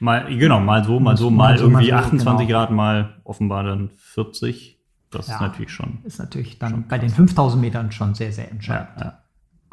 Mal, 0.00 0.36
genau, 0.36 0.58
mal 0.58 0.82
so, 0.84 0.98
mal 0.98 1.16
so, 1.16 1.30
Mal 1.30 1.52
mal 1.52 1.58
so, 1.58 1.70
mal 1.70 1.82
irgendwie 1.84 1.90
so, 1.90 1.96
28 1.96 2.46
genau. 2.48 2.58
Grad, 2.58 2.70
mal 2.72 3.20
offenbar 3.22 3.62
dann 3.62 3.90
40. 3.96 4.80
Das 5.10 5.28
Ja. 5.28 5.34
ist 5.36 5.40
natürlich 5.42 5.70
schon. 5.70 5.98
Ist 6.04 6.18
natürlich 6.18 6.58
dann 6.58 6.88
bei 6.88 6.98
den 6.98 7.10
5000 7.10 7.60
Metern 7.60 7.92
schon 7.92 8.14
sehr, 8.14 8.32
sehr 8.32 8.50
entscheidend. 8.50 8.88
Ja, 8.98 9.04
ja. 9.04 9.18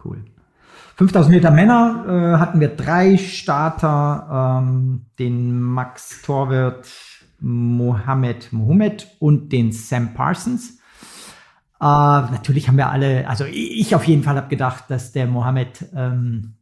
Cool. 0.04 0.24
5000 0.98 1.34
Meter 1.34 1.50
Männer 1.50 2.06
äh, 2.08 2.38
hatten 2.40 2.60
wir 2.60 2.68
drei 2.76 3.18
Starter, 3.18 4.60
ähm, 4.62 5.06
den 5.18 5.62
Max 5.62 6.22
Torwirt, 6.22 6.88
Mohamed 7.42 8.52
Mohamed 8.52 9.08
und 9.20 9.52
den 9.52 9.72
Sam 9.72 10.14
Parsons. 10.14 10.80
Äh, 11.82 11.86
natürlich 11.86 12.68
haben 12.68 12.78
wir 12.78 12.90
alle, 12.90 13.28
also 13.28 13.46
ich 13.46 13.96
auf 13.96 14.06
jeden 14.06 14.24
Fall 14.24 14.36
habe 14.36 14.50
gedacht, 14.50 14.86
dass 14.90 15.12
der 15.12 15.28
Mohamed 15.28 15.86
ähm, 15.96 16.56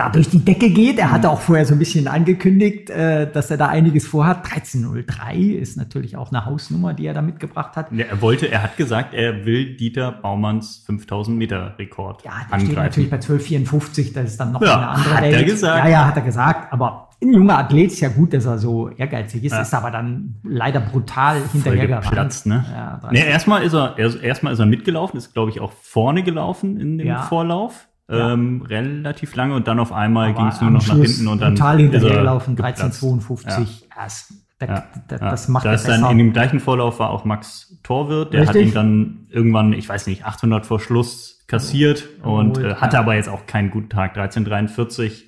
da 0.00 0.08
durch 0.08 0.28
die 0.30 0.38
Decke 0.44 0.70
geht. 0.70 0.98
Er 0.98 1.10
hatte 1.10 1.28
auch 1.30 1.40
vorher 1.40 1.66
so 1.66 1.74
ein 1.74 1.78
bisschen 1.78 2.08
angekündigt, 2.08 2.88
äh, 2.90 3.30
dass 3.30 3.50
er 3.50 3.56
da 3.58 3.66
einiges 3.68 4.06
vorhat. 4.06 4.46
13.03 4.46 5.52
ist 5.58 5.76
natürlich 5.76 6.16
auch 6.16 6.30
eine 6.32 6.44
Hausnummer, 6.46 6.94
die 6.94 7.06
er 7.06 7.14
da 7.14 7.22
mitgebracht 7.22 7.76
hat. 7.76 7.92
Ja, 7.92 8.06
Er 8.06 8.22
wollte, 8.22 8.50
er 8.50 8.62
hat 8.62 8.76
gesagt, 8.76 9.14
er 9.14 9.44
will 9.44 9.76
Dieter 9.76 10.12
Baumanns 10.12 10.82
5000 10.86 11.36
Meter 11.36 11.74
Rekord 11.78 12.24
Ja, 12.24 12.30
der 12.50 12.58
steht 12.60 12.74
natürlich 12.76 12.78
angreifen. 12.78 13.10
bei 13.10 13.18
12,54, 13.18 14.14
das 14.14 14.24
ist 14.30 14.40
dann 14.40 14.52
noch 14.52 14.62
Ja, 14.62 14.76
eine 14.78 14.88
andere 14.88 15.14
hat 15.14 15.24
er 15.24 15.32
Welt. 15.32 15.46
gesagt. 15.46 15.84
Ja, 15.84 15.90
ja, 15.90 16.06
hat 16.06 16.16
er 16.16 16.22
gesagt. 16.22 16.72
Aber 16.72 17.08
ein 17.22 17.32
junger 17.34 17.58
Athlet 17.58 17.92
ist 17.92 18.00
ja 18.00 18.08
gut, 18.08 18.32
dass 18.32 18.46
er 18.46 18.56
so 18.58 18.88
ehrgeizig 18.88 19.44
ist, 19.44 19.52
Ja. 19.52 19.60
ist 19.60 19.74
aber 19.74 19.90
dann 19.90 20.36
leider 20.42 20.80
brutal 20.80 21.42
hinterhergerannt. 21.52 22.46
ne? 22.46 22.64
Ja, 22.72 22.98
30. 23.02 23.10
Nee, 23.12 23.28
erstmal 23.30 23.62
ist 23.62 23.74
er, 23.74 23.94
er 23.98 24.22
erstmal 24.22 24.52
ist 24.54 24.58
er 24.58 24.66
mitgelaufen, 24.66 25.18
ist 25.18 25.34
glaube 25.34 25.50
ich 25.50 25.60
auch 25.60 25.72
vorne 25.82 26.22
gelaufen 26.22 26.80
in 26.80 26.96
dem 26.98 27.06
Ja. 27.06 27.22
Vorlauf. 27.22 27.88
Ja. 28.10 28.32
Ähm, 28.32 28.62
relativ 28.62 29.36
lange 29.36 29.54
und 29.54 29.68
dann 29.68 29.78
auf 29.78 29.92
einmal 29.92 30.34
ging 30.34 30.48
es 30.48 30.60
nur 30.60 30.70
noch 30.70 30.84
nach 30.86 30.94
Schluss 30.96 31.16
hinten 31.16 31.28
und 31.28 31.40
dann 31.40 31.56
er 31.56 31.76
hinterhergelaufen, 31.76 32.56
geplatzt. 32.56 32.82
13,52. 32.82 33.48
Ja. 33.48 33.66
das, 34.02 34.34
da, 34.58 34.66
Ja, 34.66 34.84
da, 35.08 35.16
ja. 35.16 35.30
das 35.30 35.48
macht 35.48 35.64
da 35.64 35.74
ist 35.74 35.86
dann 35.86 36.04
in 36.10 36.18
dem 36.18 36.32
gleichen 36.32 36.58
Vorlauf 36.58 36.98
war 36.98 37.10
auch 37.10 37.24
Max 37.24 37.78
Torwirt, 37.84 38.32
der 38.32 38.46
hat 38.46 38.54
Richtig. 38.54 38.68
ihn 38.70 38.74
dann 38.74 39.26
irgendwann, 39.30 39.72
ich 39.72 39.88
weiß 39.88 40.06
nicht, 40.08 40.24
800 40.24 40.66
vor 40.66 40.80
Schluss 40.80 41.44
kassiert 41.46 42.08
und 42.22 42.56
Jawohl, 42.56 42.72
äh, 42.72 42.74
hatte 42.76 42.96
ja. 42.96 43.02
aber 43.02 43.14
jetzt 43.14 43.28
auch 43.28 43.46
keinen 43.46 43.70
guten 43.70 43.88
Tag. 43.90 44.16
13:43 44.16 45.24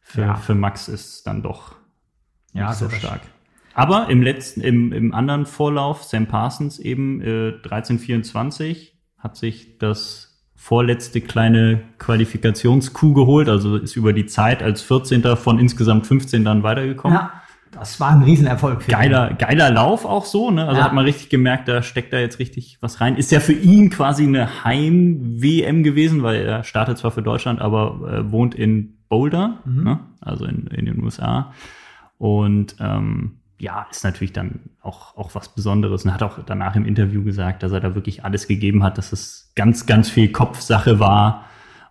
für, 0.00 0.20
Ja. 0.22 0.34
für 0.36 0.54
Max 0.54 0.88
ist 0.88 1.26
dann 1.26 1.42
doch 1.42 1.74
Ja, 2.52 2.68
nicht 2.68 2.78
so 2.78 2.84
also 2.86 2.96
stark. 2.96 3.20
Aber 3.74 4.08
im 4.10 4.22
letzten, 4.22 4.60
im, 4.60 4.92
im 4.92 5.14
anderen 5.14 5.46
Vorlauf, 5.46 6.04
Sam 6.04 6.26
Parsons 6.26 6.78
eben 6.78 7.20
äh, 7.22 7.54
13:24 7.64 8.92
hat 9.18 9.36
sich 9.36 9.78
das 9.78 10.31
vorletzte 10.64 11.20
kleine 11.20 11.80
Qualifikationskuh 11.98 13.14
geholt, 13.14 13.48
also 13.48 13.76
ist 13.76 13.96
über 13.96 14.12
die 14.12 14.26
Zeit 14.26 14.62
als 14.62 14.80
14. 14.80 15.36
von 15.36 15.58
insgesamt 15.58 16.06
15 16.06 16.44
dann 16.44 16.62
weitergekommen. 16.62 17.18
Ja, 17.18 17.32
das 17.72 17.98
war 17.98 18.10
ein 18.10 18.22
Riesenerfolg. 18.22 18.80
für 18.82 18.90
ihn. 18.92 18.96
Geiler, 18.96 19.34
geiler 19.34 19.70
Lauf 19.72 20.04
auch 20.04 20.24
so, 20.24 20.52
ne? 20.52 20.66
Also 20.68 20.78
Ja. 20.78 20.84
hat 20.86 20.94
man 20.94 21.04
richtig 21.04 21.30
gemerkt, 21.30 21.66
da 21.66 21.82
steckt 21.82 22.12
da 22.12 22.18
jetzt 22.18 22.38
richtig 22.38 22.78
was 22.80 23.00
rein. 23.00 23.16
Ist 23.16 23.32
ja 23.32 23.40
für 23.40 23.54
ihn 23.54 23.90
quasi 23.90 24.22
eine 24.24 24.62
Heim-WM 24.64 25.82
gewesen, 25.82 26.22
weil 26.22 26.42
er 26.42 26.62
startet 26.62 26.96
zwar 26.96 27.10
für 27.10 27.22
Deutschland, 27.22 27.60
aber 27.60 27.98
äh, 28.08 28.30
wohnt 28.30 28.54
in 28.54 28.98
Boulder, 29.08 29.58
Mhm. 29.64 29.82
ne? 29.82 29.98
also 30.20 30.44
in, 30.44 30.68
in 30.68 30.86
den 30.86 31.02
USA. 31.02 31.52
Und 32.18 32.76
ähm, 32.78 33.38
ja, 33.62 33.86
ist 33.92 34.02
natürlich 34.02 34.32
dann 34.32 34.58
auch, 34.80 35.16
auch 35.16 35.36
was 35.36 35.54
Besonderes. 35.54 36.04
Und 36.04 36.12
hat 36.12 36.22
auch 36.24 36.40
danach 36.44 36.74
im 36.74 36.84
Interview 36.84 37.22
gesagt, 37.22 37.62
dass 37.62 37.70
er 37.70 37.78
da 37.80 37.94
wirklich 37.94 38.24
alles 38.24 38.48
gegeben 38.48 38.82
hat, 38.82 38.98
dass 38.98 39.12
es 39.12 39.52
ganz, 39.54 39.86
ganz 39.86 40.10
viel 40.10 40.32
Kopfsache 40.32 40.98
war 40.98 41.44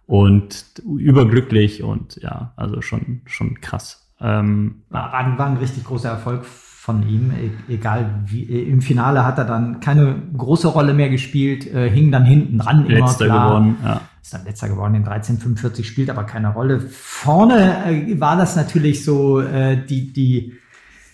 und 0.06 0.66
überglücklich 0.86 1.82
und 1.82 2.18
ja, 2.22 2.52
also 2.58 2.82
schon, 2.82 3.22
schon 3.26 3.62
krass. 3.62 4.12
Ähm, 4.20 4.84
War, 4.90 5.14
war, 5.38 5.46
ein- 5.48 5.58
richtig 5.58 5.86
großer 5.86 6.10
Erfolg 6.10 6.44
von 6.46 7.08
ihm. 7.08 7.32
E 7.32 7.74
egal 7.74 8.22
wie. 8.26 8.44
Im 8.44 8.82
Finale 8.82 9.26
hat 9.26 9.38
er 9.38 9.46
dann 9.46 9.80
keine 9.80 10.22
große 10.38 10.68
Rolle 10.68 10.94
mehr 10.94 11.10
gespielt, 11.10 11.66
äh, 11.74 11.90
hing 11.90 12.12
dann 12.12 12.26
hinten 12.26 12.58
dran 12.60 12.86
immer 12.86 13.00
letzter 13.06 13.26
klar. 13.26 13.48
geworden, 13.48 13.78
ja. 13.84 14.02
Ist 14.22 14.34
dann 14.34 14.44
letzter 14.44 14.68
geworden 14.68 14.96
in 14.96 15.04
1345, 15.08 15.88
spielt 15.88 16.10
aber 16.10 16.26
keine 16.26 16.50
Rolle. 16.54 16.82
Vorne 16.82 17.86
äh, 17.86 18.20
war 18.20 18.36
das 18.36 18.56
natürlich 18.58 19.06
so 19.06 19.40
äh, 19.40 19.78
die, 19.86 20.12
die, 20.12 20.58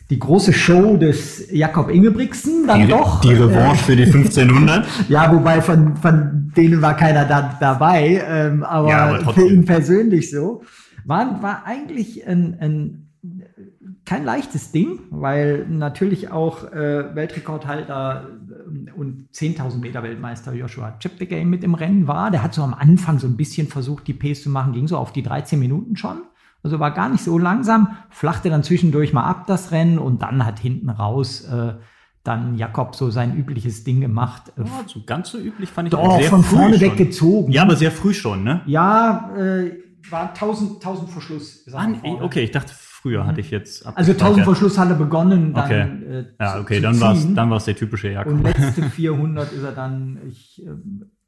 die 0.09 0.19
große 0.19 0.53
Show 0.53 0.95
des 0.97 1.51
Jakob 1.51 1.89
Ingebrigtsen, 1.89 2.65
dann 2.65 2.81
Die, 2.81 2.87
doch. 2.87 3.21
die 3.21 3.33
Revanche 3.33 3.83
für 3.83 3.95
die 3.95 4.03
1500. 4.05 4.85
Äh, 4.85 4.87
ja, 5.09 5.33
wobei 5.33 5.61
von, 5.61 5.97
von 5.97 6.51
denen 6.55 6.81
war 6.81 6.95
keiner 6.95 7.25
da, 7.25 7.57
dabei, 7.59 8.23
ähm, 8.27 8.63
aber, 8.63 8.89
Ja, 8.89 9.05
aber 9.05 9.33
für 9.33 9.47
ihn 9.47 9.65
persönlich 9.65 10.31
so. 10.31 10.63
War, 11.05 11.41
war 11.41 11.63
eigentlich 11.65 12.25
ein, 12.27 12.57
ein 12.59 13.07
kein 14.05 14.23
leichtes 14.23 14.71
Ding, 14.71 14.99
weil 15.09 15.65
natürlich 15.67 16.31
auch 16.31 16.63
äh, 16.71 17.13
Weltrekordhalter 17.13 18.29
ähm, 18.67 18.89
und 18.95 19.27
10.000 19.33 19.79
Meter 19.79 20.01
Weltmeister 20.03 20.53
Joshua 20.53 20.97
Cheptegei 20.99 21.43
mit 21.43 21.63
im 21.65 21.73
Rennen 21.73 22.07
war. 22.07 22.31
Der 22.31 22.41
hat 22.41 22.53
so 22.53 22.63
am 22.63 22.73
Anfang 22.73 23.19
so 23.19 23.27
ein 23.27 23.35
bisschen 23.35 23.67
versucht, 23.67 24.07
die 24.07 24.13
Pace 24.13 24.43
zu 24.43 24.49
machen, 24.49 24.71
ging 24.71 24.87
so 24.87 24.97
auf 24.97 25.11
die 25.11 25.23
13 25.23 25.59
Minuten 25.59 25.97
schon. 25.97 26.21
Also 26.67 26.79
war 26.81 26.91
gar 26.91 27.07
nicht 27.07 27.23
so 27.23 27.37
langsam, 27.39 27.95
flachte 28.09 28.49
dann 28.49 28.61
zwischendurch 28.61 29.13
mal 29.13 29.23
ab 29.23 29.47
das 29.47 29.71
Rennen 29.71 29.97
und 29.99 30.21
dann 30.21 30.45
hat 30.45 30.59
hinten 30.59 30.89
raus 30.89 31.45
äh, 31.45 31.75
dann 32.23 32.57
Jakob 32.57 32.93
so 32.93 33.09
sein 33.09 33.37
übliches 33.37 33.85
Ding 33.85 34.01
gemacht. 34.01 34.51
Ja, 34.57 34.65
so 34.85 34.99
ganz 35.05 35.29
so 35.29 35.37
üblich 35.37 35.69
fand 35.69 35.87
ich 35.87 35.91
Doch, 35.91 36.19
sehr 36.19 36.29
von 36.29 36.43
früh 36.43 36.57
vorne 36.57 36.81
weggezogen. 36.81 37.53
Ja, 37.53 37.61
aber 37.61 37.77
sehr 37.77 37.91
früh 37.91 38.13
schon, 38.13 38.43
ne? 38.43 38.61
Ja, 38.65 39.31
äh, 39.37 39.71
war 40.09 40.33
1000, 40.33 40.75
1000 40.75 41.09
vor 41.09 41.21
Schluss. 41.21 41.65
er 41.67 41.79
Ah, 41.79 41.87
okay, 42.21 42.43
ich 42.43 42.51
dachte 42.51 42.73
früher 42.75 43.25
hatte 43.25 43.39
ich 43.39 43.49
jetzt. 43.51 43.85
Also 43.95 44.11
1000 44.11 44.43
vor. 44.43 44.55
Schluss 44.57 44.77
hat 44.77 44.89
er 44.89 44.95
begonnen, 44.95 45.53
dann 45.53 45.63
Okay. 45.65 45.81
äh, 45.81 46.25
Ja, 46.37 46.59
okay, 46.59 46.75
zu 46.75 46.81
dann 46.81 46.99
war 46.99 47.13
es 47.13 47.33
dann 47.33 47.49
war's 47.49 47.63
der 47.65 47.77
typische 47.77 48.09
Jakob. 48.11 48.33
Und 48.33 48.43
letzte 48.43 48.83
400 48.89 49.53
ist 49.53 49.63
er 49.63 49.71
dann 49.71 50.19
ich, 50.27 50.61
äh, 50.65 50.71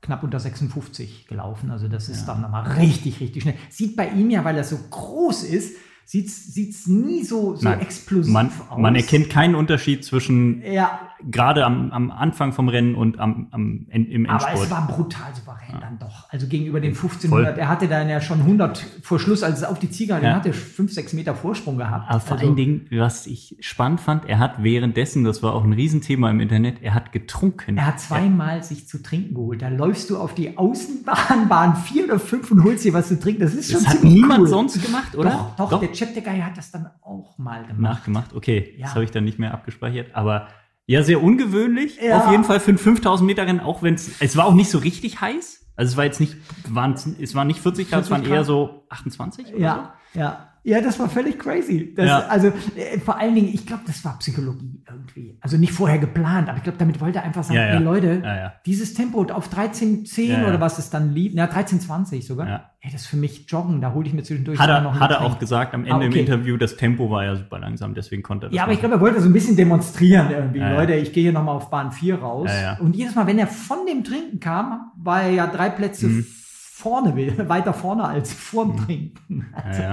knapp 0.10 0.24
unter 0.24 0.40
56 0.40 1.28
gelaufen. 1.28 1.70
Also 1.70 1.88
das 1.88 2.10
ist 2.10 2.26
dann 2.26 2.42
nochmal 2.42 2.64
richtig, 2.72 3.20
richtig 3.20 3.44
schnell. 3.44 3.56
Sieht 3.70 3.96
bei 3.96 4.10
ihm 4.10 4.32
ja, 4.32 4.44
weil 4.44 4.58
er 4.58 4.64
so 4.64 4.78
groß 4.90 5.44
ist, 5.44 5.78
sieht's 6.10 6.52
sieht's 6.56 6.88
nie 6.88 7.24
so, 7.24 7.56
so 7.56 7.66
Nein, 7.70 7.82
explosiv 7.82 8.34
man, 8.34 8.48
aus. 8.68 8.80
man 8.80 8.96
erkennt 8.96 9.30
keinen 9.30 9.54
Unterschied 9.54 10.04
zwischen 10.04 10.64
Ja, 10.64 11.02
gerade 11.30 11.64
am, 11.64 11.92
am 11.92 12.10
Anfang 12.10 12.52
vom 12.52 12.68
Rennen 12.68 12.96
und 12.96 13.20
am, 13.20 13.48
am 13.52 13.86
im 13.92 14.26
aber 14.26 14.34
Endsport. 14.42 14.66
es 14.66 14.72
war 14.72 14.88
brutal 14.88 15.36
souverän 15.36 15.80
dann 15.80 16.00
doch. 16.00 16.28
Also 16.32 16.48
gegenüber 16.48 16.80
den 16.80 16.96
1500, 16.96 17.60
er 17.60 17.68
hatte 17.68 17.88
dann 17.88 18.10
ja 18.10 18.22
schon 18.22 18.40
100 18.40 18.84
vor 19.04 19.20
Schluss, 19.20 19.44
als 19.44 19.60
es 19.60 19.64
auf 19.64 19.78
die 19.78 19.92
Ziege 19.92 20.14
Ja. 20.20 20.34
hatte, 20.34 20.52
5, 20.52 20.92
6 20.92 21.14
Meter 21.14 21.36
Vorsprung 21.36 21.78
gehabt. 21.78 22.10
Aber 22.10 22.20
vor 22.20 22.38
also, 22.38 22.48
allen 22.48 22.56
Dingen, 22.56 22.88
was 22.90 23.28
ich 23.28 23.58
spannend 23.60 24.02
fand, 24.02 24.28
er 24.28 24.40
hat 24.40 24.64
währenddessen, 24.64 25.24
das 25.24 25.44
war 25.44 25.54
auch 25.54 25.64
ein 25.64 25.74
Riesenthema 25.74 26.32
im 26.32 26.40
Internet, 26.40 26.82
er 26.82 26.96
hat 26.96 27.12
getrunken. 27.12 27.78
Er 27.78 27.86
hat 27.86 28.00
zweimal 28.00 28.64
sich 28.64 28.88
zu 28.88 29.04
trinken 29.04 29.36
geholt. 29.36 29.62
Da 29.62 29.68
läufst 29.70 30.10
du 30.10 30.18
auf 30.18 30.34
die 30.34 30.58
Außenbahn, 30.58 31.48
Bahn 31.50 31.76
4 31.76 32.06
oder 32.06 32.20
5 32.20 32.50
und 32.50 32.64
holst 32.64 32.84
dir 32.84 32.94
was 32.94 33.10
zu 33.10 33.20
trinken. 33.20 33.42
Das 33.42 33.54
ist 33.54 33.72
schon 33.72 33.84
das 33.84 33.90
hat 33.94 34.00
ziemlich 34.00 34.16
niemand 34.22 34.40
cool. 34.40 34.48
sonst 34.48 34.84
gemacht, 34.84 35.16
oder? 35.16 35.54
Doch, 35.58 35.70
doch, 35.70 35.80
der 36.00 36.08
Cheptegei 36.08 36.42
hat 36.42 36.58
das 36.58 36.72
dann 36.72 36.90
auch 37.02 37.38
mal 37.38 37.62
gemacht. 37.66 37.80
nachgemacht. 37.80 38.34
Okay, 38.34 38.76
Ja. 38.78 38.86
das 38.86 38.96
habe 38.96 39.04
ich 39.04 39.12
dann 39.12 39.24
nicht 39.26 39.40
mehr 39.40 39.54
abgespeichert. 39.54 40.16
Aber 40.16 40.48
ja, 40.86 41.04
sehr 41.04 41.22
ungewöhnlich. 41.22 42.00
Ja. 42.02 42.18
Auf 42.26 42.32
jeden 42.32 42.44
Fall 42.44 42.60
für 42.60 42.72
ein 42.72 42.78
5000 42.78 43.26
Meter 43.28 43.46
Rennen, 43.46 43.60
auch 43.60 43.84
wenn 43.84 43.94
es, 43.94 44.20
es 44.22 44.36
war 44.38 44.46
auch 44.46 44.54
nicht 44.54 44.70
so 44.72 44.80
richtig 44.80 45.22
heiß. 45.22 45.68
Also 45.76 45.92
es 45.92 45.98
war 45.98 46.04
jetzt 46.06 46.20
nicht, 46.20 46.36
waren, 46.68 46.94
es 46.94 47.36
waren 47.36 47.48
nicht 47.48 47.60
40 47.62 47.90
Grad, 47.90 48.04
es 48.04 48.12
waren 48.12 48.22
40 48.24 48.34
eher 48.36 48.44
so 48.44 48.86
28 48.90 49.54
oder 49.54 49.60
Ja, 49.60 49.94
ja. 50.14 50.22
Ja, 50.22 50.50
das 50.82 51.00
war 51.00 51.10
völlig 51.10 51.40
crazy. 51.40 51.94
Das, 51.96 52.06
Ja. 52.08 52.20
Also 52.28 52.48
äh, 52.76 53.00
vor 53.00 53.18
allen 53.20 53.34
Dingen, 53.36 53.48
ich 53.54 53.66
glaube, 53.66 53.84
das 53.88 54.04
war 54.06 54.18
Psychologie 54.20 54.84
irgendwie. 54.88 55.38
Also 55.42 55.58
nicht 55.58 55.74
vorher 55.74 55.98
geplant, 56.00 56.48
aber 56.50 56.58
ich 56.58 56.64
glaube, 56.64 56.78
damit 56.78 57.02
wollte 57.02 57.18
er 57.20 57.24
einfach 57.26 57.44
sagen, 57.44 57.56
Ja, 57.60 57.68
ja. 57.68 57.74
ey 57.76 57.84
Leute, 57.84 58.22
Ja, 58.24 58.36
ja. 58.36 58.54
dieses 58.66 58.94
Tempo 58.94 59.24
auf 59.24 59.50
13,10 59.54 60.22
Ja, 60.28 60.40
ja. 60.42 60.48
oder 60.48 60.62
was 60.62 60.78
es 60.78 60.90
dann 60.90 61.12
lief, 61.14 61.32
na 61.36 61.46
13,20 61.46 62.22
sogar. 62.26 62.48
Ja. 62.48 62.70
Ey, 62.82 62.92
das 62.94 63.02
ist 63.02 63.08
für 63.08 63.18
mich 63.18 63.46
Joggen, 63.50 63.82
da 63.82 63.94
hole 63.94 64.08
ich 64.08 64.14
mir 64.14 64.24
zwischendurch. 64.24 64.58
Hat 64.60 64.70
er, 64.70 64.82
noch 64.82 65.00
hat 65.00 65.12
er 65.12 65.22
auch 65.22 65.38
gesagt 65.40 65.74
am 65.74 65.82
Ende 65.82 65.94
Ah, 65.94 65.98
okay. 65.98 66.06
im 66.08 66.14
Interview, 66.14 66.56
das 66.56 66.78
Tempo 66.78 67.10
war 67.12 67.26
ja 67.26 67.36
super 67.36 67.60
langsam, 67.60 67.94
deswegen 67.94 68.24
konnte 68.24 68.46
er 68.46 68.50
das 68.50 68.56
Ja, 68.56 68.64
aber 68.64 68.72
ich 68.74 68.80
glaube, 68.80 68.96
er 68.96 69.02
wollte 69.02 69.20
so 69.20 69.28
ein 69.28 69.34
bisschen 69.34 69.58
demonstrieren 69.58 70.30
irgendwie. 70.32 70.60
Ja, 70.60 70.70
ja. 70.72 70.80
Leute, 70.80 70.94
ich 70.94 71.12
gehe 71.12 71.24
hier 71.24 71.34
nochmal 71.34 71.56
auf 71.56 71.70
Bahn 71.70 71.92
4 71.92 72.20
raus. 72.20 72.50
Ja, 72.54 72.62
ja. 72.62 72.78
Und 72.80 72.96
jedes 72.96 73.16
Mal, 73.16 73.28
wenn 73.28 73.38
er 73.40 73.48
von 73.48 73.80
dem 73.86 74.04
Trinken 74.04 74.40
kam, 74.40 74.92
war 74.96 75.24
er 75.24 75.32
ja 75.32 75.48
drei 75.48 75.70
Plätze 75.70 76.08
Mhm. 76.08 76.26
vorne, 76.30 77.16
will- 77.18 77.34
weiter 77.50 77.74
vorne 77.74 78.06
als 78.06 78.32
vorm 78.34 78.78
Trinken. 78.86 79.48
Also, 79.54 79.84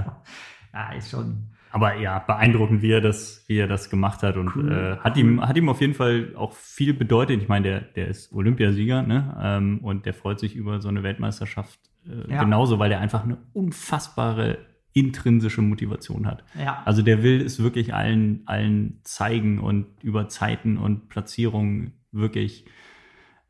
ja. 0.91 0.93
ist 0.97 1.11
schon. 1.11 1.49
aber 1.73 1.97
ja, 1.97 2.19
beeindruckend, 2.21 2.81
wie 2.83 2.91
er 2.93 3.01
das, 3.01 3.45
wie 3.49 3.59
er 3.59 3.67
das 3.69 3.91
gemacht 3.91 4.23
hat 4.23 4.37
und 4.37 4.55
Cool. 4.57 4.73
äh, 4.73 4.97
hat 5.05 5.17
ihm, 5.17 5.47
hat 5.47 5.57
ihm 5.57 5.69
auf 5.69 5.81
jeden 5.81 5.95
Fall 5.95 6.33
auch 6.37 6.53
viel 6.53 6.95
bedeutet. 6.95 7.43
Ich 7.43 7.49
meine, 7.49 7.65
der, 7.69 7.81
der 7.81 8.09
ist 8.09 8.33
Olympiasieger, 8.33 9.03
ne? 9.03 9.37
Ähm, 9.41 9.79
und 9.83 10.07
der 10.07 10.15
freut 10.15 10.39
sich 10.41 10.55
über 10.57 10.81
so 10.81 10.89
eine 10.89 11.03
Weltmeisterschaft 11.03 11.79
äh, 12.07 12.33
Ja. 12.33 12.43
genauso, 12.45 12.79
weil 12.79 12.89
der 12.89 13.01
einfach 13.01 13.25
eine 13.25 13.37
unfassbare 13.53 14.59
intrinsische 14.95 15.61
Motivation 15.61 16.27
hat. 16.27 16.43
Ja. 16.59 16.81
Also 16.87 17.03
der 17.03 17.23
will 17.23 17.43
es 17.43 17.63
wirklich 17.63 17.93
allen, 17.93 18.41
allen 18.47 19.01
zeigen 19.03 19.59
und 19.59 19.87
über 20.03 20.29
Zeiten 20.31 20.79
und 20.79 21.11
Platzierungen 21.11 21.93
wirklich 22.13 22.65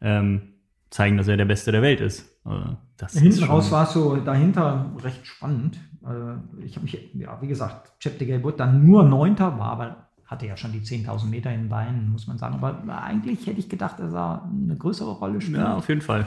ähm, 0.01 0.55
zeigen, 0.91 1.17
dass 1.17 1.29
er 1.29 1.37
der 1.37 1.45
Beste 1.45 1.71
der 1.71 1.83
Welt 1.83 2.01
ist. 2.01 2.29
Also 2.45 2.77
Hinten 3.21 3.45
raus 3.45 3.71
war 3.71 3.85
es 3.85 3.93
so 3.93 4.17
dahinter 4.17 4.93
recht 5.05 5.25
spannend. 5.27 5.79
Äh, 6.07 6.65
Ich 6.65 6.77
habe 6.77 6.85
mich, 6.85 7.11
ja, 7.15 7.41
wie 7.41 7.49
gesagt, 7.49 7.93
Cheptegei 8.01 8.43
Wood 8.43 8.61
dann 8.61 8.87
nur 8.87 9.05
Neunter 9.05 9.59
war, 9.59 9.73
aber 9.73 10.07
hatte 10.27 10.47
ja 10.47 10.57
schon 10.57 10.73
die 10.73 10.81
10.000 10.81 11.27
Meter 11.29 11.53
in 11.53 11.63
den 11.63 11.69
Beinen, 11.69 12.11
muss 12.11 12.27
man 12.27 12.39
sagen. 12.39 12.57
Aber 12.57 12.83
eigentlich 13.03 13.47
hätte 13.47 13.61
ich 13.61 13.69
gedacht, 13.69 13.99
dass 14.01 14.13
er 14.13 14.43
eine 14.45 14.77
größere 14.77 15.13
Rolle 15.13 15.41
spielt. 15.41 15.59
Ja, 15.59 15.77
auf 15.77 15.89
jeden 15.89 16.01
Fall. 16.01 16.27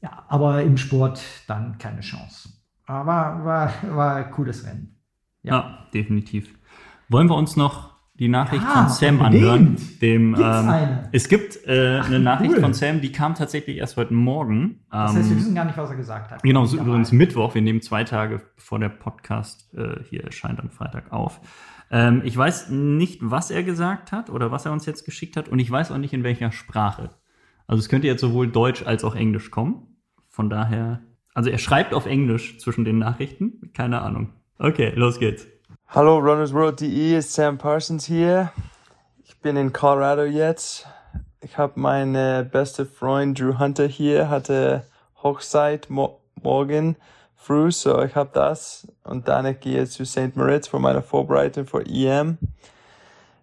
Ja, 0.00 0.24
aber 0.28 0.62
im 0.62 0.78
Sport 0.78 1.22
dann 1.46 1.76
keine 1.76 2.00
Chance. 2.00 2.48
Aber 2.86 3.44
war, 3.44 3.72
war 3.94 4.16
ein 4.16 4.30
cooles 4.30 4.64
Rennen. 4.64 4.96
Ja, 5.42 5.86
definitiv. 5.92 6.54
Wollen 7.08 7.28
wir 7.28 7.36
uns 7.36 7.56
noch 7.56 7.89
die 8.20 8.28
Nachricht 8.28 8.62
Ja, 8.62 8.84
von 8.84 8.88
Sam 8.90 9.20
anhören? 9.22 9.76
Dem, 10.00 10.34
Gibt's 10.34 10.60
ähm, 10.60 10.68
eine? 10.68 11.08
Es 11.10 11.28
gibt 11.28 11.66
äh, 11.66 12.00
eine 12.04 12.20
Nachricht 12.20 12.52
cool. 12.54 12.60
von 12.60 12.74
Sam, 12.74 13.00
die 13.00 13.10
kam 13.10 13.34
tatsächlich 13.34 13.78
erst 13.78 13.96
heute 13.96 14.12
Morgen. 14.14 14.80
Das 14.90 15.14
heißt, 15.16 15.30
wir 15.30 15.32
Ähm, 15.32 15.36
wissen 15.38 15.54
gar 15.54 15.64
nicht, 15.64 15.78
was 15.78 15.90
er 15.90 15.96
gesagt 15.96 16.30
hat. 16.30 16.42
Genau, 16.42 16.66
so 16.66 16.76
übrigens 16.76 17.10
Mittwoch. 17.12 17.54
Wir 17.54 17.62
nehmen 17.62 17.80
zwei 17.80 18.04
Tage 18.04 18.42
bevor 18.54 18.78
der 18.78 18.90
Podcast 18.90 19.72
äh, 19.74 20.04
hier 20.08 20.22
erscheint 20.22 20.60
am 20.60 20.70
Freitag 20.70 21.10
auf. 21.12 21.40
Ähm, 21.90 22.20
ich 22.24 22.36
weiß 22.36 22.68
nicht, 22.70 23.18
was 23.22 23.50
er 23.50 23.62
gesagt 23.62 24.12
hat 24.12 24.28
oder 24.28 24.52
was 24.52 24.66
er 24.66 24.72
uns 24.72 24.84
jetzt 24.84 25.04
geschickt 25.06 25.36
hat 25.38 25.48
und 25.48 25.58
ich 25.58 25.70
weiß 25.70 25.90
auch 25.90 25.98
nicht, 25.98 26.12
in 26.12 26.22
welcher 26.22 26.52
Sprache. 26.52 27.10
Also 27.66 27.80
es 27.80 27.88
könnte 27.88 28.06
jetzt 28.06 28.20
sowohl 28.20 28.48
Deutsch 28.48 28.84
als 28.86 29.02
auch 29.02 29.14
Englisch 29.16 29.50
kommen. 29.50 29.86
Von 30.28 30.50
daher, 30.50 31.00
also 31.32 31.48
er 31.48 31.58
schreibt 31.58 31.94
auf 31.94 32.04
Englisch 32.04 32.58
zwischen 32.58 32.84
den 32.84 32.98
Nachrichten. 32.98 33.70
Keine 33.72 34.02
Ahnung. 34.02 34.34
Okay, 34.58 34.92
los 34.94 35.18
geht's. 35.18 35.46
Hallo 35.92 36.18
RunnersWorld.de, 36.18 37.20
Sam 37.20 37.58
Parsons 37.58 38.04
hier. 38.04 38.52
Ich 39.24 39.36
bin 39.40 39.56
in 39.56 39.72
Colorado 39.72 40.22
jetzt. 40.22 40.86
Ich 41.40 41.58
habe 41.58 41.80
meine 41.80 42.44
beste 42.44 42.86
Freund 42.86 43.40
Drew 43.40 43.58
Hunter 43.58 43.88
hier, 43.88 44.30
hatte 44.30 44.86
Hochzeit 45.20 45.90
mo 45.90 46.20
morgen 46.40 46.94
früh, 47.34 47.72
so 47.72 48.00
ich 48.04 48.14
habe 48.14 48.30
das. 48.32 48.86
Und 49.02 49.26
dann 49.26 49.46
ich 49.46 49.58
gehe 49.58 49.84
zu 49.84 50.06
St. 50.06 50.36
Moritz 50.36 50.68
für 50.68 50.78
meine 50.78 51.02
Vorbereitung 51.02 51.66
für 51.66 51.84
EM. 51.84 52.38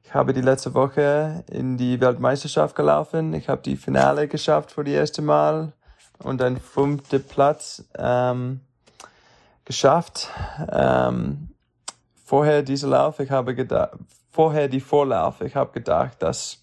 Ich 0.05 0.13
habe 0.13 0.31
die 0.31 0.39
letzte 0.39 0.73
Woche 0.73 1.43
in 1.51 1.75
die 1.75 1.99
Weltmeisterschaft 1.99 2.77
gelaufen. 2.77 3.33
Ich 3.33 3.49
habe 3.49 3.61
die 3.61 3.75
Finale 3.75 4.29
geschafft 4.29 4.71
für 4.71 4.85
die 4.85 4.93
erste 4.93 5.21
Mal 5.21 5.73
und 6.23 6.41
ein 6.41 6.61
fünfter 6.61 7.19
Platz 7.19 7.83
ähm, 7.97 8.61
geschafft. 9.65 10.29
Ähm, 10.71 11.46
vorher 12.27 12.61
diese 12.61 12.87
Lauf, 12.87 13.21
ich 13.21 13.31
habe 13.31 13.55
gedacht, 13.55 13.91
vorher 14.31 14.67
die 14.67 14.81
Vorlauf, 14.81 15.39
ich 15.39 15.55
habe 15.55 15.71
gedacht, 15.71 16.21
dass, 16.21 16.61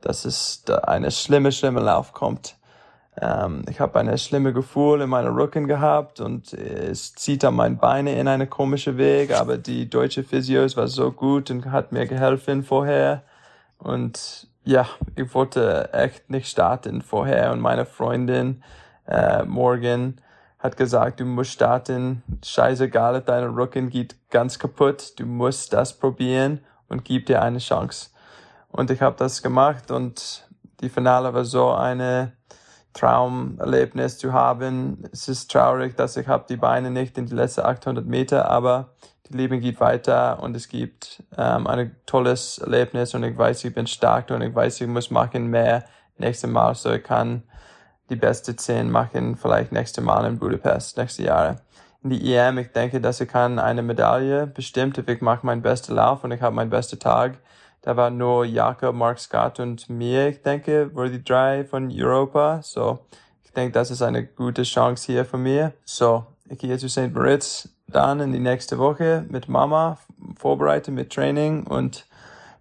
dass 0.00 0.24
es 0.24 0.64
da 0.64 0.78
eine 0.78 1.10
schlimme, 1.10 1.52
schlimme 1.52 1.80
Lauf 1.80 2.14
kommt. 2.14 2.56
Ähm, 3.20 3.66
ich 3.68 3.80
habe 3.80 4.00
eine 4.00 4.16
schlimme 4.16 4.54
Gefühl 4.54 5.02
in 5.02 5.10
meiner 5.10 5.36
Rücken 5.36 5.68
gehabt 5.68 6.20
und 6.20 6.54
es 6.54 7.14
zieht 7.14 7.44
an 7.44 7.54
meine 7.54 7.74
Beine 7.74 8.18
in 8.18 8.28
eine 8.28 8.46
komische 8.46 8.96
Weg, 8.96 9.38
aber 9.38 9.58
die 9.58 9.90
deutsche 9.90 10.24
Physios 10.24 10.74
war 10.78 10.88
so 10.88 11.12
gut 11.12 11.50
und 11.50 11.70
hat 11.70 11.92
mir 11.92 12.06
geholfen 12.06 12.64
vorher. 12.64 13.24
Und 13.76 14.48
ja, 14.64 14.88
ich 15.16 15.34
wollte 15.34 15.92
echt 15.92 16.30
nicht 16.30 16.48
starten 16.48 17.02
vorher 17.02 17.52
und 17.52 17.60
meine 17.60 17.84
Freundin 17.84 18.62
äh, 19.06 19.44
Morgan 19.44 20.18
hat 20.64 20.78
gesagt, 20.78 21.20
du 21.20 21.26
musst 21.26 21.50
starten, 21.50 22.22
scheißegal, 22.42 23.20
dein 23.20 23.44
Rücken 23.44 23.90
geht 23.90 24.16
ganz 24.30 24.58
kaputt, 24.58 25.12
du 25.18 25.26
musst 25.26 25.74
das 25.74 25.92
probieren 25.92 26.60
und 26.88 27.04
gib 27.04 27.26
dir 27.26 27.42
eine 27.42 27.58
Chance. 27.58 28.08
Und 28.68 28.90
ich 28.90 29.02
habe 29.02 29.14
das 29.18 29.42
gemacht 29.42 29.90
und 29.90 30.48
die 30.80 30.88
Finale 30.88 31.34
war 31.34 31.44
so 31.44 31.70
eine 31.70 32.32
Traumerlebnis 32.94 34.16
zu 34.16 34.32
haben. 34.32 35.04
Es 35.12 35.28
ist 35.28 35.50
traurig, 35.50 35.98
dass 35.98 36.16
ich 36.16 36.28
habe 36.28 36.46
die 36.48 36.56
Beine 36.56 36.90
nicht 36.90 37.18
in 37.18 37.26
die 37.26 37.34
letzten 37.34 37.60
800 37.60 38.06
Meter, 38.06 38.50
aber 38.50 38.94
die 39.28 39.36
Leben 39.36 39.60
geht 39.60 39.80
weiter 39.80 40.42
und 40.42 40.56
es 40.56 40.68
gibt 40.68 41.22
ähm, 41.36 41.66
ein 41.66 41.94
tolles 42.06 42.56
Erlebnis 42.56 43.14
und 43.14 43.22
ich 43.22 43.36
weiß, 43.36 43.66
ich 43.66 43.74
bin 43.74 43.86
stark 43.86 44.30
und 44.30 44.40
ich 44.40 44.54
weiß, 44.54 44.80
ich 44.80 44.88
muss 44.88 45.10
machen 45.10 45.48
mehr 45.48 45.84
nächstes 46.16 46.48
Mal, 46.48 46.74
so 46.74 46.90
ich 46.90 47.04
kann 47.04 47.42
die 48.10 48.16
beste 48.16 48.56
10 48.56 48.90
machen, 48.90 49.36
vielleicht 49.36 49.72
nächste 49.72 50.00
Mal 50.00 50.26
in 50.26 50.38
Budapest, 50.38 50.96
nächste 50.96 51.24
Jahre. 51.24 51.56
In 52.02 52.10
die 52.10 52.34
EM, 52.34 52.58
ich 52.58 52.72
denke, 52.72 53.00
dass 53.00 53.20
ich 53.20 53.28
kann 53.28 53.58
eine 53.58 53.82
Medaille 53.82 54.46
bestimmt, 54.46 54.98
ich 54.98 55.20
mache 55.22 55.46
meinen 55.46 55.62
besten 55.62 55.94
Lauf 55.94 56.22
und 56.22 56.32
ich 56.32 56.42
habe 56.42 56.54
meinen 56.54 56.70
besten 56.70 56.98
Tag. 56.98 57.38
Da 57.80 57.96
war 57.96 58.10
nur 58.10 58.44
Jakob, 58.44 58.94
Mark 58.94 59.18
Scott 59.18 59.60
und 59.60 59.88
mir, 59.90 60.28
ich 60.28 60.42
denke, 60.42 60.90
were 60.94 61.10
die 61.10 61.22
drei 61.22 61.64
von 61.64 61.90
Europa. 61.92 62.60
So, 62.62 62.98
ich 63.44 63.52
denke, 63.52 63.72
das 63.72 63.90
ist 63.90 64.02
eine 64.02 64.24
gute 64.24 64.62
Chance 64.62 65.06
hier 65.06 65.24
für 65.24 65.38
mir. 65.38 65.72
So, 65.84 66.26
ich 66.48 66.58
gehe 66.58 66.76
zu 66.78 66.88
St. 66.88 67.14
Moritz 67.14 67.68
dann 67.86 68.20
in 68.20 68.32
die 68.32 68.38
nächste 68.38 68.78
Woche 68.78 69.24
mit 69.28 69.48
Mama, 69.48 69.98
vorbereite 70.36 70.90
mit 70.90 71.12
Training 71.12 71.66
und 71.66 72.06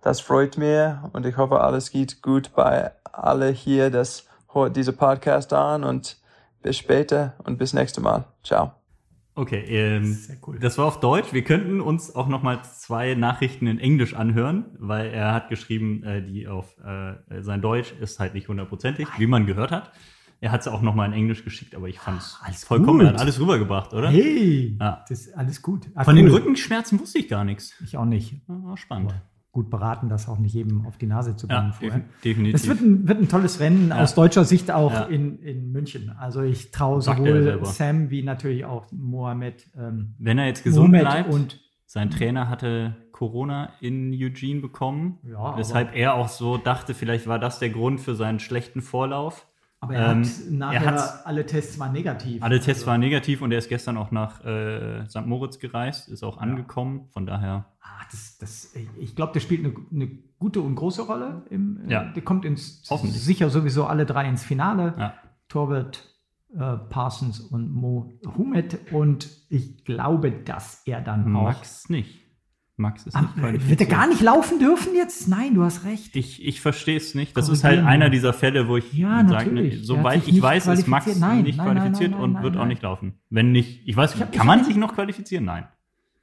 das 0.02 0.20
freut 0.20 0.58
mir 0.58 1.10
und 1.14 1.26
ich 1.26 1.38
hoffe, 1.38 1.62
alles 1.62 1.90
geht 1.90 2.22
gut 2.22 2.52
bei 2.54 2.92
alle 3.04 3.50
hier, 3.50 3.90
das 3.90 4.26
hört 4.54 4.76
diese 4.76 4.94
Podcast 4.94 5.54
an 5.54 5.84
und 5.84 6.18
bis 6.62 6.78
später 6.78 7.34
und 7.44 7.58
bis 7.58 7.74
nächste 7.74 8.02
Mal. 8.02 8.26
Ciao. 8.44 8.72
Okay, 9.36 9.62
ähm, 9.68 10.14
Sehr 10.14 10.38
cool. 10.46 10.60
das 10.60 10.78
war 10.78 10.86
auf 10.86 11.00
Deutsch. 11.00 11.34
Wir 11.34 11.44
könnten 11.44 11.82
uns 11.82 12.16
auch 12.16 12.28
noch 12.28 12.44
mal 12.44 12.62
zwei 12.64 13.16
Nachrichten 13.16 13.66
in 13.66 13.80
Englisch 13.80 14.14
anhören, 14.14 14.66
weil 14.78 15.08
er 15.08 15.34
hat 15.34 15.50
geschrieben, 15.50 16.04
äh, 16.04 16.22
die 16.24 16.48
auf 16.48 16.78
äh, 16.86 17.42
sein 17.42 17.60
Deutsch 17.62 17.94
ist 18.00 18.20
halt 18.20 18.36
nicht 18.36 18.48
hundertprozentig, 18.48 19.08
wie 19.18 19.26
man 19.26 19.48
gehört 19.48 19.72
hat. 19.72 19.92
Er 20.40 20.52
hat 20.52 20.62
es 20.62 20.68
auch 20.68 20.82
noch 20.82 20.94
mal 20.94 21.06
in 21.08 21.14
Englisch 21.14 21.44
geschickt, 21.44 21.74
aber 21.74 21.88
ich 21.88 22.00
fand 22.00 22.20
es 22.22 22.38
Alles 22.44 22.64
vollkommen, 22.64 23.00
gut. 23.00 23.08
er 23.08 23.14
hat 23.14 23.22
alles 23.22 23.40
rübergebracht, 23.40 23.94
oder? 23.94 24.10
Hey, 24.10 24.78
Ja. 24.80 25.04
das 25.10 25.22
ist 25.28 25.34
alles 25.38 25.62
gut. 25.64 25.90
Ah, 25.96 26.04
Von 26.04 26.16
den 26.16 26.26
cool. 26.28 26.34
Rückenschmerzen 26.34 27.00
wusste 27.00 27.18
ich 27.18 27.28
gar 27.28 27.44
nichts. 27.44 27.74
Ich 27.84 27.98
auch 27.98 28.06
nicht. 28.06 28.42
War 28.48 28.78
spannend. 28.78 29.16
Gut 29.54 29.70
beraten, 29.70 30.10
das 30.10 30.28
auch 30.28 30.40
nicht 30.40 30.54
jedem 30.56 30.86
auf 30.88 30.98
die 30.98 31.06
Nase 31.06 31.36
zu 31.36 31.48
bringen 31.48 31.68
Ja, 31.68 31.72
vorher. 31.74 32.00
defi- 32.00 32.24
definitiv. 32.24 32.56
Es 32.56 32.68
wird 32.68 32.82
ein, 32.82 33.08
wird 33.08 33.22
ein 33.22 33.30
tolles 33.30 33.60
Rennen 33.60 33.90
Ja. 33.90 34.02
aus 34.02 34.16
deutscher 34.16 34.46
Sicht 34.46 34.72
auch 34.72 34.92
Ja. 34.92 35.04
in, 35.04 35.38
in 35.44 35.72
München. 35.72 36.10
Also 36.20 36.42
ich 36.42 36.72
traue 36.72 37.02
sowohl. 37.04 37.60
Sam 37.64 38.10
wie 38.10 38.24
natürlich 38.24 38.66
auch 38.66 38.88
Mohamed. 38.92 39.70
Ähm, 39.78 40.16
Wenn 40.18 40.40
er 40.40 40.48
jetzt 40.48 40.64
gesund 40.64 40.90
Mohamed 40.92 41.02
bleibt 41.08 41.32
und 41.34 41.60
sein 41.86 42.10
Trainer 42.10 42.50
hatte 42.50 42.96
Corona 43.12 43.70
in 43.80 44.12
Eugene 44.12 44.60
bekommen, 44.60 45.20
weshalb 45.56 45.96
er 45.96 46.16
auch 46.16 46.30
so 46.30 46.58
dachte, 46.58 46.96
vielleicht 46.96 47.28
war 47.28 47.38
das 47.38 47.60
der 47.60 47.70
Grund 47.70 48.02
für 48.02 48.16
seinen 48.16 48.40
schlechten 48.40 48.82
Vorlauf. 48.82 49.46
Aber 49.84 49.96
er 49.96 50.12
Ähm, 50.12 50.24
hat 50.24 50.52
nachher 50.52 50.94
er 50.96 51.28
alle 51.28 51.46
Tests 51.46 51.78
waren 51.80 51.92
negativ. 51.92 52.42
Alle 52.42 52.58
Tests 52.60 52.82
Also, 52.82 52.88
waren 52.88 53.00
negativ 53.00 53.42
und 53.42 53.52
er 53.52 53.60
ist 53.60 53.70
gestern 53.70 53.98
auch 53.98 54.12
nach 54.12 54.44
äh, 54.44 55.06
St. 55.08 55.26
Moritz 55.26 55.60
gereist, 55.60 56.10
ist 56.10 56.24
auch 56.24 56.38
angekommen. 56.38 57.08
Von 57.12 57.26
daher, 57.26 57.66
ah, 57.82 57.88
das, 58.12 58.38
das, 58.40 58.74
ich 59.00 59.16
glaube, 59.16 59.34
der 59.34 59.40
spielt 59.42 59.66
eine, 59.66 59.74
eine 59.92 60.08
gute 60.40 60.62
und 60.62 60.76
große 60.76 61.04
Rolle. 61.04 61.44
Im, 61.50 61.82
äh, 61.88 61.92
Ja. 61.92 62.04
Der 62.06 62.24
kommt 62.24 62.46
ins, 62.46 62.84
sicher 63.04 63.50
sowieso 63.50 63.86
alle 63.86 64.06
drei 64.06 64.28
ins 64.28 64.44
Finale. 64.44 64.94
ja. 64.98 65.14
Torwart, 65.50 66.10
äh, 66.56 66.78
Parsons 66.90 67.40
und 67.40 67.72
Mo 67.72 68.12
Humet. 68.38 68.92
Und 68.92 69.30
ich 69.50 69.84
glaube, 69.86 70.32
dass 70.32 70.82
er 70.86 71.02
dann 71.02 71.36
auch. 71.36 71.44
Max 71.44 71.90
nicht. 71.90 72.23
Max 72.76 73.06
ist 73.06 73.16
Ah, 73.16 73.22
nicht 73.22 73.36
qualifiziert. 73.38 73.70
wird 73.80 73.82
er 73.82 73.96
gar 73.98 74.08
nicht 74.08 74.22
laufen 74.22 74.58
dürfen 74.60 74.96
jetzt? 74.96 75.28
Nein, 75.28 75.54
du 75.54 75.64
hast 75.64 75.86
recht. 75.86 76.16
Ich, 76.16 76.44
ich 76.44 76.60
verstehe 76.60 76.98
es 76.98 77.14
nicht. 77.14 77.38
Das 77.38 77.48
ist 77.50 77.64
halt 77.64 77.84
einer 77.86 78.10
dieser 78.10 78.34
Fälle, 78.34 78.68
wo 78.68 78.78
ich 78.78 78.92
Ja, 78.94 79.28
sage, 79.28 79.52
ne, 79.52 79.78
soweit 79.82 80.28
ich 80.28 80.42
weiß, 80.42 80.68
ist 80.68 80.88
Max. 80.88 81.20
Nein, 81.20 81.44
nicht 81.44 81.58
nein, 81.58 81.78
qualifiziert 81.78 82.12
nein, 82.12 82.20
und 82.20 82.34
nein, 82.34 82.44
wird 82.44 82.56
nein, 82.56 82.64
auch 82.64 82.68
nicht 82.68 82.82
laufen. 82.82 83.14
Wenn 83.30 83.52
nicht, 83.52 83.82
ich 83.88 83.96
weiß, 83.96 84.16
Ich 84.16 84.22
hab- 84.22 84.32
kann 84.32 84.42
ich 84.42 84.48
man 84.48 84.64
sich 84.64 84.76
noch 84.76 84.94
qualifizieren? 84.96 85.46
Nein. 85.46 85.68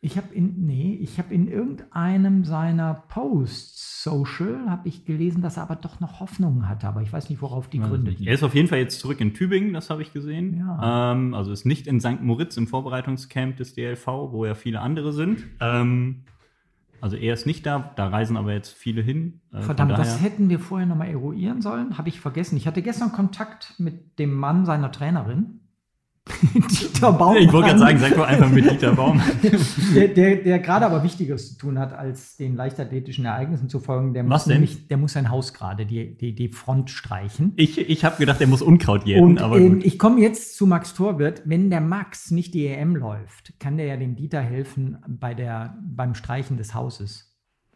Ich 0.02 0.16
habe 0.16 0.34
in, 0.34 0.64
nee, 0.66 0.98
ich 1.00 1.18
habe 1.18 1.32
in 1.32 1.46
irgendeinem 1.46 2.44
seiner 2.44 2.94
Posts 3.08 4.02
Social 4.02 4.60
habe 4.66 4.88
ich 4.88 5.04
gelesen, 5.04 5.42
dass 5.42 5.58
er 5.58 5.64
aber 5.64 5.76
doch 5.76 6.00
noch 6.00 6.20
Hoffnungen 6.20 6.66
hatte, 6.70 6.88
aber 6.88 7.02
ich 7.02 7.12
weiß 7.12 7.28
nicht, 7.28 7.42
worauf 7.42 7.68
die 7.68 7.80
gründeten. 7.80 8.26
Er 8.26 8.32
ist 8.32 8.42
auf 8.42 8.54
jeden 8.54 8.66
Fall 8.66 8.78
jetzt 8.78 8.98
zurück 8.98 9.20
in 9.20 9.34
Tübingen, 9.34 9.74
das 9.74 9.90
habe 9.90 10.00
ich 10.00 10.14
gesehen. 10.14 10.56
Ja. 10.56 11.12
Ähm, 11.12 11.34
also 11.34 11.52
ist 11.52 11.66
nicht 11.66 11.86
in 11.86 12.00
St. 12.00 12.22
Moritz 12.22 12.56
im 12.56 12.66
Vorbereitungscamp 12.66 13.58
des 13.58 13.74
DLV, 13.74 14.06
wo 14.32 14.46
ja 14.46 14.54
viele 14.54 14.80
andere 14.80 15.12
sind. 15.12 15.44
Ähm, 15.60 16.22
also 17.00 17.16
er 17.16 17.34
ist 17.34 17.46
nicht 17.46 17.66
da, 17.66 17.92
da 17.96 18.08
reisen 18.08 18.36
aber 18.36 18.52
jetzt 18.52 18.72
viele 18.72 19.02
hin. 19.02 19.40
Äh, 19.52 19.62
Verdammt, 19.62 19.92
das 19.92 20.22
hätten 20.22 20.48
wir 20.48 20.58
vorher 20.58 20.86
noch 20.86 20.96
mal 20.96 21.08
eruieren 21.08 21.62
sollen, 21.62 21.98
habe 21.98 22.08
ich 22.08 22.20
vergessen. 22.20 22.56
Ich 22.56 22.66
hatte 22.66 22.82
gestern 22.82 23.12
Kontakt 23.12 23.74
mit 23.78 24.18
dem 24.18 24.34
Mann 24.34 24.66
seiner 24.66 24.92
Trainerin. 24.92 25.59
Dieter 26.70 27.12
Baumann. 27.12 27.42
Ich 27.42 27.52
wollte 27.52 27.68
gerade 27.68 27.78
sagen, 27.78 27.98
sag 27.98 28.14
doch 28.14 28.26
einfach 28.26 28.50
mit 28.50 28.70
Dieter 28.70 28.92
Baumann. 28.92 29.22
der, 29.94 30.08
der, 30.08 30.36
der 30.36 30.58
gerade 30.58 30.86
aber 30.86 31.02
Wichtigeres 31.02 31.52
zu 31.52 31.58
tun 31.58 31.78
hat, 31.78 31.92
als 31.92 32.36
den 32.36 32.56
leichtathletischen 32.56 33.24
Ereignissen 33.24 33.68
zu 33.68 33.80
folgen. 33.80 34.14
Der 34.14 34.24
Was 34.24 34.30
muss 34.30 34.44
denn? 34.44 34.52
nämlich, 34.54 34.88
der 34.88 34.96
muss 34.96 35.12
sein 35.12 35.30
Haus 35.30 35.52
gerade, 35.52 35.86
die, 35.86 36.16
die, 36.16 36.34
die 36.34 36.48
Front 36.48 36.90
streichen. 36.90 37.52
Ich, 37.56 37.78
ich 37.78 38.04
habe 38.04 38.16
gedacht, 38.16 38.40
er 38.40 38.46
muss 38.46 38.62
Unkraut 38.62 39.06
jäten, 39.06 39.22
Und 39.22 39.40
aber 39.40 39.58
ähm, 39.58 39.74
gut. 39.74 39.84
ich 39.84 39.98
komme 39.98 40.20
jetzt 40.20 40.56
zu 40.56 40.66
Max 40.66 40.94
Torwirt. 40.94 41.42
Wenn 41.44 41.70
der 41.70 41.80
Max 41.80 42.30
nicht 42.30 42.54
die 42.54 42.66
EM 42.66 42.96
läuft, 42.96 43.58
kann 43.58 43.76
der 43.76 43.86
ja 43.86 43.96
dem 43.96 44.16
Dieter 44.16 44.40
helfen 44.40 44.98
bei 45.06 45.34
der, 45.34 45.76
beim 45.82 46.14
Streichen 46.14 46.56
des 46.56 46.74
Hauses. 46.74 47.29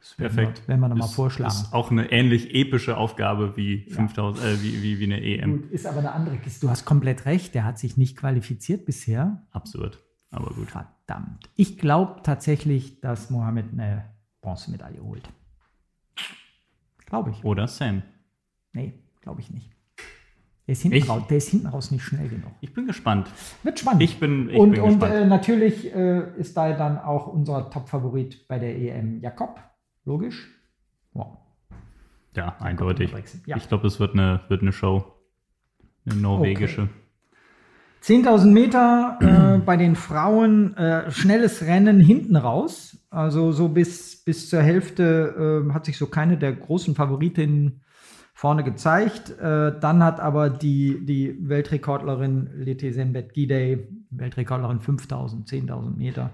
Das 0.07 0.17
Perfekt. 0.17 0.69
Werden 0.69 0.81
wir 0.81 0.89
nochmal 0.91 1.09
vorschlagen. 1.09 1.51
Ist 1.55 1.73
auch 1.73 1.91
eine 1.91 2.13
ähnlich 2.13 2.55
epische 2.55 2.99
Aufgabe 2.99 3.57
wie 3.57 3.87
5000, 3.91 4.45
äh, 4.45 4.63
wie, 4.63 4.83
wie, 4.83 4.99
wie 4.99 5.05
eine 5.05 5.23
EM. 5.23 5.63
Gut, 5.63 5.71
ist 5.71 5.87
aber 5.87 6.01
eine 6.01 6.13
andere 6.13 6.37
Kiste. 6.37 6.67
Du 6.67 6.71
hast 6.71 6.85
komplett 6.85 7.25
recht. 7.25 7.55
Der 7.55 7.65
hat 7.65 7.79
sich 7.79 7.97
nicht 7.97 8.15
qualifiziert 8.19 8.85
bisher. 8.85 9.47
Absurd. 9.51 9.99
Aber 10.31 10.53
gut. 10.55 10.69
Verdammt. 10.69 11.49
Ich 11.57 11.79
glaube 11.79 12.21
tatsächlich, 12.23 13.01
dass 13.01 13.31
Mohammed 13.31 13.73
eine 13.73 14.05
Bronzemedaille 14.43 15.03
holt. 15.03 15.27
Glaube 17.07 17.31
ich. 17.31 17.43
Oder 17.43 17.67
Sam. 17.67 18.03
Nee, 18.75 18.93
glaube 19.23 19.41
ich 19.41 19.51
nicht. 19.51 19.71
Der 20.67 20.73
ist, 20.73 20.83
hinten 20.83 20.97
Ich- 20.99 21.09
raus, 21.09 21.23
der 21.29 21.37
ist 21.39 21.49
hinten 21.51 21.67
raus 21.69 21.91
nicht 21.91 22.03
schnell 22.03 22.29
genug. 22.29 22.51
Ich 22.61 22.73
bin 22.75 22.87
gespannt. 22.87 23.31
Wird 23.63 23.79
spannend. 23.79 24.03
Ich 24.03 24.19
bin, 24.19 24.49
ich 24.51 24.57
und 24.59 24.73
bin 24.73 24.81
und 24.83 24.99
gespannt. 25.01 25.15
äh, 25.15 25.27
natürlich 25.27 25.95
äh, 25.95 26.39
ist 26.39 26.57
da 26.57 26.73
dann 26.73 26.99
auch 26.99 27.27
unser 27.27 27.71
Top-Favorit 27.71 28.47
bei 28.49 28.59
der 28.59 28.77
EM 28.77 29.21
Jakob. 29.21 29.61
Logisch. 30.05 30.49
Wow. 31.13 31.39
ja, 32.35 32.57
eindeutig. 32.61 33.15
Ja. 33.47 33.57
Ich 33.57 33.69
glaube, 33.69 33.87
es 33.87 34.01
wird 34.01 34.15
eine, 34.15 34.41
wird 34.49 34.63
eine 34.63 34.73
Show. 34.73 35.05
Eine 36.05 36.21
norwegische. 36.21 36.89
10.000 38.03 38.47
Meter 38.51 39.19
äh, 39.21 39.59
bei 39.65 39.77
den 39.79 39.97
Frauen, 39.97 40.77
äh, 40.77 41.11
schnelles 41.11 41.63
Rennen 41.63 42.01
hinten 42.01 42.37
raus. 42.37 42.99
Also 43.09 43.53
so 43.53 43.69
bis, 43.69 44.23
bis 44.25 44.51
zur 44.51 44.61
Hälfte 44.61 45.65
äh, 45.69 45.73
hat 45.73 45.87
sich 45.87 45.97
so 45.97 46.07
keine 46.07 46.37
der 46.37 46.53
großen 46.53 46.95
Favoritinnen 46.95 47.81
vorne 48.35 48.63
gezeigt. 48.63 49.31
Äh, 49.39 49.79
dann 49.81 50.05
hat 50.05 50.21
aber 50.21 50.51
die, 50.51 51.07
die 51.07 51.49
Weltrekordlerin 51.49 52.51
Lete 52.57 52.93
Sembet 52.93 53.33
Gidey, 53.33 53.89
Weltrekordlerin 54.11 54.81
5.000, 54.81 55.49
10.000 55.49 55.97
Meter, 55.97 56.31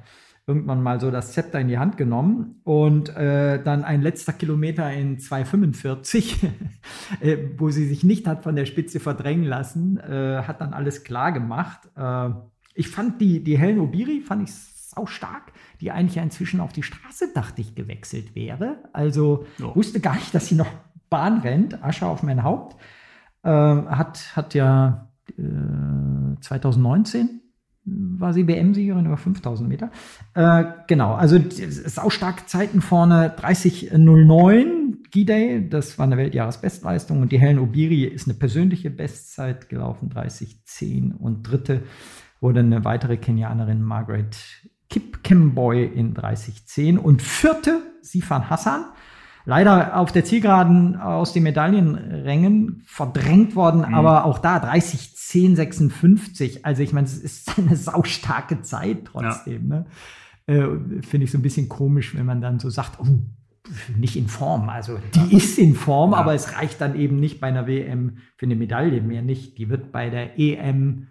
irgendwann 0.50 0.82
mal 0.82 1.00
so 1.00 1.10
das 1.10 1.32
Zepter 1.32 1.60
in 1.60 1.68
die 1.68 1.78
Hand 1.78 1.96
genommen 1.96 2.60
und 2.64 3.08
äh, 3.16 3.62
dann 3.62 3.84
ein 3.84 4.02
letzter 4.02 4.32
Kilometer 4.32 4.92
in 4.92 5.18
2,45, 5.18 6.48
äh, 7.20 7.36
wo 7.56 7.70
sie 7.70 7.86
sich 7.86 8.02
nicht 8.04 8.26
hat 8.26 8.42
von 8.42 8.56
der 8.56 8.66
Spitze 8.66 9.00
verdrängen 9.00 9.44
lassen, 9.44 9.98
äh, 9.98 10.42
hat 10.46 10.60
dann 10.60 10.74
alles 10.74 11.04
klar 11.04 11.32
gemacht. 11.32 11.88
Äh, 11.96 12.30
ich 12.74 12.88
fand 12.88 13.20
die, 13.20 13.42
die 13.44 13.56
Helen 13.56 13.78
Obiri, 13.78 14.20
fand 14.20 14.48
ich 14.48 14.54
sau 14.54 15.06
stark, 15.06 15.52
die 15.80 15.92
eigentlich 15.92 16.16
ja 16.16 16.22
inzwischen 16.22 16.60
auf 16.60 16.72
die 16.72 16.82
Straße, 16.82 17.28
dachte 17.32 17.60
ich, 17.60 17.74
gewechselt 17.76 18.34
wäre. 18.34 18.78
Also 18.92 19.46
Ja. 19.58 19.74
wusste 19.76 20.00
gar 20.00 20.16
nicht, 20.16 20.34
dass 20.34 20.48
sie 20.48 20.56
noch 20.56 20.70
Bahn 21.08 21.40
rennt, 21.40 21.82
Asche 21.84 22.06
auf 22.06 22.22
mein 22.22 22.42
Haupt. 22.42 22.76
Ähm, 23.44 23.88
hat, 23.88 24.36
hat 24.36 24.54
ja 24.54 25.08
äh, 25.38 26.40
2019 26.40 27.40
war 27.84 28.32
sie 28.32 28.46
WM-Siegerin 28.46 29.06
über 29.06 29.16
5000 29.16 29.68
Meter. 29.68 29.90
Äh, 30.34 30.64
genau, 30.86 31.14
also 31.14 31.38
sau 31.48 32.10
starke 32.10 32.46
Zeiten 32.46 32.80
vorne, 32.80 33.34
30.09 33.36 35.10
Gidey, 35.10 35.68
das 35.68 35.98
war 35.98 36.06
eine 36.06 36.16
Weltjahresbestleistung. 36.16 37.22
Und 37.22 37.32
die 37.32 37.40
Helen 37.40 37.58
Obiri 37.58 38.04
ist 38.04 38.28
eine 38.28 38.34
persönliche 38.34 38.90
Bestzeit 38.90 39.68
gelaufen, 39.68 40.10
30.10 40.10 41.16
und 41.16 41.42
dritte 41.42 41.82
wurde 42.40 42.60
eine 42.60 42.84
weitere 42.84 43.16
Kenianerin, 43.16 43.82
Margaret 43.82 44.36
Kip 44.88 45.22
Kimboy 45.22 45.84
in 45.84 46.14
30.10 46.14 46.98
und 46.98 47.22
vierte 47.22 47.82
Sifan 48.02 48.50
Hassan, 48.50 48.86
leider 49.50 49.96
auf 49.96 50.12
der 50.12 50.24
Zielgeraden 50.24 50.94
aus 50.96 51.32
den 51.32 51.42
Medaillenrängen 51.42 52.82
verdrängt 52.86 53.56
worden, 53.56 53.84
aber 53.84 54.24
auch 54.24 54.38
da 54.38 54.60
30, 54.60 55.16
10, 55.16 55.56
56. 55.56 56.64
Also 56.64 56.84
ich 56.84 56.92
meine, 56.92 57.08
es 57.08 57.18
ist 57.18 57.58
eine 57.58 57.74
saustarke 57.76 58.62
Zeit 58.62 59.06
trotzdem. 59.06 59.66
Ne? 59.66 59.86
Äh, 60.46 60.68
Finde 61.02 61.24
ich 61.24 61.32
so 61.32 61.38
ein 61.38 61.42
bisschen 61.42 61.68
komisch, 61.68 62.14
wenn 62.14 62.26
man 62.26 62.40
dann 62.40 62.60
so 62.60 62.70
sagt, 62.70 63.00
oh, 63.00 63.06
nicht 63.96 64.14
in 64.14 64.28
Form. 64.28 64.68
Also 64.68 64.98
die 65.16 65.36
ist 65.36 65.58
in 65.58 65.74
Form, 65.74 66.12
Ja. 66.12 66.18
aber 66.18 66.32
es 66.32 66.56
reicht 66.56 66.80
dann 66.80 66.94
eben 66.94 67.16
nicht 67.16 67.40
bei 67.40 67.48
einer 67.48 67.66
WM 67.66 68.18
für 68.36 68.46
eine 68.46 68.54
Medaille 68.54 69.00
mehr 69.02 69.22
nicht. 69.22 69.58
Die 69.58 69.68
wird 69.68 69.90
bei 69.90 70.10
der 70.10 70.38
EM, 70.38 71.08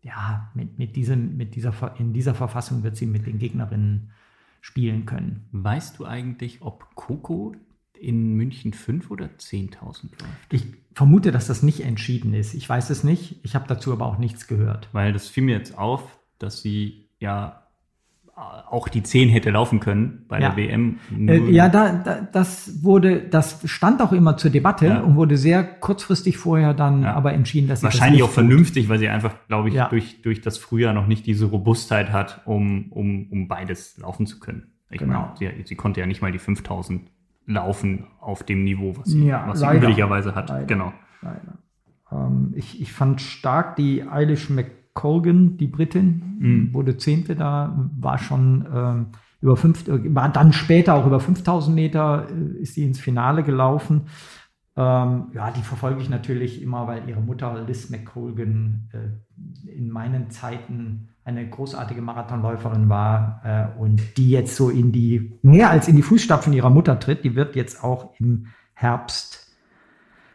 ja, 0.00 0.50
mit, 0.54 0.78
mit 0.78 0.94
diesem, 0.94 1.36
mit 1.36 1.56
dieser, 1.56 1.72
in 1.98 2.12
dieser 2.12 2.34
Verfassung 2.34 2.84
wird 2.84 2.96
sie 2.96 3.06
mit 3.06 3.26
den 3.26 3.38
Gegnerinnen 3.38 4.12
spielen 4.60 5.06
können. 5.06 5.48
Weißt 5.50 5.98
du 5.98 6.04
eigentlich, 6.04 6.62
ob 6.62 6.94
Coco 6.94 7.54
in 8.00 8.34
München 8.34 8.72
5 8.72 9.10
oder 9.10 9.26
10.000 9.38 10.10
läuft? 10.20 10.52
Ich 10.52 10.64
vermute, 10.94 11.32
dass 11.32 11.46
das 11.46 11.62
nicht 11.62 11.80
entschieden 11.84 12.34
ist. 12.34 12.54
Ich 12.54 12.68
weiß 12.68 12.90
es 12.90 13.04
nicht. 13.04 13.36
Ich 13.42 13.54
habe 13.54 13.66
dazu 13.68 13.92
aber 13.92 14.06
auch 14.06 14.18
nichts 14.18 14.46
gehört. 14.46 14.88
Weil 14.92 15.12
das 15.12 15.28
fiel 15.28 15.44
mir 15.44 15.56
jetzt 15.56 15.76
auf, 15.78 16.18
dass 16.38 16.62
sie 16.62 17.06
ja 17.18 17.62
äh, 18.36 18.40
auch 18.40 18.88
die 18.88 19.02
10 19.02 19.28
hätte 19.28 19.50
laufen 19.50 19.80
können 19.80 20.24
bei 20.28 20.40
Ja. 20.40 20.48
der 20.50 20.56
WM. 20.56 20.98
Äh, 21.28 21.50
ja, 21.50 21.68
da, 21.68 21.92
da, 21.92 22.20
das 22.22 22.82
wurde, 22.82 23.20
das 23.20 23.60
stand 23.70 24.00
auch 24.00 24.12
immer 24.12 24.36
zur 24.38 24.50
Debatte 24.50 24.86
Ja. 24.86 25.00
und 25.00 25.16
wurde 25.16 25.36
sehr 25.36 25.62
kurzfristig 25.62 26.38
vorher 26.38 26.72
dann 26.74 27.02
Ja. 27.02 27.14
aber 27.14 27.34
entschieden, 27.34 27.68
dass 27.68 27.80
sie 27.80 27.84
Wahrscheinlich 27.84 28.20
das 28.20 28.30
auch 28.30 28.34
tut. 28.34 28.44
vernünftig, 28.46 28.88
weil 28.88 28.98
sie 28.98 29.08
einfach, 29.08 29.34
glaube 29.48 29.68
ich, 29.68 29.74
durch, 29.90 30.22
durch 30.22 30.40
das 30.40 30.56
Frühjahr 30.58 30.94
noch 30.94 31.06
nicht 31.06 31.26
diese 31.26 31.44
Robustheit 31.46 32.10
hat, 32.12 32.40
um, 32.46 32.90
um, 32.90 33.28
um 33.30 33.46
beides 33.48 33.98
laufen 33.98 34.26
zu 34.26 34.40
können. 34.40 34.72
Ich 34.90 34.98
Genau. 34.98 35.34
meine, 35.38 35.54
sie, 35.56 35.64
sie 35.66 35.76
konnte 35.76 36.00
ja 36.00 36.06
nicht 36.06 36.20
mal 36.22 36.32
die 36.32 36.38
5000 36.40 37.02
laufen 37.50 38.06
auf 38.20 38.42
dem 38.42 38.64
Niveau, 38.64 38.96
was 38.96 39.08
sie, 39.08 39.26
Ja, 39.26 39.46
was 39.48 39.60
sie 39.60 39.66
üblicherweise 39.76 40.34
hat. 40.34 40.48
Leider. 40.48 40.66
Genau. 40.66 40.92
Leider. 41.22 41.58
Ähm, 42.12 42.52
ich, 42.56 42.80
ich 42.80 42.92
fand 42.92 43.20
stark 43.20 43.76
die 43.76 44.02
Eilish 44.02 44.50
McColgan, 44.50 45.56
die 45.56 45.66
Britin, 45.66 46.22
Mhm. 46.38 46.72
wurde 46.72 46.96
Zehnte 46.96 47.36
da, 47.36 47.90
war 47.98 48.16
schon 48.18 48.66
ähm, 48.74 49.06
über 49.42 49.56
fünf, 49.56 49.86
äh, 49.88 50.14
war 50.14 50.28
dann 50.30 50.52
später 50.52 50.94
auch 50.94 51.06
über 51.06 51.20
5000 51.20 51.74
Meter, 51.74 52.28
äh, 52.30 52.62
ist 52.62 52.74
sie 52.74 52.84
ins 52.84 52.98
Finale 53.00 53.42
gelaufen. 53.42 54.02
Ähm, 54.76 55.26
ja, 55.34 55.50
die 55.50 55.60
verfolge 55.62 56.00
ich 56.00 56.08
natürlich 56.08 56.62
immer, 56.62 56.86
weil 56.86 57.06
ihre 57.08 57.20
Mutter 57.20 57.62
Liz 57.66 57.90
McColgan 57.90 58.88
äh, 58.92 59.68
in 59.76 59.90
meinen 59.90 60.30
Zeiten 60.30 61.09
eine 61.24 61.48
großartige 61.48 62.02
Marathonläuferin 62.02 62.88
war 62.88 63.40
äh, 63.44 63.78
und 63.78 64.16
die 64.16 64.30
jetzt 64.30 64.56
so 64.56 64.70
in 64.70 64.92
die, 64.92 65.38
mehr 65.42 65.70
als 65.70 65.88
in 65.88 65.96
die 65.96 66.02
Fußstapfen 66.02 66.52
ihrer 66.52 66.70
Mutter 66.70 66.98
tritt. 66.98 67.24
Die 67.24 67.36
wird 67.36 67.56
jetzt 67.56 67.84
auch 67.84 68.14
im 68.18 68.46
Herbst 68.74 69.54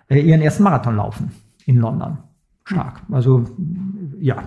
äh, 0.10 0.20
ihren 0.20 0.42
ersten 0.42 0.64
Marathon 0.64 0.96
laufen 0.96 1.32
in 1.66 1.78
London. 1.78 2.18
Stark. 2.64 3.02
Also 3.12 3.46
ja. 4.20 4.44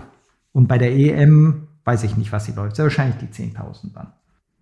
Und 0.51 0.67
bei 0.67 0.77
der 0.77 0.91
EM 0.91 1.67
weiß 1.85 2.03
ich 2.03 2.17
nicht, 2.17 2.31
was 2.31 2.45
sie 2.45 2.53
läuft. 2.53 2.75
Sehr 2.75 2.85
wahrscheinlich 2.85 3.17
die 3.17 3.27
10.000 3.27 3.93
dann. 3.93 4.13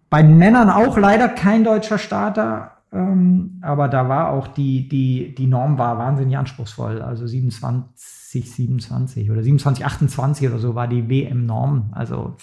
Bei 0.10 0.24
Männern 0.24 0.70
auch 0.70 0.98
leider 0.98 1.28
kein 1.28 1.64
deutscher 1.64 1.98
Starter, 1.98 2.77
ähm, 2.92 3.60
aber 3.62 3.88
da 3.90 4.08
war 4.08 4.30
auch 4.30 4.48
die, 4.48 4.88
die, 4.88 5.36
die 5.36 5.48
Norm 5.48 5.78
war 5.78 5.98
wahnsinnig 5.98 6.38
anspruchsvoll. 6.38 7.02
Also 7.02 7.28
27, 7.28 8.52
27 8.52 9.30
oder 9.30 9.44
27, 9.44 9.86
28 9.86 10.48
oder 10.48 10.60
so 10.60 10.76
war 10.76 10.88
die 10.88 11.10
WM-Norm. 11.10 11.92
Also 11.94 12.38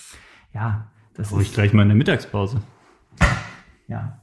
ja, 0.52 0.88
das 1.14 1.30
Brauche 1.30 1.42
ich 1.42 1.48
ist, 1.48 1.54
gleich 1.54 1.72
mal 1.72 1.82
eine 1.82 1.94
Mittagspause. 1.94 2.60
ja, 3.88 4.18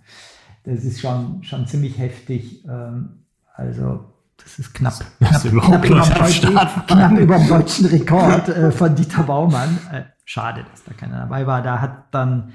das 0.64 0.84
ist 0.84 1.02
schon, 1.02 1.44
schon 1.44 1.66
ziemlich 1.66 1.98
heftig. 1.98 2.66
Ähm, 2.66 3.24
also 3.56 4.06
das 4.38 4.60
ist 4.60 4.74
knapp. 4.74 5.04
Knapp, 5.20 5.46
überhaupt 5.46 5.84
knapp, 5.84 6.88
knapp 6.88 7.18
über 7.18 7.38
dem 7.38 7.48
deutschen 7.48 7.86
Rekord 7.88 8.50
äh, 8.50 8.72
von 8.72 8.96
Dieter 8.96 9.24
Baumann. 9.24 9.78
Äh, 9.92 10.04
schade, 10.26 10.66
dass 10.70 10.84
da 10.84 10.94
keiner 10.94 11.20
dabei 11.20 11.48
war. 11.48 11.62
Da 11.62 11.80
hat 11.82 12.06
dann 12.12 12.54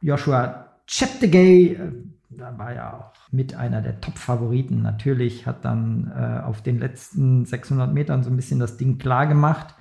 Joshua 0.00 0.66
Cheptegei, 0.86 1.76
äh, 1.78 1.92
da 2.38 2.56
war 2.58 2.72
ja 2.74 2.92
auch 2.94 3.12
mit 3.32 3.54
einer 3.54 3.80
der 3.82 4.00
Top-Favoriten 4.00 4.82
natürlich, 4.82 5.46
hat 5.46 5.64
dann 5.64 6.12
äh, 6.16 6.40
auf 6.44 6.62
den 6.62 6.78
letzten 6.78 7.44
600 7.44 7.92
Metern 7.92 8.22
so 8.22 8.30
ein 8.30 8.36
bisschen 8.36 8.58
das 8.60 8.76
Ding 8.76 8.98
klar 8.98 9.26
gemacht. 9.26 9.74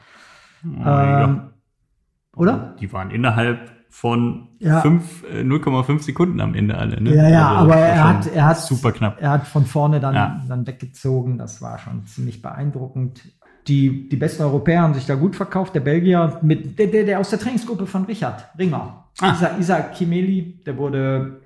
Oh, 0.66 0.88
Ähm, 0.88 1.41
Oder? 2.36 2.76
Die 2.80 2.91
waren 2.93 3.12
innerhalb 3.12 3.72
von 3.89 4.47
Ja. 4.60 4.80
fünf, 4.82 5.24
äh, 5.30 5.43
0,5 5.43 6.02
Sekunden 6.04 6.39
am 6.39 6.54
Ende 6.56 6.78
alle. 6.78 7.02
Ne? 7.02 7.14
Ja, 7.16 7.28
ja, 7.28 7.49
Also, 7.56 7.72
aber 7.72 7.76
er 7.82 8.08
hat, 8.08 8.28
er 8.34 8.45
hat 8.45 8.58
super 8.58 8.91
knapp. 8.93 9.22
Er 9.22 9.32
hat 9.32 9.47
von 9.47 9.66
vorne 9.66 9.99
dann, 9.99 10.16
Ja. 10.16 10.41
dann 10.47 10.66
weggezogen. 10.66 11.38
Das 11.38 11.62
war 11.62 11.78
schon 11.78 12.06
ziemlich 12.06 12.41
beeindruckend. 12.41 13.22
Die, 13.68 14.08
die 14.08 14.16
besten 14.16 14.43
Europäer 14.43 14.82
haben 14.82 14.93
sich 14.93 15.06
da 15.06 15.16
gut 15.16 15.36
verkauft. 15.36 15.76
Der 15.76 15.82
Belgier 15.82 16.39
mit 16.41 16.80
der, 16.80 16.88
der, 16.88 17.04
der 17.04 17.20
aus 17.20 17.30
der 17.32 17.39
Trainingsgruppe 17.39 17.86
von 17.86 18.06
Richard 18.06 18.45
Ringer, 18.58 18.97
Ah. 19.20 19.34
Isa, 19.34 19.58
Isa 19.60 19.82
Kimeli, 19.82 20.64
der 20.66 20.78
wurde 20.78 21.40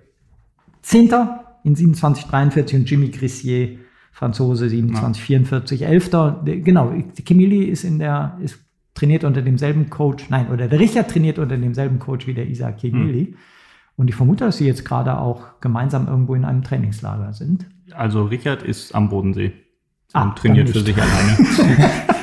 Zehnter 0.85 1.57
in 1.63 1.75
27,43 1.75 2.75
und 2.75 2.89
Jimmy 2.89 3.09
Grissier, 3.09 3.79
Franzose, 4.11 4.67
27,44, 4.67 5.83
Elfter. 5.83 6.43
Der- 6.45 6.57
Genau, 6.57 6.93
Kimeli 7.25 7.63
ist 7.63 7.83
in 7.83 7.97
der, 7.97 8.37
ist 8.39 8.59
trainiert 8.93 9.23
unter 9.23 9.41
demselben 9.41 9.89
Coach, 9.89 10.29
nein, 10.29 10.47
oder 10.49 10.67
der 10.67 10.79
Richard 10.79 11.09
trainiert 11.09 11.39
unter 11.39 11.57
demselben 11.57 11.97
Coach 11.97 12.27
wie 12.27 12.35
der 12.35 12.47
Isaac 12.47 12.77
Kegeli. 12.77 13.25
Hm. 13.25 13.35
Und 13.97 14.09
ich 14.09 14.15
vermute, 14.15 14.45
dass 14.45 14.57
sie 14.57 14.67
jetzt 14.67 14.85
gerade 14.85 15.17
auch 15.17 15.59
gemeinsam 15.59 16.07
irgendwo 16.07 16.35
in 16.35 16.45
einem 16.45 16.63
Trainingslager 16.63 17.33
sind. 17.33 17.65
Also 17.91 18.23
Richard 18.23 18.61
ist 18.61 18.93
am 18.93 19.09
Bodensee 19.09 19.53
ah, 20.13 20.23
und 20.23 20.37
trainiert 20.37 20.69
für 20.69 20.81
sich 20.81 20.95
alleine. 20.95 22.05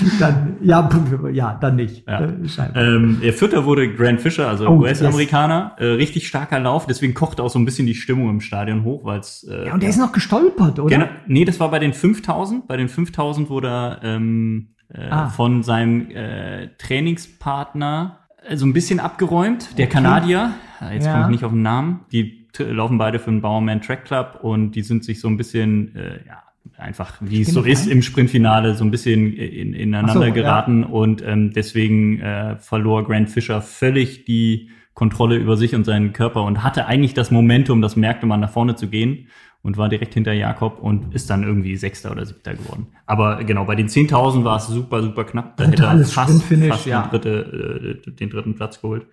dann, 0.20 0.56
ja, 0.62 0.88
ja, 1.32 1.58
dann 1.60 1.76
nicht. 1.76 2.06
Ja. 2.08 2.20
Äh, 2.20 2.34
ähm, 2.74 3.20
der 3.22 3.32
Vierter 3.32 3.64
wurde 3.64 3.94
Grant 3.94 4.20
Fisher, 4.20 4.48
also 4.48 4.68
oh, 4.68 4.80
US-Amerikaner. 4.80 5.76
Yes. 5.78 5.86
Äh, 5.86 5.92
richtig 5.92 6.28
starker 6.28 6.58
Lauf, 6.60 6.86
deswegen 6.86 7.14
kocht 7.14 7.40
auch 7.40 7.50
so 7.50 7.58
ein 7.58 7.64
bisschen 7.64 7.86
die 7.86 7.94
Stimmung 7.94 8.30
im 8.30 8.40
Stadion 8.40 8.84
hoch, 8.84 9.04
weil 9.04 9.20
es. 9.20 9.44
Äh, 9.44 9.66
ja, 9.66 9.74
und 9.74 9.82
der 9.82 9.88
ja, 9.88 9.94
ist 9.94 10.00
noch 10.00 10.12
gestolpert, 10.12 10.78
oder? 10.78 10.94
Genau, 10.96 11.08
nee, 11.26 11.44
das 11.44 11.60
war 11.60 11.70
bei 11.70 11.78
den 11.78 11.92
5000. 11.92 12.66
Bei 12.66 12.76
den 12.76 12.88
5000 12.88 13.50
wurde 13.50 13.68
er 13.68 14.00
ähm, 14.02 14.68
äh, 14.92 15.08
ah. 15.10 15.28
von 15.28 15.62
seinem 15.62 16.10
äh, 16.10 16.68
Trainingspartner 16.78 18.20
äh, 18.48 18.56
so 18.56 18.66
ein 18.66 18.72
bisschen 18.72 19.00
abgeräumt, 19.00 19.78
der 19.78 19.86
okay. 19.86 19.94
Kanadier. 19.94 20.52
Jetzt 20.92 21.06
ja. 21.06 21.12
komme 21.12 21.24
ich 21.24 21.30
nicht 21.30 21.44
auf 21.44 21.52
den 21.52 21.62
Namen. 21.62 22.00
Die 22.12 22.46
laufen 22.58 22.98
beide 22.98 23.18
für 23.18 23.30
den 23.30 23.40
Bauerman 23.40 23.80
Track 23.82 24.04
Club 24.04 24.38
und 24.42 24.72
die 24.72 24.82
sind 24.82 25.04
sich 25.04 25.20
so 25.20 25.28
ein 25.28 25.36
bisschen, 25.36 25.94
äh, 25.94 26.26
ja, 26.26 26.42
einfach, 26.76 27.16
wie 27.20 27.42
es 27.42 27.48
so 27.48 27.62
ist 27.62 27.86
im 27.86 28.02
Sprintfinale, 28.02 28.74
so 28.74 28.84
ein 28.84 28.90
bisschen 28.90 29.32
in, 29.32 29.74
ineinander 29.74 30.26
so, 30.26 30.32
geraten 30.32 30.82
ja. 30.82 30.88
und 30.88 31.22
ähm, 31.26 31.52
deswegen 31.52 32.20
äh, 32.20 32.56
verlor 32.56 33.04
Grant 33.04 33.30
Fischer 33.30 33.62
völlig 33.62 34.24
die 34.24 34.70
Kontrolle 34.94 35.36
über 35.36 35.56
sich 35.56 35.74
und 35.74 35.84
seinen 35.84 36.12
Körper 36.12 36.42
und 36.42 36.62
hatte 36.62 36.86
eigentlich 36.86 37.14
das 37.14 37.30
Momentum, 37.30 37.82
das 37.82 37.96
merkte 37.96 38.26
man, 38.26 38.40
nach 38.40 38.50
vorne 38.50 38.76
zu 38.76 38.88
gehen 38.88 39.28
und 39.62 39.76
war 39.76 39.88
direkt 39.88 40.14
hinter 40.14 40.32
Jakob 40.32 40.78
und 40.80 41.14
ist 41.14 41.28
dann 41.28 41.42
irgendwie 41.42 41.76
Sechster 41.76 42.12
oder 42.12 42.24
Siebter 42.24 42.54
geworden. 42.54 42.86
Aber 43.04 43.44
genau, 43.44 43.64
bei 43.64 43.74
den 43.74 43.88
10.000 43.88 44.44
war 44.44 44.56
es 44.56 44.68
super, 44.68 45.02
super 45.02 45.24
knapp. 45.24 45.56
Da 45.56 45.64
hätte 45.64 45.84
er 45.84 45.98
fast, 46.04 46.42
fast 46.42 46.86
ja. 46.86 47.02
den, 47.02 47.10
dritte, 47.10 48.00
äh, 48.06 48.10
den 48.10 48.30
dritten 48.30 48.54
Platz 48.54 48.80
geholt. 48.80 49.06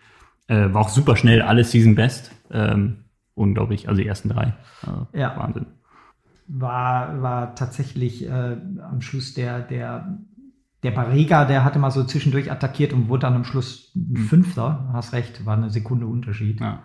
Äh, 0.47 0.73
war 0.73 0.81
auch 0.81 0.89
super 0.89 1.15
schnell, 1.15 1.41
alles 1.41 1.71
Season 1.71 1.95
Best. 1.95 2.31
Ähm, 2.51 3.05
unglaublich, 3.33 3.89
also 3.89 4.01
die 4.01 4.07
ersten 4.07 4.29
drei. 4.29 4.53
Äh, 5.13 5.19
ja. 5.19 5.35
Wahnsinn 5.37 5.65
war, 6.47 7.21
war 7.21 7.55
tatsächlich 7.55 8.25
äh, 8.25 8.57
am 8.81 9.01
Schluss 9.01 9.33
der, 9.33 9.59
der, 9.61 10.19
der 10.83 10.91
Barriga, 10.91 11.45
der 11.45 11.63
hatte 11.63 11.79
mal 11.79 11.91
so 11.91 12.03
zwischendurch 12.03 12.51
attackiert 12.51 12.93
und 12.93 13.07
wurde 13.07 13.21
dann 13.21 13.35
am 13.35 13.45
Schluss 13.45 13.91
mhm. 13.95 14.17
Fünfter. 14.17 14.89
Hast 14.93 15.13
recht, 15.13 15.45
war 15.45 15.57
eine 15.57 15.69
Sekunde 15.69 16.07
Unterschied. 16.07 16.59
Ja. 16.59 16.83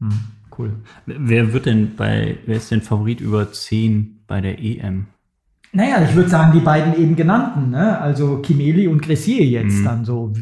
Hm, 0.00 0.18
cool. 0.58 0.82
Wer 1.06 1.52
wird 1.52 1.66
denn 1.66 1.96
bei, 1.96 2.38
wer 2.46 2.56
ist 2.56 2.70
denn 2.70 2.82
Favorit 2.82 3.20
über 3.20 3.52
10 3.52 4.24
bei 4.26 4.40
der 4.40 4.58
EM? 4.58 5.06
Naja, 5.74 6.04
ich 6.04 6.14
würde 6.14 6.28
sagen, 6.28 6.52
die 6.52 6.64
beiden 6.64 6.94
eben 6.94 7.16
genannten, 7.16 7.70
ne? 7.70 7.98
also 7.98 8.38
Kimeli 8.38 8.86
und 8.86 9.02
Gressier 9.02 9.44
jetzt 9.44 9.80
mhm. 9.80 9.84
dann 9.84 10.04
so, 10.04 10.32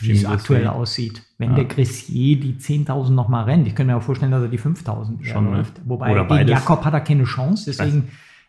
wie 0.00 0.10
es 0.10 0.26
aktuell 0.26 0.66
aussieht. 0.66 1.22
Wenn 1.38 1.50
ja. 1.50 1.56
der 1.56 1.64
Gressier 1.64 2.38
die 2.38 2.54
10.000 2.54 3.10
nochmal 3.10 3.44
rennt, 3.44 3.66
ich 3.66 3.74
könnte 3.74 3.92
mir 3.92 3.98
auch 3.98 4.02
vorstellen, 4.02 4.32
dass 4.32 4.42
er 4.42 4.48
die 4.48 4.58
5.000 4.58 5.24
schon 5.24 5.44
ne? 5.44 5.56
läuft. 5.56 5.80
Wobei 5.86 6.12
Oder 6.12 6.26
gegen 6.26 6.48
Jakob 6.48 6.84
hat 6.84 6.92
er 6.92 7.00
keine 7.00 7.24
Chance, 7.24 7.64
deswegen, 7.66 8.08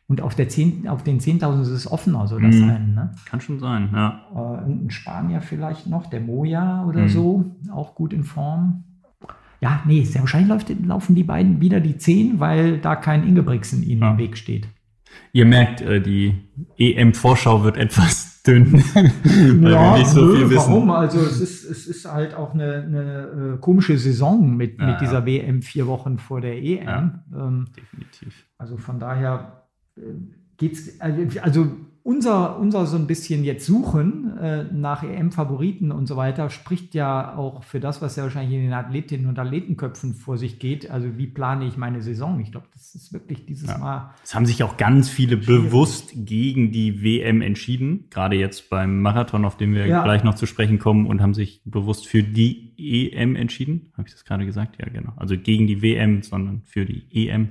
und 0.09 0.21
auf, 0.21 0.35
der 0.35 0.49
10, 0.49 0.89
auf 0.89 1.01
den 1.01 1.21
10.000 1.21 1.61
ist 1.61 1.69
es 1.69 1.89
offener, 1.89 2.27
so 2.27 2.37
das 2.39 2.55
mhm. 2.55 2.69
Rennen. 2.69 2.95
Ne? 2.95 3.11
Kann 3.25 3.39
schon 3.39 3.59
sein, 3.59 3.89
ja. 3.93 4.21
Äh, 4.35 4.65
ein 4.65 4.89
Spanier 4.89 5.39
vielleicht 5.39 5.87
noch, 5.87 6.07
der 6.07 6.19
Moja 6.19 6.83
oder 6.85 7.03
mhm. 7.03 7.09
so, 7.09 7.55
auch 7.73 7.95
gut 7.95 8.11
in 8.11 8.25
Form. 8.25 8.83
Ja, 9.61 9.81
nee, 9.85 10.03
sehr 10.03 10.21
wahrscheinlich 10.21 10.49
läuft, 10.49 10.85
laufen 10.85 11.15
die 11.15 11.23
beiden 11.23 11.61
wieder 11.61 11.79
die 11.79 11.97
10, 11.97 12.41
weil 12.41 12.79
da 12.79 12.97
kein 12.97 13.25
Ingebrigtsen 13.25 13.81
ihnen 13.81 14.01
ja. 14.01 14.11
im 14.11 14.17
Weg 14.17 14.37
steht. 14.37 14.67
Ihr 15.37 15.45
merkt, 15.45 15.81
äh, 15.81 16.01
die 16.01 16.33
EM-Vorschau 16.79 17.63
wird 17.63 17.77
etwas 17.77 18.41
dünn, 18.47 18.73
weil 18.73 19.71
ja, 19.71 19.93
wir 19.93 19.99
nicht 19.99 20.09
so 20.09 20.33
viel 20.33 20.49
wissen. 20.49 20.71
Warum? 20.71 20.89
Also 20.89 21.19
es 21.19 21.39
ist, 21.39 21.63
es 21.63 21.85
ist 21.85 22.11
halt 22.11 22.33
auch 22.33 22.55
eine, 22.55 22.73
eine 22.81 23.53
äh, 23.53 23.57
komische 23.59 23.99
Saison 23.99 24.57
mit, 24.57 24.79
ja, 24.79 24.87
mit 24.87 25.01
dieser. 25.01 25.27
WM 25.27 25.61
vier 25.61 25.85
Wochen 25.85 26.17
vor 26.17 26.41
der 26.41 26.57
EM. 26.57 26.85
Ja, 26.87 27.23
ähm, 27.35 27.65
definitiv. 27.77 28.47
Also 28.57 28.77
von 28.77 28.97
daher 28.99 29.61
äh, 29.95 30.01
geht's, 30.57 30.99
also, 30.99 31.39
also 31.43 31.67
unser, 32.07 32.57
unser 32.57 32.85
so 32.85 32.95
ein 32.95 33.05
bisschen 33.05 33.43
jetzt 33.43 33.65
Suchen 33.65 34.37
äh, 34.37 34.63
nach 34.71 35.03
EM-Favoriten 35.03 35.91
und 35.91 36.05
so 36.05 36.15
weiter 36.15 36.49
spricht 36.49 36.95
ja 36.95 37.35
auch 37.35 37.63
für 37.63 37.81
das, 37.81 38.01
was 38.01 38.15
ja 38.15 38.23
wahrscheinlich 38.23 38.55
in 38.55 38.63
den 38.63 38.73
Athletinnen 38.73 39.27
und 39.27 39.37
Athletenköpfen 39.37 40.13
vor 40.13 40.37
sich 40.37 40.57
geht. 40.57 40.89
Also 40.89 41.17
wie 41.17 41.27
plane 41.27 41.65
ich 41.65 41.75
meine 41.75 42.01
Saison? 42.01 42.39
Ich 42.39 42.53
glaube, 42.53 42.67
das 42.71 42.95
ist 42.95 43.11
wirklich 43.11 43.45
dieses 43.45 43.67
ja. 43.67 43.77
Mal. 43.77 44.13
Es 44.23 44.33
haben 44.33 44.45
sich 44.45 44.63
auch 44.63 44.77
ganz 44.77 45.09
viele 45.09 45.35
bewusst 45.35 46.13
gegen 46.15 46.71
die 46.71 47.03
WM 47.03 47.41
entschieden, 47.41 48.05
gerade 48.09 48.37
jetzt 48.37 48.69
beim 48.69 49.01
Marathon, 49.01 49.43
auf 49.43 49.57
dem 49.57 49.73
wir 49.73 49.85
ja. 49.85 50.01
gleich 50.01 50.23
noch 50.23 50.35
zu 50.35 50.45
sprechen 50.45 50.79
kommen, 50.79 51.07
und 51.07 51.21
haben 51.21 51.33
sich 51.33 51.61
bewusst 51.65 52.07
für 52.07 52.23
die 52.23 52.71
EM 52.77 53.35
entschieden. 53.35 53.89
Habe 53.97 54.07
ich 54.07 54.13
das 54.13 54.23
gerade 54.23 54.45
gesagt? 54.45 54.77
Ja, 54.79 54.87
genau. 54.87 55.11
Also 55.17 55.37
gegen 55.37 55.67
die 55.67 55.81
WM, 55.81 56.21
sondern 56.21 56.61
für 56.61 56.85
die 56.85 57.05
EM. 57.11 57.49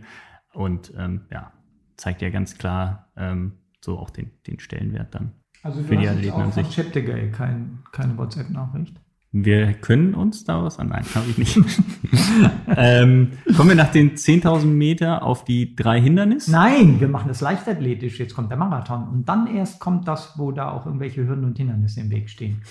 Und 0.54 0.94
ähm, 0.96 1.26
ja, 1.30 1.52
zeigt 1.98 2.22
ja 2.22 2.30
ganz 2.30 2.56
klar, 2.56 3.10
ähm, 3.18 3.52
so 3.86 3.98
auch 3.98 4.10
den, 4.10 4.32
den 4.46 4.60
Stellenwert 4.60 5.14
dann 5.14 5.32
also 5.62 5.82
für 5.82 5.96
die 5.96 6.08
Athleten 6.08 6.40
an 6.40 6.52
sich. 6.52 6.68
Chaptegay 6.74 7.30
kein, 7.30 7.78
keine 7.92 8.18
WhatsApp-Nachricht. 8.18 9.00
Wir 9.32 9.74
können 9.74 10.14
uns 10.14 10.44
da 10.44 10.62
was 10.62 10.78
an. 10.78 10.88
Nein, 10.88 11.04
habe 11.14 11.26
ich 11.28 11.38
nicht. 11.38 11.58
ähm, 12.76 13.32
kommen 13.56 13.70
wir 13.70 13.76
nach 13.76 13.90
den 13.90 14.14
10.000 14.14 14.64
Meter 14.64 15.22
auf 15.22 15.44
die 15.44 15.74
drei 15.74 16.00
Hindernisse? 16.00 16.52
Nein, 16.52 17.00
wir 17.00 17.08
machen 17.08 17.28
das 17.28 17.40
leichtathletisch. 17.40 18.18
Jetzt 18.18 18.34
kommt 18.34 18.50
der 18.50 18.58
Marathon. 18.58 19.08
Und 19.08 19.28
dann 19.28 19.46
erst 19.46 19.80
kommt 19.80 20.08
das, 20.08 20.38
wo 20.38 20.52
da 20.52 20.70
auch 20.70 20.86
irgendwelche 20.86 21.26
Hürden 21.26 21.44
und 21.44 21.58
Hindernisse 21.58 22.00
im 22.00 22.10
Weg 22.10 22.30
stehen. 22.30 22.62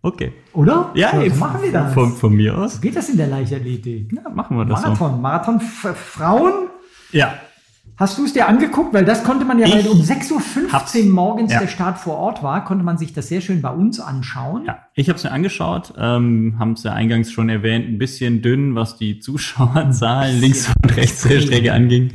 Okay. 0.00 0.32
Oder? 0.52 0.92
Ja, 0.94 1.10
so, 1.10 1.20
jetzt 1.20 1.38
machen 1.38 1.60
wir 1.62 1.72
das. 1.72 1.92
Von, 1.92 2.12
von, 2.12 2.34
mir 2.34 2.56
aus. 2.56 2.76
So 2.76 2.80
geht 2.80 2.96
das 2.96 3.08
in 3.08 3.16
der 3.16 3.26
Leichtathletik? 3.26 4.12
Ja, 4.12 4.30
machen 4.30 4.56
wir 4.56 4.64
das 4.64 4.82
Marathon. 4.82 5.12
So. 5.12 5.18
Marathon 5.18 5.60
Frauen? 5.60 6.68
Ja. 7.10 7.34
Hast 7.98 8.18
du 8.18 8.24
es 8.24 8.34
dir 8.34 8.46
angeguckt? 8.46 8.92
Weil 8.92 9.06
das 9.06 9.24
konnte 9.24 9.46
man 9.46 9.58
ja, 9.58 9.66
ich 9.66 9.74
weil 9.74 9.88
um 9.88 10.00
6.15 10.00 11.06
Uhr 11.06 11.12
morgens 11.14 11.52
ja. 11.52 11.60
der 11.60 11.66
Start 11.66 11.98
vor 11.98 12.16
Ort 12.16 12.42
war, 12.42 12.62
konnte 12.64 12.84
man 12.84 12.98
sich 12.98 13.14
das 13.14 13.28
sehr 13.28 13.40
schön 13.40 13.62
bei 13.62 13.70
uns 13.70 14.00
anschauen. 14.00 14.66
Ja, 14.66 14.80
ich 14.94 15.08
habe 15.08 15.16
es 15.16 15.24
mir 15.24 15.32
angeschaut, 15.32 15.94
ähm, 15.96 16.56
haben 16.58 16.72
es 16.72 16.82
ja 16.82 16.92
eingangs 16.92 17.32
schon 17.32 17.48
erwähnt, 17.48 17.88
ein 17.88 17.98
bisschen 17.98 18.42
dünn, 18.42 18.74
was 18.74 18.98
die 18.98 19.18
Zuschauerzahlen 19.18 20.38
links 20.40 20.70
und 20.82 20.96
rechts 20.96 21.22
der 21.22 21.40
Strecke 21.40 21.72
anging. 21.72 22.10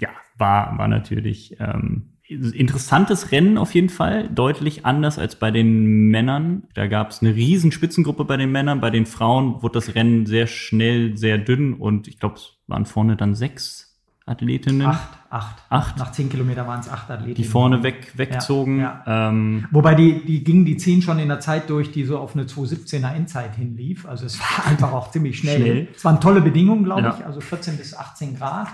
Ja, 0.00 0.08
war, 0.38 0.78
war 0.78 0.88
natürlich 0.88 1.56
ähm, 1.60 2.10
interessantes 2.26 3.30
Rennen 3.30 3.58
auf 3.58 3.74
jeden 3.74 3.90
Fall, 3.90 4.28
deutlich 4.28 4.86
anders 4.86 5.18
als 5.18 5.36
bei 5.36 5.50
den 5.50 6.08
Männern. 6.08 6.62
Da 6.74 6.86
gab 6.86 7.10
es 7.10 7.20
eine 7.20 7.34
riesen 7.34 7.72
Spitzengruppe 7.72 8.24
bei 8.24 8.38
den 8.38 8.52
Männern, 8.52 8.80
bei 8.80 8.90
den 8.90 9.04
Frauen 9.04 9.62
wurde 9.62 9.74
das 9.74 9.94
Rennen 9.94 10.24
sehr 10.24 10.46
schnell, 10.46 11.18
sehr 11.18 11.36
dünn 11.36 11.74
und 11.74 12.08
ich 12.08 12.18
glaube, 12.18 12.36
es 12.36 12.56
waren 12.68 12.86
vorne 12.86 13.16
dann 13.16 13.34
sechs 13.34 13.89
Athletinnen. 14.26 14.86
Acht, 14.86 15.08
acht. 15.28 15.62
acht. 15.68 15.98
Nach 15.98 16.12
zehn 16.12 16.28
Kilometern 16.28 16.66
waren 16.66 16.80
es 16.80 16.88
acht 16.88 17.10
Athletinnen. 17.10 17.34
Die 17.34 17.44
vorne 17.44 17.82
weg, 17.82 18.12
wegzogen. 18.16 18.80
Ja, 18.80 19.02
ja. 19.06 19.28
Ähm, 19.28 19.66
Wobei 19.70 19.94
die, 19.94 20.24
die 20.24 20.44
gingen 20.44 20.64
die 20.64 20.76
zehn 20.76 21.02
schon 21.02 21.18
in 21.18 21.28
der 21.28 21.40
Zeit 21.40 21.68
durch, 21.68 21.90
die 21.90 22.04
so 22.04 22.18
auf 22.18 22.34
eine 22.34 22.44
217er 22.44 23.12
Endzeit 23.12 23.56
hinlief. 23.56 24.06
Also 24.06 24.26
es 24.26 24.38
war 24.38 24.66
einfach 24.70 24.92
auch 24.92 25.10
ziemlich 25.10 25.38
schnell. 25.38 25.60
schnell. 25.60 25.88
Es 25.94 26.04
waren 26.04 26.20
tolle 26.20 26.40
Bedingungen, 26.40 26.84
glaube 26.84 27.02
ja. 27.02 27.16
ich, 27.18 27.24
also 27.24 27.40
14 27.40 27.76
bis 27.76 27.96
18 27.96 28.36
Grad. 28.36 28.68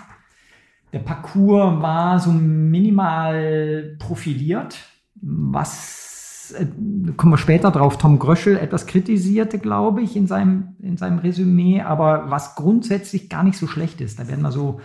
Der 0.93 1.01
Parcours 1.01 1.83
war 1.83 2.21
so 2.21 2.31
minimal 2.31 3.97
profiliert, 3.99 4.79
was 5.15 6.55
äh, 6.59 6.67
kommen 7.17 7.33
wir 7.33 7.39
später 7.39 7.71
drauf, 7.71 7.99
Tom 7.99 8.19
Gröschel 8.19 8.57
etwas 8.57 8.87
kritisierte, 8.87 9.59
glaube 9.59 10.03
ich, 10.03 10.17
in 10.17 10.27
seinem, 10.27 10.77
in 10.81 10.97
seinem 10.97 11.19
Resümee, 11.19 11.83
aber 11.83 12.31
was 12.31 12.55
grundsätzlich 12.55 13.29
gar 13.29 13.43
nicht 13.43 13.59
so 13.59 13.67
schlecht 13.67 14.01
ist. 14.01 14.19
Da 14.19 14.29
werden 14.29 14.43
wir 14.43 14.53
so 14.53 14.81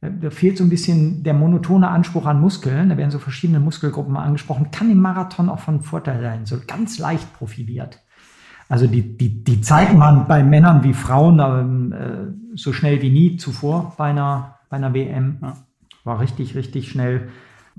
da 0.00 0.30
fehlt 0.30 0.58
so 0.58 0.64
ein 0.64 0.70
bisschen 0.70 1.22
der 1.22 1.34
monotone 1.34 1.88
Anspruch 1.88 2.26
an 2.26 2.40
Muskeln. 2.40 2.90
Da 2.90 2.96
werden 2.96 3.10
so 3.10 3.18
verschiedene 3.18 3.60
Muskelgruppen 3.60 4.12
mal 4.12 4.24
angesprochen. 4.24 4.70
Kann 4.70 4.90
im 4.90 5.00
Marathon 5.00 5.48
auch 5.48 5.58
von 5.58 5.80
Vorteil 5.80 6.20
sein. 6.20 6.46
So 6.46 6.58
ganz 6.66 6.98
leicht 6.98 7.32
profiliert. 7.34 8.00
Also 8.68 8.86
die, 8.86 9.16
die, 9.16 9.44
die 9.44 9.60
zeigt 9.60 9.94
man 9.94 10.26
bei 10.26 10.42
Männern 10.42 10.82
wie 10.82 10.92
Frauen 10.92 11.38
ähm, 11.38 11.92
äh, 11.92 12.56
so 12.56 12.72
schnell 12.72 13.00
wie 13.00 13.10
nie 13.10 13.36
zuvor 13.36 13.94
bei 13.96 14.10
einer, 14.10 14.56
bei 14.68 14.76
einer 14.76 14.92
WM. 14.92 15.38
Ja. 15.40 15.56
War 16.04 16.20
richtig, 16.20 16.54
richtig 16.54 16.90
schnell. 16.90 17.28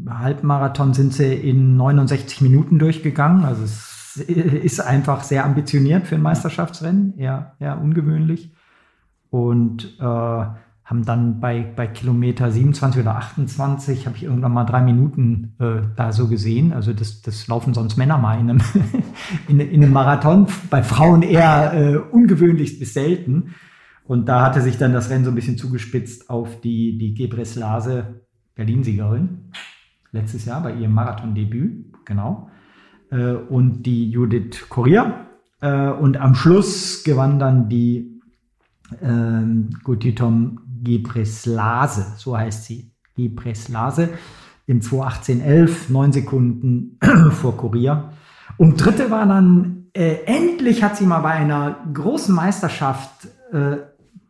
Halbmarathon 0.08 0.94
sind 0.94 1.14
sie 1.14 1.34
in 1.34 1.78
69 1.78 2.42
Minuten 2.42 2.80
durchgegangen. 2.80 3.46
Also 3.46 3.64
es 3.64 4.18
ist 4.18 4.80
einfach 4.80 5.24
sehr 5.24 5.46
ambitioniert 5.46 6.08
für 6.08 6.16
ein 6.16 6.22
Meisterschaftsrennen. 6.22 7.18
Eher, 7.18 7.56
eher 7.60 7.80
ungewöhnlich. 7.80 8.52
Und 9.30 9.98
äh, 10.00 10.46
haben 10.88 11.04
dann 11.04 11.42
bei, 11.42 11.70
bei 11.76 11.86
Kilometer 11.86 12.50
27 12.50 13.02
oder 13.02 13.18
28, 13.18 14.08
habe 14.08 14.16
ich 14.16 14.24
irgendwann 14.24 14.54
mal 14.54 14.64
drei 14.64 14.82
Minuten 14.82 15.54
äh, 15.60 15.82
da 15.98 16.14
so 16.14 16.30
gesehen. 16.30 16.72
Also 16.72 16.94
das, 16.94 17.22
das 17.22 17.46
laufen 17.50 17.74
sonst 17.74 17.98
Männer 17.98 18.18
mal 18.18 18.40
in 18.40 18.50
einem, 18.50 18.62
in, 19.50 19.60
in 19.60 19.84
einem 19.84 19.92
Marathon, 19.92 20.48
bei 20.70 20.84
Frauen 20.84 21.24
eher 21.24 21.74
äh, 21.74 21.98
ungewöhnlich 21.98 22.80
bis 22.80 22.94
selten. 22.94 23.54
Und 24.06 24.30
da 24.30 24.46
hatte 24.46 24.62
sich 24.62 24.78
dann 24.78 24.94
das 24.94 25.10
Rennen 25.10 25.26
so 25.26 25.32
ein 25.32 25.36
bisschen 25.36 25.58
zugespitzt 25.58 26.30
auf 26.30 26.62
die, 26.62 26.98
die 26.98 27.14
Gebres 27.14 27.56
Lase, 27.56 28.22
Berlin-Siegerin, 28.56 29.52
letztes 30.14 30.46
Jahr 30.46 30.64
bei 30.64 30.74
ihrem 30.74 30.94
Marathon-Debüt, 30.94 32.06
genau. 32.06 32.50
äh, 33.12 33.34
und 33.34 33.84
die 33.84 34.10
Judith 34.10 34.70
Corrier. 34.70 35.28
Äh, 35.60 35.90
und 35.90 36.16
am 36.16 36.34
Schluss 36.34 37.04
gewann 37.04 37.40
dann 37.40 37.68
die 37.68 38.22
ähm, 39.02 39.72
Gutitom 39.84 40.62
Gebreslase, 40.88 42.14
so 42.18 42.38
heißt 42.38 42.66
sie, 42.66 42.92
Gebreslase, 43.16 44.10
im 44.66 44.82
2.18.11, 44.82 45.92
neun 45.92 46.12
Sekunden 46.12 47.00
vor 47.32 47.58
Corrier. 47.58 48.12
Und 48.58 48.84
dritte 48.84 49.12
war 49.12 49.26
dann, 49.26 49.88
äh, 49.94 50.24
endlich 50.26 50.84
hat 50.84 50.98
sie 50.98 51.06
mal 51.06 51.20
bei 51.20 51.32
einer 51.32 51.78
großen 51.94 52.34
Meisterschaft 52.34 53.28
äh, 53.52 53.78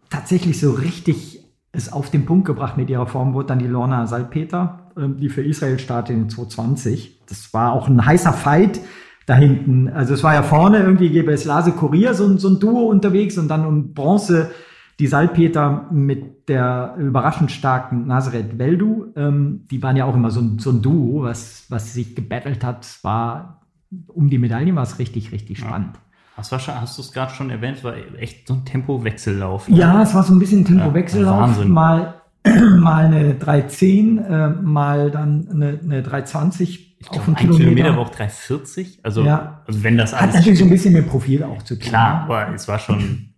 tatsächlich 0.09 0.59
so 0.59 0.71
richtig 0.71 1.43
es 1.71 1.91
auf 1.91 2.09
den 2.09 2.25
Punkt 2.25 2.45
gebracht 2.45 2.77
mit 2.77 2.89
ihrer 2.89 3.07
Form, 3.07 3.33
wurde 3.33 3.47
dann 3.47 3.59
die 3.59 3.67
Lorna 3.67 4.07
Salpeter, 4.07 4.91
äh, 4.95 5.07
die 5.07 5.29
für 5.29 5.43
Israel 5.43 5.79
startet 5.79 6.15
in 6.15 6.29
2020. 6.29 7.21
Das 7.27 7.53
war 7.53 7.73
auch 7.73 7.87
ein 7.87 8.05
heißer 8.05 8.33
Fight 8.33 8.79
da 9.25 9.35
hinten. 9.35 9.89
Also 9.89 10.13
es 10.13 10.23
war 10.23 10.33
ja 10.33 10.43
vorne 10.43 10.79
irgendwie 10.79 11.09
GBS 11.09 11.45
Lase 11.45 11.71
Kurier, 11.71 12.13
so, 12.13 12.37
so 12.37 12.49
ein 12.49 12.59
Duo 12.59 12.89
unterwegs 12.89 13.37
und 13.37 13.49
dann 13.49 13.65
um 13.65 13.93
Bronze 13.93 14.51
die 14.99 15.07
Salpeter 15.07 15.87
mit 15.91 16.49
der 16.49 16.95
überraschend 16.97 17.51
starken 17.51 18.07
Nazareth 18.07 18.57
Veldu. 18.57 19.13
Ähm, 19.15 19.67
die 19.69 19.83
waren 19.83 19.95
ja 19.95 20.05
auch 20.05 20.15
immer 20.15 20.31
so 20.31 20.41
ein, 20.41 20.59
so 20.59 20.71
ein 20.71 20.81
Duo, 20.81 21.23
was, 21.23 21.65
was 21.69 21.93
sich 21.93 22.15
gebettelt 22.15 22.63
hat. 22.63 22.87
War 23.03 23.61
um 24.07 24.29
die 24.29 24.37
Medaillen 24.37 24.75
war 24.75 24.83
es 24.83 24.99
richtig, 24.99 25.31
richtig 25.31 25.59
spannend. 25.59 25.95
Ja. 25.95 26.01
Das 26.37 26.51
war 26.51 26.59
schon, 26.59 26.79
hast 26.79 26.97
du 26.97 27.01
es 27.01 27.11
gerade 27.11 27.33
schon 27.33 27.49
erwähnt, 27.49 27.77
es 27.77 27.83
war 27.83 27.95
echt 28.19 28.47
so 28.47 28.53
ein 28.53 28.65
Tempowechsellauf. 28.65 29.67
Ja, 29.69 30.03
es 30.03 30.13
war 30.13 30.23
so 30.23 30.33
ein 30.33 30.39
bisschen 30.39 30.61
ein 30.61 30.65
Tempowechsellauf. 30.65 31.57
Ja, 31.57 31.65
mal, 31.65 32.21
mal 32.79 33.05
eine 33.05 33.33
310, 33.35 34.17
äh, 34.19 34.49
mal 34.49 35.09
dann 35.09 35.47
eine, 35.51 35.79
eine 35.83 36.03
320 36.03 36.87
ich 36.99 37.09
auf 37.11 37.27
einen 37.27 37.35
Kilometer. 37.35 37.63
Kilometer 37.63 37.95
war 37.95 37.99
auch 37.99 38.09
340. 38.09 38.99
Also, 39.03 39.23
ja. 39.23 39.61
also 39.67 39.83
wenn 39.83 39.97
das 39.97 40.13
alles. 40.13 40.29
Hat 40.29 40.35
natürlich 40.35 40.59
so 40.59 40.65
ein 40.65 40.69
bisschen 40.69 40.93
mit 40.93 41.07
Profil 41.07 41.43
auch 41.43 41.61
zu 41.61 41.75
tun. 41.75 41.89
Klar, 41.89 42.23
aber 42.23 42.53
es 42.53 42.67
war 42.67 42.79
schon 42.79 43.29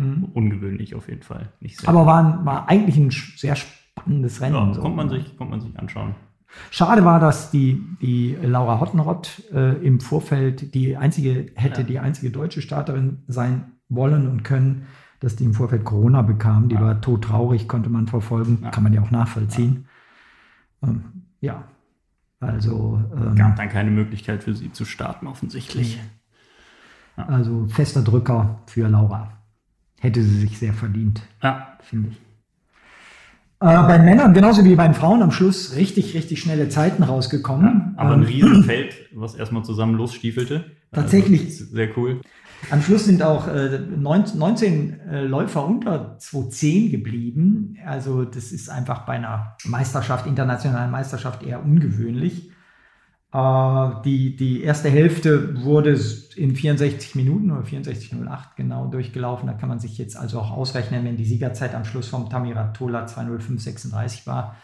mhm. 0.00 0.24
ungewöhnlich 0.34 0.94
auf 0.94 1.08
jeden 1.08 1.22
Fall. 1.22 1.52
aber 1.86 2.06
war, 2.06 2.44
war 2.44 2.68
eigentlich 2.68 2.96
ein 2.96 3.10
sehr 3.10 3.56
spannendes 3.56 4.40
Rennen. 4.40 4.54
Ja, 4.54 4.74
so. 4.74 4.80
kommt, 4.80 4.96
man 4.96 5.08
sich, 5.08 5.36
kommt 5.36 5.50
man 5.50 5.60
sich 5.60 5.78
anschauen. 5.78 6.14
Schade 6.70 7.04
war, 7.04 7.20
dass 7.20 7.50
die, 7.50 7.80
die 8.00 8.36
Laura 8.42 8.80
Hottenrott 8.80 9.42
äh, 9.52 9.74
im 9.84 10.00
Vorfeld 10.00 10.74
die 10.74 10.96
einzige, 10.96 11.52
hätte 11.54 11.82
ja. 11.82 11.86
die 11.86 11.98
einzige 12.00 12.30
deutsche 12.30 12.60
Starterin 12.60 13.22
sein 13.28 13.72
wollen 13.88 14.26
und 14.28 14.42
können, 14.42 14.86
dass 15.20 15.36
die 15.36 15.44
im 15.44 15.54
Vorfeld 15.54 15.84
Corona 15.84 16.22
bekam. 16.22 16.68
Die 16.68 16.74
ja. 16.74 16.80
war 16.80 17.00
todtraurig, 17.00 17.68
konnte 17.68 17.90
man 17.90 18.08
verfolgen, 18.08 18.60
ja. 18.62 18.70
kann 18.70 18.82
man 18.82 18.92
ja 18.92 19.02
auch 19.02 19.10
nachvollziehen. 19.10 19.86
Ähm, 20.82 21.04
ja, 21.40 21.64
also. 22.40 23.00
Ähm, 23.14 23.36
Gab 23.36 23.56
dann 23.56 23.68
keine 23.68 23.90
Möglichkeit 23.90 24.42
für 24.42 24.54
sie 24.54 24.72
zu 24.72 24.84
starten, 24.84 25.26
offensichtlich. 25.26 26.00
Also 27.16 27.66
fester 27.66 28.02
Drücker 28.02 28.60
für 28.66 28.88
Laura. 28.88 29.39
Hätte 30.00 30.22
sie 30.22 30.40
sich 30.40 30.58
sehr 30.58 30.72
verdient, 30.72 31.22
ja. 31.42 31.78
finde 31.82 32.08
ich. 32.08 32.16
Äh, 33.62 33.76
bei 33.82 33.98
Männern 33.98 34.32
genauso 34.32 34.64
wie 34.64 34.74
bei 34.74 34.86
den 34.86 34.94
Frauen 34.94 35.22
am 35.22 35.30
Schluss 35.30 35.76
richtig, 35.76 36.14
richtig 36.14 36.40
schnelle 36.40 36.70
Zeiten 36.70 37.02
rausgekommen. 37.02 37.94
Ja, 37.96 38.02
aber 38.02 38.14
ein 38.14 38.22
ähm, 38.22 38.26
Riesenfeld, 38.26 38.94
was 39.14 39.34
erstmal 39.34 39.62
zusammen 39.62 39.94
losstiefelte. 39.94 40.64
Tatsächlich. 40.92 41.42
Also, 41.42 41.64
sehr 41.66 41.96
cool. 41.98 42.22
Am 42.70 42.80
Schluss 42.80 43.04
sind 43.04 43.22
auch 43.22 43.48
äh, 43.48 43.78
19, 43.78 44.38
19 44.38 45.00
äh, 45.00 45.20
Läufer 45.22 45.66
unter 45.66 46.16
210 46.18 46.90
geblieben. 46.90 47.76
Also 47.84 48.24
das 48.24 48.52
ist 48.52 48.70
einfach 48.70 49.04
bei 49.04 49.14
einer 49.14 49.56
Meisterschaft, 49.64 50.26
internationalen 50.26 50.90
Meisterschaft 50.90 51.42
eher 51.42 51.62
ungewöhnlich. 51.62 52.49
Äh, 53.32 53.90
die, 54.04 54.34
die 54.36 54.62
erste 54.62 54.88
Hälfte 54.88 55.62
wurde 55.62 55.98
in 56.36 56.56
64 56.56 57.14
Minuten 57.14 57.50
oder 57.52 57.62
64,08 57.62 58.38
genau 58.56 58.86
durchgelaufen. 58.86 59.46
Da 59.46 59.52
kann 59.52 59.68
man 59.68 59.78
sich 59.78 59.98
jetzt 59.98 60.16
also 60.16 60.40
auch 60.40 60.50
ausrechnen, 60.50 61.04
wenn 61.04 61.16
die 61.16 61.24
Siegerzeit 61.24 61.74
am 61.74 61.84
Schluss 61.84 62.08
vom 62.08 62.28
Tamirat 62.28 62.76
Tola 62.76 63.06
205,36 63.06 64.26
war, 64.26 64.56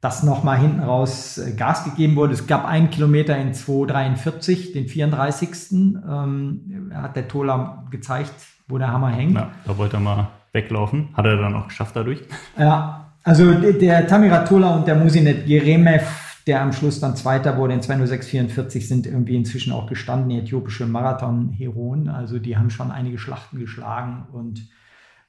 dass 0.00 0.22
nochmal 0.24 0.58
hinten 0.58 0.80
raus 0.80 1.38
äh, 1.38 1.52
Gas 1.52 1.84
gegeben 1.84 2.16
wurde. 2.16 2.32
Es 2.32 2.46
gab 2.46 2.64
einen 2.64 2.90
Kilometer 2.90 3.36
in 3.36 3.52
2,43, 3.52 4.72
den 4.72 4.88
34. 4.88 5.72
Ähm, 5.72 6.92
hat 6.94 7.14
der 7.14 7.28
Tola 7.28 7.86
gezeigt, 7.90 8.34
wo 8.66 8.78
der 8.78 8.92
Hammer 8.92 9.10
hängt. 9.10 9.34
Ja, 9.34 9.52
da 9.64 9.78
wollte 9.78 9.96
er 9.96 10.00
mal 10.00 10.28
weglaufen. 10.52 11.10
Hat 11.14 11.24
er 11.24 11.36
dann 11.36 11.54
auch 11.54 11.68
geschafft 11.68 11.94
dadurch. 11.94 12.22
Ja, 12.58 13.12
also 13.22 13.52
der 13.54 14.06
Tamirat 14.08 14.48
Tola 14.48 14.74
und 14.74 14.88
der 14.88 14.96
Musinet 14.96 15.46
Jeremev 15.46 16.27
der 16.48 16.62
am 16.62 16.72
Schluss 16.72 16.98
dann 16.98 17.14
Zweiter 17.14 17.58
wurde 17.58 17.74
in 17.74 17.80
206,44, 17.82 18.88
sind 18.88 19.06
irgendwie 19.06 19.36
inzwischen 19.36 19.70
auch 19.70 19.86
gestandene 19.86 20.40
äthiopische 20.40 20.86
Marathon-Heroen. 20.86 22.08
Also 22.08 22.38
die 22.38 22.56
haben 22.56 22.70
schon 22.70 22.90
einige 22.90 23.18
Schlachten 23.18 23.58
geschlagen 23.58 24.26
und 24.32 24.66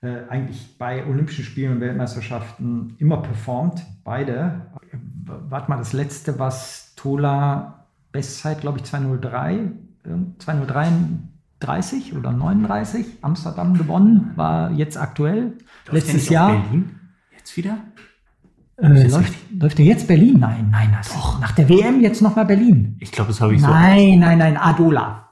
äh, 0.02 0.22
eigentlich 0.30 0.78
bei 0.78 1.06
Olympischen 1.06 1.44
Spielen 1.44 1.74
und 1.74 1.82
Weltmeisterschaften 1.82 2.96
immer 3.00 3.18
performt. 3.18 3.86
Beide. 4.06 4.68
Warte 5.26 5.70
mal, 5.70 5.78
das 5.78 5.92
letzte, 5.92 6.40
was 6.40 6.96
Tola 6.96 7.86
Bestzeit, 8.14 8.62
glaube 8.62 8.78
ich, 8.78 8.86
203, 8.86 9.72
203 10.38 10.88
oder 12.18 12.32
39 12.32 13.06
Amsterdam 13.22 13.78
gewonnen, 13.78 14.32
war 14.38 14.72
jetzt 14.72 14.98
aktuell. 14.98 15.58
Letztes 15.92 16.30
Jahr. 16.30 16.62
Berlin? 16.62 17.00
Jetzt 17.38 17.58
wieder? 17.58 17.78
Äh, 18.82 19.08
läuft, 19.08 19.34
läuft 19.60 19.78
denn 19.78 19.86
jetzt 19.86 20.08
Berlin? 20.08 20.40
Nein, 20.40 20.70
nein, 20.72 20.90
das 20.98 21.14
Doch. 21.14 21.40
nach 21.40 21.52
der 21.52 21.68
WM 21.68 22.02
jetzt 22.02 22.22
nochmal 22.22 22.46
Berlin. 22.46 22.98
Ich 23.00 23.12
glaube, 23.12 23.30
das 23.30 23.42
habe 23.42 23.56
ich 23.56 23.62
nein, 23.62 23.70
so. 23.70 23.76
Nein, 23.76 24.20
nein, 24.20 24.38
nein, 24.38 24.58
Adola. 24.58 25.30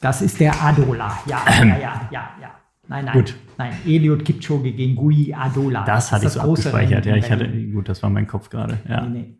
Das 0.00 0.22
ist 0.22 0.40
der 0.40 0.62
Adola. 0.62 1.18
Ja, 1.26 1.42
ja, 1.46 1.64
ja, 1.64 1.78
ja, 2.10 2.30
ja. 2.40 2.50
Nein, 2.88 3.04
nein. 3.04 3.14
Gut. 3.14 3.36
Nein, 3.58 3.72
Eliud 3.86 4.24
Kipchoge 4.24 4.72
gegen 4.72 4.96
Gui 4.96 5.34
Adola. 5.34 5.84
Das, 5.84 6.06
das 6.06 6.12
hatte 6.12 6.26
ich 6.26 6.32
so 6.32 6.40
abgespeichert. 6.40 7.06
Ja, 7.06 7.16
ich 7.16 7.30
hatte, 7.30 7.48
gut, 7.70 7.88
das 7.88 8.02
war 8.02 8.10
mein 8.10 8.26
Kopf 8.26 8.48
gerade. 8.48 8.78
Ja. 8.88 9.02
Nee, 9.02 9.08
nee. 9.08 9.36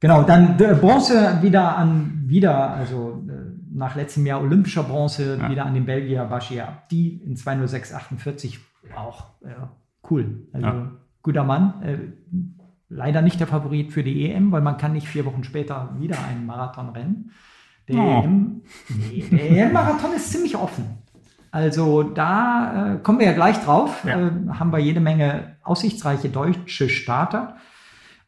Genau, 0.00 0.24
dann 0.24 0.58
äh, 0.58 0.74
Bronze 0.74 1.38
wieder 1.42 1.76
an, 1.76 2.24
wieder, 2.26 2.70
also 2.70 3.24
äh, 3.28 3.52
nach 3.72 3.94
letztem 3.94 4.26
Jahr 4.26 4.40
olympischer 4.40 4.82
Bronze, 4.82 5.38
ja. 5.40 5.48
wieder 5.48 5.64
an 5.64 5.74
den 5.74 5.86
Belgier 5.86 6.24
Bashir 6.24 6.66
Abdi 6.66 7.22
in 7.24 7.36
206,48. 7.36 8.58
Auch 8.96 9.26
äh, 9.42 9.50
cool. 10.10 10.48
Also 10.52 10.66
ja. 10.66 10.90
guter 11.22 11.44
Mann. 11.44 11.82
Äh, 11.82 11.98
leider 12.94 13.22
nicht 13.22 13.40
der 13.40 13.46
Favorit 13.46 13.92
für 13.92 14.04
die 14.04 14.30
EM, 14.30 14.52
weil 14.52 14.60
man 14.60 14.76
kann 14.76 14.92
nicht 14.92 15.08
vier 15.08 15.24
Wochen 15.24 15.44
später 15.44 15.94
wieder 15.98 16.16
einen 16.24 16.46
Marathon 16.46 16.90
rennen. 16.90 17.32
Der 17.88 17.96
oh. 17.96 18.22
EM, 18.22 18.62
nee, 18.88 19.24
der 19.30 19.50
EM-Marathon 19.50 20.12
ist 20.14 20.30
ziemlich 20.30 20.56
offen. 20.56 20.98
Also 21.50 22.02
da 22.02 22.94
äh, 22.94 22.98
kommen 22.98 23.18
wir 23.18 23.26
ja 23.26 23.32
gleich 23.32 23.58
drauf. 23.58 24.04
Ja. 24.04 24.18
Äh, 24.18 24.30
haben 24.58 24.72
wir 24.72 24.78
jede 24.78 25.00
Menge 25.00 25.56
aussichtsreiche 25.62 26.28
deutsche 26.28 26.88
Starter 26.88 27.56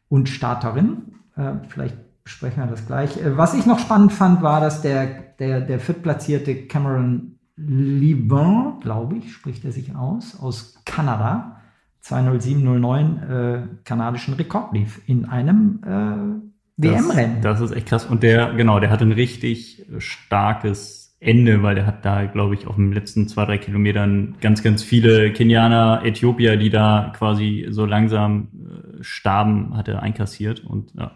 und 0.09 0.29
Starterinnen. 0.29 1.15
Äh, 1.35 1.53
vielleicht 1.67 1.97
besprechen 2.23 2.63
wir 2.63 2.67
das 2.67 2.85
gleich. 2.85 3.17
Äh, 3.17 3.37
was 3.37 3.53
ich 3.53 3.65
noch 3.65 3.79
spannend 3.79 4.13
fand, 4.13 4.41
war, 4.41 4.61
dass 4.61 4.81
der, 4.81 5.05
der, 5.39 5.61
der 5.61 5.79
viertplatzierte 5.79 6.67
Cameron 6.67 7.39
Livin, 7.55 8.79
glaube 8.81 9.17
ich, 9.17 9.31
spricht 9.33 9.63
er 9.63 9.71
sich 9.71 9.95
aus, 9.95 10.37
aus 10.39 10.81
Kanada, 10.85 11.61
20709 12.05 13.23
äh, 13.29 13.67
kanadischen 13.83 14.35
Rekord 14.35 14.73
lief 14.73 15.01
in 15.07 15.25
einem 15.25 15.81
äh, 15.83 16.83
WM-Rennen. 16.83 17.41
Das, 17.41 17.59
das, 17.59 17.71
ist 17.71 17.75
echt 17.75 17.87
krass. 17.87 18.05
Und 18.05 18.21
der, 18.21 18.53
genau, 18.53 18.79
der 18.79 18.91
hat 18.91 19.01
ein 19.01 19.11
richtig 19.11 19.87
starkes 19.97 21.17
Ende, 21.19 21.63
weil 21.63 21.73
der 21.73 21.87
hat 21.87 22.05
da, 22.05 22.25
glaube 22.25 22.53
ich, 22.53 22.67
auf 22.67 22.75
den 22.75 22.91
letzten 22.91 23.27
zwei, 23.27 23.45
drei 23.45 23.57
Kilometern 23.57 24.35
ganz, 24.39 24.61
ganz 24.61 24.83
viele 24.83 25.33
Kenianer, 25.33 26.01
Äthiopier, 26.03 26.57
die 26.57 26.69
da 26.69 27.11
quasi 27.17 27.65
so 27.71 27.87
langsam 27.87 28.49
äh, 28.53 29.03
starben, 29.03 29.75
hat 29.75 29.87
er 29.87 30.03
einkassiert. 30.03 30.59
Und 30.59 30.93
ja, 30.93 31.11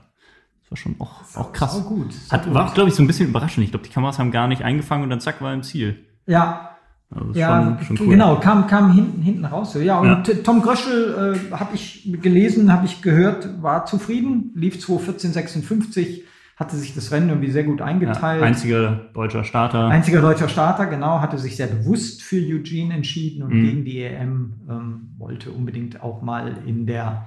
das 0.62 0.72
war 0.72 0.78
schon 0.78 0.96
auch, 0.98 1.22
auch 1.36 1.54
krass. 1.54 1.80
Auch 1.80 1.88
gut. 1.88 2.16
Hat, 2.32 2.52
war 2.52 2.68
auch, 2.68 2.74
glaube 2.74 2.90
ich, 2.90 2.96
so 2.96 3.04
ein 3.04 3.08
bisschen 3.08 3.30
überraschend. 3.30 3.64
Ich 3.64 3.70
glaube, 3.70 3.86
die 3.86 3.94
Kameras 3.94 4.18
haben 4.18 4.32
gar 4.32 4.48
nicht 4.48 4.64
eingefangen 4.64 5.04
und 5.04 5.12
dann 5.12 5.22
zack, 5.22 5.40
war 5.40 5.54
im 5.54 5.62
Ziel. 5.62 6.04
Ja, 6.26 6.69
also 7.12 7.32
ja, 7.34 7.80
schon, 7.80 7.98
schon 7.98 8.08
cool. 8.08 8.14
genau, 8.14 8.40
kam, 8.40 8.68
kam 8.68 8.94
hinten, 8.94 9.22
hinten 9.22 9.46
raus. 9.46 9.76
Ja, 9.82 10.00
und 10.00 10.28
ja. 10.28 10.34
Tom 10.44 10.62
Gröschel 10.62 11.40
äh, 11.52 11.56
habe 11.56 11.74
ich 11.74 12.08
gelesen, 12.22 12.72
habe 12.72 12.86
ich 12.86 13.02
gehört, 13.02 13.62
war 13.64 13.86
zufrieden, 13.86 14.52
lief 14.54 14.76
2.14.56, 14.76 16.22
hatte 16.56 16.76
sich 16.76 16.94
das 16.94 17.12
Rennen 17.12 17.30
irgendwie 17.30 17.50
sehr 17.50 17.64
gut 17.64 17.82
eingeteilt. 17.82 18.42
Ja, 18.42 18.48
einziger 18.48 18.92
deutscher 19.16 19.44
Starter. 19.44 19.88
Einziger 19.88 20.22
deutscher 20.22 20.50
Starter, 20.50 20.86
genau, 20.86 21.20
hatte 21.20 21.40
sich 21.40 21.56
sehr 21.56 21.68
bewusst 21.68 22.22
für 22.22 22.38
Eugene 22.38 22.94
entschieden 22.94 23.42
und 23.42 23.54
mhm. 23.56 23.64
gegen 23.64 23.86
die 23.86 24.04
EM, 24.04 24.54
ähm, 24.70 25.10
wollte 25.18 25.50
unbedingt 25.50 26.04
auch 26.04 26.22
mal 26.22 26.58
in 26.66 26.86
der 26.86 27.26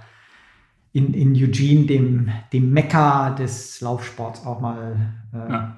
in, 0.95 1.15
in 1.15 1.33
Eugene, 1.35 1.87
dem, 1.87 2.29
dem 2.53 2.71
Mekka 2.71 3.31
des 3.31 3.81
Laufsports, 3.81 4.45
auch 4.45 4.61
mal 4.61 5.15
äh, 5.33 5.53
ja 5.53 5.77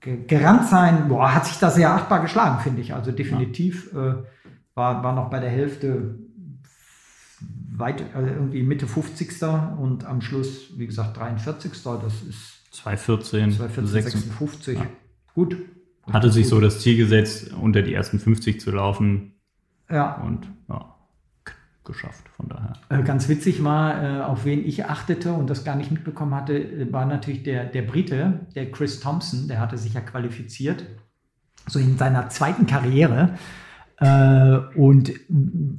gerannt 0.00 0.68
sein, 0.68 1.08
boah, 1.08 1.34
hat 1.34 1.46
sich 1.46 1.58
da 1.58 1.70
sehr 1.70 1.92
achtbar 1.92 2.20
geschlagen, 2.20 2.60
finde 2.62 2.80
ich. 2.80 2.94
Also 2.94 3.12
definitiv 3.12 3.92
äh, 3.94 4.14
war, 4.74 5.02
war 5.02 5.14
noch 5.14 5.30
bei 5.30 5.40
der 5.40 5.50
Hälfte 5.50 6.18
weit, 7.78 8.04
also 8.14 8.28
irgendwie 8.30 8.62
Mitte 8.62 8.86
50. 8.86 9.42
und 9.78 10.04
am 10.04 10.20
Schluss, 10.20 10.78
wie 10.78 10.86
gesagt, 10.86 11.16
43. 11.16 11.72
Das 11.82 12.22
ist 12.22 12.64
214, 12.72 13.52
214 13.52 13.86
56. 13.86 14.78
Ja. 14.78 14.86
gut. 15.34 15.56
Hatte 16.10 16.30
sich 16.30 16.46
so 16.48 16.60
das 16.60 16.80
Ziel 16.80 16.96
gesetzt, 16.96 17.52
unter 17.52 17.82
die 17.82 17.92
ersten 17.92 18.20
50 18.20 18.60
zu 18.60 18.70
laufen 18.70 19.32
Ja. 19.90 20.22
und 20.22 20.48
ja, 20.68 20.95
geschafft 21.86 22.24
von 22.36 22.48
daher. 22.48 22.72
Äh, 22.90 23.02
Ganz 23.02 23.28
witzig 23.28 23.64
war, 23.64 24.02
äh, 24.02 24.20
auf 24.22 24.44
wen 24.44 24.64
ich 24.64 24.84
achtete 24.84 25.32
und 25.32 25.48
das 25.48 25.64
gar 25.64 25.76
nicht 25.76 25.90
mitbekommen 25.90 26.34
hatte, 26.34 26.54
äh, 26.58 26.92
war 26.92 27.06
natürlich 27.06 27.42
der, 27.44 27.64
der 27.64 27.82
Brite, 27.82 28.40
der 28.54 28.70
Chris 28.70 29.00
Thompson, 29.00 29.48
der 29.48 29.60
hatte 29.60 29.78
sich 29.78 29.94
ja 29.94 30.00
qualifiziert, 30.00 30.84
so 31.66 31.78
in 31.78 31.96
seiner 31.96 32.28
zweiten 32.28 32.66
Karriere 32.66 33.30
und 34.76 35.10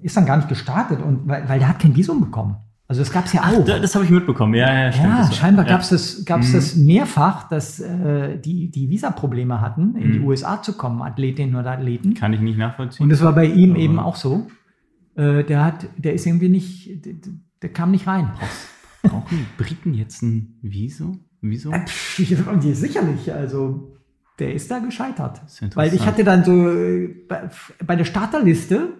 ist 0.02 0.18
dann 0.18 0.26
gar 0.26 0.38
nicht 0.38 0.50
gestartet, 0.50 1.02
und, 1.04 1.28
weil, 1.28 1.48
weil 1.48 1.60
der 1.60 1.70
hat 1.70 1.80
kein 1.80 1.96
Visum 1.96 2.20
bekommen. 2.20 2.56
Also 2.88 3.02
das 3.02 3.12
gab 3.12 3.26
es 3.26 3.34
ja 3.34 3.42
auch. 3.44 3.64
Da- 3.66 3.80
Das 3.80 3.94
habe 3.96 4.06
ich 4.06 4.12
mitbekommen, 4.12 4.54
ja, 4.56 4.74
ja, 4.86 4.92
stimmt. 4.92 5.08
Ja, 5.08 5.32
scheinbar 5.32 5.66
gab 5.66 5.82
es 5.82 5.90
das, 5.90 6.24
gab's 6.26 6.50
Mhm. 6.50 6.54
das 6.54 6.76
mehrfach, 6.78 7.48
dass 7.50 7.80
äh, 7.82 8.40
die, 8.40 8.72
die 8.72 8.90
Visaprobleme 8.90 9.60
hatten, 9.62 9.96
in 9.98 10.14
die 10.14 10.20
Mhm. 10.20 10.26
USA 10.26 10.62
zu 10.62 10.74
kommen, 10.74 11.02
Athletinnen 11.02 11.56
oder 11.56 11.72
Athleten. 11.72 12.14
Kann 12.16 12.32
ich 12.34 12.40
nicht 12.40 12.58
nachvollziehen. 12.58 13.04
Und 13.04 13.10
das 13.12 13.22
war 13.22 13.34
bei 13.34 13.46
ihm 13.46 13.76
eben 13.76 14.00
auch 14.00 14.16
so. 14.16 14.48
Äh, 15.18 15.44
der 15.44 15.66
hat, 15.66 15.88
der 15.98 16.14
ist 16.14 16.26
irgendwie 16.26 16.50
nicht, 16.50 17.06
der, 17.06 17.14
der 17.62 17.74
kam 17.74 17.92
nicht 17.92 18.08
rein. 18.08 18.32
Brauchen 19.02 19.46
Briten 19.58 19.94
jetzt 19.94 20.22
ein 20.22 20.58
Visum? 20.62 21.26
Wieso? 21.42 21.72
Äh, 21.72 21.86
die 22.18 22.74
sicherlich, 22.74 23.34
also 23.34 23.98
der 24.40 24.54
ist 24.54 24.70
da 24.70 24.80
gescheitert. 24.80 25.42
ist. 25.46 25.76
Weil 25.76 25.94
ich 25.94 26.06
hatte 26.06 26.24
dann 26.24 26.44
so 26.44 26.70
äh, 26.70 27.08
bei, 27.28 27.50
bei 27.86 27.96
der 27.96 28.06
Starterliste, 28.06 28.94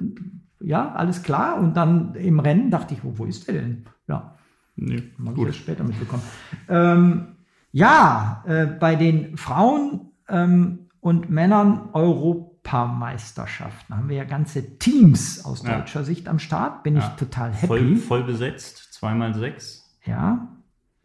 ja, 0.60 0.92
alles 0.94 1.24
klar. 1.24 1.60
Und 1.60 1.76
dann 1.78 2.16
im 2.16 2.40
Rennen 2.40 2.72
dachte 2.72 2.94
ich, 2.94 3.04
wo, 3.04 3.18
wo 3.18 3.26
ist 3.26 3.48
der 3.48 3.56
denn? 3.56 3.86
Ja, 4.08 4.34
Nee, 4.76 4.96
ich 5.18 5.34
gut. 5.36 5.48
erst 5.48 5.60
später 5.60 5.84
mitbekommen. 5.84 6.22
Ähm, 6.70 7.28
ja, 7.72 8.44
äh, 8.48 8.68
bei 8.68 8.96
den 8.96 9.36
Frauen 9.36 10.12
ähm, 10.30 10.88
und 11.00 11.30
Männern 11.30 11.90
Europameisterschaften 12.68 13.96
haben 13.96 14.10
wir 14.10 14.18
ja 14.18 14.24
ganze 14.24 14.78
Teams 14.78 15.44
aus 15.46 15.64
Ja. 15.64 15.78
deutscher 15.80 16.04
Sicht 16.04 16.28
am 16.28 16.40
Start. 16.40 16.84
Bin 16.84 16.96
Ja. 16.96 17.02
ich 17.14 17.20
total 17.20 17.52
happy. 17.52 17.68
Voll, 17.68 17.96
voll 17.98 18.24
besetzt, 18.24 18.94
zweimal 18.94 19.34
sechs. 19.34 19.98
Ja, 20.06 20.48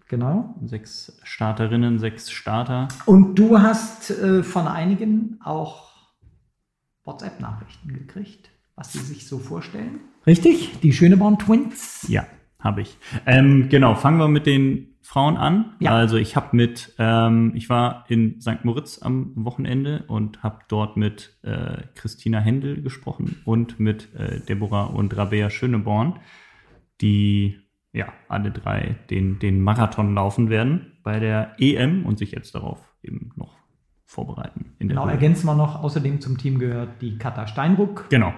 genau. 0.08 0.54
Sechs 0.64 1.18
Starterinnen, 1.22 1.98
sechs 1.98 2.30
Starter. 2.30 2.88
Und 3.06 3.36
du 3.38 3.60
hast 3.60 4.10
äh, 4.10 4.42
von 4.42 4.66
einigen 4.66 5.38
auch 5.42 5.90
WhatsApp-Nachrichten 7.04 7.92
gekriegt, 7.92 8.50
was 8.76 8.92
sie 8.92 9.00
sich 9.00 9.26
so 9.26 9.38
vorstellen. 9.38 10.00
Richtig? 10.26 10.78
Die 10.80 10.92
Schöneborn 10.92 11.38
Twins. 11.38 12.06
Ja, 12.08 12.26
habe 12.60 12.82
ich. 12.82 12.96
Ähm, 13.26 13.68
genau, 13.68 13.94
fangen 13.96 14.18
wir 14.18 14.28
mit 14.28 14.46
den 14.46 14.91
Frauen 15.02 15.36
an. 15.36 15.74
Ja. 15.80 15.90
Also 15.90 16.16
ich 16.16 16.36
habe 16.36 16.56
mit, 16.56 16.94
ähm, 16.98 17.52
ich 17.54 17.68
war 17.68 18.04
in 18.08 18.40
St. 18.40 18.64
Moritz 18.64 19.02
am 19.02 19.32
Wochenende 19.34 20.04
und 20.06 20.42
habe 20.42 20.60
dort 20.68 20.96
mit 20.96 21.36
äh, 21.42 21.82
Christina 21.94 22.38
Händel 22.38 22.82
gesprochen 22.82 23.42
und 23.44 23.80
mit 23.80 24.14
äh, 24.14 24.40
Deborah 24.40 24.84
und 24.84 25.16
Rabea 25.16 25.50
Schöneborn, 25.50 26.20
die 27.00 27.58
ja 27.92 28.12
alle 28.28 28.52
drei 28.52 28.96
den, 29.10 29.38
den 29.40 29.60
Marathon 29.60 30.14
laufen 30.14 30.50
werden 30.50 30.92
bei 31.02 31.18
der 31.18 31.56
EM 31.58 32.06
und 32.06 32.18
sich 32.18 32.30
jetzt 32.30 32.54
darauf 32.54 32.78
eben 33.02 33.32
noch 33.36 33.56
vorbereiten. 34.06 34.76
Genau, 34.78 35.04
Höhe. 35.04 35.12
ergänzen 35.12 35.46
wir 35.46 35.54
noch, 35.54 35.82
außerdem 35.82 36.20
zum 36.20 36.38
Team 36.38 36.58
gehört 36.58 37.02
die 37.02 37.18
Katha 37.18 37.46
Steinruck, 37.46 38.06
Genau, 38.08 38.32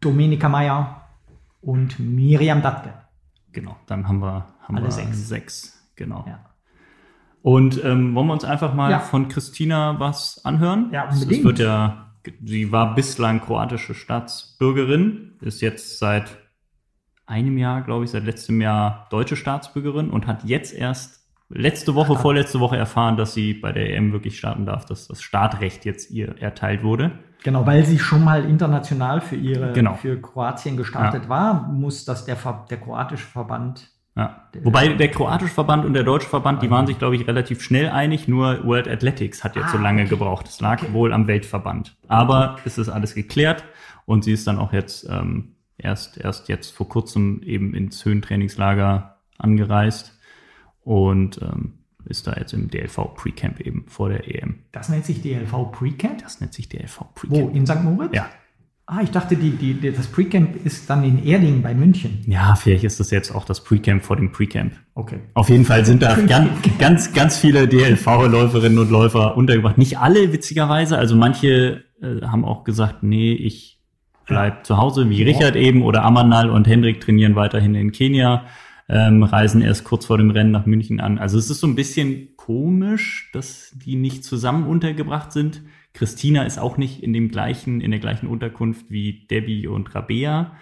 Dominika 0.00 0.48
Meyer 0.48 1.08
und 1.60 1.98
Miriam 1.98 2.62
Dattke. 2.62 2.94
Genau. 3.52 3.76
Dann 3.86 4.06
haben 4.08 4.20
wir, 4.20 4.46
haben 4.62 4.76
Alle 4.76 4.86
wir 4.86 4.92
sechs. 4.92 5.28
sechs. 5.28 5.92
Genau. 5.96 6.24
Ja. 6.26 6.46
Und 7.42 7.82
ähm, 7.84 8.14
wollen 8.14 8.26
wir 8.26 8.32
uns 8.34 8.44
einfach 8.44 8.74
mal 8.74 8.90
Ja. 8.90 8.98
von 9.00 9.28
Christina 9.28 9.98
was 9.98 10.44
anhören? 10.44 10.90
Ja, 10.92 11.04
unbedingt. 11.08 11.32
Es 11.40 11.44
wird 11.44 11.58
ja, 11.58 12.12
sie 12.44 12.70
war 12.72 12.94
bislang 12.94 13.40
kroatische 13.40 13.94
Staatsbürgerin, 13.94 15.38
ist 15.40 15.60
jetzt 15.62 15.98
seit 15.98 16.36
einem 17.26 17.56
Jahr, 17.58 17.82
glaube 17.82 18.04
ich, 18.04 18.10
seit 18.10 18.24
letztem 18.24 18.60
Jahr 18.60 19.06
deutsche 19.10 19.36
Staatsbürgerin 19.36 20.10
und 20.10 20.26
hat 20.26 20.44
jetzt 20.44 20.74
erst 20.74 21.19
letzte 21.50 21.94
Woche, 21.94 22.12
Ah. 22.14 22.16
vorletzte 22.18 22.60
Woche 22.60 22.76
erfahren, 22.76 23.16
dass 23.16 23.34
sie 23.34 23.54
bei 23.54 23.72
der 23.72 23.90
EM 23.94 24.12
wirklich 24.12 24.38
starten 24.38 24.64
darf, 24.66 24.86
dass 24.86 25.08
das 25.08 25.20
Startrecht 25.22 25.84
jetzt 25.84 26.10
ihr 26.10 26.36
erteilt 26.40 26.82
wurde. 26.82 27.12
Genau, 27.42 27.66
weil 27.66 27.84
sie 27.84 27.98
schon 27.98 28.22
mal 28.24 28.44
international 28.44 29.20
für 29.20 29.36
ihre 29.36 29.72
Genau. 29.72 29.94
für 29.94 30.20
Kroatien 30.20 30.76
gestartet 30.76 31.28
war, 31.28 31.68
muss 31.68 32.04
das 32.04 32.24
der, 32.24 32.36
der 32.70 32.78
kroatische 32.78 33.26
Verband 33.26 33.88
Ja. 34.16 34.42
Wobei 34.64 34.88
der 34.88 35.08
kroatische 35.08 35.54
Verband 35.54 35.84
und 35.86 35.94
der 35.94 36.02
deutsche 36.02 36.28
Verband, 36.28 36.62
die 36.62 36.70
waren 36.70 36.86
sich, 36.86 36.98
glaube 36.98 37.14
ich, 37.14 37.26
relativ 37.28 37.62
schnell 37.62 37.88
einig, 37.90 38.26
nur 38.26 38.64
World 38.66 38.88
Athletics 38.88 39.44
hat 39.44 39.54
jetzt 39.56 39.70
so 39.70 39.78
Ah, 39.78 39.82
lange 39.82 40.02
okay. 40.02 40.10
gebraucht. 40.10 40.48
Es 40.48 40.60
lag 40.60 40.82
wohl 40.92 41.12
am 41.12 41.28
Weltverband. 41.28 41.96
Aber 42.08 42.56
es 42.64 42.76
ist 42.76 42.88
alles 42.88 43.14
geklärt 43.14 43.64
und 44.06 44.24
sie 44.24 44.32
ist 44.32 44.46
dann 44.48 44.58
auch 44.58 44.72
jetzt 44.72 45.08
ähm, 45.08 45.54
erst, 45.78 46.18
erst 46.18 46.48
jetzt 46.48 46.76
vor 46.76 46.88
kurzem 46.88 47.40
eben 47.44 47.72
ins 47.72 48.04
Höhentrainingslager 48.04 49.16
angereist 49.38 50.18
und 50.82 51.40
ähm, 51.42 51.74
ist 52.06 52.26
da 52.26 52.34
jetzt 52.34 52.52
im 52.52 52.68
DLV 52.70 53.14
Pre-Camp 53.14 53.60
eben 53.60 53.84
vor 53.86 54.08
der 54.08 54.26
EM. 54.26 54.60
Das 54.72 54.88
nennt 54.88 55.04
sich 55.04 55.22
DLV 55.22 55.70
Pre-Camp. 55.72 56.22
Das 56.22 56.40
nennt 56.40 56.54
sich 56.54 56.68
DLV 56.68 57.00
Wo? 57.00 57.04
Pre-Camp. 57.14 57.54
In 57.54 57.66
St. 57.66 57.82
Moritz? 57.82 58.10
Ja. 58.14 58.28
Ah, 58.86 59.02
ich 59.02 59.12
dachte, 59.12 59.36
die, 59.36 59.50
die, 59.50 59.74
die, 59.74 59.92
das 59.92 60.08
Pre-Camp 60.08 60.66
ist 60.66 60.90
dann 60.90 61.04
in 61.04 61.24
Erding 61.24 61.62
bei 61.62 61.74
München. 61.74 62.24
Ja, 62.26 62.56
vielleicht 62.56 62.82
ist 62.82 62.98
das 62.98 63.12
jetzt 63.12 63.32
auch 63.32 63.44
das 63.44 63.62
Pre-Camp 63.62 64.02
vor 64.02 64.16
dem 64.16 64.32
Pre-Camp. 64.32 64.72
Okay. 64.94 65.20
Auf 65.34 65.48
jeden 65.48 65.64
Fall 65.64 65.84
sind 65.84 66.02
da 66.02 66.16
ganz, 66.16 66.50
ganz, 66.78 67.12
ganz 67.12 67.38
viele 67.38 67.68
DLV-Läuferinnen 67.68 68.78
und 68.80 68.90
Läufer 68.90 69.36
untergebracht. 69.36 69.78
Nicht 69.78 69.98
alle, 69.98 70.32
witzigerweise. 70.32 70.98
Also 70.98 71.14
manche 71.14 71.84
äh, 72.02 72.22
haben 72.22 72.44
auch 72.44 72.64
gesagt, 72.64 73.04
nee, 73.04 73.32
ich 73.32 73.80
bleib 74.26 74.66
zu 74.66 74.76
Hause, 74.76 75.08
wie 75.08 75.22
Richard 75.22 75.54
eben, 75.54 75.82
oder 75.82 76.02
Amanal 76.02 76.50
und 76.50 76.66
Hendrik 76.66 77.00
trainieren 77.00 77.36
weiterhin 77.36 77.76
in 77.76 77.92
Kenia, 77.92 78.44
ähm, 78.92 79.22
reisen 79.22 79.62
erst 79.62 79.84
kurz 79.84 80.06
vor 80.06 80.18
dem 80.18 80.30
Rennen 80.30 80.50
nach 80.50 80.66
München 80.66 81.00
an. 81.00 81.18
Also 81.18 81.38
es 81.38 81.48
ist 81.48 81.60
so 81.60 81.66
ein 81.68 81.76
bisschen 81.76 82.36
komisch, 82.36 83.30
dass 83.32 83.70
die 83.74 83.94
nicht 83.94 84.24
zusammen 84.24 84.66
untergebracht 84.66 85.30
sind. 85.30 85.62
Christina 85.94 86.42
ist 86.42 86.58
auch 86.58 86.76
nicht 86.76 87.02
in 87.02 87.12
dem 87.12 87.28
gleichen, 87.30 87.80
in 87.80 87.92
der 87.92 88.00
gleichen 88.00 88.26
Unterkunft 88.26 88.86
wie 88.90 89.26
Debbie 89.30 89.68
und 89.68 89.94
Rabea. 89.94 90.52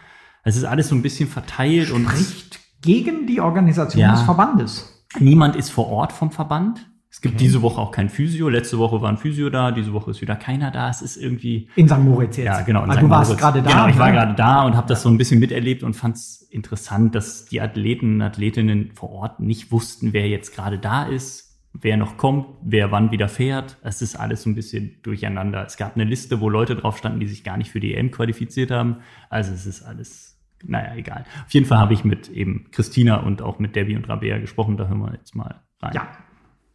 Es 0.44 0.56
ist 0.56 0.64
alles 0.64 0.88
so 0.88 0.94
ein 0.94 1.02
bisschen 1.02 1.28
verteilt 1.28 1.90
und 1.90 2.04
Spricht 2.08 2.60
gegen 2.82 3.26
die 3.26 3.40
Organisation 3.40 4.02
Ja. 4.02 4.12
des 4.12 4.22
Verbandes. 4.22 5.04
Niemand 5.18 5.56
ist 5.56 5.70
vor 5.70 5.88
Ort 5.88 6.12
vom 6.12 6.30
Verband. 6.30 6.86
Es 7.18 7.22
gibt 7.22 7.34
Okay. 7.34 7.44
diese 7.46 7.62
Woche 7.62 7.80
auch 7.80 7.90
kein 7.90 8.10
Physio. 8.10 8.48
Letzte 8.48 8.78
Woche 8.78 9.02
war 9.02 9.08
ein 9.08 9.16
Physio 9.16 9.50
da, 9.50 9.72
diese 9.72 9.92
Woche 9.92 10.12
ist 10.12 10.20
wieder 10.20 10.36
keiner 10.36 10.70
da. 10.70 10.88
Es 10.88 11.02
ist 11.02 11.16
irgendwie. 11.16 11.68
In 11.74 11.88
St. 11.88 11.98
Moritz 11.98 12.36
jetzt. 12.36 12.46
Ja, 12.46 12.60
genau. 12.60 12.84
in 12.84 12.90
Ah, 12.90 12.94
St. 12.94 13.02
du 13.02 13.10
warst 13.10 13.30
Moritz. 13.30 13.40
gerade 13.42 13.60
da. 13.62 13.70
Genau, 13.72 13.88
ich 13.88 13.98
war 13.98 14.12
gerade 14.12 14.34
da 14.36 14.62
und 14.62 14.76
habe 14.76 14.86
das 14.86 15.02
so 15.02 15.08
ein 15.08 15.18
bisschen 15.18 15.40
miterlebt 15.40 15.82
und 15.82 15.94
fand 15.94 16.14
es 16.14 16.42
interessant, 16.52 17.16
dass 17.16 17.46
die 17.46 17.60
Athleten 17.60 18.14
und 18.14 18.22
Athletinnen 18.22 18.92
vor 18.94 19.10
Ort 19.10 19.40
nicht 19.40 19.72
wussten, 19.72 20.12
wer 20.12 20.28
jetzt 20.28 20.54
gerade 20.54 20.78
da 20.78 21.02
ist, 21.06 21.58
wer 21.72 21.96
noch 21.96 22.18
kommt, 22.18 22.46
wer 22.62 22.92
wann 22.92 23.10
wieder 23.10 23.28
fährt. 23.28 23.78
Es 23.82 24.00
ist 24.00 24.14
alles 24.14 24.44
so 24.44 24.50
ein 24.50 24.54
bisschen 24.54 24.98
durcheinander. 25.02 25.66
Es 25.66 25.76
gab 25.76 25.96
eine 25.96 26.04
Liste, 26.04 26.40
wo 26.40 26.48
Leute 26.48 26.76
drauf 26.76 26.98
standen, 26.98 27.18
die 27.18 27.26
sich 27.26 27.42
gar 27.42 27.56
nicht 27.56 27.72
für 27.72 27.80
die 27.80 27.94
EM 27.94 28.12
qualifiziert 28.12 28.70
haben. 28.70 28.98
Also 29.28 29.52
es 29.52 29.66
ist 29.66 29.82
alles, 29.82 30.38
naja, 30.64 30.94
egal. 30.94 31.24
Auf 31.44 31.52
jeden 31.52 31.66
Fall 31.66 31.78
habe 31.78 31.94
ich 31.94 32.04
mit 32.04 32.28
eben 32.28 32.68
Christina 32.70 33.16
und 33.16 33.42
auch 33.42 33.58
mit 33.58 33.74
Debbie 33.74 33.96
und 33.96 34.08
Rabea 34.08 34.38
gesprochen. 34.38 34.76
Da 34.76 34.86
hören 34.86 35.00
wir 35.00 35.12
jetzt 35.14 35.34
mal 35.34 35.62
rein. 35.82 35.94
Ja. 35.96 36.06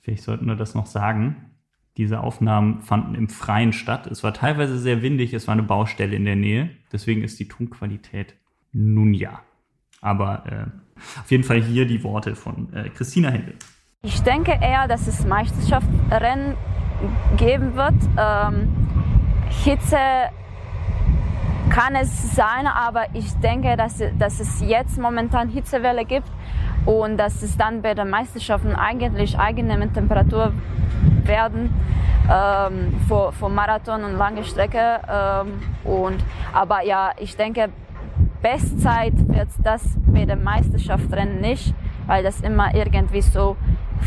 Vielleicht 0.04 0.24
sollten 0.24 0.46
wir 0.46 0.56
das 0.56 0.76
noch 0.76 0.86
sagen. 0.86 1.50
Diese 1.98 2.20
Aufnahmen 2.20 2.82
fanden 2.82 3.16
im 3.16 3.30
Freien 3.30 3.72
statt. 3.72 4.08
Es 4.08 4.24
war 4.24 4.34
teilweise 4.34 4.78
sehr 4.78 5.02
windig, 5.02 5.34
es 5.34 5.48
war 5.48 5.54
eine 5.54 5.64
Baustelle 5.64 6.16
in 6.16 6.26
der 6.26 6.36
Nähe. 6.36 6.70
Deswegen 6.92 7.24
ist 7.24 7.40
die 7.40 7.48
Tonqualität 7.48 8.36
nun 8.74 9.14
ja. 9.14 9.42
Aber 10.02 10.44
äh, 10.46 10.66
auf 11.20 11.32
jeden 11.32 11.44
Fall 11.44 11.62
hier 11.62 11.86
die 11.86 12.04
Worte 12.04 12.36
von 12.36 12.74
äh, 12.74 12.90
Christina 12.90 13.30
Händel. 13.30 13.56
Ich 14.02 14.22
denke 14.22 14.52
eher, 14.52 14.88
dass 14.88 15.08
es 15.08 15.26
Meisterschaftsrennen 15.26 16.56
geben 17.38 17.76
wird. 17.76 17.94
Ähm, 18.18 18.68
Hitze 19.64 19.98
kann 21.74 21.96
es 21.96 22.36
sein, 22.36 22.68
aber 22.68 23.06
ich 23.14 23.34
denke, 23.40 23.76
dass, 23.76 23.98
dass 24.20 24.40
es 24.40 24.62
jetzt 24.62 25.00
momentan 25.00 25.50
Hitzewelle 25.50 26.06
gibt 26.06 26.30
und 26.86 27.18
dass 27.18 27.42
es 27.42 27.58
dann 27.58 27.82
bei 27.82 27.96
den 27.96 28.12
Meisterschaften 28.12 28.76
eigentlich 28.76 29.40
angenehme 29.40 29.92
Temperatur 29.92 30.54
werden 31.24 31.74
ähm, 32.32 32.94
für, 33.08 33.32
für 33.32 33.50
Marathon 33.50 34.04
und 34.04 34.18
lange 34.20 34.44
Strecke. 34.44 35.00
Ähm, 35.10 35.62
und, 35.84 36.24
aber 36.54 36.84
ja, 36.84 37.12
ich 37.18 37.36
denke, 37.36 37.70
Bestzeit 38.44 39.14
wird 39.30 39.50
das 39.64 39.82
bei 40.06 40.26
den 40.26 40.44
Meisterschaftsrennen 40.44 41.42
nicht, 41.42 41.74
weil 42.06 42.22
das 42.22 42.42
immer 42.42 42.76
irgendwie 42.76 43.22
so 43.22 43.58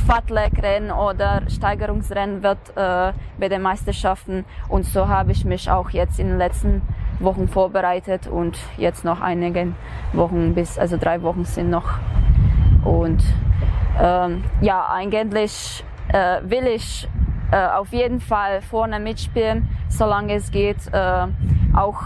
Fatleg-Rennen 0.07 0.93
oder 0.93 1.43
Steigerungsrennen 1.49 2.45
wird 2.45 2.59
äh, 2.77 3.13
bei 3.41 3.49
den 3.49 3.63
Meisterschaften. 3.63 4.45
Und 4.69 4.85
so 4.85 5.09
habe 5.09 5.33
ich 5.33 5.45
mich 5.45 5.69
auch 5.69 5.91
jetzt 5.91 6.21
in 6.21 6.29
den 6.29 6.39
letzten 6.39 6.83
Wochen 7.19 7.49
vorbereitet 7.49 8.27
und 8.27 8.59
jetzt 8.77 9.05
noch 9.05 9.21
einige 9.21 9.73
Wochen 10.13 10.55
bis, 10.55 10.79
also 10.79 10.97
drei 10.97 11.23
Wochen 11.23 11.45
sind 11.45 11.71
noch. 11.71 11.99
Und 12.85 13.23
ähm, 14.01 14.45
ja, 14.61 14.87
eigentlich 14.91 15.85
äh, 16.09 16.41
will 16.43 16.67
ich 16.67 17.09
äh, 17.51 17.57
auf 17.57 17.93
jeden 17.93 18.21
Fall 18.21 18.61
vorne 18.63 19.01
mitspielen, 19.01 19.69
solange 19.89 20.35
es 20.35 20.51
geht, 20.51 20.79
äh, 20.93 21.27
auch 21.75 22.03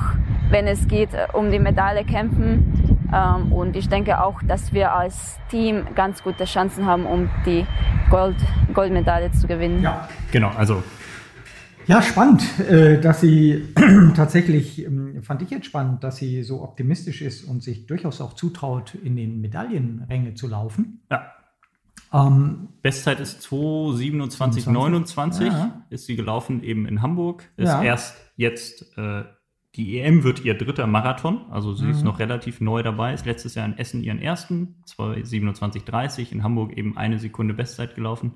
wenn 0.51 0.67
es 0.67 0.87
geht 0.89 1.15
äh, 1.15 1.27
um 1.33 1.51
die 1.51 1.59
Medaille 1.59 2.05
kämpfen. 2.05 2.99
Ähm, 3.13 3.53
und 3.53 3.77
ich 3.77 3.89
denke 3.89 4.23
auch, 4.23 4.41
dass 4.47 4.73
wir 4.73 4.95
als 4.95 5.39
Team 5.49 5.87
ganz 5.95 6.23
gute 6.23 6.45
Chancen 6.45 6.87
haben, 6.87 7.07
um 7.07 7.29
die 7.45 7.67
Gold, 8.09 8.37
Goldmedaille 8.73 9.33
zu 9.33 9.47
gewinnen. 9.47 9.83
Ja, 9.83 10.09
genau. 10.31 10.51
Also 10.57 10.83
ja, 11.91 12.03
spannend, 12.03 12.45
äh, 12.61 13.01
dass 13.01 13.21
sie 13.21 13.65
tatsächlich, 14.15 14.87
ähm, 14.87 15.25
fand 15.25 15.43
ich 15.43 15.51
jetzt 15.51 15.67
spannend, 15.67 16.05
dass 16.05 16.19
sie 16.19 16.45
so 16.45 16.63
optimistisch 16.63 17.21
ist 17.21 17.43
und 17.43 17.65
sich 17.65 17.87
durchaus 17.87 18.21
auch 18.21 18.35
zutraut, 18.35 18.95
in 18.95 19.17
den 19.17 19.41
Medaillenränge 19.41 20.35
zu 20.35 20.47
laufen. 20.47 21.03
Ja. 21.11 21.33
Ähm, 22.13 22.69
Bestzeit 22.83 23.19
ist 23.19 23.43
2,27,29 23.43 25.47
ja. 25.47 25.85
ist 25.91 26.07
sie 26.07 26.15
gelaufen 26.15 26.63
eben 26.63 26.87
in 26.87 27.03
Hamburg. 27.03 27.51
Ist 27.57 27.69
ja. 27.69 27.83
erst 27.83 28.17
jetzt, 28.37 28.97
äh, 28.97 29.25
die 29.75 29.99
EM 29.99 30.23
wird 30.23 30.45
ihr 30.45 30.55
dritter 30.55 30.87
Marathon, 30.87 31.47
also 31.51 31.75
sie 31.75 31.87
mhm. 31.87 31.91
ist 31.91 32.05
noch 32.05 32.21
relativ 32.21 32.61
neu 32.61 32.85
dabei. 32.85 33.15
Ist 33.15 33.27
letztes 33.27 33.57
Jahr 33.57 33.67
in 33.67 33.77
Essen 33.79 34.05
ihren 34.05 34.21
ersten, 34.21 34.77
2,27,30, 34.89 36.31
in 36.31 36.45
Hamburg 36.45 36.77
eben 36.77 36.97
eine 36.97 37.19
Sekunde 37.19 37.55
Bestzeit 37.55 37.97
gelaufen. 37.97 38.35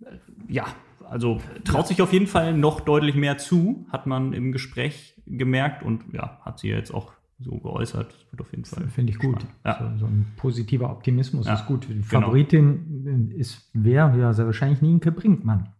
Äh, 0.00 0.18
ja, 0.48 0.66
also 1.08 1.40
traut 1.64 1.86
sich 1.86 2.02
auf 2.02 2.12
jeden 2.12 2.26
Fall 2.26 2.54
noch 2.54 2.80
deutlich 2.80 3.14
mehr 3.14 3.38
zu, 3.38 3.86
hat 3.90 4.06
man 4.06 4.32
im 4.32 4.52
Gespräch 4.52 5.14
gemerkt 5.26 5.82
und 5.82 6.04
ja, 6.12 6.40
hat 6.42 6.58
sie 6.58 6.68
jetzt 6.68 6.92
auch 6.92 7.12
so 7.38 7.58
geäußert. 7.58 8.12
Das 8.12 8.32
wird 8.32 8.40
auf 8.40 8.50
jeden 8.50 8.64
Fall. 8.64 8.88
Finde 8.88 9.12
ich 9.12 9.18
gut. 9.18 9.46
Ja. 9.64 9.78
So, 9.78 10.00
so, 10.00 10.06
ein 10.06 10.26
positiver 10.36 10.90
Optimismus 10.90 11.46
ja, 11.46 11.54
ist 11.54 11.66
gut. 11.66 11.86
Die 11.88 11.94
genau. 11.94 12.04
Favoritin 12.04 13.02
genau. 13.04 13.36
ist 13.38 13.70
wer? 13.72 14.14
Ja, 14.18 14.32
sehr 14.32 14.46
wahrscheinlich 14.46 14.82
Nienke 14.82 15.10
Brinkmann. 15.10 15.70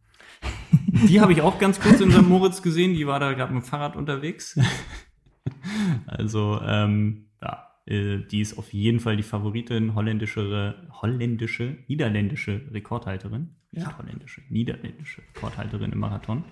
Die 1.08 1.20
habe 1.20 1.32
ich 1.32 1.42
auch 1.42 1.58
ganz 1.58 1.80
kurz 1.80 2.00
in 2.00 2.10
St. 2.10 2.28
Moritz 2.28 2.62
gesehen. 2.62 2.94
Die 2.94 3.06
war 3.06 3.20
da 3.20 3.32
gerade 3.32 3.52
mit 3.52 3.62
dem 3.62 3.66
Fahrrad 3.66 3.96
unterwegs. 3.96 4.58
Also, 6.06 6.60
ähm, 6.62 7.29
äh, 7.86 8.18
die 8.18 8.40
ist 8.40 8.58
auf 8.58 8.72
jeden 8.72 9.00
Fall 9.00 9.16
die 9.16 9.22
Favoritin, 9.22 9.94
holländische, 9.94 10.88
holländische, 11.00 11.76
niederländische 11.88 12.62
Rekordhalterin. 12.72 13.50
Nicht 13.72 13.86
ja. 13.86 13.98
holländische, 13.98 14.42
niederländische 14.48 15.22
Rekordhalterin 15.34 15.92
im 15.92 15.98
Marathon. 15.98 16.44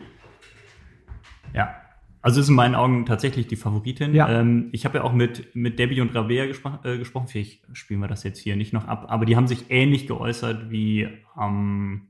Ja, 1.54 1.74
also 2.20 2.40
ist 2.40 2.48
in 2.48 2.54
meinen 2.54 2.74
Augen 2.74 3.06
tatsächlich 3.06 3.46
die 3.46 3.56
Favoritin. 3.56 4.14
Ja. 4.14 4.28
Ähm, 4.28 4.68
ich 4.72 4.84
habe 4.84 4.98
ja 4.98 5.04
auch 5.04 5.12
mit, 5.12 5.54
mit 5.54 5.78
Debbie 5.78 6.00
und 6.00 6.14
Rabea 6.14 6.46
gespro 6.46 6.78
äh, 6.84 6.98
gesprochen. 6.98 7.28
Vielleicht 7.28 7.64
spielen 7.72 8.00
wir 8.00 8.08
das 8.08 8.24
jetzt 8.24 8.38
hier 8.38 8.56
nicht 8.56 8.72
noch 8.72 8.86
ab. 8.86 9.06
Aber 9.08 9.24
die 9.24 9.36
haben 9.36 9.46
sich 9.46 9.66
ähnlich 9.70 10.06
geäußert 10.06 10.70
wie, 10.70 11.08
ähm, 11.40 12.07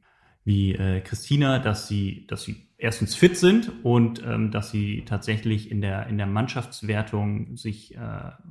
wie 0.49 0.75
äh, 0.75 1.03
Christina, 1.03 1.59
dass 1.59 1.89
sie, 1.89 2.27
dass 2.27 2.43
sie 2.43 2.57
erstens 2.79 3.15
fit 3.15 3.37
sind 3.37 3.71
und 3.83 4.23
ähm, 4.27 4.51
dass 4.51 4.71
sie 4.71 5.05
tatsächlich 5.05 5.71
in 5.71 5.83
der, 5.83 6.07
in 6.07 6.17
der 6.17 6.27
Mannschaftswertung 6.27 7.59
sich 7.59 7.95
äh, 7.95 7.99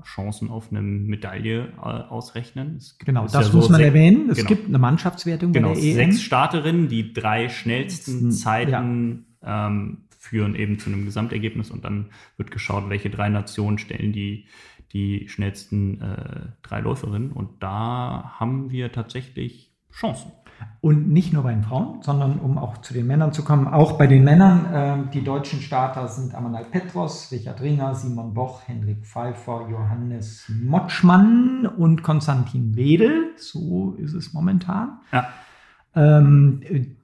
Chancen 0.03 0.51
auf 0.51 0.69
eine 0.69 0.83
Medaille 0.83 1.73
äh, 1.75 1.79
ausrechnen. 1.79 2.79
Genau, 2.99 3.23
das 3.23 3.47
ja 3.47 3.55
muss 3.55 3.65
so 3.65 3.71
man 3.71 3.81
erwähnen. 3.81 4.29
Es 4.29 4.37
genau. 4.37 4.47
gibt 4.47 4.67
eine 4.67 4.77
Mannschaftswertung 4.77 5.53
genau, 5.53 5.69
bei 5.69 5.73
der 5.73 5.83
EM. 5.83 5.95
Sechs 5.95 6.21
Starterinnen, 6.21 6.87
die 6.87 7.13
drei 7.13 7.49
schnellsten 7.49 8.31
Zeiten 8.31 9.25
ja. 9.41 9.67
ähm, 9.67 10.03
führen 10.19 10.53
eben 10.53 10.77
zu 10.77 10.91
einem 10.91 11.05
Gesamtergebnis 11.05 11.71
und 11.71 11.83
dann 11.83 12.11
wird 12.37 12.51
geschaut, 12.51 12.89
welche 12.89 13.09
drei 13.09 13.29
Nationen 13.29 13.79
stellen 13.79 14.13
die 14.13 14.45
die 14.93 15.27
schnellsten 15.27 15.99
äh, 15.99 16.45
drei 16.61 16.79
Läuferinnen 16.79 17.31
und 17.33 17.61
da 17.61 18.35
haben 18.39 18.71
wir 18.71 18.91
tatsächlich 18.91 19.73
Chancen. 19.91 20.31
Und 20.79 21.09
nicht 21.09 21.33
nur 21.33 21.43
bei 21.43 21.53
den 21.53 21.63
Frauen, 21.63 22.01
sondern 22.01 22.39
um 22.39 22.57
auch 22.57 22.77
zu 22.77 22.93
den 22.93 23.07
Männern 23.07 23.33
zu 23.33 23.43
kommen, 23.43 23.67
auch 23.67 23.97
bei 23.97 24.07
den 24.07 24.23
Männern. 24.23 25.07
Äh, 25.07 25.11
die 25.11 25.23
deutschen 25.23 25.59
Starter 25.61 26.07
sind 26.07 26.35
Amanal 26.35 26.65
Petros, 26.65 27.31
Richard 27.31 27.61
Ringer, 27.61 27.95
Simon 27.95 28.33
Boch, 28.33 28.61
Henrik 28.65 29.05
Pfeiffer, 29.05 29.67
Johannes 29.69 30.51
Motschmann 30.63 31.65
und 31.65 32.03
Konstantin 32.03 32.75
Wedel. 32.75 33.33
So 33.37 33.95
ist 33.97 34.13
es 34.13 34.33
momentan. 34.33 34.99
Ja. 35.11 35.27
Ähm, 35.95 36.61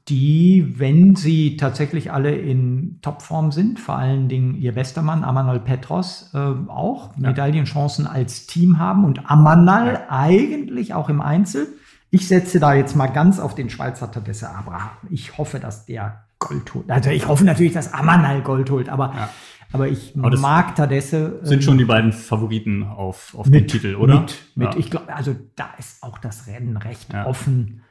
die, 0.08 0.76
wenn 0.78 1.16
sie 1.16 1.58
tatsächlich 1.58 2.12
alle 2.12 2.36
in 2.36 3.00
Topform 3.02 3.52
sind, 3.52 3.80
vor 3.80 3.96
allen 3.96 4.28
Dingen 4.28 4.56
ihr 4.56 4.76
Westermann, 4.76 5.24
Amanal 5.24 5.62
Petros, 5.62 6.32
äh, 6.34 6.38
auch 6.38 7.16
ja. 7.16 7.30
Medaillenchancen 7.30 8.06
als 8.06 8.46
Team 8.46 8.80
haben 8.80 9.06
und 9.06 9.32
Amanal 9.32 9.94
ja. 9.94 10.06
eigentlich 10.10 10.94
auch 10.94 11.10
im 11.10 11.22
Einzel 11.22 11.68
ich 12.14 12.28
setze 12.28 12.60
da 12.60 12.76
jetzt 12.76 12.96
mal 12.96 13.08
ganz 13.08 13.40
auf 13.40 13.56
den 13.56 13.72
Schweizer 13.72 14.12
Tadesse 14.12 14.48
Abraham. 14.48 14.92
Ich 15.10 15.40
hoffe, 15.40 15.60
dass 15.60 15.88
der 15.88 16.26
Gold 16.38 16.72
holt. 16.76 16.92
Also 16.92 17.10
ich 17.10 17.28
hoffe 17.28 17.44
natürlich, 17.44 17.74
dass 17.74 17.92
Amanal 17.92 18.44
Gold 18.44 18.70
holt, 18.70 18.88
aber, 18.88 19.14
ja. 19.16 19.30
aber 19.72 19.88
ich 19.88 20.14
aber 20.16 20.38
mag 20.38 20.76
Tadesse. 20.76 21.40
Sind 21.42 21.58
ähm, 21.58 21.62
schon 21.64 21.78
die 21.80 21.86
beiden 21.86 22.14
Favoriten 22.14 22.84
auf, 22.84 23.34
auf 23.36 23.48
mit, 23.48 23.62
den 23.62 23.68
Titel, 23.68 23.96
oder? 23.96 24.22
Mit, 24.22 24.36
mit. 24.54 24.74
Ja. 24.74 24.80
ich 24.80 24.92
glaube, 24.92 25.12
also 25.12 25.36
da 25.56 25.72
ist 25.80 26.04
auch 26.04 26.20
das 26.20 26.46
Rennen 26.46 26.78
recht 26.78 27.12
ja. 27.12 27.26
offen. 27.26 27.82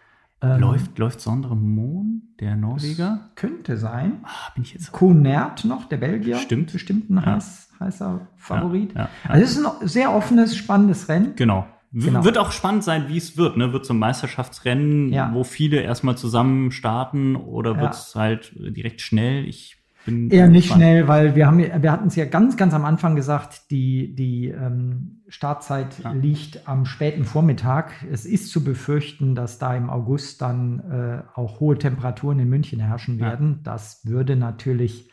Ähm, 0.40 0.60
läuft, 0.60 0.96
läuft 0.98 1.20
Sondre 1.20 1.56
Mohn, 1.56 2.22
der 2.38 2.54
Norweger? 2.54 3.30
Könnte 3.34 3.76
sein. 3.76 4.20
Ah, 4.22 4.52
bin 4.54 4.62
ich 4.62 4.72
jetzt. 4.72 4.92
Kunert 4.92 5.64
noch, 5.64 5.88
der 5.88 5.96
Belgier. 5.96 6.38
Stimmt. 6.38 6.72
Bestimmt 6.72 7.10
ein 7.10 7.26
heiß, 7.26 7.70
heißer 7.80 8.20
Favorit. 8.36 8.94
Also 9.26 9.42
es 9.42 9.56
ist 9.56 9.66
ein 9.66 9.88
sehr 9.88 10.12
offenes, 10.14 10.54
spannendes 10.54 11.08
Rennen. 11.08 11.34
Genau. 11.34 11.66
Genau. 11.92 12.24
Wird 12.24 12.38
auch 12.38 12.52
spannend 12.52 12.84
sein, 12.84 13.08
wie 13.08 13.18
es 13.18 13.36
wird. 13.36 13.56
Ne? 13.56 13.72
Wird 13.72 13.88
ein 13.90 13.98
Meisterschaftsrennen, 13.98 15.12
ja. 15.12 15.30
wo 15.34 15.44
viele 15.44 15.80
erstmal 15.80 16.16
zusammen 16.16 16.70
starten 16.70 17.36
oder 17.36 17.78
wird 17.78 17.94
es 17.94 18.14
halt 18.14 18.54
direkt 18.56 19.02
schnell? 19.02 19.46
Ich 19.46 19.76
bin 20.06 20.30
eher 20.30 20.48
nicht 20.48 20.64
gespannt. 20.64 20.82
schnell, 20.82 21.08
weil 21.08 21.36
wir 21.36 21.46
haben, 21.46 21.58
wir 21.58 21.92
hatten 21.92 22.08
es 22.08 22.16
ja 22.16 22.24
ganz, 22.24 22.56
ganz 22.56 22.74
am 22.74 22.84
Anfang 22.84 23.14
gesagt, 23.14 23.70
die 23.70 24.14
die 24.14 24.48
ähm, 24.48 25.22
Startzeit 25.28 25.98
ja. 26.02 26.12
liegt 26.12 26.66
am 26.66 26.86
späten 26.86 27.24
Vormittag. 27.24 27.92
Es 28.10 28.24
ist 28.24 28.50
zu 28.50 28.64
befürchten, 28.64 29.34
dass 29.34 29.58
da 29.58 29.76
im 29.76 29.90
August 29.90 30.42
dann 30.42 30.80
äh, 30.80 31.38
auch 31.38 31.60
hohe 31.60 31.78
Temperaturen 31.78 32.38
in 32.38 32.48
München 32.48 32.80
herrschen 32.80 33.20
werden. 33.20 33.60
Das 33.62 34.04
würde 34.04 34.34
natürlich 34.34 35.11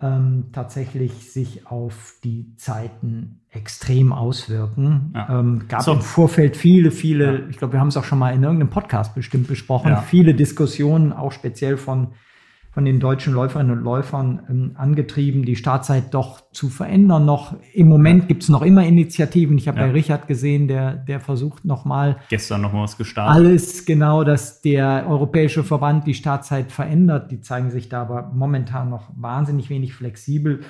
ähm, 0.00 0.50
tatsächlich 0.52 1.32
sich 1.32 1.66
auf 1.66 2.16
die 2.22 2.54
Zeiten 2.56 3.40
extrem 3.50 4.12
auswirken. 4.12 5.12
Ja. 5.14 5.40
Ähm, 5.40 5.68
gab 5.68 5.82
so. 5.82 5.92
im 5.92 6.02
Vorfeld 6.02 6.56
viele, 6.56 6.90
viele, 6.90 7.40
ja. 7.40 7.48
ich 7.48 7.56
glaube, 7.56 7.74
wir 7.74 7.80
haben 7.80 7.88
es 7.88 7.96
auch 7.96 8.04
schon 8.04 8.18
mal 8.18 8.34
in 8.34 8.42
irgendeinem 8.42 8.70
Podcast 8.70 9.14
bestimmt 9.14 9.48
besprochen, 9.48 9.92
ja. 9.92 10.02
viele 10.02 10.34
Diskussionen, 10.34 11.12
auch 11.12 11.32
speziell 11.32 11.78
von 11.78 12.08
von 12.76 12.84
den 12.84 13.00
deutschen 13.00 13.32
Läuferinnen 13.32 13.78
und 13.78 13.82
Läufern 13.82 14.42
ähm, 14.50 14.72
angetrieben, 14.74 15.46
die 15.46 15.56
Startzeit 15.56 16.12
doch 16.12 16.42
zu 16.52 16.68
verändern. 16.68 17.24
Noch 17.24 17.56
im 17.72 17.88
Moment 17.88 18.28
gibt 18.28 18.42
es 18.42 18.50
noch 18.50 18.60
immer 18.60 18.84
Initiativen. 18.84 19.56
Ich 19.56 19.66
habe 19.66 19.80
ja. 19.80 19.86
bei 19.86 19.92
Richard 19.92 20.28
gesehen, 20.28 20.68
der, 20.68 20.94
der 20.94 21.20
versucht 21.20 21.64
nochmal 21.64 22.18
gestern 22.28 22.60
noch 22.60 22.74
mal 22.74 22.82
was 22.82 22.98
gestartet. 22.98 23.34
Alles 23.34 23.86
genau, 23.86 24.24
dass 24.24 24.60
der 24.60 25.06
Europäische 25.08 25.64
Verband 25.64 26.06
die 26.06 26.12
Startzeit 26.12 26.70
verändert. 26.70 27.30
Die 27.30 27.40
zeigen 27.40 27.70
sich 27.70 27.88
da 27.88 28.02
aber 28.02 28.30
momentan 28.34 28.90
noch 28.90 29.08
wahnsinnig 29.16 29.70
wenig 29.70 29.94
flexibel 29.94 30.60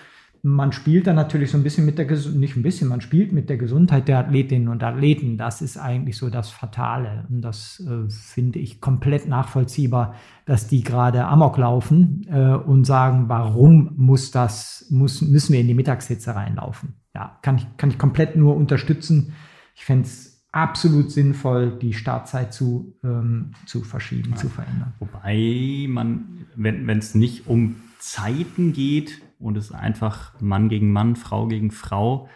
man 0.46 0.70
spielt 0.70 1.08
dann 1.08 1.16
natürlich 1.16 1.50
so 1.50 1.58
ein 1.58 1.64
bisschen 1.64 1.84
mit 1.84 1.98
der, 1.98 2.06
nicht 2.08 2.56
ein 2.56 2.62
bisschen, 2.62 2.86
man 2.86 3.00
spielt 3.00 3.32
mit 3.32 3.50
der 3.50 3.56
Gesundheit 3.56 4.06
der 4.06 4.20
Athletinnen 4.20 4.68
und 4.68 4.80
Athleten. 4.84 5.36
Das 5.36 5.60
ist 5.60 5.76
eigentlich 5.76 6.16
so 6.16 6.30
das 6.30 6.50
Fatale. 6.50 7.26
Und 7.28 7.42
das 7.42 7.84
äh, 7.84 8.08
finde 8.08 8.60
ich 8.60 8.80
komplett 8.80 9.26
nachvollziehbar, 9.26 10.14
dass 10.44 10.68
die 10.68 10.84
gerade 10.84 11.24
Amok 11.24 11.58
laufen 11.58 12.24
äh, 12.30 12.54
und 12.54 12.84
sagen, 12.84 13.28
warum 13.28 13.94
muss 13.96 14.30
das, 14.30 14.86
muss, 14.88 15.20
müssen 15.20 15.52
wir 15.52 15.60
in 15.60 15.66
die 15.66 15.74
Mittagshitze 15.74 16.36
reinlaufen? 16.36 16.94
Ja, 17.12 17.40
kann 17.42 17.56
ich, 17.56 17.66
kann 17.76 17.90
ich 17.90 17.98
komplett 17.98 18.36
nur 18.36 18.54
unterstützen. 18.54 19.32
Ich 19.74 19.84
fände 19.84 20.04
es 20.04 20.46
absolut 20.52 21.10
sinnvoll, 21.10 21.76
die 21.76 21.92
Startzeit 21.92 22.54
zu, 22.54 22.96
ähm, 23.02 23.50
zu 23.66 23.82
verschieben, 23.82 24.30
ja. 24.30 24.36
zu 24.36 24.48
verändern. 24.48 24.94
Wobei 25.00 25.86
man, 25.88 26.46
wenn 26.54 26.88
es 26.98 27.16
nicht 27.16 27.48
um 27.48 27.74
Zeiten 27.98 28.72
geht, 28.72 29.25
und 29.38 29.56
es 29.56 29.66
ist 29.66 29.74
einfach 29.74 30.32
Mann 30.40 30.68
gegen 30.68 30.92
Mann, 30.92 31.16
Frau 31.16 31.46
gegen 31.46 31.70
Frau, 31.70 32.28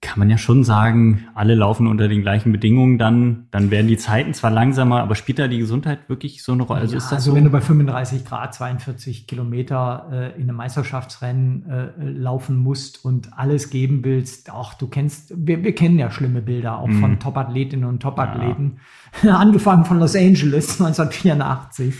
kann 0.00 0.20
man 0.20 0.30
ja 0.30 0.38
schon 0.38 0.62
sagen, 0.62 1.26
alle 1.34 1.56
laufen 1.56 1.88
unter 1.88 2.06
den 2.06 2.22
gleichen 2.22 2.52
Bedingungen 2.52 2.98
dann, 2.98 3.48
dann 3.50 3.72
werden 3.72 3.88
die 3.88 3.96
Zeiten 3.96 4.32
zwar 4.32 4.52
langsamer, 4.52 5.00
aber 5.02 5.16
spielt 5.16 5.40
da 5.40 5.48
die 5.48 5.58
Gesundheit 5.58 6.08
wirklich 6.08 6.44
so 6.44 6.52
eine 6.52 6.62
Rolle? 6.62 6.82
Also, 6.82 6.92
ja, 6.92 6.98
ist 6.98 7.06
das 7.06 7.14
also 7.14 7.30
so? 7.32 7.36
wenn 7.36 7.42
du 7.42 7.50
bei 7.50 7.60
35 7.60 8.24
Grad 8.24 8.54
42 8.54 9.26
Kilometer 9.26 10.08
äh, 10.12 10.36
in 10.36 10.42
einem 10.42 10.56
Meisterschaftsrennen 10.56 11.68
äh, 11.68 12.04
laufen 12.04 12.56
musst 12.58 13.04
und 13.04 13.36
alles 13.36 13.70
geben 13.70 14.04
willst, 14.04 14.52
auch 14.52 14.74
du 14.74 14.86
kennst, 14.86 15.32
wir, 15.36 15.64
wir 15.64 15.74
kennen 15.74 15.98
ja 15.98 16.12
schlimme 16.12 16.42
Bilder 16.42 16.78
auch 16.78 16.86
mhm. 16.86 17.00
von 17.00 17.18
Top-Athletinnen 17.18 17.84
und 17.84 18.00
Top-Athleten, 18.00 18.78
ja. 19.24 19.36
angefangen 19.38 19.84
von 19.84 19.98
Los 19.98 20.14
Angeles 20.14 20.80
1984 20.80 21.96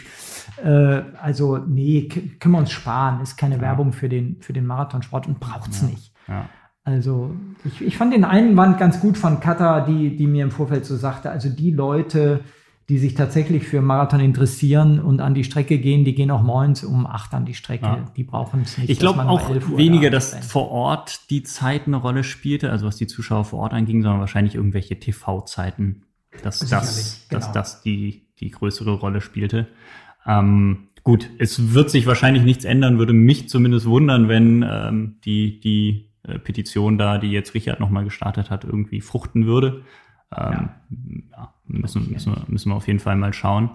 äh, 0.64 1.02
also, 1.20 1.58
nee, 1.58 2.08
können 2.40 2.54
wir 2.54 2.58
uns 2.58 2.72
sparen. 2.72 3.20
Ist 3.20 3.36
keine 3.36 3.56
ja. 3.56 3.60
Werbung 3.60 3.92
für 3.92 4.08
den, 4.08 4.36
für 4.40 4.52
den 4.52 4.66
Marathonsport 4.66 5.26
und 5.26 5.40
braucht 5.40 5.70
es 5.70 5.82
ja. 5.82 5.88
nicht. 5.88 6.12
Ja. 6.26 6.48
Also, 6.84 7.34
ich, 7.64 7.82
ich 7.82 7.96
fand 7.96 8.14
den 8.14 8.24
Einwand 8.24 8.78
ganz 8.78 9.00
gut 9.00 9.18
von 9.18 9.40
Kata, 9.40 9.80
die, 9.80 10.16
die 10.16 10.26
mir 10.26 10.44
im 10.44 10.50
Vorfeld 10.50 10.86
so 10.86 10.96
sagte, 10.96 11.30
also 11.30 11.50
die 11.50 11.70
Leute, 11.70 12.40
die 12.88 12.96
sich 12.96 13.14
tatsächlich 13.14 13.64
für 13.64 13.82
Marathon 13.82 14.20
interessieren 14.20 14.98
und 14.98 15.20
an 15.20 15.34
die 15.34 15.44
Strecke 15.44 15.78
gehen, 15.78 16.06
die 16.06 16.14
gehen 16.14 16.30
auch 16.30 16.42
morgens 16.42 16.84
um 16.84 17.06
acht 17.06 17.34
an 17.34 17.44
die 17.44 17.52
Strecke. 17.52 17.84
Ja. 17.84 18.04
Die 18.16 18.24
brauchen 18.24 18.62
es 18.62 18.78
nicht. 18.78 18.88
Ich 18.88 18.98
glaube 18.98 19.28
auch 19.28 19.50
weniger, 19.76 20.08
da 20.08 20.16
dass 20.16 20.30
sein. 20.30 20.42
vor 20.42 20.70
Ort 20.70 21.28
die 21.28 21.42
Zeit 21.42 21.86
eine 21.86 21.96
Rolle 21.96 22.24
spielte, 22.24 22.70
also 22.70 22.86
was 22.86 22.96
die 22.96 23.06
Zuschauer 23.06 23.44
vor 23.44 23.58
Ort 23.60 23.74
anging, 23.74 24.00
sondern 24.00 24.20
wahrscheinlich 24.20 24.54
irgendwelche 24.54 24.98
TV-Zeiten, 24.98 26.04
dass 26.42 26.60
das, 26.60 27.26
genau. 27.28 27.40
dass 27.40 27.52
das 27.52 27.82
die, 27.82 28.22
die 28.40 28.50
größere 28.50 28.92
Rolle 28.92 29.20
spielte. 29.20 29.68
Ähm, 30.28 30.88
gut, 31.02 31.30
es 31.38 31.72
wird 31.74 31.90
sich 31.90 32.06
wahrscheinlich 32.06 32.44
nichts 32.44 32.64
ändern, 32.64 32.98
würde 32.98 33.14
mich 33.14 33.48
zumindest 33.48 33.86
wundern, 33.86 34.28
wenn 34.28 34.64
ähm, 34.68 35.16
die, 35.24 35.58
die 35.58 36.10
äh, 36.22 36.38
Petition 36.38 36.98
da, 36.98 37.18
die 37.18 37.30
jetzt 37.30 37.54
Richard 37.54 37.80
nochmal 37.80 38.04
gestartet 38.04 38.50
hat, 38.50 38.64
irgendwie 38.64 39.00
fruchten 39.00 39.46
würde. 39.46 39.82
Ähm, 40.36 40.52
ja. 40.52 40.70
ja. 41.32 41.54
müssen, 41.66 42.12
müssen, 42.12 42.34
wir, 42.34 42.44
müssen 42.48 42.70
wir 42.70 42.76
auf 42.76 42.86
jeden 42.86 43.00
Fall 43.00 43.16
mal 43.16 43.32
schauen. 43.32 43.70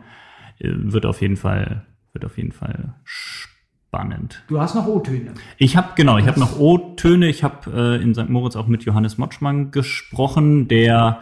Äh, 0.60 0.70
wird 0.72 1.06
auf 1.06 1.22
jeden 1.22 1.38
Fall, 1.38 1.86
wird 2.14 2.24
auf 2.24 2.38
jeden 2.38 2.52
Fall 2.52 2.94
spannend. 3.04 4.44
Du 4.48 4.60
hast 4.60 4.76
noch 4.76 4.86
O-Töne. 4.86 5.34
Ich 5.58 5.76
habe 5.76 5.90
genau, 5.96 6.18
ich 6.20 6.28
habe 6.28 6.40
noch 6.40 6.60
O-Töne. 6.60 7.28
Ich 7.28 7.44
habe 7.44 8.00
äh, 8.00 8.04
in 8.04 8.14
St. 8.14 8.30
Moritz 8.30 8.56
auch 8.56 8.68
mit 8.68 8.84
Johannes 8.84 9.18
Motschmann 9.18 9.72
gesprochen, 9.72 10.68
der 10.68 11.20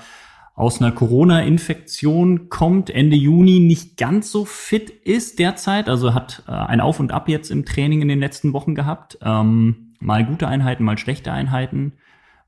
aus 0.53 0.81
einer 0.81 0.91
Corona-Infektion 0.91 2.49
kommt, 2.49 2.89
Ende 2.89 3.15
Juni 3.15 3.59
nicht 3.59 3.97
ganz 3.97 4.31
so 4.31 4.45
fit 4.45 4.89
ist 4.89 5.39
derzeit, 5.39 5.87
also 5.87 6.13
hat 6.13 6.43
äh, 6.47 6.51
ein 6.51 6.81
Auf 6.81 6.99
und 6.99 7.11
Ab 7.11 7.29
jetzt 7.29 7.51
im 7.51 7.65
Training 7.65 8.01
in 8.01 8.09
den 8.09 8.19
letzten 8.19 8.53
Wochen 8.53 8.75
gehabt. 8.75 9.17
Ähm, 9.21 9.93
mal 9.99 10.25
gute 10.25 10.47
Einheiten, 10.47 10.83
mal 10.83 10.97
schlechte 10.97 11.31
Einheiten. 11.31 11.93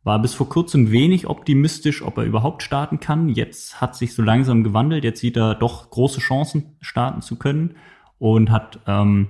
War 0.04 0.22
bis 0.22 0.34
vor 0.34 0.50
kurzem 0.50 0.92
wenig 0.92 1.28
optimistisch, 1.28 2.02
ob 2.02 2.18
er 2.18 2.26
überhaupt 2.26 2.62
starten 2.62 3.00
kann. 3.00 3.30
Jetzt 3.30 3.80
hat 3.80 3.96
sich 3.96 4.14
so 4.14 4.22
langsam 4.22 4.66
gewandelt. 4.66 5.06
Jetzt 5.06 5.22
sieht 5.22 5.38
er 5.38 5.56
doch 5.56 5.90
große 5.90 6.20
Chancen, 6.20 6.76
starten 6.82 7.22
zu 7.22 7.38
können 7.38 7.78
und 8.20 8.52
hat 8.52 8.80
ähm, 8.86 9.30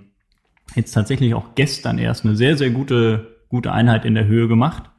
jetzt 0.73 0.93
tatsächlich 0.93 1.35
auch 1.35 1.53
gestern 1.53 1.99
erst 1.99 2.25
eine 2.25 2.35
sehr, 2.35 2.57
sehr 2.57 2.71
gute, 2.71 3.37
gute 3.49 3.71
Einheit 3.71 4.03
in 4.03 4.15
der 4.15 4.25
Höhe 4.25 4.47
gemacht 4.47 4.89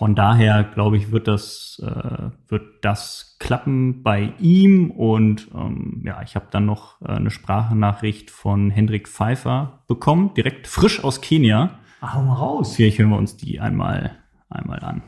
von 0.00 0.14
daher 0.14 0.64
glaube 0.64 0.96
ich, 0.96 1.12
wird 1.12 1.28
das, 1.28 1.78
äh, 1.84 2.30
wird 2.48 2.62
das 2.80 3.36
klappen 3.38 4.02
bei 4.02 4.32
ihm. 4.40 4.90
Und 4.90 5.48
ähm, 5.54 6.02
ja, 6.06 6.22
ich 6.22 6.36
habe 6.36 6.46
dann 6.50 6.64
noch 6.64 7.02
äh, 7.02 7.08
eine 7.08 7.30
Sprachnachricht 7.30 8.30
von 8.30 8.70
Hendrik 8.70 9.08
Pfeiffer 9.08 9.80
bekommen, 9.88 10.32
direkt 10.32 10.68
frisch 10.68 11.04
aus 11.04 11.20
Kenia. 11.20 11.78
Ach, 12.00 12.14
hau 12.14 12.22
mal 12.22 12.32
raus. 12.32 12.76
Vielleicht 12.76 12.98
hören 12.98 13.10
wir 13.10 13.18
uns 13.18 13.36
die 13.36 13.60
einmal, 13.60 14.12
einmal 14.48 14.80
an. 14.80 15.02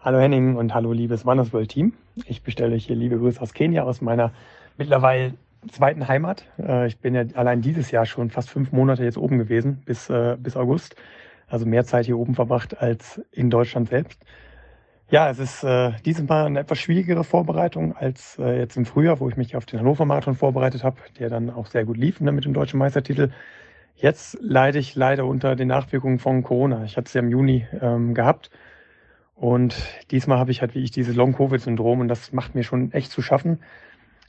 Hallo 0.00 0.18
Henning 0.18 0.56
und 0.56 0.74
hallo 0.74 0.92
liebes 0.92 1.24
Mannesworld 1.24 1.68
Team. 1.68 1.92
Ich 2.26 2.42
bestelle 2.42 2.74
euch 2.74 2.86
hier 2.86 2.96
liebe 2.96 3.16
Grüße 3.16 3.40
aus 3.40 3.54
Kenia, 3.54 3.84
aus 3.84 4.00
meiner 4.00 4.32
mittlerweile 4.76 5.34
zweiten 5.70 6.08
Heimat. 6.08 6.46
Äh, 6.58 6.88
ich 6.88 6.98
bin 6.98 7.14
ja 7.14 7.22
allein 7.34 7.62
dieses 7.62 7.92
Jahr 7.92 8.06
schon 8.06 8.30
fast 8.30 8.50
fünf 8.50 8.72
Monate 8.72 9.04
jetzt 9.04 9.18
oben 9.18 9.38
gewesen, 9.38 9.82
bis, 9.84 10.10
äh, 10.10 10.36
bis 10.36 10.56
August 10.56 10.96
also 11.50 11.66
mehr 11.66 11.84
Zeit 11.84 12.06
hier 12.06 12.18
oben 12.18 12.34
verbracht 12.34 12.80
als 12.80 13.20
in 13.32 13.50
Deutschland 13.50 13.88
selbst. 13.88 14.22
Ja, 15.10 15.28
es 15.28 15.40
ist 15.40 15.64
äh, 15.64 15.90
dieses 16.04 16.26
Mal 16.28 16.46
eine 16.46 16.60
etwas 16.60 16.78
schwierigere 16.78 17.24
Vorbereitung 17.24 17.96
als 17.96 18.38
äh, 18.38 18.58
jetzt 18.58 18.76
im 18.76 18.86
Frühjahr, 18.86 19.18
wo 19.18 19.28
ich 19.28 19.36
mich 19.36 19.56
auf 19.56 19.66
den 19.66 19.80
Hannover 19.80 20.04
Marathon 20.04 20.36
vorbereitet 20.36 20.84
habe, 20.84 20.98
der 21.18 21.28
dann 21.28 21.50
auch 21.50 21.66
sehr 21.66 21.84
gut 21.84 21.96
lief 21.96 22.20
ne, 22.20 22.30
mit 22.30 22.44
dem 22.44 22.54
deutschen 22.54 22.78
Meistertitel. 22.78 23.30
Jetzt 23.96 24.38
leide 24.40 24.78
ich 24.78 24.94
leider 24.94 25.26
unter 25.26 25.56
den 25.56 25.66
Nachwirkungen 25.66 26.20
von 26.20 26.44
Corona. 26.44 26.84
Ich 26.84 26.96
hatte 26.96 27.08
es 27.08 27.14
ja 27.14 27.20
im 27.20 27.28
Juni 27.28 27.66
ähm, 27.80 28.14
gehabt 28.14 28.50
und 29.34 29.74
diesmal 30.12 30.38
habe 30.38 30.52
ich 30.52 30.60
halt 30.60 30.76
wie 30.76 30.84
ich 30.84 30.92
dieses 30.92 31.16
Long-Covid-Syndrom 31.16 31.98
und 32.00 32.08
das 32.08 32.32
macht 32.32 32.54
mir 32.54 32.62
schon 32.62 32.92
echt 32.92 33.10
zu 33.10 33.20
schaffen. 33.20 33.58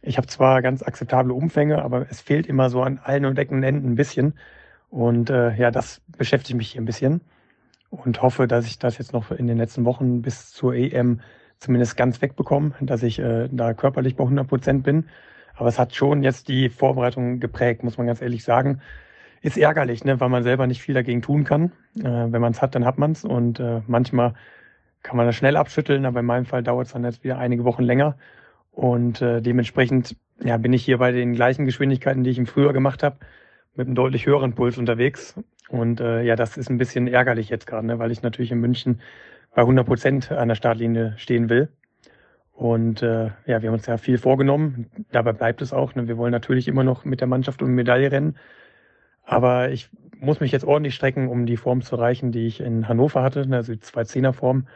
Ich 0.01 0.17
habe 0.17 0.25
zwar 0.25 0.63
ganz 0.63 0.81
akzeptable 0.81 1.33
Umfänge, 1.33 1.83
aber 1.83 2.07
es 2.09 2.21
fehlt 2.21 2.47
immer 2.47 2.71
so 2.71 2.81
an 2.81 2.99
allen 3.03 3.25
und 3.25 3.37
Ecken 3.37 3.57
und 3.57 3.63
Enden 3.63 3.91
ein 3.91 3.95
bisschen. 3.95 4.33
Und 4.91 5.29
äh, 5.29 5.55
ja, 5.55 5.71
das 5.71 6.01
beschäftigt 6.17 6.57
mich 6.57 6.73
hier 6.73 6.81
ein 6.81 6.85
bisschen 6.85 7.21
und 7.89 8.21
hoffe, 8.21 8.45
dass 8.45 8.67
ich 8.67 8.77
das 8.77 8.97
jetzt 8.97 9.13
noch 9.13 9.31
in 9.31 9.47
den 9.47 9.57
letzten 9.57 9.85
Wochen 9.85 10.21
bis 10.21 10.51
zur 10.51 10.75
EM 10.75 11.21
zumindest 11.59 11.95
ganz 11.95 12.21
wegbekomme, 12.21 12.73
dass 12.81 13.01
ich 13.01 13.17
äh, 13.17 13.47
da 13.51 13.73
körperlich 13.73 14.17
bei 14.17 14.23
100 14.25 14.47
Prozent 14.47 14.83
bin. 14.83 15.05
Aber 15.55 15.69
es 15.69 15.79
hat 15.79 15.95
schon 15.95 16.23
jetzt 16.23 16.49
die 16.49 16.69
Vorbereitung 16.69 17.39
geprägt, 17.39 17.83
muss 17.83 17.97
man 17.97 18.05
ganz 18.07 18.21
ehrlich 18.21 18.43
sagen. 18.43 18.81
Ist 19.41 19.57
ärgerlich, 19.57 20.03
ne, 20.03 20.19
weil 20.19 20.29
man 20.29 20.43
selber 20.43 20.67
nicht 20.67 20.81
viel 20.81 20.93
dagegen 20.93 21.21
tun 21.21 21.45
kann. 21.45 21.71
Äh, 21.97 22.03
wenn 22.03 22.41
man 22.41 22.51
es 22.51 22.61
hat, 22.61 22.75
dann 22.75 22.85
hat 22.85 22.97
man 22.97 23.11
es. 23.11 23.23
Und 23.23 23.61
äh, 23.61 23.81
manchmal 23.87 24.33
kann 25.03 25.15
man 25.15 25.25
das 25.25 25.35
schnell 25.35 25.55
abschütteln, 25.55 26.05
aber 26.05 26.19
in 26.19 26.25
meinem 26.25 26.45
Fall 26.45 26.63
dauert 26.63 26.87
es 26.87 26.93
dann 26.93 27.05
jetzt 27.05 27.23
wieder 27.23 27.37
einige 27.37 27.63
Wochen 27.63 27.83
länger. 27.83 28.17
Und 28.71 29.21
äh, 29.21 29.41
dementsprechend 29.41 30.17
ja, 30.43 30.57
bin 30.57 30.73
ich 30.73 30.83
hier 30.83 30.97
bei 30.97 31.13
den 31.13 31.33
gleichen 31.33 31.65
Geschwindigkeiten, 31.65 32.23
die 32.23 32.29
ich 32.31 32.37
im 32.37 32.45
Frühjahr 32.45 32.73
gemacht 32.73 33.03
habe, 33.03 33.17
mit 33.75 33.87
einem 33.87 33.95
deutlich 33.95 34.25
höheren 34.25 34.53
Puls 34.53 34.77
unterwegs. 34.77 35.35
Und 35.69 36.01
äh, 36.01 36.23
ja, 36.23 36.35
das 36.35 36.57
ist 36.57 36.69
ein 36.69 36.77
bisschen 36.77 37.07
ärgerlich 37.07 37.49
jetzt 37.49 37.67
gerade, 37.67 37.87
ne, 37.87 37.99
weil 37.99 38.11
ich 38.11 38.21
natürlich 38.21 38.51
in 38.51 38.59
München 38.59 39.01
bei 39.53 39.61
100 39.61 39.85
Prozent 39.85 40.31
an 40.31 40.47
der 40.47 40.55
Startlinie 40.55 41.13
stehen 41.17 41.49
will. 41.49 41.69
Und 42.53 43.01
äh, 43.01 43.31
ja, 43.45 43.61
wir 43.61 43.69
haben 43.69 43.73
uns 43.73 43.87
ja 43.87 43.97
viel 43.97 44.17
vorgenommen. 44.17 44.85
Dabei 45.11 45.33
bleibt 45.33 45.61
es 45.61 45.73
auch. 45.73 45.95
Ne? 45.95 46.07
Wir 46.07 46.17
wollen 46.17 46.31
natürlich 46.31 46.67
immer 46.67 46.83
noch 46.83 47.05
mit 47.05 47.19
der 47.19 47.27
Mannschaft 47.27 47.61
um 47.61 47.71
Medaille 47.71 48.11
rennen. 48.11 48.37
Aber 49.23 49.71
ich 49.71 49.89
muss 50.19 50.39
mich 50.39 50.51
jetzt 50.51 50.65
ordentlich 50.65 50.93
strecken, 50.93 51.27
um 51.27 51.45
die 51.45 51.57
Form 51.57 51.81
zu 51.81 51.95
erreichen, 51.95 52.31
die 52.31 52.45
ich 52.45 52.59
in 52.61 52.87
Hannover 52.87 53.23
hatte, 53.23 53.47
ne? 53.47 53.57
also 53.57 53.73
die 53.73 53.79
210er 53.79 54.33
Form. 54.33 54.67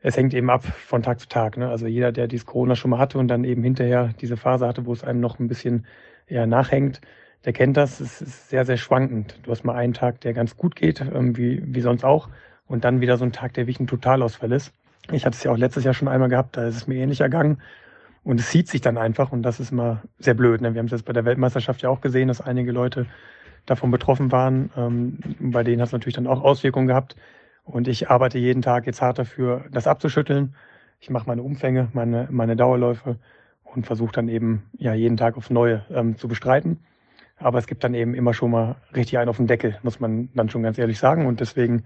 Es 0.00 0.16
hängt 0.16 0.34
eben 0.34 0.50
ab 0.50 0.64
von 0.64 1.02
Tag 1.02 1.20
zu 1.20 1.28
Tag. 1.28 1.56
Ne? 1.56 1.68
Also 1.68 1.86
jeder, 1.86 2.12
der 2.12 2.28
dieses 2.28 2.46
Corona 2.46 2.76
schon 2.76 2.90
mal 2.90 2.98
hatte 2.98 3.18
und 3.18 3.28
dann 3.28 3.44
eben 3.44 3.62
hinterher 3.62 4.14
diese 4.20 4.36
Phase 4.36 4.66
hatte, 4.66 4.86
wo 4.86 4.92
es 4.92 5.04
einem 5.04 5.20
noch 5.20 5.38
ein 5.38 5.48
bisschen 5.48 5.86
ja, 6.28 6.46
nachhängt, 6.46 7.00
der 7.44 7.52
kennt 7.52 7.76
das, 7.76 8.00
es 8.00 8.22
ist 8.22 8.48
sehr, 8.48 8.64
sehr 8.64 8.76
schwankend. 8.76 9.38
Du 9.42 9.50
hast 9.50 9.64
mal 9.64 9.74
einen 9.74 9.92
Tag, 9.92 10.20
der 10.22 10.32
ganz 10.32 10.56
gut 10.56 10.76
geht, 10.76 11.00
ähm, 11.00 11.36
wie, 11.36 11.62
wie 11.66 11.80
sonst 11.80 12.04
auch, 12.04 12.28
und 12.66 12.84
dann 12.84 13.00
wieder 13.00 13.16
so 13.16 13.24
ein 13.24 13.32
Tag, 13.32 13.54
der 13.54 13.66
wie 13.66 13.76
ein 13.78 13.86
Totalausfall 13.86 14.52
ist. 14.52 14.72
Ich 15.12 15.26
hatte 15.26 15.36
es 15.36 15.44
ja 15.44 15.50
auch 15.52 15.58
letztes 15.58 15.84
Jahr 15.84 15.92
schon 15.92 16.08
einmal 16.08 16.30
gehabt, 16.30 16.56
da 16.56 16.66
ist 16.66 16.76
es 16.76 16.86
mir 16.86 16.96
ähnlich 16.96 17.20
ergangen. 17.20 17.60
Und 18.22 18.40
es 18.40 18.48
zieht 18.48 18.68
sich 18.68 18.80
dann 18.80 18.96
einfach 18.96 19.32
und 19.32 19.42
das 19.42 19.60
ist 19.60 19.70
immer 19.70 20.02
sehr 20.18 20.32
blöd. 20.32 20.62
Ne? 20.62 20.72
Wir 20.72 20.78
haben 20.78 20.86
es 20.86 20.92
jetzt 20.92 21.04
bei 21.04 21.12
der 21.12 21.26
Weltmeisterschaft 21.26 21.82
ja 21.82 21.90
auch 21.90 22.00
gesehen, 22.00 22.28
dass 22.28 22.40
einige 22.40 22.72
Leute 22.72 23.06
davon 23.66 23.90
betroffen 23.90 24.32
waren. 24.32 24.70
Ähm, 24.76 25.18
bei 25.40 25.62
denen 25.62 25.82
hat 25.82 25.88
es 25.88 25.92
natürlich 25.92 26.14
dann 26.14 26.26
auch 26.26 26.42
Auswirkungen 26.42 26.86
gehabt. 26.86 27.16
Und 27.64 27.86
ich 27.86 28.08
arbeite 28.08 28.38
jeden 28.38 28.62
Tag 28.62 28.86
jetzt 28.86 29.02
hart 29.02 29.18
dafür, 29.18 29.66
das 29.70 29.86
abzuschütteln. 29.86 30.54
Ich 31.00 31.10
mache 31.10 31.26
meine 31.26 31.42
Umfänge, 31.42 31.88
meine, 31.92 32.28
meine 32.30 32.56
Dauerläufe 32.56 33.18
und 33.62 33.84
versuche 33.84 34.12
dann 34.12 34.28
eben 34.28 34.70
ja 34.78 34.94
jeden 34.94 35.18
Tag 35.18 35.36
aufs 35.36 35.50
Neue 35.50 35.84
ähm, 35.90 36.16
zu 36.16 36.26
bestreiten. 36.26 36.80
Aber 37.36 37.58
es 37.58 37.66
gibt 37.66 37.84
dann 37.84 37.94
eben 37.94 38.14
immer 38.14 38.32
schon 38.32 38.50
mal 38.50 38.76
richtig 38.94 39.18
einen 39.18 39.28
auf 39.28 39.38
den 39.38 39.46
Deckel, 39.46 39.78
muss 39.82 40.00
man 40.00 40.28
dann 40.34 40.48
schon 40.48 40.62
ganz 40.62 40.78
ehrlich 40.78 40.98
sagen. 40.98 41.26
Und 41.26 41.40
deswegen 41.40 41.84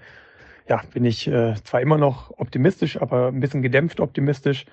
ja, 0.68 0.82
bin 0.92 1.04
ich 1.04 1.26
äh, 1.26 1.54
zwar 1.64 1.80
immer 1.80 1.96
noch 1.96 2.38
optimistisch, 2.38 3.00
aber 3.00 3.28
ein 3.28 3.40
bisschen 3.40 3.62
gedämpft 3.62 4.00
optimistisch 4.00 4.66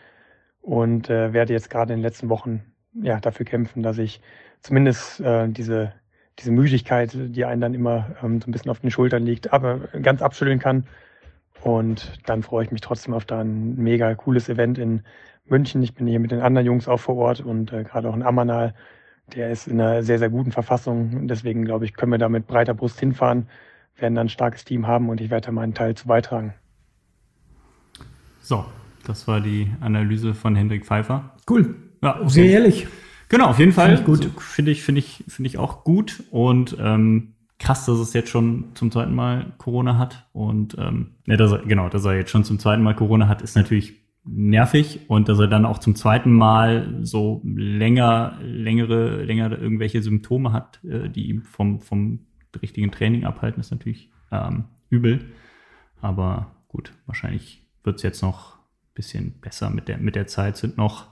und 0.61 1.09
äh, 1.09 1.31
werde 1.31 1.53
jetzt 1.53 1.69
gerade 1.69 1.93
in 1.93 1.99
den 1.99 2.03
letzten 2.03 2.29
Wochen 2.29 2.63
ja, 2.93 3.19
dafür 3.19 3.45
kämpfen, 3.45 3.83
dass 3.83 3.97
ich 3.97 4.21
zumindest 4.61 5.19
äh, 5.21 5.47
diese, 5.47 5.93
diese 6.39 6.51
Müdigkeit, 6.51 7.11
die 7.13 7.45
einen 7.45 7.61
dann 7.61 7.73
immer 7.73 8.15
ähm, 8.23 8.41
so 8.41 8.49
ein 8.49 8.51
bisschen 8.51 8.71
auf 8.71 8.79
den 8.79 8.91
Schultern 8.91 9.23
liegt, 9.23 9.53
aber 9.53 9.79
ganz 10.01 10.21
abschütteln 10.21 10.59
kann. 10.59 10.85
Und 11.61 12.19
dann 12.25 12.43
freue 12.43 12.65
ich 12.65 12.71
mich 12.71 12.81
trotzdem 12.81 13.13
auf 13.13 13.25
da 13.25 13.39
ein 13.39 13.75
mega 13.75 14.13
cooles 14.15 14.49
Event 14.49 14.77
in 14.77 15.03
München. 15.45 15.81
Ich 15.81 15.93
bin 15.93 16.07
hier 16.07 16.19
mit 16.19 16.31
den 16.31 16.41
anderen 16.41 16.65
Jungs 16.65 16.87
auch 16.87 16.99
vor 16.99 17.15
Ort 17.15 17.41
und 17.41 17.71
äh, 17.71 17.83
gerade 17.83 18.09
auch 18.09 18.15
in 18.15 18.23
Ammanal 18.23 18.73
der 19.33 19.51
ist 19.51 19.67
in 19.67 19.81
einer 19.81 20.03
sehr, 20.03 20.19
sehr 20.19 20.29
guten 20.29 20.51
Verfassung. 20.51 21.27
Deswegen 21.27 21.65
glaube 21.65 21.85
ich, 21.85 21.93
können 21.93 22.11
wir 22.11 22.19
da 22.19 22.29
mit 22.29 22.47
breiter 22.47 22.73
Brust 22.73 22.99
hinfahren, 22.99 23.47
werden 23.97 24.15
dann 24.15 24.27
ein 24.27 24.29
starkes 24.29 24.65
Team 24.65 24.87
haben 24.87 25.09
und 25.09 25.21
ich 25.21 25.29
werde 25.29 25.47
da 25.47 25.51
meinen 25.51 25.73
Teil 25.73 25.95
zu 25.95 26.07
beitragen. 26.07 26.53
So, 28.41 28.65
das 29.05 29.27
war 29.27 29.41
die 29.41 29.71
Analyse 29.81 30.33
von 30.33 30.55
Hendrik 30.55 30.85
Pfeiffer. 30.85 31.31
Cool. 31.49 31.75
Ja, 32.01 32.17
okay. 32.19 32.29
Sehr 32.29 32.51
ehrlich. 32.51 32.87
Genau, 33.29 33.47
auf 33.47 33.59
jeden 33.59 33.71
Fall. 33.71 33.97
Find 33.97 34.05
gut. 34.05 34.29
Finde 34.41 34.71
ich, 34.71 34.83
finde 34.83 34.99
ich, 34.99 35.23
finde 35.27 35.47
ich 35.47 35.57
auch 35.57 35.83
gut. 35.83 36.23
Und 36.29 36.77
ähm, 36.79 37.33
krass, 37.59 37.85
dass 37.85 37.97
es 37.97 38.13
jetzt 38.13 38.29
schon 38.29 38.65
zum 38.75 38.91
zweiten 38.91 39.15
Mal 39.15 39.53
Corona 39.57 39.97
hat. 39.97 40.27
Und 40.33 40.75
ähm, 40.77 41.15
ja, 41.25 41.37
dass 41.37 41.51
er, 41.51 41.59
genau, 41.59 41.89
dass 41.89 42.05
er 42.05 42.15
jetzt 42.15 42.29
schon 42.29 42.43
zum 42.43 42.59
zweiten 42.59 42.83
Mal 42.83 42.95
Corona 42.95 43.27
hat, 43.27 43.41
ist 43.41 43.55
natürlich 43.55 44.04
nervig 44.25 45.01
und 45.07 45.29
dass 45.29 45.39
er 45.39 45.47
dann 45.47 45.65
auch 45.65 45.77
zum 45.77 45.95
zweiten 45.95 46.31
Mal 46.31 46.99
so 47.01 47.41
länger, 47.45 48.37
längere, 48.41 49.23
länger 49.23 49.51
irgendwelche 49.51 50.01
Symptome 50.01 50.51
hat, 50.51 50.83
äh, 50.83 51.09
die 51.09 51.27
ihm 51.27 51.43
vom, 51.43 51.79
vom 51.79 52.25
richtigen 52.61 52.91
Training 52.91 53.25
abhalten, 53.25 53.59
ist 53.59 53.71
natürlich 53.71 54.09
ähm, 54.31 54.65
übel. 54.89 55.31
Aber 56.01 56.55
gut, 56.67 56.93
wahrscheinlich 57.05 57.63
wird 57.83 57.97
es 57.97 58.03
jetzt 58.03 58.21
noch 58.21 58.55
ein 58.55 58.93
bisschen 58.95 59.39
besser 59.39 59.69
mit 59.69 59.87
der, 59.87 59.97
mit 59.97 60.15
der 60.15 60.27
Zeit. 60.27 60.57
Sind 60.57 60.77
noch 60.77 61.07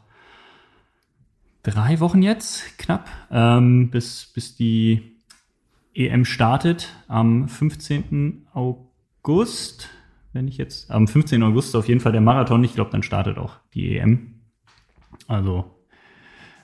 drei 1.62 2.00
Wochen 2.00 2.22
jetzt 2.22 2.78
knapp, 2.78 3.10
ähm, 3.32 3.90
bis, 3.92 4.32
bis 4.34 4.56
die 4.56 5.14
EM 5.94 6.26
startet 6.26 6.96
am 7.08 7.48
15. 7.48 8.48
August 8.54 9.90
wenn 10.34 10.48
ich 10.48 10.58
jetzt 10.58 10.92
am 10.92 11.08
15. 11.08 11.42
August 11.44 11.76
auf 11.76 11.88
jeden 11.88 12.00
Fall 12.00 12.12
der 12.12 12.22
Marathon. 12.22 12.64
Ich 12.64 12.74
glaube, 12.74 12.92
dann 12.92 13.04
startet 13.04 13.38
auch 13.38 13.58
die 13.74 13.98
EM. 13.98 14.42
Also 15.28 15.66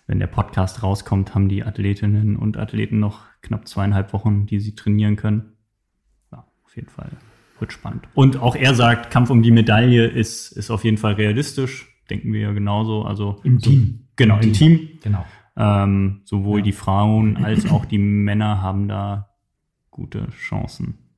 wenn 0.08 0.20
der 0.20 0.28
Podcast 0.28 0.82
rauskommt, 0.82 1.36
haben 1.36 1.50
die 1.50 1.64
Athletinnen 1.64 2.36
und 2.36 2.58
Athleten 2.58 3.00
noch 3.00 3.22
knapp 3.41 3.68
zweieinhalb 3.68 4.12
Wochen, 4.12 4.48
die 4.48 4.60
sie 4.60 4.74
trainieren 4.76 5.16
können. 5.16 5.54
Ja, 6.32 6.48
auf 6.66 6.76
jeden 6.76 6.90
Fall 6.90 7.10
wird 7.60 7.72
spannend. 7.74 8.08
Und 8.16 8.38
auch 8.38 8.56
er 8.56 8.74
sagt, 8.74 9.12
Kampf 9.12 9.30
um 9.30 9.44
die 9.44 9.52
Medaille 9.52 10.08
ist, 10.08 10.52
ist 10.52 10.72
auf 10.72 10.84
jeden 10.84 10.98
Fall 10.98 11.14
realistisch. 11.14 11.88
Denken 12.10 12.34
wir 12.34 12.41
ja 12.41 12.52
genauso. 12.54 13.04
Also 13.04 13.40
Im 13.44 13.60
so, 13.60 13.70
Team. 13.70 14.08
Genau, 14.16 14.38
im, 14.38 14.41
Im 14.48 14.54
Team. 14.54 14.78
Team. 14.78 15.00
Genau. 15.04 15.26
Ähm, 15.56 16.22
sowohl 16.26 16.60
Ja. 16.60 16.64
die 16.66 16.72
Frauen 16.72 17.38
als 17.38 17.66
auch 17.72 17.86
die 17.86 17.98
Männer 18.00 18.62
haben 18.62 18.88
da 18.88 19.30
gute 19.91 20.30
Chancen. 20.30 21.09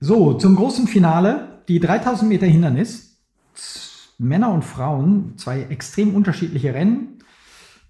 So, 0.00 0.34
zum 0.34 0.56
großen 0.56 0.86
Finale. 0.86 1.62
Die 1.68 1.80
3000 1.80 2.28
Meter 2.28 2.46
Hindernis. 2.46 3.06
Männer 4.18 4.52
und 4.52 4.64
Frauen, 4.64 5.36
zwei 5.36 5.62
extrem 5.62 6.14
unterschiedliche 6.14 6.72
Rennen. 6.72 7.18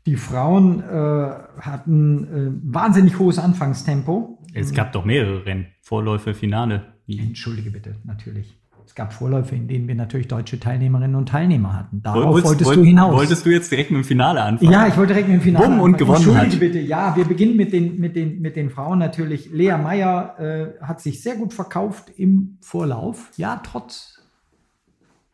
Die 0.06 0.16
Frauen 0.16 0.80
äh, 0.80 1.30
hatten 1.60 2.24
äh, 2.24 2.74
wahnsinnig 2.74 3.18
hohes 3.18 3.38
Anfangstempo. 3.38 4.38
Es 4.54 4.72
gab 4.72 4.92
doch 4.92 5.04
mehrere 5.04 5.44
Rennen. 5.46 5.66
Vorläufe, 5.82 6.34
Finale. 6.34 6.94
Entschuldige 7.08 7.70
bitte, 7.70 7.96
natürlich. 8.04 8.58
Es 8.86 8.94
gab 8.94 9.12
Vorläufe, 9.12 9.54
in 9.56 9.66
denen 9.66 9.88
wir 9.88 9.96
natürlich 9.96 10.28
deutsche 10.28 10.60
Teilnehmerinnen 10.60 11.16
und 11.16 11.28
Teilnehmer 11.28 11.74
hatten. 11.76 12.02
Darauf 12.02 12.24
Wolltest- 12.34 12.46
wolltest 12.46 12.68
wollt- 12.68 12.78
du 12.78 12.84
hinaus. 12.84 13.14
Wolltest 13.16 13.44
du 13.44 13.50
jetzt 13.50 13.70
direkt 13.70 13.90
mit 13.90 14.02
dem 14.02 14.04
Finale 14.04 14.40
anfangen? 14.42 14.70
Ja, 14.70 14.86
ich 14.86 14.96
wollte 14.96 15.12
direkt 15.12 15.28
mit 15.28 15.40
dem 15.40 15.42
Finale. 15.42 15.66
Bumm 15.66 15.80
und 15.80 15.94
anfangen. 15.94 15.96
gewonnen 15.98 16.16
Entschuldige 16.38 16.52
hat. 16.54 16.60
bitte. 16.72 16.78
Ja, 16.86 17.16
wir 17.16 17.24
beginnen 17.24 17.56
mit 17.56 17.72
den, 17.72 17.98
mit 17.98 18.14
den, 18.14 18.40
mit 18.40 18.54
den 18.56 18.70
Frauen 18.70 18.98
natürlich. 19.00 19.50
Lea 19.52 19.76
Meyer 19.76 20.38
äh, 20.38 20.84
hat 20.84 21.00
sich 21.00 21.20
sehr 21.20 21.34
gut 21.36 21.52
verkauft 21.52 22.10
im 22.16 22.58
Vorlauf. 22.60 23.30
Ja, 23.36 23.60
trotz. 23.64 24.20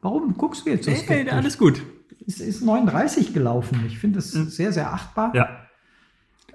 Warum 0.01 0.35
guckst 0.37 0.67
du 0.67 0.71
jetzt 0.71 0.87
so 0.87 0.91
Nee, 0.91 1.25
nee, 1.25 1.31
alles 1.31 1.59
gut. 1.59 1.83
Es 2.27 2.41
ist 2.41 2.65
39 2.65 3.35
gelaufen. 3.35 3.81
Ich 3.87 3.99
finde 3.99 4.19
es 4.21 4.33
sehr, 4.33 4.73
sehr 4.73 4.93
achtbar. 4.93 5.33
Ja. 5.37 5.49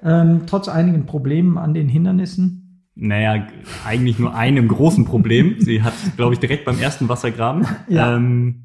Ähm, 0.03 0.41
trotz 0.48 0.68
einigen 0.68 1.06
Problemen 1.06 1.57
an 1.57 1.74
den 1.74 1.88
Hindernissen. 1.90 2.66
Naja, 2.99 3.48
eigentlich 3.86 4.18
nur 4.18 4.34
einem 4.36 4.68
großen 4.68 5.06
Problem. 5.06 5.56
Sie 5.60 5.84
hat, 5.84 5.94
glaube 6.15 6.34
ich, 6.34 6.40
direkt 6.40 6.65
beim 6.65 6.80
ersten 6.80 7.07
Wassergraben 7.10 7.65
Ja. 7.88 8.15
ähm, 8.15 8.64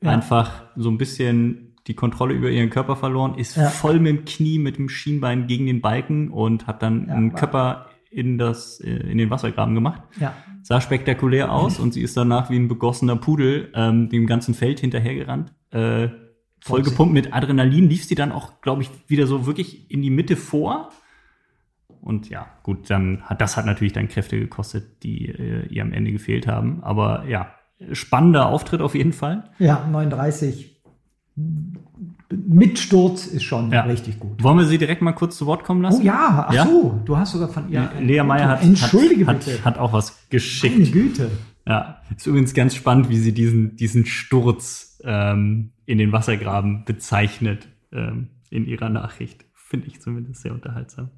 Ja. 0.00 0.10
einfach 0.10 0.64
so 0.76 0.88
ein 0.90 0.98
bisschen 0.98 1.74
die 1.86 1.94
Kontrolle 1.94 2.34
über 2.34 2.50
ihren 2.50 2.70
Körper 2.70 2.96
verloren, 2.96 3.34
ist 3.38 3.56
Ja. 3.56 3.68
voll 3.68 3.98
mit 3.98 4.16
dem 4.18 4.24
Knie, 4.24 4.58
mit 4.58 4.76
dem 4.78 4.88
Schienbein 4.88 5.46
gegen 5.46 5.66
den 5.66 5.80
Balken 5.80 6.28
und 6.30 6.66
hat 6.66 6.82
dann 6.82 7.08
einen 7.10 7.34
Körper 7.34 7.86
in, 8.10 8.38
das, 8.38 8.80
äh, 8.80 8.90
in 8.90 9.18
den 9.18 9.30
Wassergraben 9.30 9.74
gemacht. 9.74 10.02
Ja. 10.20 10.32
Sah 10.62 10.80
spektakulär 10.80 11.52
aus 11.52 11.78
und 11.78 11.92
sie 11.94 12.02
ist 12.02 12.16
danach 12.16 12.50
wie 12.50 12.56
ein 12.56 12.68
begossener 12.68 13.16
Pudel 13.16 13.70
ähm, 13.74 14.08
dem 14.08 14.26
ganzen 14.26 14.54
Feld 14.54 14.80
hinterhergerannt. 14.80 15.52
Äh, 15.70 16.08
voll 16.60 16.82
gepumpt 16.82 17.12
mit 17.14 17.32
Adrenalin 17.32 17.88
lief 17.88 18.04
sie 18.04 18.14
dann 18.16 18.32
auch, 18.32 18.60
glaube 18.60 18.82
ich, 18.82 18.90
wieder 19.08 19.26
so 19.26 19.46
wirklich 19.46 19.90
in 19.90 20.02
die 20.02 20.10
Mitte 20.10 20.36
vor. 20.36 20.90
Und 22.06 22.28
ja, 22.30 22.46
gut, 22.62 22.88
dann 22.88 23.22
hat 23.22 23.40
das 23.40 23.56
hat 23.56 23.66
natürlich 23.66 23.92
dann 23.92 24.06
Kräfte 24.08 24.38
gekostet, 24.38 25.02
die 25.02 25.26
äh, 25.28 25.66
ihr 25.66 25.82
am 25.82 25.92
Ende 25.92 26.12
gefehlt 26.12 26.46
haben. 26.46 26.82
Aber 26.84 27.24
ja, 27.26 27.50
spannender 27.92 28.46
Auftritt 28.46 28.80
auf 28.80 28.94
jeden 28.94 29.12
Fall. 29.12 29.50
Ja, 29.58 29.86
39. 29.90 30.80
Mit 32.30 32.78
Sturz 32.78 33.26
ist 33.26 33.42
schon 33.44 33.70
Ja. 33.72 33.82
richtig 33.82 34.18
gut. 34.20 34.42
Wollen 34.42 34.58
wir 34.58 34.64
sie 34.66 34.78
direkt 34.78 35.02
mal 35.02 35.12
kurz 35.12 35.36
zu 35.36 35.46
Wort 35.46 35.64
kommen 35.64 35.82
lassen? 35.82 36.02
Oh 36.02 36.04
ja, 36.04 36.46
ach 36.48 36.52
Ja? 36.54 36.64
so, 36.66 37.00
du 37.04 37.16
hast 37.16 37.32
sogar 37.32 37.48
von 37.48 37.68
ihr. 37.70 37.90
Lea. 38.00 38.22
Meyer 38.22 38.48
hat, 38.48 38.62
Entschuldige 38.62 39.26
hat, 39.26 39.40
bitte. 39.44 39.58
hat, 39.58 39.64
hat 39.64 39.78
auch 39.78 39.92
was 39.92 40.28
geschickt. 40.28 40.78
Meine 40.78 40.90
Güte. 40.90 41.30
Ja, 41.66 42.00
ist 42.16 42.26
übrigens 42.26 42.54
ganz 42.54 42.74
spannend, 42.76 43.08
wie 43.08 43.18
sie 43.18 43.32
diesen, 43.32 43.76
diesen 43.76 44.06
Sturz 44.06 45.00
ähm, 45.04 45.72
in 45.84 45.98
den 45.98 46.12
Wassergraben 46.12 46.84
bezeichnet 46.84 47.68
ähm, 47.92 48.28
in 48.50 48.64
ihrer 48.66 48.88
Nachricht. 48.88 49.44
Finde 49.54 49.88
ich 49.88 50.00
zumindest 50.00 50.42
sehr 50.42 50.52
unterhaltsam. 50.52 51.10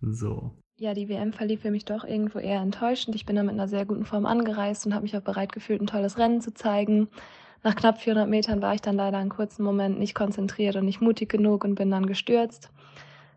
So. 0.00 0.52
Ja, 0.78 0.92
die 0.92 1.08
WM 1.08 1.32
verlief 1.32 1.62
für 1.62 1.70
mich 1.70 1.86
doch 1.86 2.04
irgendwo 2.04 2.38
eher 2.38 2.60
enttäuschend. 2.60 3.16
Ich 3.16 3.24
bin 3.24 3.36
da 3.36 3.42
mit 3.42 3.54
einer 3.54 3.68
sehr 3.68 3.86
guten 3.86 4.04
Form 4.04 4.26
angereist 4.26 4.84
und 4.84 4.92
habe 4.92 5.04
mich 5.04 5.16
auch 5.16 5.22
bereit 5.22 5.52
gefühlt, 5.52 5.80
ein 5.80 5.86
tolles 5.86 6.18
Rennen 6.18 6.40
zu 6.42 6.52
zeigen. 6.52 7.08
Nach 7.62 7.74
knapp 7.74 7.98
400 8.00 8.28
Metern 8.28 8.60
war 8.60 8.74
ich 8.74 8.82
dann 8.82 8.96
leider 8.96 9.16
einen 9.16 9.30
kurzen 9.30 9.62
Moment 9.62 9.98
nicht 9.98 10.14
konzentriert 10.14 10.76
und 10.76 10.84
nicht 10.84 11.00
mutig 11.00 11.30
genug 11.30 11.64
und 11.64 11.76
bin 11.76 11.90
dann 11.90 12.06
gestürzt. 12.06 12.70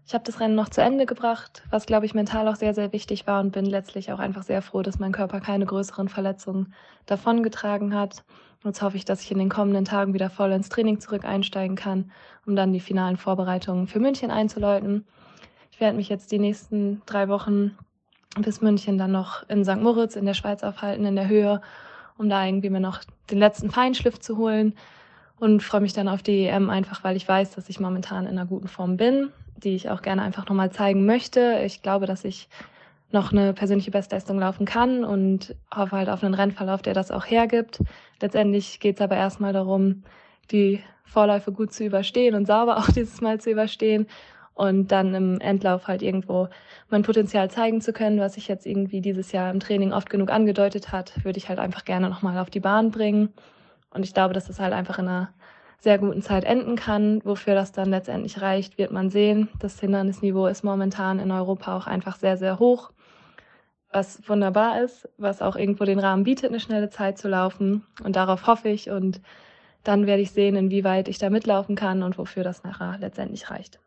Ich 0.05 0.13
habe 0.13 0.23
das 0.25 0.39
Rennen 0.39 0.55
noch 0.55 0.69
zu 0.69 0.81
Ende 0.81 1.05
gebracht, 1.05 1.63
was, 1.69 1.85
glaube 1.85 2.05
ich, 2.05 2.13
mental 2.13 2.47
auch 2.47 2.55
sehr, 2.55 2.73
sehr 2.73 2.91
wichtig 2.91 3.27
war 3.27 3.39
und 3.41 3.51
bin 3.51 3.65
letztlich 3.65 4.11
auch 4.11 4.19
einfach 4.19 4.43
sehr 4.43 4.61
froh, 4.61 4.81
dass 4.81 4.99
mein 4.99 5.11
Körper 5.11 5.39
keine 5.39 5.65
größeren 5.65 6.09
Verletzungen 6.09 6.73
davongetragen 7.05 7.93
hat. 7.93 8.23
Jetzt 8.65 8.81
hoffe 8.81 8.97
ich, 8.97 9.05
dass 9.05 9.21
ich 9.21 9.31
in 9.31 9.37
den 9.37 9.49
kommenden 9.49 9.85
Tagen 9.85 10.13
wieder 10.13 10.29
voll 10.29 10.51
ins 10.51 10.67
Training 10.67 10.99
zurück 10.99 11.25
einsteigen 11.25 11.75
kann, 11.75 12.11
um 12.45 12.55
dann 12.55 12.73
die 12.73 12.79
finalen 12.79 13.17
Vorbereitungen 13.17 13.87
für 13.87 13.99
München 13.99 14.31
einzuläuten. 14.31 15.05
Ich 15.79 15.81
werde 15.81 15.95
mich 15.95 16.09
jetzt 16.09 16.33
die 16.33 16.39
nächsten 16.39 17.01
drei 17.05 17.29
Wochen 17.29 17.77
bis 18.37 18.59
München 18.59 18.97
dann 18.97 19.13
noch 19.13 19.47
in 19.47 19.63
St. 19.63 19.77
Moritz 19.77 20.17
in 20.17 20.25
der 20.25 20.33
Schweiz 20.33 20.61
aufhalten, 20.61 21.05
in 21.05 21.15
der 21.15 21.29
Höhe, 21.29 21.61
um 22.17 22.27
da 22.27 22.45
irgendwie 22.45 22.69
mir 22.69 22.81
noch 22.81 22.99
den 23.31 23.39
letzten 23.39 23.71
Feinschliff 23.71 24.19
zu 24.19 24.35
holen 24.35 24.73
und 25.39 25.63
freue 25.63 25.79
mich 25.79 25.93
dann 25.93 26.09
auf 26.09 26.21
die 26.21 26.47
EM 26.47 26.69
einfach, 26.69 27.05
weil 27.05 27.15
ich 27.15 27.25
weiß, 27.25 27.51
dass 27.51 27.69
ich 27.69 27.79
momentan 27.79 28.25
in 28.25 28.37
einer 28.37 28.45
guten 28.45 28.67
Form 28.67 28.97
bin, 28.97 29.29
die 29.55 29.73
ich 29.73 29.89
auch 29.89 30.01
gerne 30.01 30.21
einfach 30.21 30.49
nochmal 30.49 30.69
zeigen 30.69 31.05
möchte. 31.05 31.61
Ich 31.65 31.81
glaube, 31.81 32.07
dass 32.07 32.25
ich 32.25 32.49
noch 33.13 33.31
eine 33.31 33.53
persönliche 33.53 33.91
Bestleistung 33.91 34.37
laufen 34.37 34.65
kann 34.65 35.05
und 35.05 35.55
hoffe 35.73 35.95
halt 35.95 36.09
auf 36.09 36.25
einen 36.25 36.33
Rennverlauf, 36.33 36.81
der 36.81 36.93
das 36.93 37.09
auch 37.09 37.23
hergibt. 37.23 37.81
Letztendlich 38.19 38.81
geht 38.81 38.97
es 38.97 39.01
aber 39.01 39.15
erstmal 39.15 39.53
darum, 39.53 40.03
die 40.51 40.83
Vorläufe 41.05 41.53
gut 41.53 41.71
zu 41.71 41.85
überstehen 41.85 42.35
und 42.35 42.47
sauber 42.47 42.77
auch 42.79 42.91
dieses 42.91 43.21
Mal 43.21 43.39
zu 43.39 43.49
überstehen 43.49 44.07
und 44.59 44.91
dann 44.91 45.15
im 45.15 45.39
Endlauf 45.39 45.87
halt 45.87 46.01
irgendwo 46.01 46.49
mein 46.89 47.03
Potenzial 47.03 47.49
zeigen 47.49 47.79
zu 47.79 47.93
können, 47.93 48.19
was 48.19 48.33
sich 48.33 48.49
jetzt 48.49 48.65
irgendwie 48.65 48.99
dieses 48.99 49.31
Jahr 49.31 49.51
im 49.51 49.61
Training 49.61 49.93
oft 49.93 50.09
genug 50.09 50.29
angedeutet 50.29 50.91
hat, 50.91 51.23
würde 51.23 51.37
ich 51.37 51.47
halt 51.47 51.59
einfach 51.59 51.85
gerne 51.85 52.09
nochmal 52.09 52.37
auf 52.37 52.49
die 52.49 52.59
Bahn 52.59 52.91
bringen. 52.91 53.29
Und 53.91 54.03
ich 54.03 54.13
glaube, 54.13 54.33
dass 54.33 54.47
das 54.47 54.59
halt 54.59 54.73
einfach 54.73 54.99
in 54.99 55.07
einer 55.07 55.29
sehr 55.79 55.97
guten 55.97 56.21
Zeit 56.21 56.43
enden 56.43 56.75
kann. 56.75 57.21
Wofür 57.23 57.55
das 57.55 57.71
dann 57.71 57.89
letztendlich 57.89 58.41
reicht, 58.41 58.77
wird 58.77 58.91
man 58.91 59.09
sehen. 59.09 59.47
Das 59.59 59.79
Hindernisniveau 59.79 60.47
ist 60.47 60.65
momentan 60.65 61.19
in 61.19 61.31
Europa 61.31 61.77
auch 61.77 61.87
einfach 61.87 62.17
sehr, 62.17 62.35
sehr 62.35 62.59
hoch, 62.59 62.91
was 63.93 64.27
wunderbar 64.27 64.81
ist, 64.81 65.07
was 65.17 65.41
auch 65.41 65.55
irgendwo 65.55 65.85
den 65.85 65.99
Rahmen 65.99 66.25
bietet, 66.25 66.49
eine 66.49 66.59
schnelle 66.59 66.89
Zeit 66.89 67.17
zu 67.17 67.29
laufen. 67.29 67.85
Und 68.03 68.17
darauf 68.17 68.45
hoffe 68.45 68.67
ich 68.67 68.89
und 68.89 69.21
dann 69.85 70.05
werde 70.05 70.21
ich 70.21 70.31
sehen, 70.31 70.57
inwieweit 70.57 71.07
ich 71.07 71.17
da 71.17 71.29
mitlaufen 71.29 71.77
kann 71.77 72.03
und 72.03 72.17
wofür 72.17 72.43
das 72.43 72.65
nachher 72.65 72.97
letztendlich 72.99 73.49
reicht. 73.49 73.79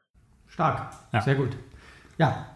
Stark. 0.52 0.92
Ja. 1.12 1.20
Sehr 1.22 1.34
gut. 1.34 1.56
Ja. 2.18 2.46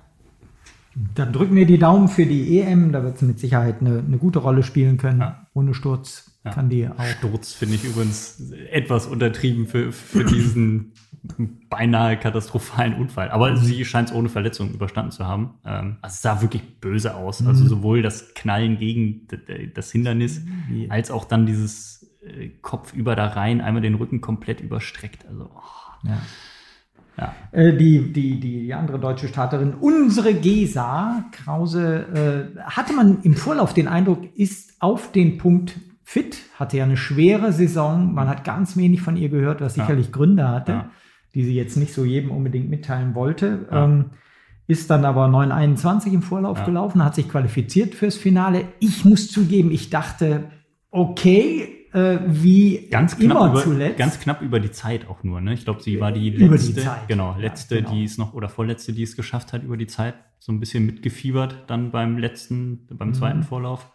Dann 1.14 1.32
drücken 1.32 1.55
wir 1.56 1.66
die 1.66 1.78
Daumen 1.78 2.09
für 2.09 2.24
die 2.24 2.59
EM. 2.60 2.93
Da 2.93 3.02
wird 3.02 3.18
sie 3.18 3.27
mit 3.27 3.39
Sicherheit 3.39 3.81
eine, 3.81 3.98
eine 3.98 4.18
gute 4.18 4.39
Rolle 4.39 4.62
spielen 4.62 4.97
können. 4.97 5.20
Ja. 5.20 5.47
Ohne 5.55 5.74
Sturz 5.74 6.39
Ja. 6.44 6.52
kann 6.52 6.68
die 6.70 6.89
auch. 6.89 7.05
Sturz 7.18 7.52
finde 7.52 7.74
ich 7.74 7.85
übrigens 7.85 8.51
etwas 8.70 9.06
untertrieben 9.06 9.66
für, 9.66 9.93
für 9.93 10.24
diesen 10.24 10.93
beinahe 11.68 12.16
katastrophalen 12.16 12.94
Unfall. 12.94 13.31
Aber 13.31 13.56
sie 13.56 13.85
scheint 13.85 14.10
es 14.10 14.14
ohne 14.14 14.28
Verletzung 14.28 14.73
überstanden 14.73 15.10
zu 15.10 15.27
haben. 15.27 15.55
Ähm, 15.66 15.97
also 16.01 16.14
es 16.14 16.23
sah 16.23 16.40
wirklich 16.40 16.81
böse 16.81 17.14
aus. 17.14 17.44
Also 17.44 17.64
Mhm. 17.64 17.68
sowohl 17.68 18.02
das 18.02 18.32
Knallen 18.35 18.78
gegen 18.78 19.27
das 19.74 19.90
Hindernis, 19.93 20.43
Wie- 20.68 20.90
als 20.90 21.10
auch 21.10 21.24
dann 21.24 21.44
dieses 21.47 22.09
äh, 22.27 22.48
Kopf 22.62 22.93
über 22.94 23.16
da 23.16 23.27
rein, 23.28 23.60
einmal 23.60 23.82
den 23.82 23.94
Rücken 23.97 24.20
komplett 24.20 24.60
überstreckt. 24.60 25.27
Also, 25.28 25.51
oh, 25.55 26.09
Ja. 26.09 26.18
Ja. 27.19 27.35
Äh, 27.53 27.77
die, 27.77 28.13
die, 28.13 28.41
die, 28.41 28.75
andere 28.75 28.99
deutsche 28.99 29.29
Starterin, 29.29 29.75
unsere 29.75 30.35
Gesa 30.35 31.25
Krause, 31.33 32.53
äh, 32.57 32.59
hatte 32.63 32.93
man 32.93 33.23
im 33.23 33.35
Vorlauf 33.35 33.75
den 33.75 33.89
Eindruck, 33.89 34.37
ist 34.37 34.75
auf 34.81 35.13
den 35.13 35.39
Punkt 35.39 35.77
fit, 36.03 36.39
hatte 36.59 36.77
ja 36.77 36.85
eine 36.85 36.97
schwere 36.97 37.53
Saison. 37.53 38.13
Man 38.15 38.29
hat 38.29 38.45
ganz 38.45 38.77
wenig 38.77 39.01
von 39.03 39.17
ihr 39.17 39.29
gehört, 39.29 39.61
was 39.61 39.77
Ja. 39.77 39.85
sicherlich 39.85 40.13
Gründe 40.13 40.49
hatte, 40.49 40.73
Ja. 40.73 40.91
die 41.35 41.45
sie 41.45 41.55
jetzt 41.55 41.77
nicht 41.77 41.93
so 41.95 42.05
jedem 42.05 42.31
unbedingt 42.31 42.71
mitteilen 42.71 43.15
wollte. 43.15 43.67
Ja. 43.71 43.85
Ähm, 43.85 44.07
ist 44.69 44.91
dann 44.91 45.05
aber 45.05 45.27
9,21 45.29 46.13
im 46.13 46.23
Vorlauf 46.23 46.59
Ja. 46.59 46.65
gelaufen, 46.65 47.05
hat 47.05 47.15
sich 47.15 47.29
qualifiziert 47.29 47.95
fürs 47.95 48.17
Finale. 48.17 48.65
Ich 48.81 49.05
muss 49.05 49.31
zugeben, 49.31 49.71
ich 49.71 49.91
dachte, 49.91 50.45
okay, 50.91 51.76
äh, 51.93 52.19
wie 52.27 52.89
Ganz 52.91 53.15
immer 53.15 53.35
knapp, 53.37 53.51
über, 53.53 53.63
zuletzt. 53.63 53.99
ganz 53.99 54.21
knapp 54.21 54.43
über 54.43 54.61
die 54.61 54.71
Zeit 54.71 55.09
auch 55.09 55.23
nur. 55.23 55.41
Ne? 55.41 55.55
Ich 55.55 55.65
glaube, 55.65 55.83
sie 55.83 56.01
war 56.01 56.13
die 56.13 56.31
die 56.31 56.47
letzte, 56.47 56.75
Zeit. 56.83 57.09
genau, 57.09 57.33
Ja, 57.33 57.39
letzte, 57.39 57.77
genau. 57.77 57.91
die 57.93 58.05
es 58.05 58.19
noch 58.19 58.35
oder 58.35 58.49
vorletzte, 58.49 58.93
die 58.93 59.03
es 59.03 59.17
geschafft 59.17 59.53
hat 59.53 59.63
über 59.63 59.77
die 59.77 59.87
Zeit. 59.87 60.15
So 60.39 60.53
ein 60.53 60.61
bisschen 60.61 60.85
mitgefiebert 60.87 61.65
dann 61.69 61.91
beim 61.91 62.19
letzten, 62.19 62.87
beim 62.91 63.09
Mhm. 63.09 63.15
zweiten 63.15 63.43
Vorlauf. 63.43 63.91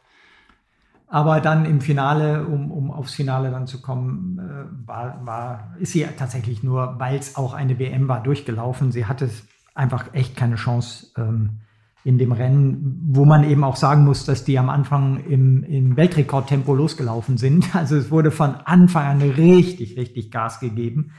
Aber 1.07 1.41
dann 1.41 1.65
im 1.65 1.81
Finale, 1.81 2.45
um, 2.47 2.71
um 2.71 2.89
aufs 2.89 3.13
Finale 3.15 3.51
dann 3.51 3.67
zu 3.67 3.81
kommen, 3.81 4.39
äh, 4.39 4.87
war, 4.87 5.25
war, 5.25 5.75
ist 5.79 5.91
sie 5.91 6.05
tatsächlich 6.17 6.63
nur, 6.63 6.95
weil 6.99 7.17
es 7.17 7.35
auch 7.35 7.53
eine 7.53 7.77
WM 7.79 8.07
war, 8.07 8.23
durchgelaufen. 8.23 8.91
Sie 8.93 9.05
hatte 9.05 9.29
einfach 9.75 10.13
echt 10.13 10.37
keine 10.37 10.55
Chance 10.55 11.07
ähm, 11.17 11.59
in 12.03 12.17
dem 12.17 12.31
Rennen, 12.31 12.99
wo 13.11 13.25
man 13.25 13.43
eben 13.43 13.63
auch 13.63 13.75
sagen 13.75 14.05
muss, 14.05 14.25
dass 14.25 14.43
die 14.43 14.57
am 14.57 14.69
Anfang 14.69 15.23
im, 15.25 15.63
im 15.63 15.97
Weltrekordtempo 15.97 16.73
losgelaufen 16.73 17.37
sind. 17.37 17.75
Also 17.81 17.95
es 17.95 18.11
wurde 18.11 18.31
von 18.31 18.55
Anfang 18.55 19.05
an 19.05 19.21
richtig, 19.21 19.97
richtig 19.97 20.31
Gas 20.31 20.59
gegeben. 20.59 21.11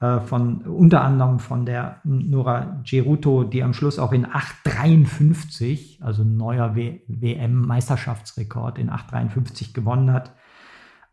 äh, 0.00 0.20
von 0.20 0.62
unter 0.62 1.02
anderem 1.02 1.38
von 1.38 1.64
der 1.64 2.00
Nora 2.04 2.82
Geruto, 2.84 3.44
die 3.44 3.62
am 3.62 3.72
Schluss 3.72 3.98
auch 3.98 4.12
in 4.12 4.26
8,53, 4.26 6.02
also 6.02 6.24
neuer 6.24 6.76
WM-Meisterschaftsrekord 6.76 8.78
in 8.78 8.90
8,53 8.90 9.72
gewonnen 9.74 10.12
hat. 10.12 10.34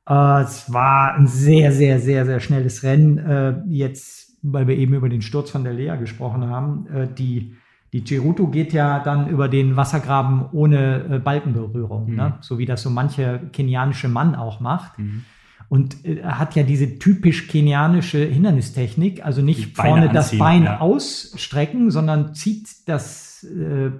Äh, 0.08 0.42
es 0.42 0.74
war 0.74 1.14
ein 1.14 1.28
sehr, 1.28 1.72
sehr, 1.72 2.00
sehr, 2.00 2.26
sehr 2.26 2.40
schnelles 2.40 2.84
Rennen. 2.84 3.20
Äh, 3.20 3.62
jetzt, 3.68 4.38
weil 4.42 4.68
wir 4.68 4.76
eben 4.76 4.96
über 4.96 5.08
den 5.08 5.22
Sturz 5.22 5.52
von 5.52 5.64
der 5.64 5.74
Lea 5.74 5.96
gesprochen 5.98 6.48
haben, 6.48 7.16
die 7.18 7.56
die 7.94 8.04
Geruto 8.04 8.48
geht 8.48 8.74
ja 8.74 9.00
dann 9.00 9.30
über 9.30 9.48
den 9.48 9.76
Wassergraben 9.76 10.46
ohne 10.52 11.06
äh, 11.10 11.20
Balkenberührung, 11.20 12.10
mhm. 12.10 12.16
ne? 12.16 12.34
so 12.42 12.58
wie 12.58 12.66
das 12.66 12.82
so 12.82 12.90
manche 12.90 13.42
kenianische 13.52 14.08
Mann 14.08 14.34
auch 14.36 14.60
macht. 14.60 14.98
Mhm. 14.98 15.26
Und 15.70 16.04
äh, 16.04 16.16
er 16.16 16.40
hat 16.40 16.56
ja 16.56 16.64
diese 16.64 16.98
typisch 16.98 17.48
kenianische 17.48 18.26
Hindernistechnik, 18.26 19.24
also 19.24 19.42
nicht 19.42 19.76
vorne 19.76 20.10
anziehen, 20.10 20.14
das 20.14 20.38
Bein 20.38 20.64
ja. 20.64 20.80
ausstrecken, 20.80 21.92
sondern 21.92 22.34
zieht 22.34 22.88
das 22.88 23.44
äh, 23.44 23.92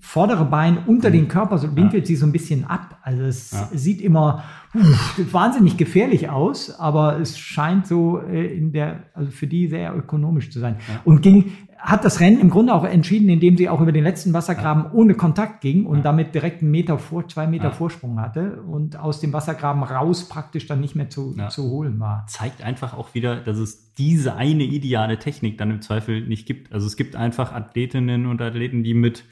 vordere 0.00 0.44
Bein 0.44 0.78
unter 0.86 1.08
mhm. 1.08 1.14
den 1.14 1.28
Körper, 1.28 1.56
so 1.56 1.74
winkelt 1.74 2.04
ja. 2.04 2.06
sie 2.06 2.16
so 2.16 2.26
ein 2.26 2.32
bisschen 2.32 2.64
ab. 2.64 2.98
Also 3.02 3.22
es 3.22 3.52
ja. 3.52 3.68
sieht 3.72 4.02
immer 4.02 4.44
uff, 4.74 5.20
wahnsinnig 5.32 5.76
gefährlich 5.76 6.28
aus, 6.28 6.78
aber 6.78 7.18
es 7.20 7.38
scheint 7.38 7.86
so 7.86 8.20
äh, 8.20 8.46
in 8.46 8.72
der, 8.72 9.04
also 9.14 9.30
für 9.30 9.46
die 9.46 9.68
sehr 9.68 9.96
ökonomisch 9.96 10.50
zu 10.50 10.60
sein. 10.60 10.76
Und 11.04 11.22
ging 11.22 11.52
hat 11.84 12.02
das 12.02 12.20
Rennen 12.20 12.40
im 12.40 12.48
Grunde 12.48 12.72
auch 12.72 12.84
entschieden, 12.84 13.28
indem 13.28 13.58
sie 13.58 13.68
auch 13.68 13.80
über 13.82 13.92
den 13.92 14.04
letzten 14.04 14.32
Wassergraben 14.32 14.84
ja. 14.84 14.92
ohne 14.92 15.14
Kontakt 15.14 15.60
ging 15.60 15.84
und 15.84 15.98
ja. 15.98 16.02
damit 16.02 16.34
direkt 16.34 16.62
einen 16.62 16.70
Meter 16.70 16.98
vor, 16.98 17.28
zwei 17.28 17.46
Meter 17.46 17.64
ja. 17.64 17.70
Vorsprung 17.72 18.20
hatte 18.20 18.62
und 18.62 18.98
aus 18.98 19.20
dem 19.20 19.34
Wassergraben 19.34 19.82
raus 19.82 20.28
praktisch 20.28 20.66
dann 20.66 20.80
nicht 20.80 20.96
mehr 20.96 21.10
zu, 21.10 21.36
zu 21.50 21.70
holen 21.70 22.00
war. 22.00 22.24
Zeigt 22.26 22.62
einfach 22.62 22.94
auch 22.94 23.14
wieder, 23.14 23.36
dass 23.36 23.58
es 23.58 23.92
diese 23.94 24.34
eine 24.36 24.64
ideale 24.64 25.18
Technik 25.18 25.58
dann 25.58 25.70
im 25.70 25.82
Zweifel 25.82 26.26
nicht 26.26 26.46
gibt. 26.46 26.72
Also 26.72 26.86
es 26.86 26.96
gibt 26.96 27.16
einfach 27.16 27.52
Athletinnen 27.52 28.26
und 28.26 28.40
Athleten, 28.40 28.82
die 28.82 28.94
mit 28.94 29.24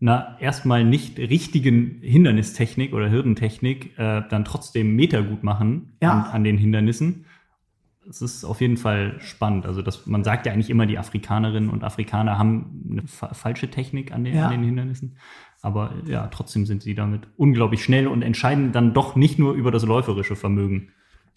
einer 0.00 0.36
erstmal 0.38 0.84
nicht 0.84 1.18
richtigen 1.18 2.00
Hindernistechnik 2.02 2.92
oder 2.92 3.10
Hürdentechnik 3.10 3.98
äh, 3.98 4.22
dann 4.28 4.44
trotzdem 4.44 4.94
Meter 4.94 5.22
gut 5.22 5.42
machen 5.42 5.96
an, 6.00 6.22
an 6.24 6.44
den 6.44 6.56
Hindernissen 6.56 7.24
es 8.08 8.22
ist 8.22 8.44
auf 8.44 8.60
jeden 8.60 8.76
Fall 8.76 9.16
spannend. 9.20 9.66
Also 9.66 9.82
das, 9.82 10.06
man 10.06 10.24
sagt 10.24 10.46
ja 10.46 10.52
eigentlich 10.52 10.70
immer, 10.70 10.86
die 10.86 10.98
Afrikanerinnen 10.98 11.70
und 11.70 11.84
Afrikaner 11.84 12.38
haben 12.38 12.84
eine 12.90 13.02
fa 13.06 13.34
falsche 13.34 13.68
Technik 13.70 14.12
an 14.12 14.24
den, 14.24 14.34
ja. 14.34 14.46
an 14.46 14.52
den, 14.52 14.64
Hindernissen. 14.64 15.16
Aber 15.62 15.94
ja, 16.06 16.28
trotzdem 16.28 16.66
sind 16.66 16.82
sie 16.82 16.94
damit 16.94 17.22
unglaublich 17.36 17.82
schnell 17.82 18.06
und 18.06 18.22
entscheiden 18.22 18.72
dann 18.72 18.94
doch 18.94 19.16
nicht 19.16 19.38
nur 19.38 19.54
über 19.54 19.70
das 19.70 19.84
läuferische 19.84 20.36
Vermögen. 20.36 20.88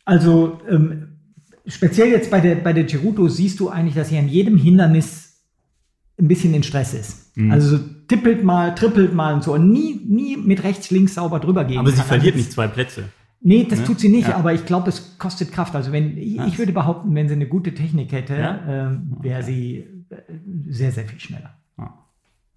Also 0.06 0.60
ähm, 0.70 1.18
speziell 1.66 2.10
jetzt 2.10 2.30
bei 2.30 2.40
der, 2.40 2.56
bei 2.56 2.74
der 2.74 2.84
Gerudo 2.84 3.28
siehst 3.28 3.60
du 3.60 3.70
eigentlich, 3.70 3.96
dass 3.96 4.10
sie 4.10 4.18
an 4.18 4.28
jedem 4.28 4.58
Hindernis 4.58 5.44
ein 6.20 6.28
bisschen 6.28 6.54
in 6.54 6.64
Stress 6.64 6.94
ist. 6.94 7.36
Mhm. 7.38 7.52
Also 7.52 7.80
tippelt 8.08 8.44
mal, 8.44 8.76
trippelt 8.76 9.14
mal 9.14 9.34
und 9.34 9.44
so 9.44 9.54
und 9.54 9.72
nie, 9.72 10.02
nie 10.06 10.38
mit 10.38 10.64
rechts, 10.64 10.92
links 10.92 11.16
sauber 11.16 11.40
drüber 11.40 11.64
gehen. 11.64 11.80
Aber 11.80 11.92
sie 11.92 12.02
verliert 12.02 12.36
nicht 12.36 12.52
zwei 12.52 12.68
Plätze. 12.68 13.06
Nee, 13.42 13.66
das 13.70 13.80
ne? 13.80 13.86
tut 13.86 14.00
sie 14.00 14.10
nicht, 14.10 14.28
ja. 14.28 14.36
aber 14.36 14.54
ich 14.54 14.66
glaube, 14.66 14.90
es 14.90 15.18
kostet 15.18 15.52
Kraft. 15.52 15.76
Also 15.76 15.92
wenn 15.92 16.18
ich, 16.18 16.40
ich, 16.40 16.60
würde 16.60 16.74
behaupten, 16.74 17.16
wenn 17.16 17.28
sie 17.28 17.36
eine 17.36 17.48
gute 17.48 17.74
Technik 17.74 18.12
hätte, 18.12 18.36
ja? 18.36 18.60
ähm, 18.68 19.16
wäre 19.22 19.42
okay. 19.42 19.52
sie 19.52 19.78
äh, 20.10 20.16
sehr, 20.68 20.92
sehr 20.92 21.06
viel 21.06 21.20
schneller. 21.20 21.54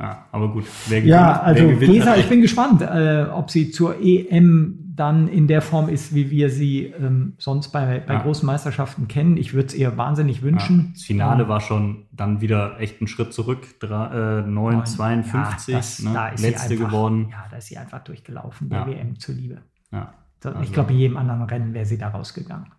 Ja, 0.03 0.27
aber 0.33 0.53
gut. 0.53 0.65
Wer 0.89 1.01
gewinnt, 1.01 1.13
ja, 1.13 1.41
also 1.43 1.69
Gesa, 1.79 2.17
ich 2.17 2.29
bin 2.29 2.41
gespannt, 2.41 2.83
äh, 2.83 3.27
ob 3.33 3.53
sie 3.53 3.71
zur 3.71 4.03
EM 4.03 4.79
dann 4.97 5.29
in 5.29 5.47
der 5.47 5.63
Form 5.63 5.89
ist, 5.89 6.13
wie 6.13 6.31
wir 6.31 6.51
sie 6.51 6.87
ähm, 6.87 7.35
sonst 7.39 7.69
bei, 7.69 8.01
bei 8.01 8.15
ja. 8.15 8.21
großen 8.21 8.45
Meisterschaften 8.45 9.07
kennen. 9.07 9.37
Ich 9.37 9.55
würde 9.55 9.69
es 9.69 9.75
ihr 9.75 9.97
wahnsinnig 9.97 10.43
wünschen. 10.43 10.79
Ja, 10.79 10.93
das 10.93 11.03
Finale 11.03 11.45
um, 11.45 11.49
war 11.49 11.61
schon 11.61 12.07
dann 12.11 12.41
wieder 12.41 12.81
echt 12.81 13.01
ein 13.01 13.07
Schritt 13.07 13.33
zurück. 13.33 13.79
Drei, 13.79 14.41
äh, 14.41 14.43
9,52, 14.43 15.33
ja, 15.71 15.77
das, 15.77 16.03
ne? 16.03 16.11
da 16.13 16.29
letzte 16.31 16.73
einfach, 16.73 16.87
geworden. 16.87 17.29
Ja, 17.31 17.45
da 17.49 17.57
ist 17.57 17.69
sie 17.69 17.79
einfach 17.79 18.03
durchgelaufen, 18.03 18.69
der 18.69 18.87
WM 18.87 19.19
zuliebe. 19.21 19.59
Ja. 19.93 20.13
Also, 20.45 20.61
ich 20.63 20.73
glaube, 20.73 20.93
in 20.93 20.99
jedem 20.99 21.17
anderen 21.17 21.43
Rennen 21.43 21.75
wäre 21.75 21.87
sie 21.87 21.99
da 21.99 22.09
rausgegangen. 22.09 22.73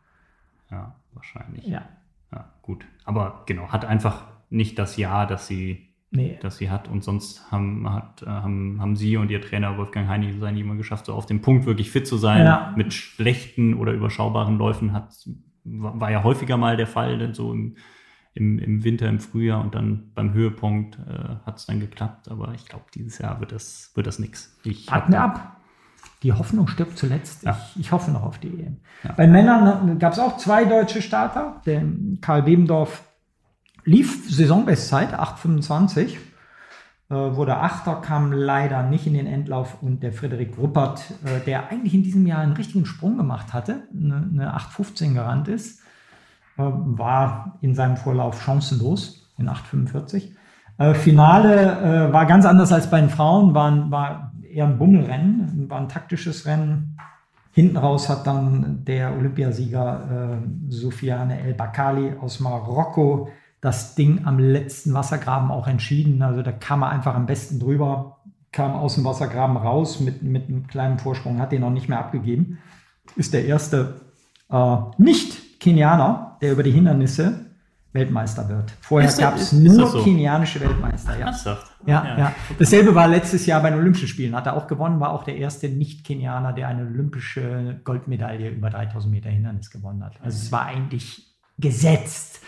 Ja, 0.69 0.95
wahrscheinlich. 1.14 1.65
Ja. 1.65 1.84
Ja, 2.31 2.49
gut. 2.61 2.85
Aber 3.06 3.44
genau, 3.45 3.69
hat 3.69 3.85
einfach 3.85 4.26
nicht 4.49 4.77
das 4.80 4.98
Jahr, 4.98 5.27
das 5.27 5.48
sie, 5.48 5.90
nee. 6.11 6.38
das 6.41 6.57
sie 6.57 6.69
hat. 6.69 6.88
Und 6.88 7.03
sonst 7.03 7.52
haben, 7.52 7.91
hat, 7.91 8.23
äh, 8.23 8.27
haben, 8.27 8.81
haben 8.81 8.95
sie 8.95 9.18
und 9.18 9.30
ihr 9.30 9.41
Trainer 9.41 9.77
Wolfgang 9.77 10.07
Heinig 10.07 10.35
es 10.35 10.44
eigentlich 10.44 10.64
immer 10.64 10.76
geschafft, 10.76 11.06
so 11.06 11.14
auf 11.14 11.26
dem 11.26 11.41
Punkt 11.41 11.65
wirklich 11.65 11.91
fit 11.91 12.07
zu 12.07 12.18
sein. 12.18 12.45
Ja. 12.45 12.73
Mit 12.76 12.94
schlechten 12.94 13.76
oder 13.76 13.94
überschaubaren 13.94 14.57
Läufen 14.57 14.94
hat, 14.94 15.14
war 15.64 16.11
ja 16.11 16.23
häufiger 16.23 16.57
mal 16.57 16.76
der 16.76 16.88
Fall, 16.88 17.34
so 17.34 17.53
im, 17.53 17.77
im, 18.34 18.60
im 18.60 18.84
Winter, 18.84 19.07
im 19.07 19.19
Frühjahr 19.19 19.61
und 19.61 19.76
dann 19.76 20.11
beim 20.15 20.34
Höhepunkt 20.34 20.98
äh, 21.07 21.35
hat 21.45 21.57
es 21.57 21.68
dann 21.68 21.80
geklappt. 21.80 22.30
Aber 22.30 22.53
ich 22.56 22.65
glaube, 22.65 22.85
dieses 22.94 23.19
Jahr 23.19 23.40
wird 23.40 23.52
das, 23.52 23.91
wird 23.95 24.07
das 24.07 24.19
nichts. 24.19 24.60
Warten 24.88 25.14
ab 25.14 25.62
die 26.23 26.33
Hoffnung 26.33 26.67
stirbt 26.67 26.97
zuletzt. 26.97 27.43
Ja. 27.43 27.57
Ich, 27.75 27.81
ich, 27.81 27.91
hoffe 27.91 28.11
noch 28.11 28.23
auf 28.23 28.39
die 28.39 28.47
EM. 28.47 28.77
Ja. 29.03 29.11
Bei 29.13 29.27
Männern 29.27 29.99
gab 29.99 30.13
es 30.13 30.19
auch 30.19 30.37
zwei 30.37 30.65
deutsche 30.65 31.01
Starter. 31.01 31.61
Der 31.65 31.83
Karl 32.21 32.43
Bebendorf 32.43 33.03
lief 33.83 34.29
Saisonbestzeit, 34.29 35.13
8,25. 35.13 36.15
Äh, 37.09 37.35
wurde 37.35 37.57
Achter, 37.57 37.95
kam 37.95 38.31
leider 38.31 38.83
nicht 38.83 39.05
in 39.05 39.13
den 39.13 39.27
Endlauf. 39.27 39.81
Und 39.81 40.01
der 40.01 40.13
Frederik 40.13 40.57
Ruppert, 40.57 41.11
äh, 41.25 41.43
der 41.45 41.69
eigentlich 41.69 41.93
in 41.93 42.03
diesem 42.03 42.25
Jahr 42.25 42.39
einen 42.39 42.53
richtigen 42.53 42.85
Sprung 42.85 43.17
gemacht 43.17 43.53
hatte, 43.53 43.83
eine, 43.93 44.15
eine 44.15 44.57
8,15 44.57 45.13
gerannt 45.13 45.49
ist, 45.49 45.81
äh, 46.57 46.63
war 46.63 47.57
in 47.61 47.75
seinem 47.75 47.97
Vorlauf 47.97 48.41
chancenlos 48.41 49.29
in 49.37 49.49
8,45. 49.49 50.31
Äh, 50.77 50.93
Finale 50.93 52.07
äh, 52.09 52.13
war 52.13 52.25
ganz 52.25 52.45
anders 52.45 52.71
als 52.71 52.89
bei 52.89 52.99
den 52.99 53.09
Frauen, 53.09 53.53
waren, 53.53 53.91
war 53.91 54.32
eher 54.53 54.65
ein 54.65 54.77
Bummelrennen, 54.77 55.69
war 55.69 55.80
ein 55.80 55.89
taktisches 55.89 56.45
Rennen. 56.45 56.97
Hinten 57.51 57.77
raus 57.77 58.09
hat 58.09 58.25
dann 58.25 58.84
der 58.85 59.15
Olympiasieger 59.15 60.39
äh, 60.41 60.71
Sofiane 60.71 61.39
El 61.39 61.53
Bakali 61.53 62.13
aus 62.19 62.39
Marokko 62.39 63.30
das 63.61 63.95
Ding 63.95 64.25
am 64.25 64.39
letzten 64.39 64.93
Wassergraben 64.93 65.49
auch 65.49 65.67
entschieden. 65.67 66.21
Also 66.21 66.41
da 66.41 66.51
kam 66.51 66.84
er 66.84 66.89
einfach 66.89 67.15
am 67.15 67.25
besten 67.25 67.59
drüber, 67.59 68.17
kam 68.51 68.73
aus 68.73 68.95
dem 68.95 69.05
Wassergraben 69.05 69.55
raus 69.55 69.99
mit, 69.99 70.21
mit 70.21 70.49
einem 70.49 70.67
kleinen 70.67 70.99
Vorsprung, 70.99 71.39
hat 71.39 71.51
den 71.51 71.61
noch 71.61 71.69
nicht 71.69 71.88
mehr 71.88 71.99
abgegeben. 71.99 72.57
Ist 73.15 73.34
der 73.34 73.45
erste 73.45 74.01
äh, 74.49 74.77
Nicht-Kenianer, 74.97 76.38
der 76.41 76.51
über 76.51 76.63
die 76.63 76.71
Hindernisse 76.71 77.52
Weltmeister 77.93 78.49
wird. 78.49 78.73
Vorher 78.81 79.11
gab 79.13 79.35
es 79.35 79.53
nur 79.53 79.87
so? 79.87 80.03
kenianische 80.03 80.59
Weltmeister. 80.59 81.17
Ja. 81.17 81.27
Ernsthaft? 81.27 81.71
Ja, 81.85 82.05
ja, 82.05 82.17
ja. 82.17 82.35
Dasselbe 82.57 82.95
war 82.95 83.07
letztes 83.07 83.45
Jahr 83.45 83.61
bei 83.61 83.69
den 83.69 83.79
Olympischen 83.79 84.07
Spielen. 84.07 84.35
Hat 84.35 84.47
er 84.47 84.57
auch 84.57 84.67
gewonnen, 84.67 84.99
war 84.99 85.11
auch 85.11 85.23
der 85.23 85.37
erste 85.37 85.69
Nicht-Kenianer, 85.69 86.53
der 86.53 86.67
eine 86.69 86.83
olympische 86.83 87.79
Goldmedaille 87.83 88.49
über 88.49 88.69
3000 88.69 89.13
Meter 89.13 89.29
Hindernis 89.29 89.69
gewonnen 89.69 90.03
hat. 90.03 90.13
Also 90.21 90.37
es 90.37 90.51
war 90.51 90.65
eigentlich 90.65 91.35
gesetzt, 91.59 92.41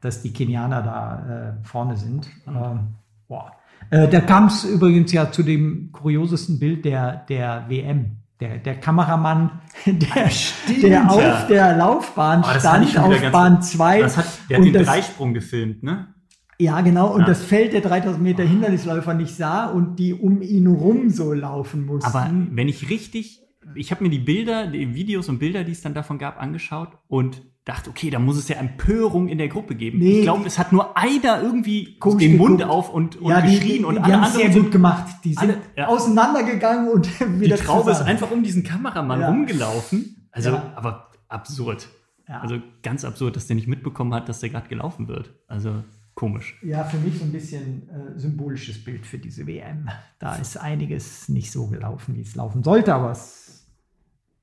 dass 0.00 0.22
die 0.22 0.32
Kenianer 0.32 0.82
da 0.82 1.56
äh, 1.60 1.66
vorne 1.66 1.96
sind. 1.96 2.28
Mhm. 2.46 2.56
Ähm, 2.56 2.80
boah. 3.26 3.52
Äh, 3.90 4.08
da 4.08 4.20
kam 4.20 4.46
es 4.46 4.64
übrigens 4.64 5.12
ja 5.12 5.32
zu 5.32 5.42
dem 5.42 5.90
kuriosesten 5.90 6.58
Bild 6.58 6.84
der, 6.84 7.16
der 7.28 7.64
WM 7.68 8.18
der, 8.40 8.58
der 8.58 8.80
Kameramann, 8.80 9.60
der, 9.86 10.28
Stimmt, 10.28 10.82
der 10.82 11.10
auf 11.10 11.46
der 11.46 11.76
Laufbahn 11.76 12.42
oh, 12.44 12.58
stand, 12.58 12.98
auf 12.98 13.30
Bahn 13.30 13.62
2. 13.62 13.98
der 13.98 14.16
hat 14.16 14.24
den 14.50 14.72
das, 14.72 14.86
Dreisprung 14.86 15.34
gefilmt, 15.34 15.82
ne? 15.82 16.14
Ja, 16.58 16.80
genau. 16.82 17.12
Und 17.12 17.22
ja. 17.22 17.26
das 17.26 17.42
Feld 17.42 17.72
der 17.72 17.80
3000 17.80 18.22
Meter 18.22 18.44
Hindernisläufer 18.44 19.14
nicht 19.14 19.34
sah 19.34 19.66
und 19.66 19.96
die 19.98 20.14
um 20.14 20.40
ihn 20.40 20.66
rum 20.66 21.10
so 21.10 21.32
laufen 21.32 21.84
mussten. 21.84 22.08
Aber 22.08 22.30
wenn 22.32 22.68
ich 22.68 22.90
richtig, 22.90 23.40
ich 23.74 23.90
habe 23.90 24.04
mir 24.04 24.10
die 24.10 24.20
Bilder, 24.20 24.68
die 24.68 24.94
Videos 24.94 25.28
und 25.28 25.38
Bilder, 25.38 25.64
die 25.64 25.72
es 25.72 25.82
dann 25.82 25.94
davon 25.94 26.18
gab, 26.18 26.40
angeschaut 26.40 26.96
und 27.08 27.42
dachte, 27.64 27.88
okay, 27.88 28.10
da 28.10 28.18
muss 28.18 28.36
es 28.36 28.48
ja 28.48 28.56
Empörung 28.56 29.28
in 29.28 29.38
der 29.38 29.48
Gruppe 29.48 29.74
geben. 29.74 29.98
Nee, 29.98 30.18
ich 30.18 30.22
glaube, 30.22 30.46
es 30.46 30.58
hat 30.58 30.72
nur 30.72 30.96
einer 30.96 31.42
irgendwie 31.42 31.98
den 32.18 32.36
Mund 32.36 32.62
auf 32.62 32.90
und, 32.90 33.16
und 33.16 33.30
ja, 33.30 33.40
geschrien 33.40 33.78
die, 33.78 33.84
und 33.84 33.94
die, 33.94 34.02
die 34.02 34.12
alle 34.12 34.22
anderen 34.22 34.52
sehr 34.52 34.62
gut 34.62 34.70
gemacht. 34.70 35.06
Die 35.24 35.34
sind 35.34 35.50
alle, 35.50 35.56
ja. 35.76 35.86
auseinandergegangen 35.86 36.88
und 36.90 37.08
wieder 37.40 37.56
Die 37.56 37.62
Traube 37.62 37.90
ist 37.90 38.02
einfach 38.02 38.30
um 38.30 38.42
diesen 38.42 38.64
Kameramann 38.64 39.20
ja. 39.20 39.28
rumgelaufen. 39.28 40.28
Also, 40.30 40.50
aber 40.50 41.10
absurd. 41.28 41.88
Also 42.26 42.58
ganz 42.82 43.04
absurd, 43.04 43.36
dass 43.36 43.46
der 43.46 43.56
nicht 43.56 43.68
mitbekommen 43.68 44.14
hat, 44.14 44.28
dass 44.28 44.40
der 44.40 44.48
gerade 44.48 44.68
gelaufen 44.68 45.08
wird. 45.08 45.34
Also 45.46 45.84
komisch. 46.14 46.58
Ja, 46.62 46.84
für 46.84 46.96
mich 46.98 47.18
so 47.18 47.24
ein 47.24 47.32
bisschen 47.32 47.88
äh, 47.88 48.18
symbolisches 48.18 48.82
Bild 48.82 49.06
für 49.06 49.18
diese 49.18 49.46
WM. 49.46 49.88
Da 50.18 50.36
ist 50.36 50.56
einiges 50.56 51.28
nicht 51.28 51.52
so 51.52 51.66
gelaufen, 51.66 52.16
wie 52.16 52.22
es 52.22 52.34
laufen 52.34 52.62
sollte, 52.62 52.94
aber 52.94 53.10
es 53.10 53.66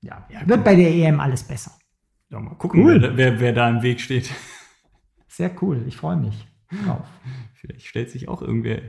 ja, 0.02 0.26
wird 0.46 0.64
bei 0.64 0.76
der 0.76 0.92
EM 0.92 1.20
alles 1.20 1.44
besser. 1.44 1.72
Ja, 2.32 2.40
mal 2.40 2.56
gucken, 2.56 2.84
cool. 2.84 3.02
wer, 3.02 3.18
wer, 3.18 3.40
wer, 3.40 3.54
da 3.54 3.70
im 3.70 3.84
Weg 3.84 4.00
steht. 4.00 4.32
Sehr 5.28 5.52
cool, 5.62 5.84
ich 5.88 5.98
freue 5.98 6.16
mich 6.16 6.48
drauf. 6.86 7.06
Vielleicht 7.54 7.86
stellt 7.86 8.10
sich 8.10 8.30
auch 8.30 8.42
irgendwer, 8.42 8.82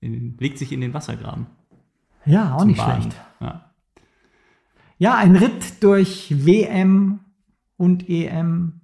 in, 0.00 0.36
legt 0.38 0.58
sich 0.58 0.70
in 0.72 0.82
den 0.82 0.92
Wassergraben. 0.92 1.46
Ja, 2.26 2.54
auch 2.54 2.64
nicht 2.64 2.76
Baden. 2.76 3.02
schlecht. 3.02 3.16
Ja. 3.40 3.72
ja, 4.98 5.14
ein 5.16 5.34
Ritt 5.36 5.82
durch 5.82 6.44
WM 6.44 7.20
und 7.78 8.08
EM 8.10 8.82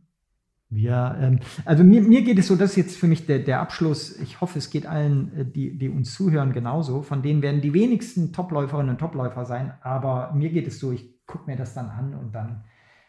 Wir, 0.71 1.17
ähm, 1.21 1.41
also 1.67 1.85
mir, 1.85 2.01
mir 2.01 2.23
geht 2.23 2.39
es 2.39 2.47
so, 2.47 2.57
das 2.57 2.71
ist 2.71 2.77
jetzt 2.77 2.97
für 2.97 3.07
mich 3.07 3.27
der, 3.27 3.41
der 3.41 3.61
Abschluss. 3.61 4.19
Ich 4.19 4.41
hoffe, 4.41 4.59
es 4.59 4.71
geht 4.71 4.87
allen, 4.87 5.33
äh, 5.37 5.45
die, 5.45 5.77
die 5.79 5.91
uns 5.91 6.15
zuhören, 6.15 6.53
genauso. 6.53 7.03
Von 7.03 7.23
denen 7.23 7.43
werden 7.43 7.61
die 7.61 7.75
wenigsten 7.75 8.33
Topläuferinnen 8.33 8.91
und 8.93 8.99
Topläufer 8.99 9.45
sein. 9.45 9.75
Aber 9.83 10.33
mir 10.33 10.49
geht 10.49 10.67
es 10.67 10.81
so, 10.81 10.91
ich 10.91 11.25
gucke 11.27 11.51
mir 11.51 11.57
das 11.57 11.75
dann 11.75 11.91
an 11.91 12.15
und 12.15 12.35
dann, 12.35 12.65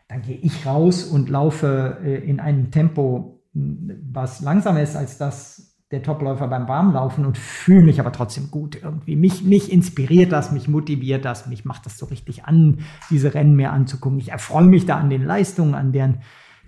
dann 0.07 0.21
gehe 0.21 0.37
ich 0.37 0.65
raus 0.65 1.03
und 1.03 1.29
laufe 1.29 1.97
äh, 2.03 2.17
in 2.17 2.39
einem 2.39 2.71
Tempo, 2.71 3.41
was 3.53 4.41
langsamer 4.41 4.81
ist 4.81 4.95
als 4.95 5.17
das 5.17 5.77
der 5.91 6.03
Topläufer 6.03 6.49
beim 6.49 6.67
Warmlaufen 6.67 7.25
und 7.25 7.37
fühle 7.37 7.85
mich 7.85 7.99
aber 8.01 8.11
trotzdem 8.11 8.51
gut 8.51 8.77
irgendwie. 8.81 9.15
Mich, 9.15 9.43
mich 9.43 9.71
inspiriert 9.71 10.33
das, 10.33 10.51
mich 10.51 10.67
motiviert 10.67 11.23
das, 11.23 11.47
mich 11.47 11.63
macht 11.63 11.85
das 11.85 11.97
so 11.97 12.07
richtig 12.07 12.43
an, 12.43 12.79
diese 13.09 13.33
Rennen 13.33 13.55
mir 13.55 13.71
anzugucken. 13.71 14.19
Ich 14.19 14.31
erfreue 14.31 14.65
mich 14.65 14.85
da 14.85 14.97
an 14.97 15.09
den 15.09 15.23
Leistungen, 15.23 15.75
an 15.75 15.93
deren 15.93 16.19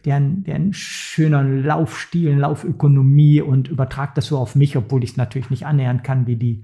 deren, 0.06 0.44
deren 0.44 0.74
schöneren 0.74 1.64
Laufstilen, 1.64 2.40
Laufökonomie 2.40 3.42
und 3.42 3.68
übertrage 3.68 4.14
das 4.16 4.28
so 4.28 4.38
auf 4.38 4.56
mich, 4.56 4.78
obwohl 4.78 5.04
ich 5.04 5.12
es 5.12 5.18
natürlich 5.18 5.50
nicht 5.50 5.66
annähern 5.66 6.04
kann, 6.04 6.28
wie 6.28 6.38
die 6.38 6.64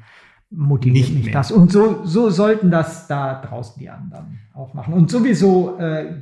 motiviert 0.51 0.95
nicht 0.95 1.15
mich 1.15 1.25
mehr. 1.25 1.33
das. 1.33 1.51
Und 1.51 1.71
so, 1.71 2.05
so 2.05 2.29
sollten 2.29 2.71
das 2.71 3.07
da 3.07 3.41
draußen 3.41 3.79
die 3.79 3.89
anderen 3.89 4.39
auch 4.53 4.73
machen. 4.73 4.93
Und 4.93 5.11
sowieso, 5.11 5.77
äh, 5.79 6.21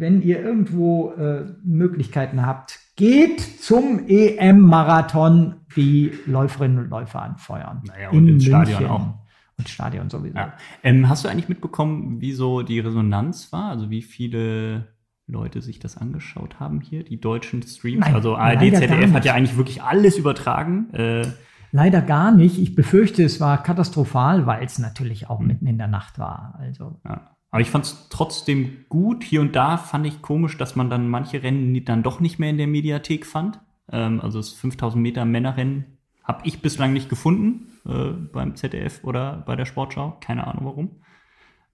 wenn 0.00 0.22
ihr 0.22 0.40
irgendwo 0.42 1.12
äh, 1.12 1.44
Möglichkeiten 1.62 2.44
habt, 2.44 2.78
geht 2.96 3.40
zum 3.40 4.06
EM-Marathon 4.08 5.56
die 5.76 6.12
Läuferinnen 6.26 6.78
und 6.78 6.90
Läufer 6.90 7.22
anfeuern. 7.22 7.82
Naja, 7.86 8.10
und 8.10 8.28
ins 8.28 8.44
Stadion 8.44 8.86
auch. 8.86 9.14
Und 9.58 9.68
Stadion 9.68 10.10
sowieso. 10.10 10.36
Ja. 10.36 10.54
Ähm, 10.82 11.08
hast 11.08 11.24
du 11.24 11.28
eigentlich 11.28 11.48
mitbekommen, 11.48 12.20
wie 12.20 12.32
so 12.32 12.62
die 12.62 12.80
Resonanz 12.80 13.52
war? 13.52 13.70
Also 13.70 13.90
wie 13.90 14.02
viele 14.02 14.88
Leute 15.26 15.60
sich 15.60 15.78
das 15.78 15.96
angeschaut 15.96 16.58
haben 16.60 16.80
hier, 16.80 17.04
die 17.04 17.20
deutschen 17.20 17.62
Streams. 17.62 18.00
Nein, 18.00 18.14
also 18.14 18.36
ARD, 18.36 18.74
ZDF 18.74 19.12
hat 19.12 19.24
ja 19.24 19.34
eigentlich 19.34 19.56
wirklich 19.56 19.82
alles 19.82 20.18
übertragen. 20.18 20.92
Äh, 20.92 21.26
leider 21.72 22.02
gar 22.02 22.32
nicht. 22.32 22.58
Ich 22.58 22.74
befürchte, 22.74 23.22
es 23.22 23.40
war 23.40 23.62
katastrophal, 23.62 24.46
weil 24.46 24.64
es 24.64 24.78
natürlich 24.78 25.30
auch 25.30 25.40
mitten 25.40 25.66
in 25.66 25.78
der 25.78 25.88
Nacht 25.88 26.18
war. 26.18 26.58
Also. 26.58 27.00
Ja. 27.04 27.36
Aber 27.50 27.60
ich 27.60 27.70
fand 27.70 27.84
es 27.84 28.08
trotzdem 28.10 28.84
gut. 28.88 29.24
Hier 29.24 29.40
und 29.40 29.56
da 29.56 29.76
fand 29.76 30.06
ich 30.06 30.22
komisch, 30.22 30.56
dass 30.56 30.76
man 30.76 30.90
dann 30.90 31.08
manche 31.08 31.42
Rennen 31.42 31.84
dann 31.84 32.02
doch 32.02 32.20
nicht 32.20 32.38
mehr 32.38 32.50
in 32.50 32.58
der 32.58 32.66
Mediathek 32.66 33.26
fand. 33.26 33.60
Ähm, 33.90 34.20
also 34.20 34.38
das 34.38 34.50
5000 34.50 35.02
Meter 35.02 35.24
Männerrennen 35.24 35.98
habe 36.22 36.46
ich 36.46 36.62
bislang 36.62 36.92
nicht 36.92 37.08
gefunden 37.08 37.78
äh, 37.86 38.10
beim 38.10 38.54
ZDF 38.54 39.02
oder 39.02 39.42
bei 39.46 39.56
der 39.56 39.64
Sportschau. 39.64 40.16
Keine 40.20 40.46
Ahnung 40.46 40.64
warum. 40.64 40.90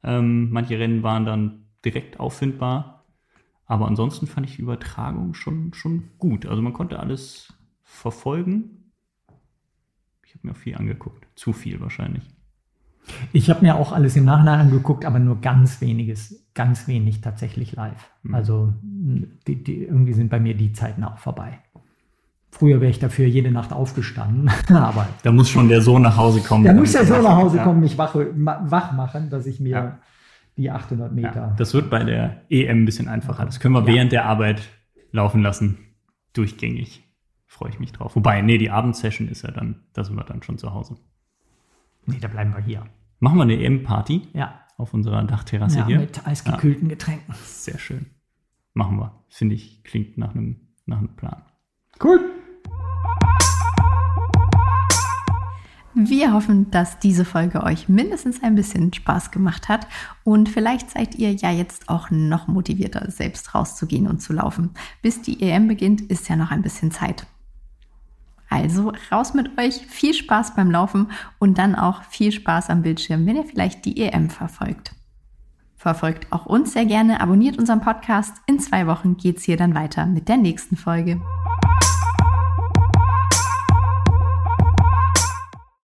Ähm, 0.03 0.51
manche 0.51 0.79
Rennen 0.79 1.03
waren 1.03 1.27
dann 1.27 1.67
direkt 1.85 2.21
auffindbar. 2.21 3.05
Aber 3.67 3.87
ansonsten 3.87 4.27
fand 4.27 4.49
ich 4.49 4.57
die 4.57 4.63
Übertragung 4.63 5.35
schon, 5.35 5.75
schon 5.75 6.11
gut. 6.19 6.47
Also 6.47 6.63
man 6.63 6.73
konnte 6.73 7.01
alles 7.01 7.53
verfolgen. 7.83 8.93
Ich 10.25 10.35
habe 10.35 10.47
mir 10.47 10.53
auch 10.53 10.57
viel 10.57 10.77
angeguckt. 10.77 11.27
Zu 11.35 11.53
viel 11.53 11.81
wahrscheinlich. 11.81 12.23
Ich 13.33 13.51
habe 13.51 13.65
mir 13.65 13.77
auch 13.77 13.93
alles 13.93 14.17
im 14.17 14.25
Nachhinein 14.25 14.61
angeguckt, 14.61 15.05
aber 15.05 15.19
nur 15.19 15.41
ganz 15.41 15.81
weniges, 15.81 16.47
ganz 16.55 16.89
wenig 16.89 17.21
tatsächlich 17.21 17.73
live. 17.73 18.11
Mhm. 18.23 18.35
Also 18.35 18.73
die, 18.83 19.63
die, 19.63 19.85
irgendwie 19.85 20.13
sind 20.13 20.29
bei 20.29 20.41
mir 20.41 20.55
die 20.55 20.73
Zeiten 20.73 21.05
auch 21.05 21.19
vorbei. 21.19 21.59
Früher 22.51 22.81
wäre 22.81 22.91
ich 22.91 22.99
dafür 22.99 23.27
jede 23.27 23.51
Nacht 23.51 23.73
aufgestanden, 23.73 24.51
aber 24.69 25.07
da 25.23 25.31
muss 25.31 25.51
schon 25.51 25.69
der 25.69 25.83
Sohn 25.83 26.03
nach 26.03 26.17
Hause 26.17 26.41
kommen. 26.41 26.65
Da 26.65 26.73
muss 26.73 26.93
der 26.93 27.05
Sohn 27.05 27.23
nach 27.23 27.37
Hause 27.37 27.59
kommen, 27.59 27.81
mich 27.81 27.99
wach, 27.99 28.15
wach 28.15 28.93
machen, 28.93 29.31
dass 29.31 29.47
ich 29.47 29.61
mir 29.61 29.71
ja 29.71 29.99
die 30.57 30.71
800 30.71 31.13
Meter. 31.13 31.35
Ja, 31.35 31.55
das 31.57 31.75
wird 31.75 31.91
bei 31.91 32.03
der 32.03 32.43
EM 32.49 32.83
ein 32.83 32.85
bisschen 32.87 33.09
einfacher. 33.09 33.45
Das 33.45 33.61
können 33.61 33.75
wir 33.75 33.81
ja. 33.81 33.87
während 33.87 34.13
der 34.13 34.25
Arbeit 34.25 34.63
laufen 35.13 35.43
lassen. 35.43 35.79
Durchgängig. 36.33 37.05
Freue 37.47 37.71
ich 37.71 37.79
mich 37.79 37.93
drauf. 37.93 38.17
Wobei, 38.17 38.43
nee, 38.43 38.59
die 38.59 38.71
Abendsession 38.71 39.29
ist 39.29 39.43
ja 39.43 39.51
dann, 39.51 39.85
da 39.93 40.05
sind 40.05 40.17
wir 40.17 40.25
dann 40.25 40.43
schon 40.43 40.59
zu 40.59 40.75
Hause. 40.75 40.97
Nee, 42.07 42.19
da 42.21 42.29
bleiben 42.29 42.55
wir 42.55 42.63
hier. 42.63 42.85
Machen 43.19 43.39
wir 43.39 43.43
eine 43.43 43.61
EM-Party? 43.61 44.29
Ja. 44.33 44.61
Auf 44.77 44.95
unserer 44.95 45.25
Dachterrasse 45.25 45.79
ja, 45.79 45.87
hier. 45.87 45.99
Mit 45.99 46.27
eisgekühlten 46.27 46.89
ja. 46.89 46.95
Getränken. 46.95 47.35
Sehr 47.45 47.79
schön. 47.79 48.07
Machen 48.75 48.99
wir. 48.99 49.25
Finde 49.29 49.57
ich, 49.57 49.83
klingt 49.83 50.17
nach 50.17 50.35
einem, 50.35 50.61
nach 50.85 50.99
einem 50.99 51.17
Plan. 51.17 51.43
Cool. 52.03 52.21
Wir 55.95 56.35
hoffen, 56.35 56.71
dass 56.71 56.99
diese 56.99 57.25
Folge 57.25 57.63
euch 57.63 57.89
mindestens 57.89 58.43
ein 58.43 58.55
bisschen 58.55 58.93
Spaß 58.93 59.31
gemacht 59.31 59.71
hat 59.71 59.89
und 60.25 60.51
vielleicht 60.51 60.91
seid 60.91 61.15
ihr 61.15 61.33
ja 61.33 61.51
jetzt 61.51 61.89
auch 61.89 62.11
noch 62.11 62.49
motivierter, 62.49 63.11
selbst 63.11 63.55
rauszugehen 63.55 64.07
und 64.07 64.21
zu 64.21 64.35
laufen. 64.35 64.73
Bis 65.01 65.23
die 65.23 65.41
EM 65.41 65.69
beginnt, 65.69 66.03
ist 66.03 66.29
ja 66.29 66.37
noch 66.37 66.51
ein 66.51 66.61
bisschen 66.61 66.91
Zeit. 66.91 67.27
Also 68.49 68.93
raus 69.11 69.35
mit 69.35 69.59
euch, 69.59 69.75
viel 69.87 70.15
Spaß 70.15 70.55
beim 70.55 70.71
Laufen 70.71 71.11
und 71.39 71.59
dann 71.59 71.75
auch 71.75 72.05
viel 72.05 72.33
Spaß 72.33 72.71
am 72.71 72.83
Bildschirm, 72.83 73.27
wenn 73.27 73.37
ihr 73.37 73.45
vielleicht 73.45 73.85
die 73.85 74.01
EM 74.01 74.31
verfolgt. 74.31 74.93
Verfolgt 75.77 76.33
auch 76.33 76.47
uns 76.47 76.73
sehr 76.73 76.87
gerne, 76.87 77.21
abonniert 77.21 77.59
unseren 77.59 77.81
Podcast. 77.81 78.35
In 78.47 78.59
zwei 78.59 78.87
Wochen 78.87 79.17
geht's 79.17 79.45
hier 79.45 79.57
dann 79.57 79.75
weiter 79.75 80.07
mit 80.07 80.29
der 80.29 80.37
nächsten 80.37 80.77
Folge. 80.77 81.21